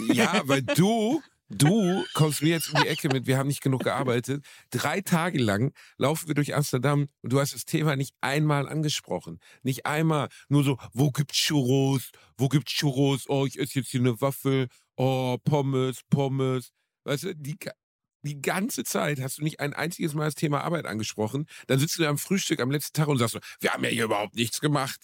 Ja, 0.00 0.42
weil 0.46 0.62
du, 0.62 1.22
du 1.48 2.04
kommst 2.14 2.42
mir 2.42 2.50
jetzt 2.50 2.72
um 2.72 2.80
die 2.80 2.88
Ecke 2.88 3.08
mit, 3.08 3.26
wir 3.26 3.38
haben 3.38 3.48
nicht 3.48 3.62
genug 3.62 3.84
gearbeitet. 3.84 4.44
Drei 4.70 5.00
Tage 5.00 5.38
lang 5.38 5.72
laufen 5.96 6.28
wir 6.28 6.34
durch 6.34 6.54
Amsterdam 6.54 7.08
und 7.22 7.32
du 7.32 7.40
hast 7.40 7.54
das 7.54 7.64
Thema 7.64 7.96
nicht 7.96 8.14
einmal 8.20 8.68
angesprochen. 8.68 9.40
Nicht 9.62 9.86
einmal. 9.86 10.28
Nur 10.48 10.64
so, 10.64 10.78
wo 10.92 11.10
gibt's 11.10 11.38
Churros? 11.38 12.10
Wo 12.36 12.48
gibt's 12.48 12.72
Churros? 12.72 13.24
Oh, 13.28 13.46
ich 13.46 13.58
esse 13.58 13.80
jetzt 13.80 13.90
hier 13.90 14.00
eine 14.00 14.20
Waffel. 14.20 14.68
Oh, 14.96 15.38
Pommes, 15.44 16.00
Pommes. 16.10 16.72
Weißt 17.04 17.24
du, 17.24 17.34
die, 17.34 17.56
die 18.22 18.42
ganze 18.42 18.84
Zeit 18.84 19.20
hast 19.20 19.38
du 19.38 19.42
nicht 19.42 19.60
ein 19.60 19.72
einziges 19.72 20.14
Mal 20.14 20.26
das 20.26 20.34
Thema 20.34 20.62
Arbeit 20.62 20.86
angesprochen. 20.86 21.46
Dann 21.66 21.78
sitzt 21.78 21.98
du 21.98 22.06
am 22.06 22.18
Frühstück 22.18 22.60
am 22.60 22.70
letzten 22.70 22.94
Tag 22.94 23.08
und 23.08 23.18
sagst 23.18 23.34
so, 23.34 23.40
wir 23.60 23.72
haben 23.72 23.84
ja 23.84 23.90
hier 23.90 24.04
überhaupt 24.04 24.34
nichts 24.34 24.60
gemacht. 24.60 25.00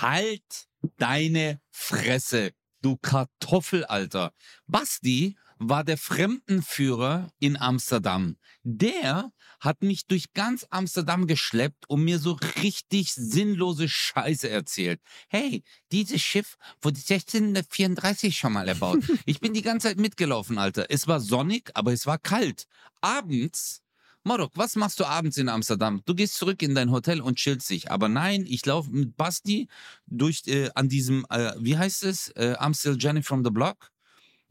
Halt 0.00 0.68
deine 0.98 1.60
Fresse, 1.70 2.52
du 2.80 2.96
Kartoffel, 2.96 3.84
Alter. 3.84 4.32
Basti 4.66 5.36
war 5.58 5.84
der 5.84 5.98
Fremdenführer 5.98 7.30
in 7.38 7.56
Amsterdam. 7.56 8.36
Der 8.62 9.30
hat 9.60 9.82
mich 9.82 10.06
durch 10.06 10.32
ganz 10.32 10.66
Amsterdam 10.70 11.26
geschleppt 11.26 11.88
und 11.88 12.04
mir 12.04 12.18
so 12.18 12.38
richtig 12.62 13.12
sinnlose 13.12 13.88
Scheiße 13.88 14.48
erzählt. 14.48 15.00
Hey, 15.28 15.62
dieses 15.92 16.20
Schiff 16.20 16.56
wurde 16.82 16.98
1634 16.98 18.36
schon 18.36 18.52
mal 18.52 18.68
erbaut. 18.68 19.02
Ich 19.26 19.40
bin 19.40 19.54
die 19.54 19.62
ganze 19.62 19.88
Zeit 19.88 19.98
mitgelaufen, 19.98 20.58
Alter. 20.58 20.86
Es 20.90 21.06
war 21.06 21.20
sonnig, 21.20 21.70
aber 21.74 21.92
es 21.92 22.06
war 22.06 22.18
kalt. 22.18 22.66
Abends 23.00 23.84
Morok, 24.26 24.52
was 24.54 24.74
machst 24.74 24.98
du 25.00 25.04
abends 25.04 25.36
in 25.36 25.50
Amsterdam? 25.50 26.00
Du 26.06 26.14
gehst 26.14 26.36
zurück 26.36 26.62
in 26.62 26.74
dein 26.74 26.90
Hotel 26.90 27.20
und 27.20 27.36
chillst 27.36 27.68
dich. 27.68 27.90
Aber 27.90 28.08
nein, 28.08 28.46
ich 28.48 28.64
laufe 28.64 28.90
mit 28.90 29.18
Basti 29.18 29.68
durch 30.06 30.44
äh, 30.46 30.70
an 30.74 30.88
diesem, 30.88 31.26
äh, 31.28 31.52
wie 31.58 31.76
heißt 31.76 32.04
es, 32.04 32.28
äh, 32.28 32.54
Amstel 32.58 32.96
Jenny 32.98 33.22
from 33.22 33.44
the 33.44 33.50
Block. 33.50 33.90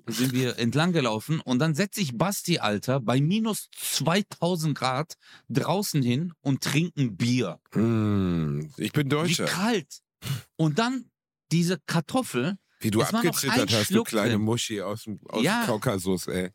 Sind 0.08 0.34
wir 0.34 0.58
entlang 0.60 0.92
gelaufen 0.92 1.40
und 1.40 1.60
dann 1.60 1.76
setzt 1.76 1.96
sich 1.96 2.18
Basti, 2.18 2.60
Alter, 2.60 3.00
bei 3.00 3.22
minus 3.22 3.70
2000 3.78 4.78
Grad 4.78 5.16
draußen 5.50 6.02
hin 6.04 6.34
und 6.42 6.62
trinkt 6.62 6.98
ein 6.98 7.16
Bier. 7.16 7.60
Mm, 7.74 8.70
ich 8.78 8.92
bin 8.92 9.06
Wie 9.06 9.10
Deutscher. 9.10 9.46
kalt. 9.46 10.00
Und 10.56 10.80
dann 10.80 11.06
diese 11.52 11.80
Kartoffel, 11.86 12.58
Wie 12.80 12.92
du 12.92 13.02
abgezittert 13.02 13.72
hast, 13.72 13.90
du 13.90 13.94
Schluck 13.96 14.08
kleine 14.08 14.32
drin. 14.32 14.42
Muschi 14.42 14.82
aus 14.82 15.04
dem, 15.04 15.20
aus 15.30 15.44
Ja. 15.44 15.62
dem 15.64 15.68
Kaukasus, 15.68 16.28
ey. 16.28 16.52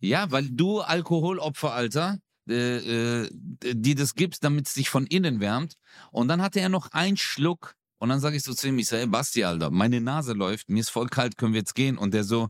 ja, 0.00 0.30
weil 0.30 0.48
du 0.50 0.80
Alkoholopfer, 0.80 1.72
Alter, 1.72 2.18
äh, 2.48 3.22
äh, 3.22 3.30
die 3.74 3.94
das 3.94 4.14
gibst, 4.14 4.42
damit 4.44 4.66
es 4.66 4.74
dich 4.74 4.90
von 4.90 5.06
innen 5.06 5.40
wärmt. 5.40 5.74
Und 6.10 6.28
dann 6.28 6.42
hatte 6.42 6.60
er 6.60 6.68
noch 6.68 6.90
einen 6.92 7.16
Schluck 7.16 7.74
und 7.98 8.08
dann 8.08 8.18
sage 8.20 8.36
ich 8.36 8.42
so 8.42 8.54
zu 8.54 8.68
ihm, 8.68 8.78
ich 8.78 8.88
sage, 8.88 9.02
ey, 9.02 9.08
Basti, 9.08 9.44
Alter, 9.44 9.70
meine 9.70 10.00
Nase 10.00 10.32
läuft, 10.32 10.68
mir 10.70 10.80
ist 10.80 10.88
voll 10.90 11.08
kalt, 11.08 11.36
können 11.36 11.52
wir 11.52 11.60
jetzt 11.60 11.74
gehen? 11.74 11.98
Und 11.98 12.14
der 12.14 12.24
so, 12.24 12.48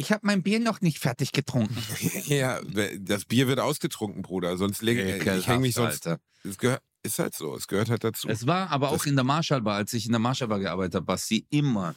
ich 0.00 0.10
habe 0.12 0.26
mein 0.26 0.42
Bier 0.42 0.60
noch 0.60 0.80
nicht 0.80 0.98
fertig 0.98 1.32
getrunken. 1.32 1.76
ja, 2.26 2.58
das 2.98 3.26
Bier 3.26 3.48
wird 3.48 3.60
ausgetrunken, 3.60 4.22
Bruder. 4.22 4.56
Sonst 4.56 4.80
leg, 4.80 4.98
ich 4.98 5.46
hänge 5.46 5.60
mich 5.60 5.74
sonst. 5.74 6.06
Alter. 6.06 6.22
Es 6.42 6.56
gehört, 6.56 6.82
ist 7.02 7.18
halt 7.18 7.34
so. 7.34 7.54
Es 7.54 7.68
gehört 7.68 7.90
halt 7.90 8.02
dazu. 8.02 8.26
Es 8.28 8.46
war 8.46 8.70
aber 8.70 8.88
Das- 8.90 9.00
auch 9.00 9.06
in 9.06 9.14
der 9.14 9.24
Marshallbar, 9.24 9.76
als 9.76 9.92
ich 9.92 10.06
in 10.06 10.12
der 10.12 10.18
Marshallbar 10.18 10.58
gearbeitet 10.58 10.94
habe, 10.94 11.04
Basti, 11.06 11.46
immer. 11.50 11.94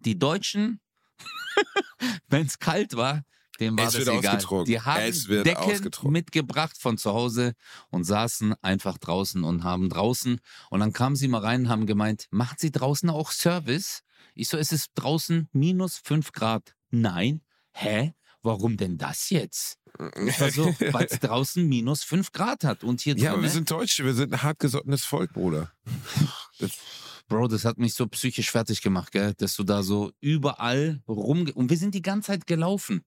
Die 0.00 0.18
Deutschen, 0.18 0.80
wenn 2.28 2.46
es 2.46 2.58
kalt 2.58 2.96
war, 2.96 3.22
dem 3.60 3.78
war 3.78 3.86
Es 3.86 3.92
das 3.92 4.08
egal. 4.08 4.64
Die 4.64 4.80
haben 4.80 5.44
Decken 5.44 6.10
mitgebracht 6.10 6.76
von 6.76 6.98
zu 6.98 7.12
Hause 7.12 7.52
und 7.90 8.02
saßen 8.02 8.54
einfach 8.62 8.98
draußen 8.98 9.44
und 9.44 9.62
haben 9.62 9.88
draußen. 9.88 10.40
Und 10.70 10.80
dann 10.80 10.92
kamen 10.92 11.14
sie 11.14 11.28
mal 11.28 11.42
rein 11.42 11.62
und 11.62 11.68
haben 11.68 11.86
gemeint, 11.86 12.26
macht 12.30 12.58
sie 12.58 12.72
draußen 12.72 13.10
auch 13.10 13.30
Service? 13.30 14.02
Ich 14.34 14.48
so, 14.48 14.56
es 14.56 14.72
ist 14.72 14.90
draußen 14.96 15.48
minus 15.52 15.98
5 15.98 16.32
Grad. 16.32 16.74
Nein. 16.92 17.40
Hä? 17.72 18.14
Warum 18.42 18.76
denn 18.76 18.98
das 18.98 19.30
jetzt? 19.30 19.78
So, 20.50 20.66
weil 20.92 21.06
es 21.06 21.18
draußen 21.18 21.66
minus 21.66 22.04
5 22.04 22.32
Grad 22.32 22.64
hat 22.64 22.84
und 22.84 23.00
hier 23.00 23.16
ja, 23.16 23.30
aber 23.30 23.36
drin. 23.36 23.44
wir 23.44 23.50
sind 23.50 23.70
Deutsche. 23.70 24.04
Wir 24.04 24.14
sind 24.14 24.32
ein 24.32 24.42
hartgesottenes 24.42 25.04
Volk, 25.04 25.32
Bruder. 25.32 25.72
Das, 26.58 26.72
Bro, 27.28 27.48
das 27.48 27.64
hat 27.64 27.78
mich 27.78 27.94
so 27.94 28.06
psychisch 28.08 28.50
fertig 28.50 28.82
gemacht, 28.82 29.12
gell? 29.12 29.34
dass 29.34 29.56
du 29.56 29.64
da 29.64 29.82
so 29.82 30.12
überall 30.20 31.02
rumge... 31.08 31.52
Und 31.54 31.70
wir 31.70 31.76
sind 31.76 31.94
die 31.94 32.02
ganze 32.02 32.28
Zeit 32.28 32.46
gelaufen. 32.46 33.04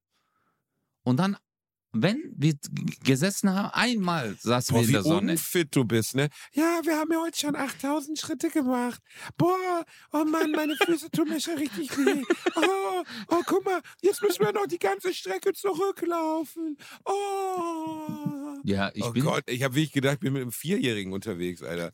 Und 1.04 1.18
dann, 1.18 1.38
wenn 1.96 2.34
wir 2.36 2.56
gesessen 3.04 3.54
haben, 3.54 3.70
einmal 3.74 4.36
saßen 4.39 4.74
boah, 4.74 4.80
wir 4.80 4.84
in 4.84 4.89
wie 4.89 4.93
der 4.93 5.04
Sonne. 5.04 5.32
unfit 5.34 5.76
du 5.76 5.86
bist, 5.86 6.16
ne? 6.16 6.30
Ja, 6.54 6.82
wir 6.84 6.98
haben 6.98 7.12
ja 7.12 7.20
heute 7.22 7.39
schon 7.39 7.56
8000 7.56 8.20
Schritte 8.20 8.50
gemacht. 8.50 9.02
Boah, 9.38 9.86
oh 10.12 10.26
Mann, 10.26 10.52
meine 10.52 10.76
Füße 10.76 11.10
tun 11.12 11.30
mir 11.30 11.39
schon 11.39 11.58
richtig 11.58 11.98
weh. 11.98 12.24
Oh, 12.56 13.04
oh, 13.30 13.41
guck 13.46 13.66
mal, 13.66 13.82
jetzt 14.02 14.22
müssen 14.22 14.43
wir 14.43 14.52
noch 14.52 14.68
die 14.68 14.80
ganze 14.80 15.14
Strecke 15.14 15.54
zurücklaufen. 15.54 16.78
Oh. 17.06 18.58
Ja, 18.64 18.91
ich 18.93 19.04
oh 19.04 19.12
bin... 19.12 19.24
Gott, 19.24 19.43
ich 19.48 19.64
habe 19.64 19.76
wirklich 19.76 19.93
gedacht, 19.93 20.16
ich 20.16 20.20
bin 20.20 20.34
mit 20.34 20.41
einem 20.41 20.52
Vierjährigen 20.52 21.14
unterwegs, 21.14 21.64
Alter. 21.64 21.91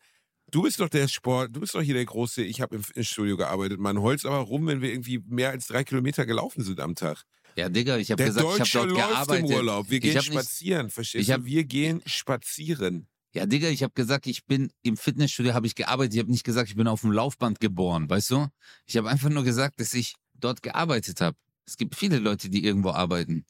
Du 0.52 0.64
bist 0.64 0.82
doch 0.82 0.89
der 0.89 1.08
Sport, 1.08 1.56
du 1.56 1.62
bist 1.62 1.76
doch 1.76 1.82
hier 1.82 1.93
der 1.93 2.04
Große. 2.04 2.43
Ich 2.43 2.60
habe 2.60 2.76
im 2.76 2.84
Fitnessstudio 2.84 3.38
gearbeitet. 3.38 3.80
Man 3.80 4.02
holzt 4.02 4.26
aber 4.26 4.39
rum, 4.39 4.68
wenn 4.68 4.82
wir 4.82 4.91
irgendwie 4.91 5.24
mehr 5.28 5.52
als 5.52 5.68
drei 5.68 5.86
Kilometer 5.86 6.26
gelaufen 6.26 6.62
sind 6.64 6.82
am 6.82 6.95
Tag. 6.95 7.24
Ja, 7.56 7.70
Digga, 7.70 7.97
ich 7.97 8.12
habe 8.12 8.24
gesagt, 8.24 8.45
ich 8.45 8.58
Deutsche 8.58 8.80
habe 8.80 8.88
dort 8.89 8.99
läuft 8.99 9.12
gearbeitet. 9.12 9.49
im 9.49 9.56
Urlaub. 9.56 9.89
Wir 9.89 9.97
Ich 9.97 10.02
gehen 10.04 10.16
hab 10.18 10.24
nicht- 10.24 10.34
spazieren, 10.34 10.89
verstehst 10.89 11.22
ich 11.28 11.32
hab- 11.32 11.41
du? 11.41 11.45
Wir 11.47 11.64
gehen 11.66 12.02
spazieren. 12.06 13.08
Ja, 13.34 13.45
Digga, 13.45 13.70
ich 13.70 13.84
habe 13.84 13.93
gesagt, 13.93 14.28
ich 14.28 14.45
bin 14.45 14.72
im 14.82 14.97
Fitnessstudio, 14.97 15.54
habe 15.54 15.66
ich 15.68 15.76
gearbeitet. 15.76 16.14
Ich 16.16 16.20
habe 16.20 16.32
nicht 16.32 16.43
gesagt, 16.43 16.70
ich 16.70 16.76
bin 16.76 16.88
auf 16.88 17.02
dem 17.02 17.12
Laufband 17.12 17.60
geboren, 17.60 18.10
weißt 18.10 18.32
du? 18.32 18.47
Ich 18.86 18.97
habe 18.97 19.10
einfach 19.10 19.30
nur 19.30 19.43
gesagt, 19.43 19.80
dass 19.80 19.93
ich 19.93 20.16
dort 20.34 20.62
gearbeitet 20.62 21.22
habe. 21.22 21.38
Es 21.66 21.78
gibt 21.78 21.95
viele 21.95 22.20
Leute, 22.20 22.49
die 22.49 22.64
irgendwo 22.66 22.89
arbeiten. 22.91 23.45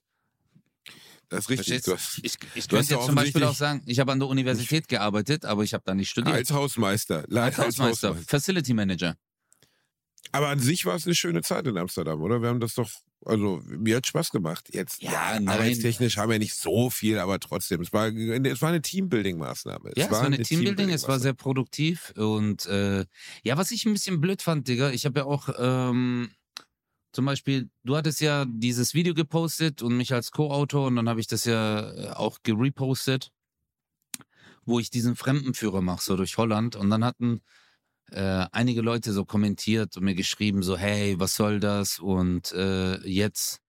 Das 1.30 1.46
ist 1.46 1.50
richtig. 1.50 1.84
Du 1.84 1.94
hast, 1.94 2.20
Ich, 2.24 2.38
ich 2.56 2.68
du 2.68 2.76
könnte 2.76 2.94
jetzt 2.94 3.06
zum 3.06 3.16
Beispiel 3.16 3.44
auch 3.46 3.56
sagen, 3.56 3.82
ich 3.86 4.00
habe 4.00 4.12
an 4.12 4.20
der 4.20 4.28
Universität 4.28 4.88
gearbeitet, 4.90 5.46
aber 5.46 5.64
ich 5.64 5.74
habe 5.74 5.84
da 5.86 5.96
nicht 5.96 6.10
studiert. 6.10 6.36
als 6.36 6.52
Hausmeister. 6.52 7.20
Als, 7.30 7.38
Als 7.38 7.58
Hausmeister, 7.58 8.16
Facility 8.28 8.74
Manager. 8.74 9.16
Aber 10.32 10.48
an 10.50 10.60
sich 10.60 10.86
war 10.86 10.96
es 10.96 11.06
eine 11.06 11.16
schöne 11.16 11.42
Zeit 11.42 11.68
in 11.68 11.78
Amsterdam, 11.78 12.22
oder? 12.22 12.42
Wir 12.42 12.50
haben 12.50 12.60
das 12.60 12.76
doch, 12.76 12.90
also 13.26 13.62
mir 13.66 13.98
hat 13.98 14.08
Spaß 14.08 14.30
gemacht. 14.30 14.70
Jetzt, 14.72 15.02
Ja, 15.02 15.38
ja, 15.38 15.52
arbeitstechnisch 15.52 16.18
haben 16.18 16.32
wir 16.32 16.40
nicht 16.40 16.56
so 16.56 16.90
viel, 16.90 17.20
aber 17.20 17.40
trotzdem, 17.40 17.82
es 17.82 17.92
war, 17.92 18.08
es 18.08 18.62
war 18.62 18.70
eine 18.70 18.82
Teambuilding-Maßnahme. 18.82 19.92
Ja, 19.98 20.06
es 20.06 20.12
war 20.12 20.24
eine 20.24 20.42
Teambuilding, 20.42 20.90
es 20.90 21.08
war 21.08 21.20
sehr 21.20 21.34
produktiv 21.34 22.14
und 22.16 22.66
äh, 22.68 23.06
ja, 23.44 23.58
was 23.58 23.72
ich 23.72 23.86
ein 23.86 23.94
bisschen 23.94 24.22
blöd 24.22 24.42
fand, 24.42 24.68
Digga, 24.68 24.92
ich 24.92 25.06
habe 25.06 25.20
ja 25.20 25.26
auch 25.26 25.50
ähm, 25.58 26.30
zum 27.12 27.26
Beispiel, 27.26 27.70
du 27.84 27.98
hattest 27.98 28.22
ja 28.22 28.46
dieses 28.48 28.94
Video 28.94 29.14
gepostet 29.14 29.82
und 29.82 29.98
mich 29.98 30.14
als 30.14 30.32
Co-Autor 30.32 30.88
und 30.88 30.96
dann 30.96 31.10
habe 31.10 31.20
ich 31.20 31.28
das 31.28 31.44
ja 31.44 31.92
äh, 31.92 32.10
auch 32.12 32.38
gerepostet, 32.44 33.32
wo 34.64 34.80
ich 34.80 34.90
diesen 34.90 35.18
Fremdenführer 35.18 35.82
mache, 35.82 36.02
so 36.02 36.16
durch 36.16 36.38
Holland 36.38 36.78
und 36.78 36.90
dann 36.90 37.04
hatten 37.04 37.42
äh, 38.12 38.46
einige 38.52 38.82
Leute 38.82 39.14
so 39.14 39.26
kommentiert 39.26 39.98
und 39.98 40.04
mir 40.04 40.16
geschrieben, 40.16 40.64
so, 40.64 40.78
hey, 40.78 41.20
was 41.20 41.36
soll 41.36 41.60
das? 41.60 42.00
Und 42.00 42.52
äh, 42.54 42.98
jetzt, 43.08 43.62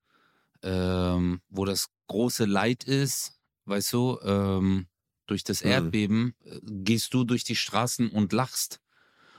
ähm, 0.62 1.40
wo 1.48 1.64
das 1.64 1.88
große 2.08 2.44
Leid 2.44 2.84
ist, 2.84 3.38
weißt 3.66 3.92
du, 3.92 4.18
ähm, 4.24 4.88
durch 5.26 5.44
das 5.44 5.64
Mhm. 5.64 5.70
Erdbeben, 5.70 6.34
äh, 6.44 6.60
gehst 6.62 7.14
du 7.14 7.24
durch 7.24 7.44
die 7.44 7.56
Straßen 7.56 8.10
und 8.10 8.32
lachst. 8.32 8.80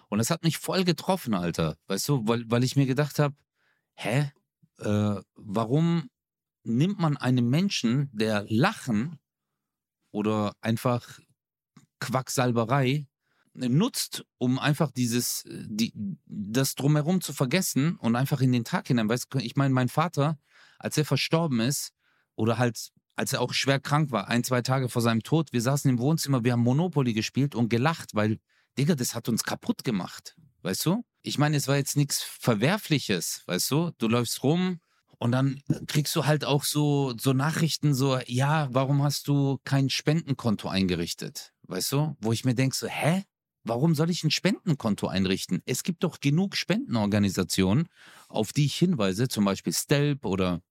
Und 0.10 0.20
das 0.20 0.30
hat 0.30 0.44
mich 0.44 0.58
voll 0.58 0.84
getroffen, 0.84 1.34
Alter. 1.34 1.78
Weißt 1.88 2.08
du, 2.10 2.28
weil, 2.28 2.46
weil 2.50 2.64
ich 2.64 2.76
mir 2.76 2.86
gedacht 2.86 3.20
habe, 3.20 3.36
hä? 3.96 4.32
Äh, 4.80 5.16
warum 5.36 6.10
nimmt 6.64 7.00
man 7.00 7.18
einem 7.18 7.50
Menschen, 7.50 8.10
der 8.14 8.46
Lachen 8.50 9.20
oder 10.12 10.56
einfach 10.62 11.20
Quacksalberei 12.00 13.08
nutzt, 13.54 14.26
um 14.38 14.60
einfach 14.60 14.92
dieses, 14.92 15.44
die, 15.46 15.94
das 16.26 16.76
drumherum 16.76 17.22
zu 17.22 17.34
vergessen 17.34 17.96
und 17.98 18.16
einfach 18.16 18.42
in 18.42 18.52
den 18.52 18.64
Tag 18.64 18.88
hinein. 18.88 19.10
Weißt 19.10 19.28
du, 19.30 19.38
ich 19.40 19.56
meine, 19.56 19.74
mein 19.74 19.90
Vater, 19.90 20.38
als 20.80 20.98
er 20.98 21.06
verstorben 21.06 21.60
ist, 21.60 21.94
oder 22.36 22.58
halt, 22.58 22.92
als 23.16 23.34
er 23.34 23.42
auch 23.42 23.54
schwer 23.54 23.80
krank 23.80 24.12
war, 24.12 24.28
ein, 24.28 24.44
zwei 24.44 24.62
Tage 24.62 24.90
vor 24.90 25.02
seinem 25.02 25.22
Tod, 25.22 25.54
wir 25.54 25.62
saßen 25.62 25.90
im 25.90 26.00
Wohnzimmer, 26.00 26.44
wir 26.44 26.54
haben 26.54 26.64
Monopoly 26.64 27.14
gespielt 27.14 27.54
und 27.54 27.70
gelacht, 27.70 28.16
weil, 28.16 28.40
Digga, 28.78 28.96
das 28.96 29.14
hat 29.14 29.30
uns 29.30 29.44
kaputt 29.44 29.84
gemacht. 29.84 30.36
Weißt 30.64 30.86
du? 30.86 31.04
Ich 31.22 31.38
meine, 31.38 31.58
es 31.58 31.68
war 31.68 31.76
jetzt 31.76 31.96
nichts 31.96 32.24
Verwerfliches, 32.24 33.44
weißt 33.46 33.70
du? 33.70 33.92
Du 33.98 34.08
läufst 34.08 34.44
rum, 34.44 34.80
und 35.24 35.32
dann 35.32 35.62
kriegst 35.88 36.14
du 36.18 36.26
halt 36.26 36.44
auch 36.44 36.66
so, 36.66 37.14
so 37.18 37.32
Nachrichten, 37.32 37.94
so, 37.94 38.20
ja, 38.26 38.68
warum 38.72 39.04
hast 39.04 39.30
du 39.30 39.58
kein 39.64 39.90
Spendenkonto 39.90 40.68
eingerichtet? 40.68 41.54
Weißt 41.62 41.94
du? 41.94 42.18
Wo 42.20 42.34
ich 42.34 42.44
mir 42.44 42.56
denke, 42.56 42.76
so, 42.76 42.88
hä? 42.88 43.24
Warum 43.64 43.96
soll 43.96 44.10
ich 44.10 44.24
ein 44.24 44.32
Spendenkonto 44.32 45.08
einrichten? 45.08 45.62
Es 45.66 45.84
gibt 45.84 46.04
doch 46.04 46.20
genug 46.20 46.56
Spendenorganisationen, 46.56 47.88
auf 48.28 48.54
die 48.54 48.66
ich 48.66 48.76
hinweise, 48.76 49.28
zum 49.28 49.46
Beispiel 49.46 49.74
Stelp 49.74 50.26
oder 50.26 50.62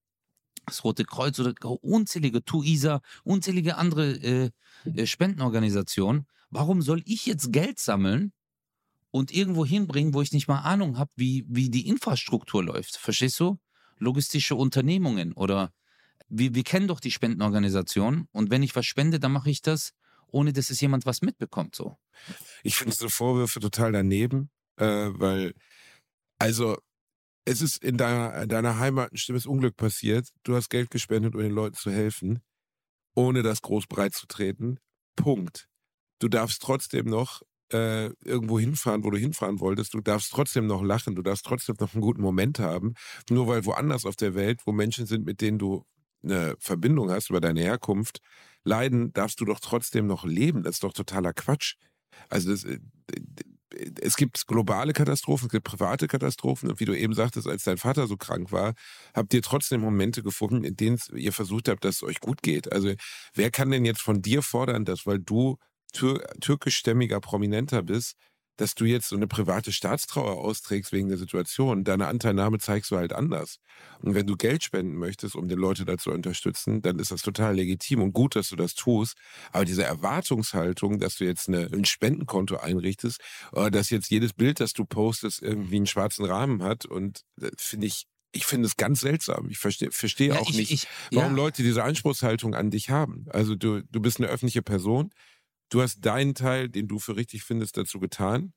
das 0.66 0.84
Rote 0.84 1.04
Kreuz 1.04 1.38
oder 1.38 1.54
unzählige 1.82 2.44
TUISA, 2.44 3.00
unzählige 3.24 3.76
andere 3.76 4.12
äh, 4.12 4.50
äh, 4.84 5.06
Spendenorganisationen. 5.06 6.26
Warum 6.50 6.82
soll 6.82 7.02
ich 7.06 7.26
jetzt 7.26 7.52
Geld 7.52 7.78
sammeln 7.78 8.32
und 9.10 9.32
irgendwo 9.32 9.64
hinbringen, 9.64 10.14
wo 10.14 10.22
ich 10.22 10.32
nicht 10.32 10.48
mal 10.48 10.60
Ahnung 10.60 10.98
habe, 10.98 11.10
wie, 11.16 11.44
wie 11.48 11.70
die 11.70 11.88
Infrastruktur 11.88 12.62
läuft? 12.62 12.96
Verstehst 12.96 13.40
du? 13.40 13.58
logistische 14.02 14.54
Unternehmungen 14.54 15.32
oder 15.32 15.72
wir, 16.28 16.54
wir 16.54 16.64
kennen 16.64 16.88
doch 16.88 17.00
die 17.00 17.10
Spendenorganisation 17.10 18.28
und 18.32 18.50
wenn 18.50 18.62
ich 18.62 18.76
was 18.76 18.84
spende, 18.84 19.20
dann 19.20 19.32
mache 19.32 19.50
ich 19.50 19.62
das, 19.62 19.92
ohne 20.32 20.52
dass 20.52 20.70
es 20.70 20.80
jemand 20.80 21.06
was 21.06 21.22
mitbekommt. 21.22 21.76
So. 21.76 21.96
Ich 22.62 22.76
finde 22.76 22.94
so 22.94 23.08
Vorwürfe 23.08 23.60
total 23.60 23.92
daneben, 23.92 24.50
äh, 24.76 25.10
weil, 25.12 25.54
also, 26.38 26.76
es 27.44 27.60
ist 27.60 27.82
in 27.82 27.96
deiner, 27.96 28.42
in 28.42 28.48
deiner 28.48 28.78
Heimat 28.78 29.12
ein 29.12 29.16
schlimmes 29.16 29.46
Unglück 29.46 29.76
passiert. 29.76 30.28
Du 30.42 30.54
hast 30.54 30.68
Geld 30.70 30.90
gespendet, 30.90 31.34
um 31.34 31.42
den 31.42 31.52
Leuten 31.52 31.76
zu 31.76 31.90
helfen, 31.90 32.40
ohne 33.14 33.42
das 33.42 33.62
groß 33.62 33.86
breit 33.86 34.14
zu 34.14 34.26
treten. 34.26 34.78
Punkt. 35.16 35.68
Du 36.20 36.28
darfst 36.28 36.62
trotzdem 36.62 37.06
noch 37.06 37.42
äh, 37.72 38.06
irgendwo 38.24 38.58
hinfahren, 38.58 39.02
wo 39.02 39.10
du 39.10 39.18
hinfahren 39.18 39.60
wolltest. 39.60 39.94
Du 39.94 40.00
darfst 40.00 40.30
trotzdem 40.30 40.66
noch 40.66 40.82
lachen. 40.82 41.14
Du 41.16 41.22
darfst 41.22 41.44
trotzdem 41.44 41.76
noch 41.80 41.94
einen 41.94 42.02
guten 42.02 42.22
Moment 42.22 42.58
haben. 42.60 42.94
Nur 43.28 43.48
weil 43.48 43.64
woanders 43.64 44.04
auf 44.04 44.16
der 44.16 44.34
Welt, 44.34 44.60
wo 44.66 44.72
Menschen 44.72 45.06
sind, 45.06 45.26
mit 45.26 45.40
denen 45.40 45.58
du 45.58 45.84
eine 46.22 46.54
Verbindung 46.60 47.10
hast 47.10 47.30
über 47.30 47.40
deine 47.40 47.60
Herkunft, 47.60 48.20
leiden, 48.64 49.12
darfst 49.12 49.40
du 49.40 49.44
doch 49.44 49.60
trotzdem 49.60 50.06
noch 50.06 50.24
leben. 50.24 50.62
Das 50.62 50.76
ist 50.76 50.84
doch 50.84 50.92
totaler 50.92 51.32
Quatsch. 51.32 51.74
Also 52.28 52.50
das, 52.50 52.64
äh, 52.64 52.78
es 54.00 54.16
gibt 54.16 54.46
globale 54.46 54.92
Katastrophen, 54.92 55.46
es 55.46 55.52
gibt 55.52 55.64
private 55.64 56.06
Katastrophen 56.06 56.70
und 56.70 56.80
wie 56.80 56.84
du 56.84 56.96
eben 56.96 57.14
sagtest, 57.14 57.46
als 57.46 57.64
dein 57.64 57.78
Vater 57.78 58.06
so 58.06 58.16
krank 58.16 58.52
war, 58.52 58.74
habt 59.14 59.32
ihr 59.34 59.42
trotzdem 59.42 59.80
Momente 59.80 60.22
gefunden, 60.22 60.64
in 60.64 60.76
denen 60.76 60.98
ihr 61.14 61.32
versucht 61.32 61.68
habt, 61.68 61.84
dass 61.84 61.96
es 61.96 62.02
euch 62.02 62.20
gut 62.20 62.42
geht. 62.42 62.70
Also 62.72 62.92
wer 63.34 63.50
kann 63.50 63.70
denn 63.70 63.84
jetzt 63.84 64.02
von 64.02 64.20
dir 64.20 64.42
fordern, 64.42 64.84
dass 64.84 65.06
weil 65.06 65.18
du 65.18 65.56
tür 65.92 66.22
türkischstämmiger 66.40 67.20
Prominenter 67.20 67.82
bist, 67.82 68.16
dass 68.62 68.74
du 68.74 68.84
jetzt 68.84 69.08
so 69.08 69.16
eine 69.16 69.26
private 69.26 69.72
Staatstrauer 69.72 70.38
austrägst 70.38 70.92
wegen 70.92 71.08
der 71.08 71.18
Situation. 71.18 71.84
Deine 71.84 72.06
Anteilnahme 72.06 72.58
zeigst 72.58 72.90
du 72.92 72.96
halt 72.96 73.12
anders. 73.12 73.56
Und 74.00 74.14
wenn 74.14 74.26
du 74.26 74.36
Geld 74.36 74.62
spenden 74.62 74.94
möchtest, 74.96 75.34
um 75.34 75.48
die 75.48 75.54
Leute 75.54 75.84
dazu 75.84 76.10
zu 76.10 76.10
unterstützen, 76.12 76.80
dann 76.82 76.98
ist 76.98 77.10
das 77.10 77.22
total 77.22 77.54
legitim 77.56 78.00
und 78.02 78.12
gut, 78.12 78.34
dass 78.36 78.48
du 78.48 78.56
das 78.56 78.74
tust. 78.74 79.14
Aber 79.52 79.64
diese 79.64 79.84
Erwartungshaltung, 79.84 80.98
dass 80.98 81.16
du 81.16 81.24
jetzt 81.24 81.48
eine, 81.48 81.68
ein 81.72 81.84
Spendenkonto 81.84 82.56
einrichtest, 82.56 83.20
oder 83.52 83.70
dass 83.70 83.90
jetzt 83.90 84.10
jedes 84.10 84.32
Bild, 84.32 84.60
das 84.60 84.72
du 84.72 84.84
postest, 84.84 85.42
irgendwie 85.42 85.76
einen 85.76 85.86
schwarzen 85.86 86.24
Rahmen 86.24 86.62
hat 86.62 86.86
und 86.86 87.22
äh, 87.40 87.50
finde 87.58 87.86
ich 87.88 88.04
ich 88.34 88.46
finde 88.46 88.66
es 88.66 88.76
ganz 88.78 89.00
seltsam. 89.02 89.50
Ich 89.50 89.58
verstehe 89.58 89.90
versteh 89.90 90.28
Ja, 90.28 90.38
auch 90.38 90.48
ich- 90.48 90.56
nicht, 90.56 90.70
ich- 90.72 90.86
warum 91.10 91.32
ja. 91.32 91.36
Leute 91.36 91.62
diese 91.62 91.84
Anspruchshaltung 91.84 92.54
an 92.54 92.70
dich 92.70 92.88
haben. 92.88 93.26
Also 93.28 93.54
du, 93.56 93.82
du 93.82 94.00
bist 94.00 94.18
eine 94.20 94.28
öffentliche 94.28 94.62
Person. 94.62 95.10
Du 95.72 95.80
hast 95.80 96.04
deinen 96.04 96.34
Teil, 96.34 96.68
den 96.68 96.86
du 96.86 96.98
für 96.98 97.16
richtig 97.16 97.44
findest, 97.44 97.78
dazu 97.78 97.98
getan. 97.98 98.52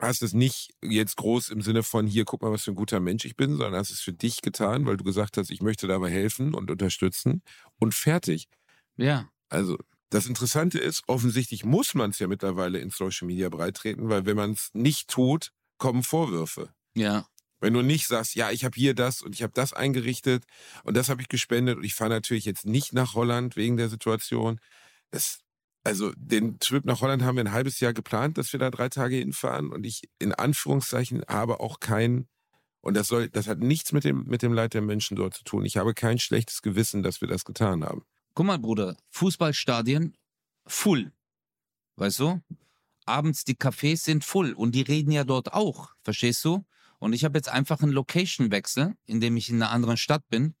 Hast 0.00 0.22
es 0.22 0.32
nicht 0.32 0.72
jetzt 0.82 1.16
groß 1.16 1.50
im 1.50 1.62
Sinne 1.62 1.84
von, 1.84 2.08
hier, 2.08 2.24
guck 2.24 2.42
mal, 2.42 2.50
was 2.50 2.64
für 2.64 2.72
ein 2.72 2.74
guter 2.74 2.98
Mensch 2.98 3.24
ich 3.24 3.36
bin, 3.36 3.50
sondern 3.52 3.76
hast 3.76 3.90
es 3.90 4.00
für 4.00 4.12
dich 4.12 4.42
getan, 4.42 4.84
weil 4.84 4.96
du 4.96 5.04
gesagt 5.04 5.36
hast, 5.36 5.52
ich 5.52 5.62
möchte 5.62 5.86
dabei 5.86 6.10
helfen 6.10 6.52
und 6.52 6.68
unterstützen 6.68 7.42
und 7.78 7.94
fertig. 7.94 8.48
Ja. 8.96 9.30
Also 9.50 9.78
das 10.10 10.26
Interessante 10.26 10.80
ist, 10.80 11.04
offensichtlich 11.06 11.64
muss 11.64 11.94
man 11.94 12.10
es 12.10 12.18
ja 12.18 12.26
mittlerweile 12.26 12.80
in 12.80 12.90
Social 12.90 13.28
Media 13.28 13.48
breitreten, 13.48 14.08
weil 14.08 14.26
wenn 14.26 14.36
man 14.36 14.50
es 14.50 14.70
nicht 14.72 15.08
tut, 15.08 15.52
kommen 15.78 16.02
Vorwürfe. 16.02 16.74
Ja. 16.94 17.28
Wenn 17.60 17.74
du 17.74 17.82
nicht 17.82 18.08
sagst, 18.08 18.34
ja, 18.34 18.50
ich 18.50 18.64
habe 18.64 18.74
hier 18.74 18.94
das 18.94 19.22
und 19.22 19.36
ich 19.36 19.44
habe 19.44 19.52
das 19.54 19.74
eingerichtet 19.74 20.42
und 20.82 20.96
das 20.96 21.08
habe 21.08 21.22
ich 21.22 21.28
gespendet 21.28 21.76
und 21.76 21.84
ich 21.84 21.94
fahre 21.94 22.10
natürlich 22.10 22.46
jetzt 22.46 22.66
nicht 22.66 22.92
nach 22.94 23.14
Holland 23.14 23.54
wegen 23.54 23.76
der 23.76 23.88
Situation. 23.88 24.58
Das, 25.12 25.41
also 25.84 26.12
den 26.16 26.58
Trip 26.58 26.84
nach 26.84 27.00
Holland 27.00 27.22
haben 27.22 27.36
wir 27.36 27.44
ein 27.44 27.52
halbes 27.52 27.80
Jahr 27.80 27.92
geplant, 27.92 28.38
dass 28.38 28.52
wir 28.52 28.60
da 28.60 28.70
drei 28.70 28.88
Tage 28.88 29.16
hinfahren 29.16 29.72
und 29.72 29.84
ich 29.84 30.02
in 30.18 30.32
Anführungszeichen 30.32 31.24
habe 31.28 31.60
auch 31.60 31.80
kein 31.80 32.28
und 32.80 32.94
das 32.94 33.08
soll, 33.08 33.28
das 33.28 33.46
hat 33.46 33.58
nichts 33.58 33.92
mit 33.92 34.04
dem 34.04 34.24
mit 34.24 34.42
dem 34.42 34.52
Leid 34.52 34.74
der 34.74 34.82
Menschen 34.82 35.16
dort 35.16 35.34
zu 35.34 35.44
tun. 35.44 35.64
Ich 35.64 35.76
habe 35.76 35.94
kein 35.94 36.18
schlechtes 36.18 36.62
Gewissen, 36.62 37.02
dass 37.02 37.20
wir 37.20 37.28
das 37.28 37.44
getan 37.44 37.84
haben. 37.84 38.04
Guck 38.34 38.46
mal, 38.46 38.58
Bruder, 38.58 38.96
Fußballstadien 39.10 40.16
full. 40.66 41.12
Weißt 41.96 42.20
du? 42.20 42.40
Abends 43.04 43.44
die 43.44 43.54
Cafés 43.54 44.04
sind 44.04 44.24
full 44.24 44.52
und 44.52 44.74
die 44.74 44.82
reden 44.82 45.10
ja 45.10 45.24
dort 45.24 45.52
auch, 45.52 45.90
verstehst 46.02 46.44
du? 46.44 46.64
Und 46.98 47.12
ich 47.12 47.24
habe 47.24 47.36
jetzt 47.36 47.48
einfach 47.48 47.82
einen 47.82 47.90
Location-Wechsel, 47.90 48.94
indem 49.06 49.36
ich 49.36 49.50
in 49.50 49.56
einer 49.56 49.72
anderen 49.72 49.96
Stadt 49.96 50.28
bin 50.28 50.54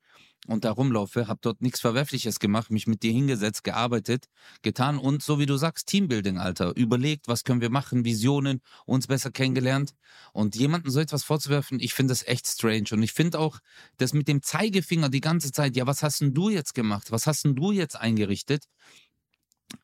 und 0.48 0.64
da 0.64 0.72
rumlaufe, 0.72 1.28
habe 1.28 1.38
dort 1.40 1.62
nichts 1.62 1.80
Verwerfliches 1.80 2.40
gemacht, 2.40 2.70
mich 2.70 2.86
mit 2.86 3.02
dir 3.02 3.12
hingesetzt, 3.12 3.62
gearbeitet, 3.62 4.26
getan 4.62 4.98
und 4.98 5.22
so 5.22 5.38
wie 5.38 5.46
du 5.46 5.56
sagst, 5.56 5.86
Teambuilding, 5.86 6.38
Alter. 6.38 6.76
Überlegt, 6.76 7.28
was 7.28 7.44
können 7.44 7.60
wir 7.60 7.70
machen, 7.70 8.04
Visionen, 8.04 8.60
uns 8.84 9.06
besser 9.06 9.30
kennengelernt. 9.30 9.94
Und 10.32 10.56
jemandem 10.56 10.90
so 10.90 10.98
etwas 10.98 11.22
vorzuwerfen, 11.22 11.78
ich 11.78 11.94
finde 11.94 12.12
das 12.12 12.26
echt 12.26 12.46
strange. 12.48 12.88
Und 12.92 13.02
ich 13.02 13.12
finde 13.12 13.38
auch, 13.38 13.60
das 13.98 14.14
mit 14.14 14.26
dem 14.26 14.42
Zeigefinger 14.42 15.08
die 15.10 15.20
ganze 15.20 15.52
Zeit, 15.52 15.76
ja, 15.76 15.86
was 15.86 16.02
hast 16.02 16.20
denn 16.20 16.34
du 16.34 16.50
jetzt 16.50 16.74
gemacht? 16.74 17.12
Was 17.12 17.26
hast 17.26 17.44
denn 17.44 17.54
du 17.54 17.70
jetzt 17.70 17.96
eingerichtet? 17.96 18.64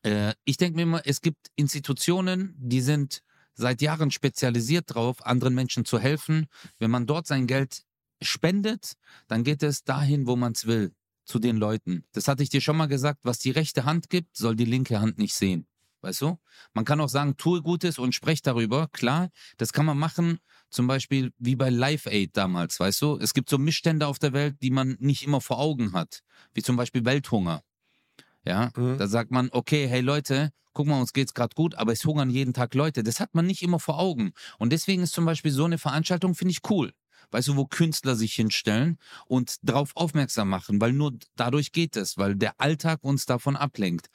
Äh, 0.03 0.33
ich 0.43 0.57
denke 0.57 0.75
mir 0.75 0.83
immer, 0.83 1.01
es 1.05 1.21
gibt 1.21 1.47
Institutionen, 1.55 2.53
die 2.57 2.81
sind 2.81 3.21
seit 3.53 3.81
Jahren 3.81 4.11
spezialisiert 4.11 4.93
drauf, 4.93 5.25
anderen 5.25 5.53
Menschen 5.53 5.85
zu 5.85 5.99
helfen. 5.99 6.47
Wenn 6.79 6.91
man 6.91 7.05
dort 7.05 7.27
sein 7.27 7.47
Geld 7.47 7.83
spendet, 8.21 8.93
dann 9.27 9.43
geht 9.43 9.63
es 9.63 9.83
dahin, 9.83 10.27
wo 10.27 10.35
man 10.35 10.53
es 10.53 10.65
will, 10.67 10.93
zu 11.25 11.39
den 11.39 11.57
Leuten. 11.57 12.05
Das 12.13 12.27
hatte 12.27 12.43
ich 12.43 12.49
dir 12.49 12.61
schon 12.61 12.77
mal 12.77 12.87
gesagt, 12.87 13.19
was 13.23 13.39
die 13.39 13.51
rechte 13.51 13.85
Hand 13.85 14.09
gibt, 14.09 14.35
soll 14.37 14.55
die 14.55 14.65
linke 14.65 14.99
Hand 14.99 15.17
nicht 15.17 15.33
sehen. 15.35 15.67
Weißt 16.01 16.21
du? 16.21 16.37
Man 16.73 16.85
kann 16.85 17.01
auch 17.01 17.09
sagen, 17.09 17.35
tue 17.35 17.61
Gutes 17.61 17.99
und 17.99 18.15
sprech 18.15 18.41
darüber. 18.41 18.87
Klar, 18.93 19.29
das 19.57 19.73
kann 19.73 19.85
man 19.85 19.97
machen, 19.97 20.39
zum 20.69 20.87
Beispiel 20.87 21.33
wie 21.37 21.57
bei 21.57 21.69
Live 21.69 22.05
Aid 22.07 22.37
damals, 22.37 22.79
weißt 22.79 23.01
du? 23.01 23.17
Es 23.17 23.33
gibt 23.33 23.49
so 23.49 23.57
Missstände 23.57 24.07
auf 24.07 24.17
der 24.17 24.31
Welt, 24.31 24.55
die 24.61 24.71
man 24.71 24.95
nicht 24.99 25.23
immer 25.23 25.41
vor 25.41 25.59
Augen 25.59 25.91
hat, 25.93 26.21
wie 26.53 26.61
zum 26.63 26.77
Beispiel 26.77 27.03
Welthunger. 27.03 27.63
Ja, 28.45 28.71
Mhm. 28.75 28.97
da 28.97 29.07
sagt 29.07 29.31
man, 29.31 29.49
okay, 29.51 29.87
hey 29.87 30.01
Leute, 30.01 30.51
guck 30.73 30.87
mal, 30.87 30.99
uns 30.99 31.13
geht's 31.13 31.33
gerade 31.33 31.53
gut, 31.55 31.75
aber 31.75 31.91
es 31.93 32.05
hungern 32.05 32.29
jeden 32.29 32.53
Tag 32.53 32.73
Leute. 32.73 33.03
Das 33.03 33.19
hat 33.19 33.35
man 33.35 33.45
nicht 33.45 33.61
immer 33.61 33.79
vor 33.79 33.99
Augen. 33.99 34.31
Und 34.57 34.71
deswegen 34.71 35.03
ist 35.03 35.13
zum 35.13 35.25
Beispiel 35.25 35.51
so 35.51 35.65
eine 35.65 35.77
Veranstaltung, 35.77 36.35
finde 36.35 36.51
ich 36.53 36.59
cool. 36.69 36.93
Weißt 37.31 37.47
du, 37.47 37.55
wo 37.55 37.65
Künstler 37.65 38.15
sich 38.15 38.33
hinstellen 38.33 38.97
und 39.27 39.57
darauf 39.61 39.95
aufmerksam 39.95 40.49
machen, 40.49 40.81
weil 40.81 40.93
nur 40.93 41.13
dadurch 41.35 41.71
geht 41.71 41.95
es, 41.95 42.17
weil 42.17 42.35
der 42.35 42.59
Alltag 42.59 43.03
uns 43.03 43.25
davon 43.25 43.55
ablenkt. 43.55 44.07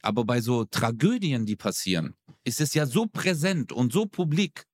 Aber 0.00 0.24
bei 0.24 0.40
so 0.40 0.64
Tragödien, 0.64 1.44
die 1.44 1.56
passieren, 1.56 2.14
ist 2.44 2.60
es 2.60 2.72
ja 2.74 2.86
so 2.86 3.06
präsent 3.06 3.72
und 3.72 3.92
so 3.92 4.06
publik, 4.06 4.64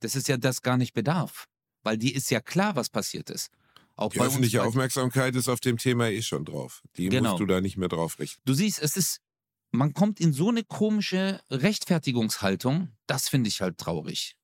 dass 0.00 0.14
es 0.14 0.26
ja 0.28 0.36
das 0.36 0.60
gar 0.62 0.76
nicht 0.76 0.92
bedarf. 0.92 1.46
Weil 1.82 1.96
die 1.96 2.12
ist 2.14 2.30
ja 2.30 2.40
klar, 2.40 2.76
was 2.76 2.90
passiert 2.90 3.30
ist. 3.30 3.50
Auch 3.96 4.12
Die 4.12 4.20
öffentliche 4.20 4.60
uns, 4.60 4.68
Aufmerksamkeit 4.68 5.34
ist 5.36 5.48
auf 5.48 5.60
dem 5.60 5.78
Thema 5.78 6.08
eh 6.10 6.20
schon 6.20 6.44
drauf. 6.44 6.82
Die 6.98 7.08
Genau. 7.08 7.30
musst 7.30 7.40
du 7.40 7.46
da 7.46 7.62
nicht 7.62 7.78
mehr 7.78 7.88
drauf 7.88 8.18
richten. 8.18 8.42
Du 8.44 8.52
siehst, 8.52 8.82
es 8.82 8.96
ist, 8.96 9.20
man 9.70 9.94
kommt 9.94 10.20
in 10.20 10.34
so 10.34 10.50
eine 10.50 10.64
komische 10.64 11.40
Rechtfertigungshaltung. 11.50 12.90
Das 13.06 13.28
finde 13.28 13.48
ich 13.48 13.62
halt 13.62 13.78
traurig. 13.78 14.36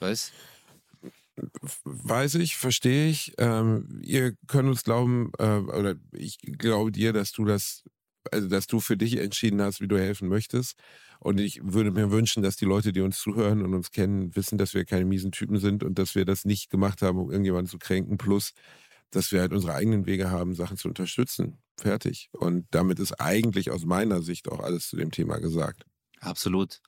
Weißt? 0.00 0.32
Weiß 1.84 2.36
ich, 2.36 2.56
verstehe 2.56 3.08
ich. 3.08 3.34
Ähm, 3.38 4.00
ihr 4.02 4.34
könnt 4.46 4.68
uns 4.68 4.84
glauben, 4.84 5.32
äh, 5.38 5.58
oder 5.58 5.96
ich 6.12 6.38
glaube 6.38 6.92
dir, 6.92 7.12
dass 7.12 7.32
du 7.32 7.44
das, 7.44 7.82
also 8.30 8.48
dass 8.48 8.66
du 8.66 8.80
für 8.80 8.96
dich 8.96 9.18
entschieden 9.18 9.60
hast, 9.60 9.80
wie 9.80 9.88
du 9.88 9.98
helfen 9.98 10.28
möchtest. 10.28 10.78
Und 11.18 11.40
ich 11.40 11.60
würde 11.62 11.90
mir 11.90 12.10
wünschen, 12.10 12.42
dass 12.42 12.56
die 12.56 12.66
Leute, 12.66 12.92
die 12.92 13.00
uns 13.00 13.18
zuhören 13.18 13.62
und 13.62 13.74
uns 13.74 13.90
kennen, 13.90 14.34
wissen, 14.36 14.58
dass 14.58 14.74
wir 14.74 14.84
keine 14.84 15.04
miesen 15.04 15.32
Typen 15.32 15.58
sind 15.58 15.82
und 15.82 15.98
dass 15.98 16.14
wir 16.14 16.24
das 16.24 16.44
nicht 16.44 16.70
gemacht 16.70 17.02
haben, 17.02 17.18
um 17.18 17.30
irgendjemanden 17.30 17.70
zu 17.70 17.78
kränken. 17.78 18.18
Plus, 18.18 18.52
dass 19.10 19.32
wir 19.32 19.40
halt 19.40 19.52
unsere 19.52 19.74
eigenen 19.74 20.06
Wege 20.06 20.30
haben, 20.30 20.54
Sachen 20.54 20.76
zu 20.76 20.88
unterstützen. 20.88 21.58
Fertig. 21.78 22.28
Und 22.32 22.66
damit 22.70 22.98
ist 22.98 23.20
eigentlich 23.20 23.70
aus 23.70 23.84
meiner 23.84 24.22
Sicht 24.22 24.48
auch 24.48 24.60
alles 24.60 24.88
zu 24.88 24.96
dem 24.96 25.10
Thema 25.10 25.38
gesagt. 25.38 25.86
Absolut. 26.20 26.80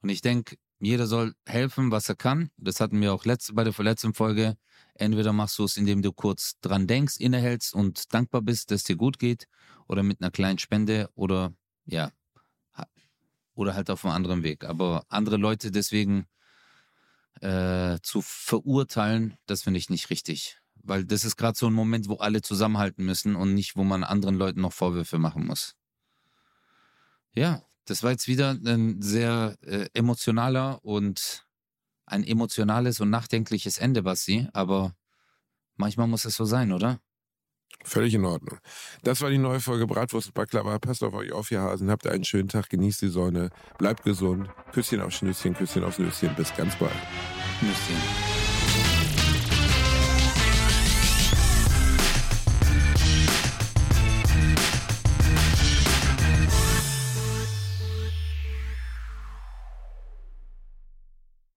Und 0.00 0.08
ich 0.08 0.20
denke, 0.20 0.56
jeder 0.82 1.06
soll 1.06 1.34
helfen, 1.46 1.90
was 1.90 2.08
er 2.08 2.16
kann. 2.16 2.50
Das 2.56 2.80
hatten 2.80 3.00
wir 3.00 3.12
auch 3.14 3.24
letzte, 3.24 3.52
bei 3.54 3.64
der 3.64 3.72
vorletzten 3.72 4.14
Folge. 4.14 4.56
Entweder 4.94 5.32
machst 5.32 5.58
du 5.58 5.64
es, 5.64 5.76
indem 5.76 6.02
du 6.02 6.12
kurz 6.12 6.58
dran 6.60 6.86
denkst, 6.86 7.16
innehältst 7.18 7.74
und 7.74 8.12
dankbar 8.12 8.42
bist, 8.42 8.70
dass 8.70 8.84
dir 8.84 8.96
gut 8.96 9.18
geht, 9.18 9.46
oder 9.88 10.02
mit 10.02 10.20
einer 10.20 10.30
kleinen 10.30 10.58
Spende 10.58 11.10
oder 11.14 11.54
ja, 11.84 12.12
oder 13.54 13.74
halt 13.74 13.90
auf 13.90 14.04
einem 14.04 14.14
anderen 14.14 14.42
Weg. 14.42 14.64
Aber 14.64 15.04
andere 15.08 15.36
Leute 15.36 15.70
deswegen 15.70 16.26
äh, 17.40 17.98
zu 18.02 18.22
verurteilen, 18.22 19.36
das 19.46 19.62
finde 19.62 19.78
ich 19.78 19.90
nicht 19.90 20.10
richtig. 20.10 20.58
Weil 20.74 21.04
das 21.04 21.24
ist 21.24 21.36
gerade 21.36 21.56
so 21.56 21.66
ein 21.66 21.72
Moment, 21.72 22.08
wo 22.08 22.16
alle 22.16 22.42
zusammenhalten 22.42 23.04
müssen 23.04 23.36
und 23.36 23.54
nicht, 23.54 23.76
wo 23.76 23.84
man 23.84 24.04
anderen 24.04 24.36
Leuten 24.36 24.62
noch 24.62 24.72
Vorwürfe 24.72 25.18
machen 25.18 25.46
muss. 25.46 25.76
Ja, 27.34 27.62
das 27.86 28.02
war 28.02 28.10
jetzt 28.10 28.28
wieder 28.28 28.50
ein 28.50 29.02
sehr 29.02 29.56
äh, 29.62 29.86
emotionaler 29.94 30.84
und 30.84 31.46
ein 32.06 32.24
emotionales 32.24 33.00
und 33.00 33.10
nachdenkliches 33.10 33.78
Ende, 33.78 34.02
Basti. 34.02 34.48
Aber 34.52 34.94
manchmal 35.76 36.06
muss 36.06 36.24
es 36.24 36.36
so 36.36 36.44
sein, 36.44 36.72
oder? 36.72 37.00
Völlig 37.84 38.14
in 38.14 38.24
Ordnung. 38.24 38.58
Das 39.02 39.20
war 39.22 39.30
die 39.30 39.38
neue 39.38 39.60
Folge 39.60 39.86
Bratwurst 39.86 40.28
und 40.28 40.34
Baklava. 40.34 40.78
Passt 40.78 41.02
auf 41.02 41.14
euch 41.14 41.32
auf, 41.32 41.50
ihr 41.50 41.60
Hasen. 41.60 41.90
Habt 41.90 42.06
einen 42.06 42.24
schönen 42.24 42.48
Tag, 42.48 42.68
genießt 42.68 43.02
die 43.02 43.08
Sonne, 43.08 43.50
bleibt 43.78 44.04
gesund. 44.04 44.48
Küsschen 44.72 45.00
aufs 45.00 45.16
Schnüsschen, 45.16 45.54
Küsschen 45.54 45.82
aufs 45.82 45.98
Nüsschen. 45.98 46.34
Bis 46.36 46.54
ganz 46.54 46.76
bald. 46.76 46.92
Nüsschen. 47.60 48.31